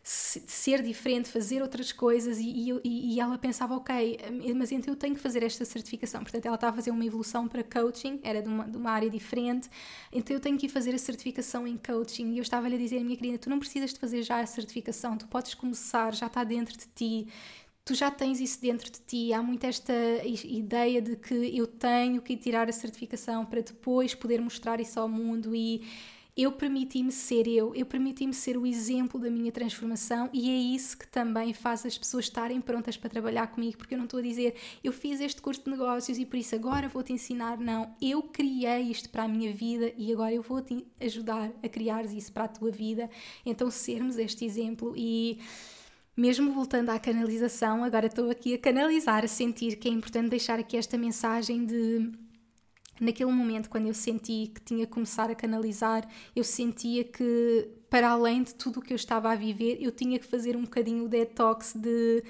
ser 0.03 0.81
diferente, 0.81 1.29
fazer 1.29 1.61
outras 1.61 1.91
coisas 1.91 2.39
e, 2.39 2.71
e, 2.83 3.13
e, 3.13 3.19
ela 3.19 3.37
pensava, 3.37 3.75
ok, 3.75 4.17
mas 4.55 4.71
então 4.71 4.93
eu 4.93 4.97
tenho 4.97 5.13
que 5.13 5.21
fazer 5.21 5.43
esta 5.43 5.63
certificação. 5.63 6.21
Portanto, 6.21 6.45
ela 6.45 6.55
estava 6.55 6.73
a 6.73 6.75
fazer 6.75 6.89
uma 6.89 7.05
evolução 7.05 7.47
para 7.47 7.63
coaching, 7.63 8.19
era 8.23 8.41
de 8.41 8.47
uma, 8.47 8.67
de 8.67 8.77
uma 8.77 8.89
área 8.89 9.09
diferente, 9.09 9.69
então 10.11 10.35
eu 10.35 10.39
tenho 10.39 10.57
que 10.57 10.65
ir 10.65 10.69
fazer 10.69 10.95
a 10.95 10.97
certificação 10.97 11.67
em 11.67 11.77
coaching. 11.77 12.33
E 12.33 12.37
eu 12.39 12.41
estava-lhe 12.41 12.75
a 12.75 12.79
dizer, 12.79 13.03
minha 13.03 13.15
querida, 13.15 13.37
tu 13.37 13.49
não 13.49 13.59
precisas 13.59 13.93
de 13.93 13.99
fazer 13.99 14.23
já 14.23 14.39
a 14.39 14.45
certificação, 14.45 15.15
tu 15.17 15.27
podes 15.27 15.53
começar, 15.53 16.15
já 16.15 16.25
está 16.25 16.43
dentro 16.43 16.75
de 16.75 16.87
ti. 16.95 17.27
Tu 17.85 17.93
já 17.93 18.09
tens 18.09 18.39
isso 18.39 18.59
dentro 18.61 18.91
de 18.91 18.99
ti. 18.99 19.33
Há 19.33 19.41
muito 19.41 19.65
esta 19.65 19.93
ideia 20.23 21.01
de 21.01 21.15
que 21.15 21.55
eu 21.55 21.67
tenho 21.67 22.21
que 22.21 22.37
tirar 22.37 22.69
a 22.69 22.71
certificação 22.71 23.45
para 23.45 23.61
depois 23.61 24.15
poder 24.15 24.39
mostrar 24.39 24.79
isso 24.79 24.99
ao 24.99 25.09
mundo 25.09 25.55
e 25.55 25.81
eu 26.41 26.51
permiti-me 26.51 27.11
ser 27.11 27.47
eu, 27.47 27.75
eu 27.75 27.85
permiti-me 27.85 28.33
ser 28.33 28.57
o 28.57 28.65
exemplo 28.65 29.19
da 29.19 29.29
minha 29.29 29.51
transformação 29.51 30.27
e 30.33 30.49
é 30.49 30.75
isso 30.75 30.97
que 30.97 31.07
também 31.07 31.53
faz 31.53 31.85
as 31.85 31.97
pessoas 31.97 32.25
estarem 32.25 32.59
prontas 32.59 32.97
para 32.97 33.09
trabalhar 33.09 33.47
comigo, 33.47 33.77
porque 33.77 33.93
eu 33.93 33.97
não 33.97 34.05
estou 34.05 34.19
a 34.19 34.23
dizer 34.23 34.55
eu 34.83 34.91
fiz 34.91 35.21
este 35.21 35.39
curso 35.41 35.63
de 35.63 35.69
negócios 35.69 36.17
e 36.17 36.25
por 36.25 36.37
isso 36.37 36.55
agora 36.55 36.87
vou-te 36.87 37.13
ensinar, 37.13 37.59
não, 37.59 37.93
eu 38.01 38.23
criei 38.23 38.81
isto 38.83 39.09
para 39.09 39.23
a 39.23 39.27
minha 39.27 39.53
vida 39.53 39.93
e 39.95 40.11
agora 40.11 40.33
eu 40.33 40.41
vou-te 40.41 40.83
ajudar 40.99 41.51
a 41.61 41.69
criar 41.69 42.05
isso 42.05 42.31
para 42.31 42.45
a 42.45 42.47
tua 42.47 42.71
vida, 42.71 43.09
então 43.45 43.69
sermos 43.69 44.17
este 44.17 44.43
exemplo 44.43 44.93
e 44.97 45.39
mesmo 46.17 46.51
voltando 46.51 46.89
à 46.89 46.99
canalização, 46.99 47.83
agora 47.83 48.07
estou 48.07 48.29
aqui 48.29 48.55
a 48.55 48.57
canalizar, 48.57 49.23
a 49.23 49.27
sentir 49.27 49.75
que 49.75 49.87
é 49.87 49.91
importante 49.91 50.29
deixar 50.29 50.59
aqui 50.59 50.75
esta 50.75 50.97
mensagem 50.97 51.65
de 51.65 52.11
naquele 52.99 53.31
momento, 53.31 53.69
quando 53.69 53.87
eu 53.87 53.93
senti 53.93 54.51
que 54.53 54.61
tinha 54.61 54.85
que 54.85 54.91
começar 54.91 55.29
a 55.29 55.35
canalizar, 55.35 56.07
eu 56.35 56.43
sentia 56.43 57.03
que, 57.03 57.69
para 57.89 58.09
além 58.09 58.43
de 58.43 58.53
tudo 58.55 58.79
o 58.79 58.81
que 58.81 58.93
eu 58.93 58.95
estava 58.95 59.31
a 59.31 59.35
viver, 59.35 59.77
eu 59.81 59.91
tinha 59.91 60.19
que 60.19 60.25
fazer 60.25 60.55
um 60.55 60.61
bocadinho 60.63 61.05
o 61.05 61.09
detox 61.09 61.73
de 61.75 62.23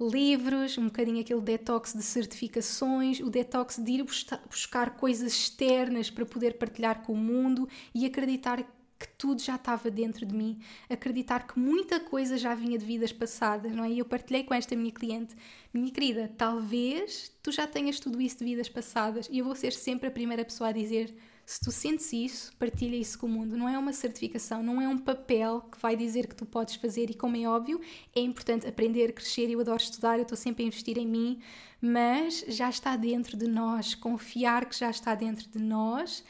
livros, 0.00 0.78
um 0.78 0.84
bocadinho 0.86 1.20
aquele 1.20 1.40
detox 1.40 1.92
de 1.92 2.02
certificações, 2.02 3.20
o 3.20 3.30
detox 3.30 3.76
de 3.78 3.92
ir 3.92 4.04
buscar 4.48 4.96
coisas 4.96 5.32
externas 5.32 6.10
para 6.10 6.26
poder 6.26 6.54
partilhar 6.54 7.02
com 7.02 7.12
o 7.12 7.16
mundo 7.16 7.68
e 7.94 8.04
acreditar 8.06 8.64
que 9.02 9.08
tudo 9.18 9.42
já 9.42 9.56
estava 9.56 9.90
dentro 9.90 10.24
de 10.24 10.32
mim, 10.32 10.60
acreditar 10.88 11.44
que 11.44 11.58
muita 11.58 11.98
coisa 11.98 12.38
já 12.38 12.54
vinha 12.54 12.78
de 12.78 12.84
vidas 12.86 13.12
passadas, 13.12 13.72
não 13.72 13.82
é? 13.82 13.90
E 13.90 13.98
eu 13.98 14.04
partilhei 14.04 14.44
com 14.44 14.54
esta 14.54 14.76
minha 14.76 14.92
cliente, 14.92 15.34
minha 15.74 15.90
querida, 15.90 16.32
talvez 16.38 17.32
tu 17.42 17.50
já 17.50 17.66
tenhas 17.66 17.98
tudo 17.98 18.20
isso 18.20 18.38
de 18.38 18.44
vidas 18.44 18.68
passadas 18.68 19.28
e 19.28 19.38
eu 19.38 19.44
vou 19.44 19.56
ser 19.56 19.72
sempre 19.72 20.06
a 20.06 20.10
primeira 20.10 20.44
pessoa 20.44 20.70
a 20.70 20.72
dizer 20.72 21.12
se 21.44 21.58
tu 21.58 21.72
sentes 21.72 22.12
isso, 22.12 22.52
partilha 22.56 22.94
isso 22.94 23.18
com 23.18 23.26
o 23.26 23.28
mundo. 23.28 23.56
Não 23.56 23.68
é 23.68 23.76
uma 23.76 23.92
certificação, 23.92 24.62
não 24.62 24.80
é 24.80 24.86
um 24.86 24.96
papel 24.96 25.60
que 25.72 25.78
vai 25.80 25.96
dizer 25.96 26.28
que 26.28 26.36
tu 26.36 26.46
podes 26.46 26.76
fazer, 26.76 27.10
e 27.10 27.14
como 27.14 27.36
é 27.36 27.48
óbvio, 27.48 27.80
é 28.14 28.20
importante 28.20 28.68
aprender, 28.68 29.12
crescer. 29.12 29.50
Eu 29.50 29.58
adoro 29.60 29.82
estudar, 29.82 30.18
eu 30.18 30.22
estou 30.22 30.38
sempre 30.38 30.62
a 30.62 30.66
investir 30.68 30.96
em 30.96 31.06
mim, 31.06 31.40
mas 31.80 32.44
já 32.46 32.70
está 32.70 32.94
dentro 32.94 33.36
de 33.36 33.48
nós, 33.48 33.96
confiar 33.96 34.66
que 34.66 34.78
já 34.78 34.88
está 34.88 35.16
dentro 35.16 35.48
de 35.48 35.58
nós 35.58 36.22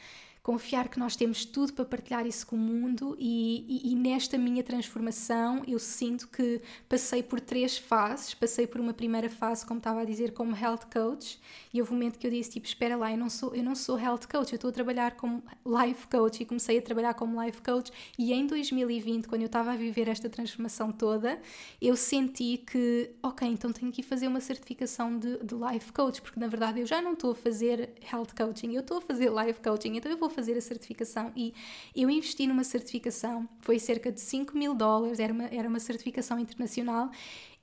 confiar 0.43 0.89
que 0.89 0.99
nós 0.99 1.15
temos 1.15 1.45
tudo 1.45 1.71
para 1.71 1.85
partilhar 1.85 2.27
isso 2.27 2.45
com 2.45 2.57
o 2.57 2.59
mundo 2.59 3.15
e, 3.17 3.65
e, 3.65 3.93
e, 3.93 3.95
nesta 3.95 4.37
minha 4.37 4.61
transformação 4.61 5.63
eu 5.65 5.79
sinto 5.79 6.27
que 6.27 6.61
passei 6.89 7.23
por 7.23 7.39
três 7.39 7.77
fases. 7.77 8.33
Passei 8.33 8.67
por 8.67 8.81
uma 8.81 8.93
primeira 8.93 9.29
fase, 9.29 9.65
como 9.65 9.77
estava 9.77 10.01
a 10.01 10.05
dizer, 10.05 10.33
como 10.33 10.53
health 10.53 10.81
coach 10.91 11.39
e 11.73 11.79
houve 11.79 11.93
um 11.93 11.95
momento 11.95 12.19
que 12.19 12.27
eu 12.27 12.31
disse 12.31 12.51
tipo, 12.51 12.67
espera 12.67 12.97
lá, 12.97 13.09
eu 13.09 13.17
não 13.17 13.29
sou, 13.29 13.55
eu 13.55 13.63
não 13.63 13.73
sou 13.73 13.97
health 13.97 14.27
coach, 14.29 14.51
eu 14.51 14.57
estou 14.57 14.69
a 14.69 14.73
trabalhar 14.73 15.15
como 15.15 15.41
life 15.65 16.07
coach 16.07 16.43
e 16.43 16.45
comecei 16.45 16.77
a 16.77 16.81
trabalhar 16.81 17.13
como 17.13 17.41
life 17.41 17.61
coach 17.61 17.89
e 18.19 18.33
em 18.33 18.45
2020, 18.45 19.29
quando 19.29 19.43
eu 19.43 19.45
estava 19.45 19.71
a 19.71 19.75
viver 19.77 20.09
esta 20.09 20.29
transformação 20.29 20.91
toda, 20.91 21.39
eu 21.81 21.95
senti 21.95 22.57
que, 22.57 23.11
ok, 23.23 23.47
então 23.47 23.71
tenho 23.71 23.93
que 23.93 24.03
fazer 24.03 24.27
uma 24.27 24.41
certificação 24.41 25.17
de, 25.17 25.37
de 25.37 25.55
life 25.55 25.93
coach, 25.93 26.21
porque 26.21 26.37
na 26.37 26.47
verdade 26.47 26.81
eu 26.81 26.85
já 26.85 27.01
não 27.01 27.13
estou 27.13 27.31
a 27.31 27.35
fazer 27.35 27.93
health 28.11 28.35
coaching, 28.35 28.73
eu 28.73 28.81
estou 28.81 28.97
a 28.97 29.01
fazer 29.01 29.31
life 29.31 29.61
coaching, 29.61 29.95
então 29.95 30.11
eu 30.11 30.17
vou 30.17 30.32
fazer 30.33 30.57
a 30.57 30.61
certificação 30.61 31.31
e 31.35 31.53
eu 31.95 32.09
investi 32.09 32.47
numa 32.47 32.63
certificação, 32.63 33.47
foi 33.59 33.79
cerca 33.79 34.11
de 34.11 34.19
5 34.19 34.57
mil 34.57 34.73
dólares, 34.73 35.19
era 35.19 35.31
uma, 35.31 35.45
era 35.45 35.69
uma 35.69 35.79
certificação 35.79 36.39
internacional 36.39 37.09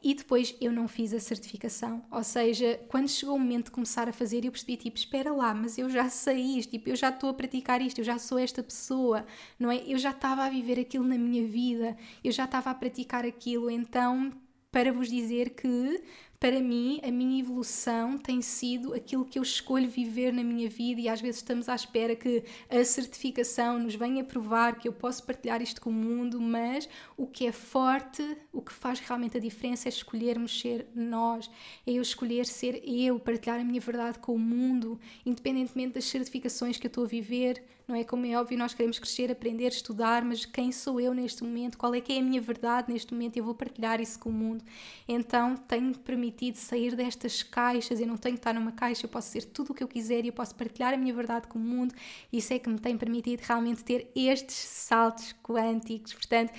e 0.02 0.14
depois 0.14 0.56
eu 0.60 0.72
não 0.72 0.88
fiz 0.88 1.12
a 1.12 1.20
certificação. 1.20 2.02
Ou 2.10 2.24
seja, 2.24 2.80
quando 2.88 3.08
chegou 3.08 3.36
o 3.36 3.38
momento 3.38 3.66
de 3.66 3.70
começar 3.72 4.08
a 4.08 4.12
fazer, 4.12 4.44
eu 4.44 4.50
percebi, 4.50 4.76
tipo, 4.76 4.96
espera 4.96 5.32
lá, 5.32 5.52
mas 5.52 5.76
eu 5.76 5.90
já 5.90 6.08
sei 6.08 6.58
isto, 6.58 6.70
tipo, 6.70 6.88
eu 6.88 6.96
já 6.96 7.10
estou 7.10 7.28
a 7.28 7.34
praticar 7.34 7.82
isto, 7.82 7.98
eu 7.98 8.04
já 8.04 8.18
sou 8.18 8.38
esta 8.38 8.62
pessoa, 8.62 9.26
não 9.58 9.70
é? 9.70 9.82
Eu 9.86 9.98
já 9.98 10.10
estava 10.10 10.44
a 10.44 10.48
viver 10.48 10.80
aquilo 10.80 11.04
na 11.04 11.18
minha 11.18 11.46
vida, 11.46 11.96
eu 12.24 12.32
já 12.32 12.44
estava 12.44 12.70
a 12.70 12.74
praticar 12.74 13.26
aquilo, 13.26 13.70
então 13.70 14.32
para 14.72 14.92
vos 14.92 15.08
dizer 15.08 15.50
que 15.50 16.02
para 16.40 16.58
mim, 16.58 16.98
a 17.04 17.10
minha 17.10 17.38
evolução 17.38 18.16
tem 18.16 18.40
sido 18.40 18.94
aquilo 18.94 19.26
que 19.26 19.38
eu 19.38 19.42
escolho 19.42 19.86
viver 19.86 20.32
na 20.32 20.42
minha 20.42 20.70
vida 20.70 20.98
e 20.98 21.06
às 21.06 21.20
vezes 21.20 21.36
estamos 21.36 21.68
à 21.68 21.74
espera 21.74 22.16
que 22.16 22.42
a 22.70 22.82
certificação 22.82 23.78
nos 23.78 23.94
venha 23.94 24.24
provar 24.24 24.78
que 24.78 24.88
eu 24.88 24.92
posso 24.92 25.22
partilhar 25.22 25.60
isto 25.60 25.82
com 25.82 25.90
o 25.90 25.92
mundo, 25.92 26.40
mas 26.40 26.88
o 27.14 27.26
que 27.26 27.46
é 27.46 27.52
forte, 27.52 28.22
o 28.54 28.62
que 28.62 28.72
faz 28.72 29.00
realmente 29.00 29.36
a 29.36 29.40
diferença 29.40 29.86
é 29.86 29.90
escolhermos 29.90 30.58
ser 30.58 30.86
nós, 30.94 31.50
é 31.86 31.92
eu 31.92 32.00
escolher 32.00 32.46
ser 32.46 32.82
eu, 32.88 33.20
partilhar 33.20 33.60
a 33.60 33.64
minha 33.64 33.80
verdade 33.80 34.18
com 34.18 34.34
o 34.34 34.38
mundo, 34.38 34.98
independentemente 35.26 35.92
das 35.92 36.06
certificações 36.06 36.78
que 36.78 36.86
eu 36.86 36.88
estou 36.88 37.04
a 37.04 37.06
viver, 37.06 37.62
não 37.90 37.96
é? 37.96 38.04
Como 38.04 38.24
é 38.24 38.38
óbvio, 38.38 38.56
nós 38.56 38.72
queremos 38.72 38.98
crescer, 38.98 39.30
aprender, 39.32 39.68
estudar, 39.68 40.24
mas 40.24 40.44
quem 40.46 40.70
sou 40.70 41.00
eu 41.00 41.12
neste 41.12 41.42
momento? 41.42 41.76
Qual 41.76 41.92
é 41.92 42.00
que 42.00 42.12
é 42.12 42.20
a 42.20 42.22
minha 42.22 42.40
verdade 42.40 42.92
neste 42.92 43.12
momento? 43.12 43.36
Eu 43.36 43.44
vou 43.44 43.54
partilhar 43.54 44.00
isso 44.00 44.18
com 44.18 44.30
o 44.30 44.32
mundo. 44.32 44.64
Então, 45.08 45.56
tenho 45.56 45.98
permitido 45.98 46.54
sair 46.54 46.94
destas 46.94 47.42
caixas. 47.42 48.00
Eu 48.00 48.06
não 48.06 48.16
tenho 48.16 48.36
que 48.36 48.40
estar 48.40 48.54
numa 48.54 48.72
caixa, 48.72 49.06
eu 49.06 49.10
posso 49.10 49.30
ser 49.30 49.44
tudo 49.46 49.72
o 49.72 49.74
que 49.74 49.82
eu 49.82 49.88
quiser 49.88 50.24
e 50.24 50.28
eu 50.28 50.32
posso 50.32 50.54
partilhar 50.54 50.94
a 50.94 50.96
minha 50.96 51.12
verdade 51.12 51.48
com 51.48 51.58
o 51.58 51.62
mundo. 51.62 51.92
Isso 52.32 52.52
é 52.54 52.58
que 52.58 52.68
me 52.68 52.78
tem 52.78 52.96
permitido 52.96 53.40
realmente 53.40 53.82
ter 53.82 54.08
estes 54.14 54.54
saltos 54.54 55.34
quânticos. 55.42 56.14
Portanto, 56.14 56.52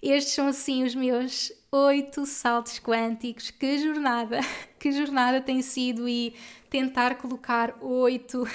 estes 0.00 0.32
são 0.32 0.48
assim 0.48 0.84
os 0.84 0.94
meus 0.94 1.52
oito 1.70 2.24
saltos 2.24 2.78
quânticos. 2.78 3.50
Que 3.50 3.76
jornada, 3.76 4.40
que 4.80 4.90
jornada 4.90 5.40
tem 5.40 5.60
sido 5.60 6.08
e 6.08 6.34
tentar 6.70 7.16
colocar 7.16 7.76
oito 7.82 8.48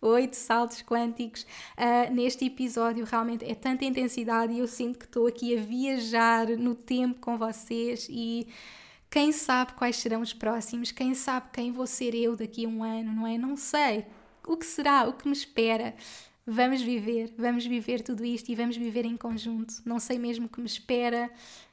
oito 0.00 0.34
saltos 0.34 0.82
quânticos 0.82 1.46
uh, 1.76 2.12
neste 2.12 2.46
episódio. 2.46 3.04
Realmente 3.04 3.44
é 3.44 3.54
tanta 3.54 3.84
intensidade 3.84 4.52
e 4.52 4.58
eu 4.58 4.66
sinto 4.66 4.98
que 4.98 5.04
estou 5.04 5.26
aqui 5.26 5.56
a 5.56 5.60
viajar 5.60 6.46
no 6.48 6.74
tempo 6.74 7.20
com 7.20 7.36
vocês 7.36 8.06
e 8.10 8.48
quem 9.10 9.32
sabe 9.32 9.72
quais 9.72 9.96
serão 9.96 10.20
os 10.20 10.32
próximos, 10.32 10.92
quem 10.92 11.14
sabe 11.14 11.48
quem 11.52 11.72
vou 11.72 11.86
ser 11.86 12.14
eu 12.14 12.36
daqui 12.36 12.64
a 12.64 12.68
um 12.68 12.84
ano, 12.84 13.12
não 13.12 13.26
é? 13.26 13.36
Não 13.36 13.56
sei. 13.56 14.06
O 14.46 14.56
que 14.56 14.64
será? 14.64 15.08
O 15.08 15.12
que 15.12 15.26
me 15.26 15.34
espera? 15.34 15.94
Vamos 16.46 16.80
viver, 16.80 17.32
vamos 17.36 17.66
viver 17.66 18.00
tudo 18.02 18.24
isto 18.24 18.48
e 18.50 18.54
vamos 18.54 18.76
viver 18.76 19.04
em 19.04 19.16
conjunto. 19.16 19.74
Não 19.84 19.98
sei 19.98 20.18
mesmo 20.18 20.46
o 20.46 20.48
que 20.48 20.60
me 20.60 20.66
espera, 20.66 21.30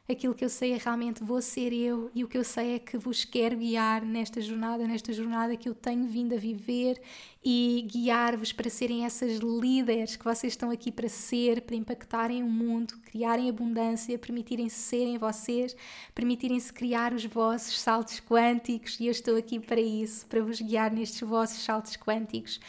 aquilo 0.10 0.34
que 0.34 0.46
eu 0.46 0.50
sei 0.50 0.74
é 0.74 0.78
realmente 0.78 1.24
vou 1.24 1.42
ser 1.42 1.74
eu 1.74 2.10
e 2.16 2.24
o 2.24 2.28
que 2.28 2.38
eu 2.38 2.44
sei 2.44 2.76
é 2.76 2.80
que 2.80 2.98
vos 2.98 3.26
quero 3.26 3.58
guiar 3.58 4.06
nesta 4.06 4.40
jornada, 4.40 4.88
nesta 4.88 5.12
jornada 5.12 5.56
que 5.58 5.68
eu 5.68 5.76
tenho 5.76 6.08
vindo 6.08 6.34
a 6.34 6.38
viver 6.38 7.02
e 7.44 7.86
guiar-vos 7.92 8.54
para 8.54 8.70
serem 8.70 9.06
essas 9.06 9.40
líderes 9.40 10.16
que 10.16 10.24
vocês 10.24 10.54
estão 10.54 10.72
aqui 10.72 10.92
para 10.92 11.10
ser, 11.10 11.62
para 11.62 11.76
impactarem 11.76 12.42
o 12.42 12.50
mundo, 12.50 12.98
criarem 13.06 13.50
abundância, 13.50 14.18
permitirem-se 14.18 14.78
serem 14.78 15.18
vocês, 15.18 15.76
permitirem-se 16.16 16.72
criar 16.72 17.14
os 17.14 17.26
vossos 17.26 17.80
saltos 17.80 18.20
quânticos 18.20 19.00
e 19.00 19.08
eu 19.08 19.12
estou 19.12 19.36
aqui 19.36 19.60
para 19.60 19.82
isso, 19.82 20.26
para 20.28 20.42
vos 20.42 20.62
guiar 20.62 20.92
nestes 20.92 21.22
vossos 21.22 21.64
saltos 21.64 21.98
quânticos. 21.98 22.60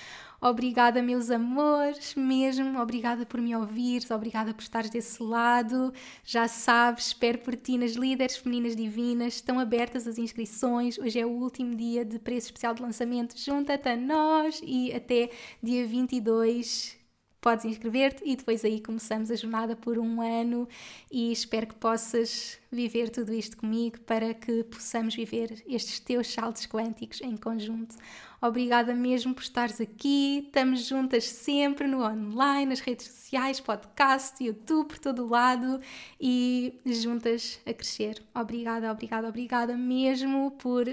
Obrigada, 0.40 1.02
meus 1.02 1.30
amores, 1.30 2.14
mesmo. 2.14 2.80
Obrigada 2.80 3.26
por 3.26 3.40
me 3.40 3.56
ouvires, 3.56 4.08
obrigada 4.08 4.54
por 4.54 4.62
estares 4.62 4.88
desse 4.88 5.20
lado. 5.20 5.92
Já 6.24 6.46
sabes, 6.46 7.08
espero 7.08 7.38
por 7.38 7.56
ti 7.56 7.76
nas 7.76 7.92
Líderes 7.92 8.36
Femininas 8.36 8.76
Divinas. 8.76 9.34
Estão 9.34 9.58
abertas 9.58 10.06
as 10.06 10.16
inscrições. 10.16 10.96
Hoje 10.96 11.18
é 11.18 11.26
o 11.26 11.30
último 11.30 11.74
dia 11.74 12.04
de 12.04 12.20
preço 12.20 12.46
especial 12.46 12.72
de 12.72 12.82
lançamento. 12.82 13.36
Junta-te 13.36 13.88
a 13.88 13.96
nós 13.96 14.60
e 14.64 14.92
até 14.92 15.28
dia 15.60 15.84
22 15.84 16.96
podes 17.40 17.64
inscrever-te 17.64 18.22
e 18.24 18.36
depois 18.36 18.64
aí 18.64 18.80
começamos 18.80 19.30
a 19.30 19.36
jornada 19.36 19.74
por 19.74 19.98
um 19.98 20.20
ano 20.20 20.68
e 21.10 21.32
espero 21.32 21.66
que 21.66 21.74
possas 21.74 22.58
viver 22.70 23.10
tudo 23.10 23.32
isto 23.32 23.56
comigo 23.56 24.00
para 24.00 24.34
que 24.34 24.64
possamos 24.64 25.14
viver 25.14 25.64
estes 25.66 26.00
teus 26.00 26.28
saltos 26.28 26.66
quânticos 26.66 27.20
em 27.22 27.36
conjunto. 27.36 27.96
Obrigada 28.40 28.94
mesmo 28.94 29.34
por 29.34 29.42
estares 29.42 29.80
aqui. 29.80 30.44
Estamos 30.46 30.86
juntas 30.86 31.24
sempre 31.24 31.88
no 31.88 32.02
online, 32.02 32.66
nas 32.66 32.80
redes 32.80 33.06
sociais, 33.06 33.58
podcast, 33.58 34.42
YouTube, 34.42 34.88
por 34.88 34.98
todo 34.98 35.24
o 35.24 35.28
lado 35.28 35.80
e 36.20 36.78
juntas 36.86 37.58
a 37.66 37.72
crescer. 37.72 38.22
Obrigada, 38.32 38.92
obrigada, 38.92 39.28
obrigada 39.28 39.76
mesmo 39.76 40.52
por 40.52 40.86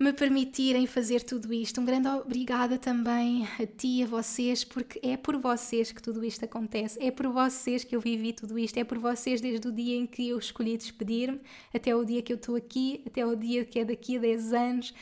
me 0.00 0.14
permitirem 0.14 0.86
fazer 0.86 1.22
tudo 1.22 1.52
isto. 1.52 1.80
Um 1.80 1.84
grande 1.84 2.08
obrigada 2.08 2.78
também 2.78 3.46
a 3.58 3.66
ti 3.66 4.02
a 4.02 4.06
vocês, 4.06 4.64
porque 4.64 4.98
é 5.06 5.16
por 5.16 5.36
vocês 5.36 5.92
que 5.92 6.02
tudo 6.02 6.24
isto 6.24 6.44
acontece, 6.44 6.98
é 7.00 7.10
por 7.10 7.28
vocês 7.28 7.84
que 7.84 7.94
eu 7.94 8.00
vivi 8.00 8.32
tudo 8.32 8.58
isto, 8.58 8.78
é 8.78 8.82
por 8.82 8.98
vocês 8.98 9.42
desde 9.42 9.68
o 9.68 9.72
dia 9.72 9.96
em 9.96 10.06
que 10.06 10.30
eu 10.30 10.38
escolhi 10.38 10.76
despedir-me 10.76 11.38
até 11.72 11.94
o 11.94 12.02
dia 12.02 12.22
que 12.22 12.32
eu 12.32 12.38
estou 12.38 12.56
aqui, 12.56 13.02
até 13.06 13.24
o 13.24 13.36
dia 13.36 13.62
que 13.64 13.78
é 13.78 13.84
daqui 13.84 14.16
a 14.16 14.20
10 14.20 14.52
anos. 14.54 14.94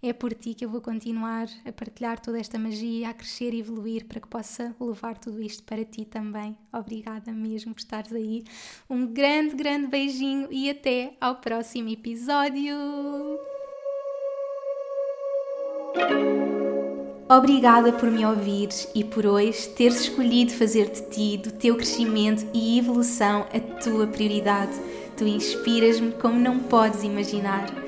É 0.00 0.12
por 0.12 0.32
ti 0.32 0.54
que 0.54 0.64
eu 0.64 0.70
vou 0.70 0.80
continuar 0.80 1.48
a 1.66 1.72
partilhar 1.72 2.20
toda 2.20 2.38
esta 2.38 2.56
magia, 2.56 3.08
a 3.08 3.14
crescer 3.14 3.52
e 3.52 3.58
evoluir 3.58 4.06
para 4.06 4.20
que 4.20 4.28
possa 4.28 4.72
levar 4.80 5.18
tudo 5.18 5.42
isto 5.42 5.64
para 5.64 5.84
ti 5.84 6.04
também. 6.04 6.56
Obrigada 6.72 7.32
mesmo 7.32 7.74
por 7.74 7.80
estares 7.80 8.12
aí. 8.12 8.44
Um 8.88 9.06
grande, 9.06 9.56
grande 9.56 9.88
beijinho 9.88 10.46
e 10.52 10.70
até 10.70 11.14
ao 11.20 11.36
próximo 11.36 11.88
episódio. 11.88 12.76
Obrigada 17.28 17.92
por 17.92 18.08
me 18.08 18.24
ouvires 18.24 18.88
e 18.94 19.02
por 19.02 19.26
hoje 19.26 19.68
teres 19.70 20.02
escolhido 20.02 20.52
fazer 20.52 20.90
de 20.90 21.02
ti, 21.10 21.36
do 21.36 21.50
teu 21.50 21.74
crescimento 21.74 22.46
e 22.54 22.78
evolução, 22.78 23.48
a 23.52 23.58
tua 23.82 24.06
prioridade. 24.06 24.72
Tu 25.16 25.26
inspiras-me 25.26 26.12
como 26.12 26.38
não 26.38 26.60
podes 26.60 27.02
imaginar. 27.02 27.87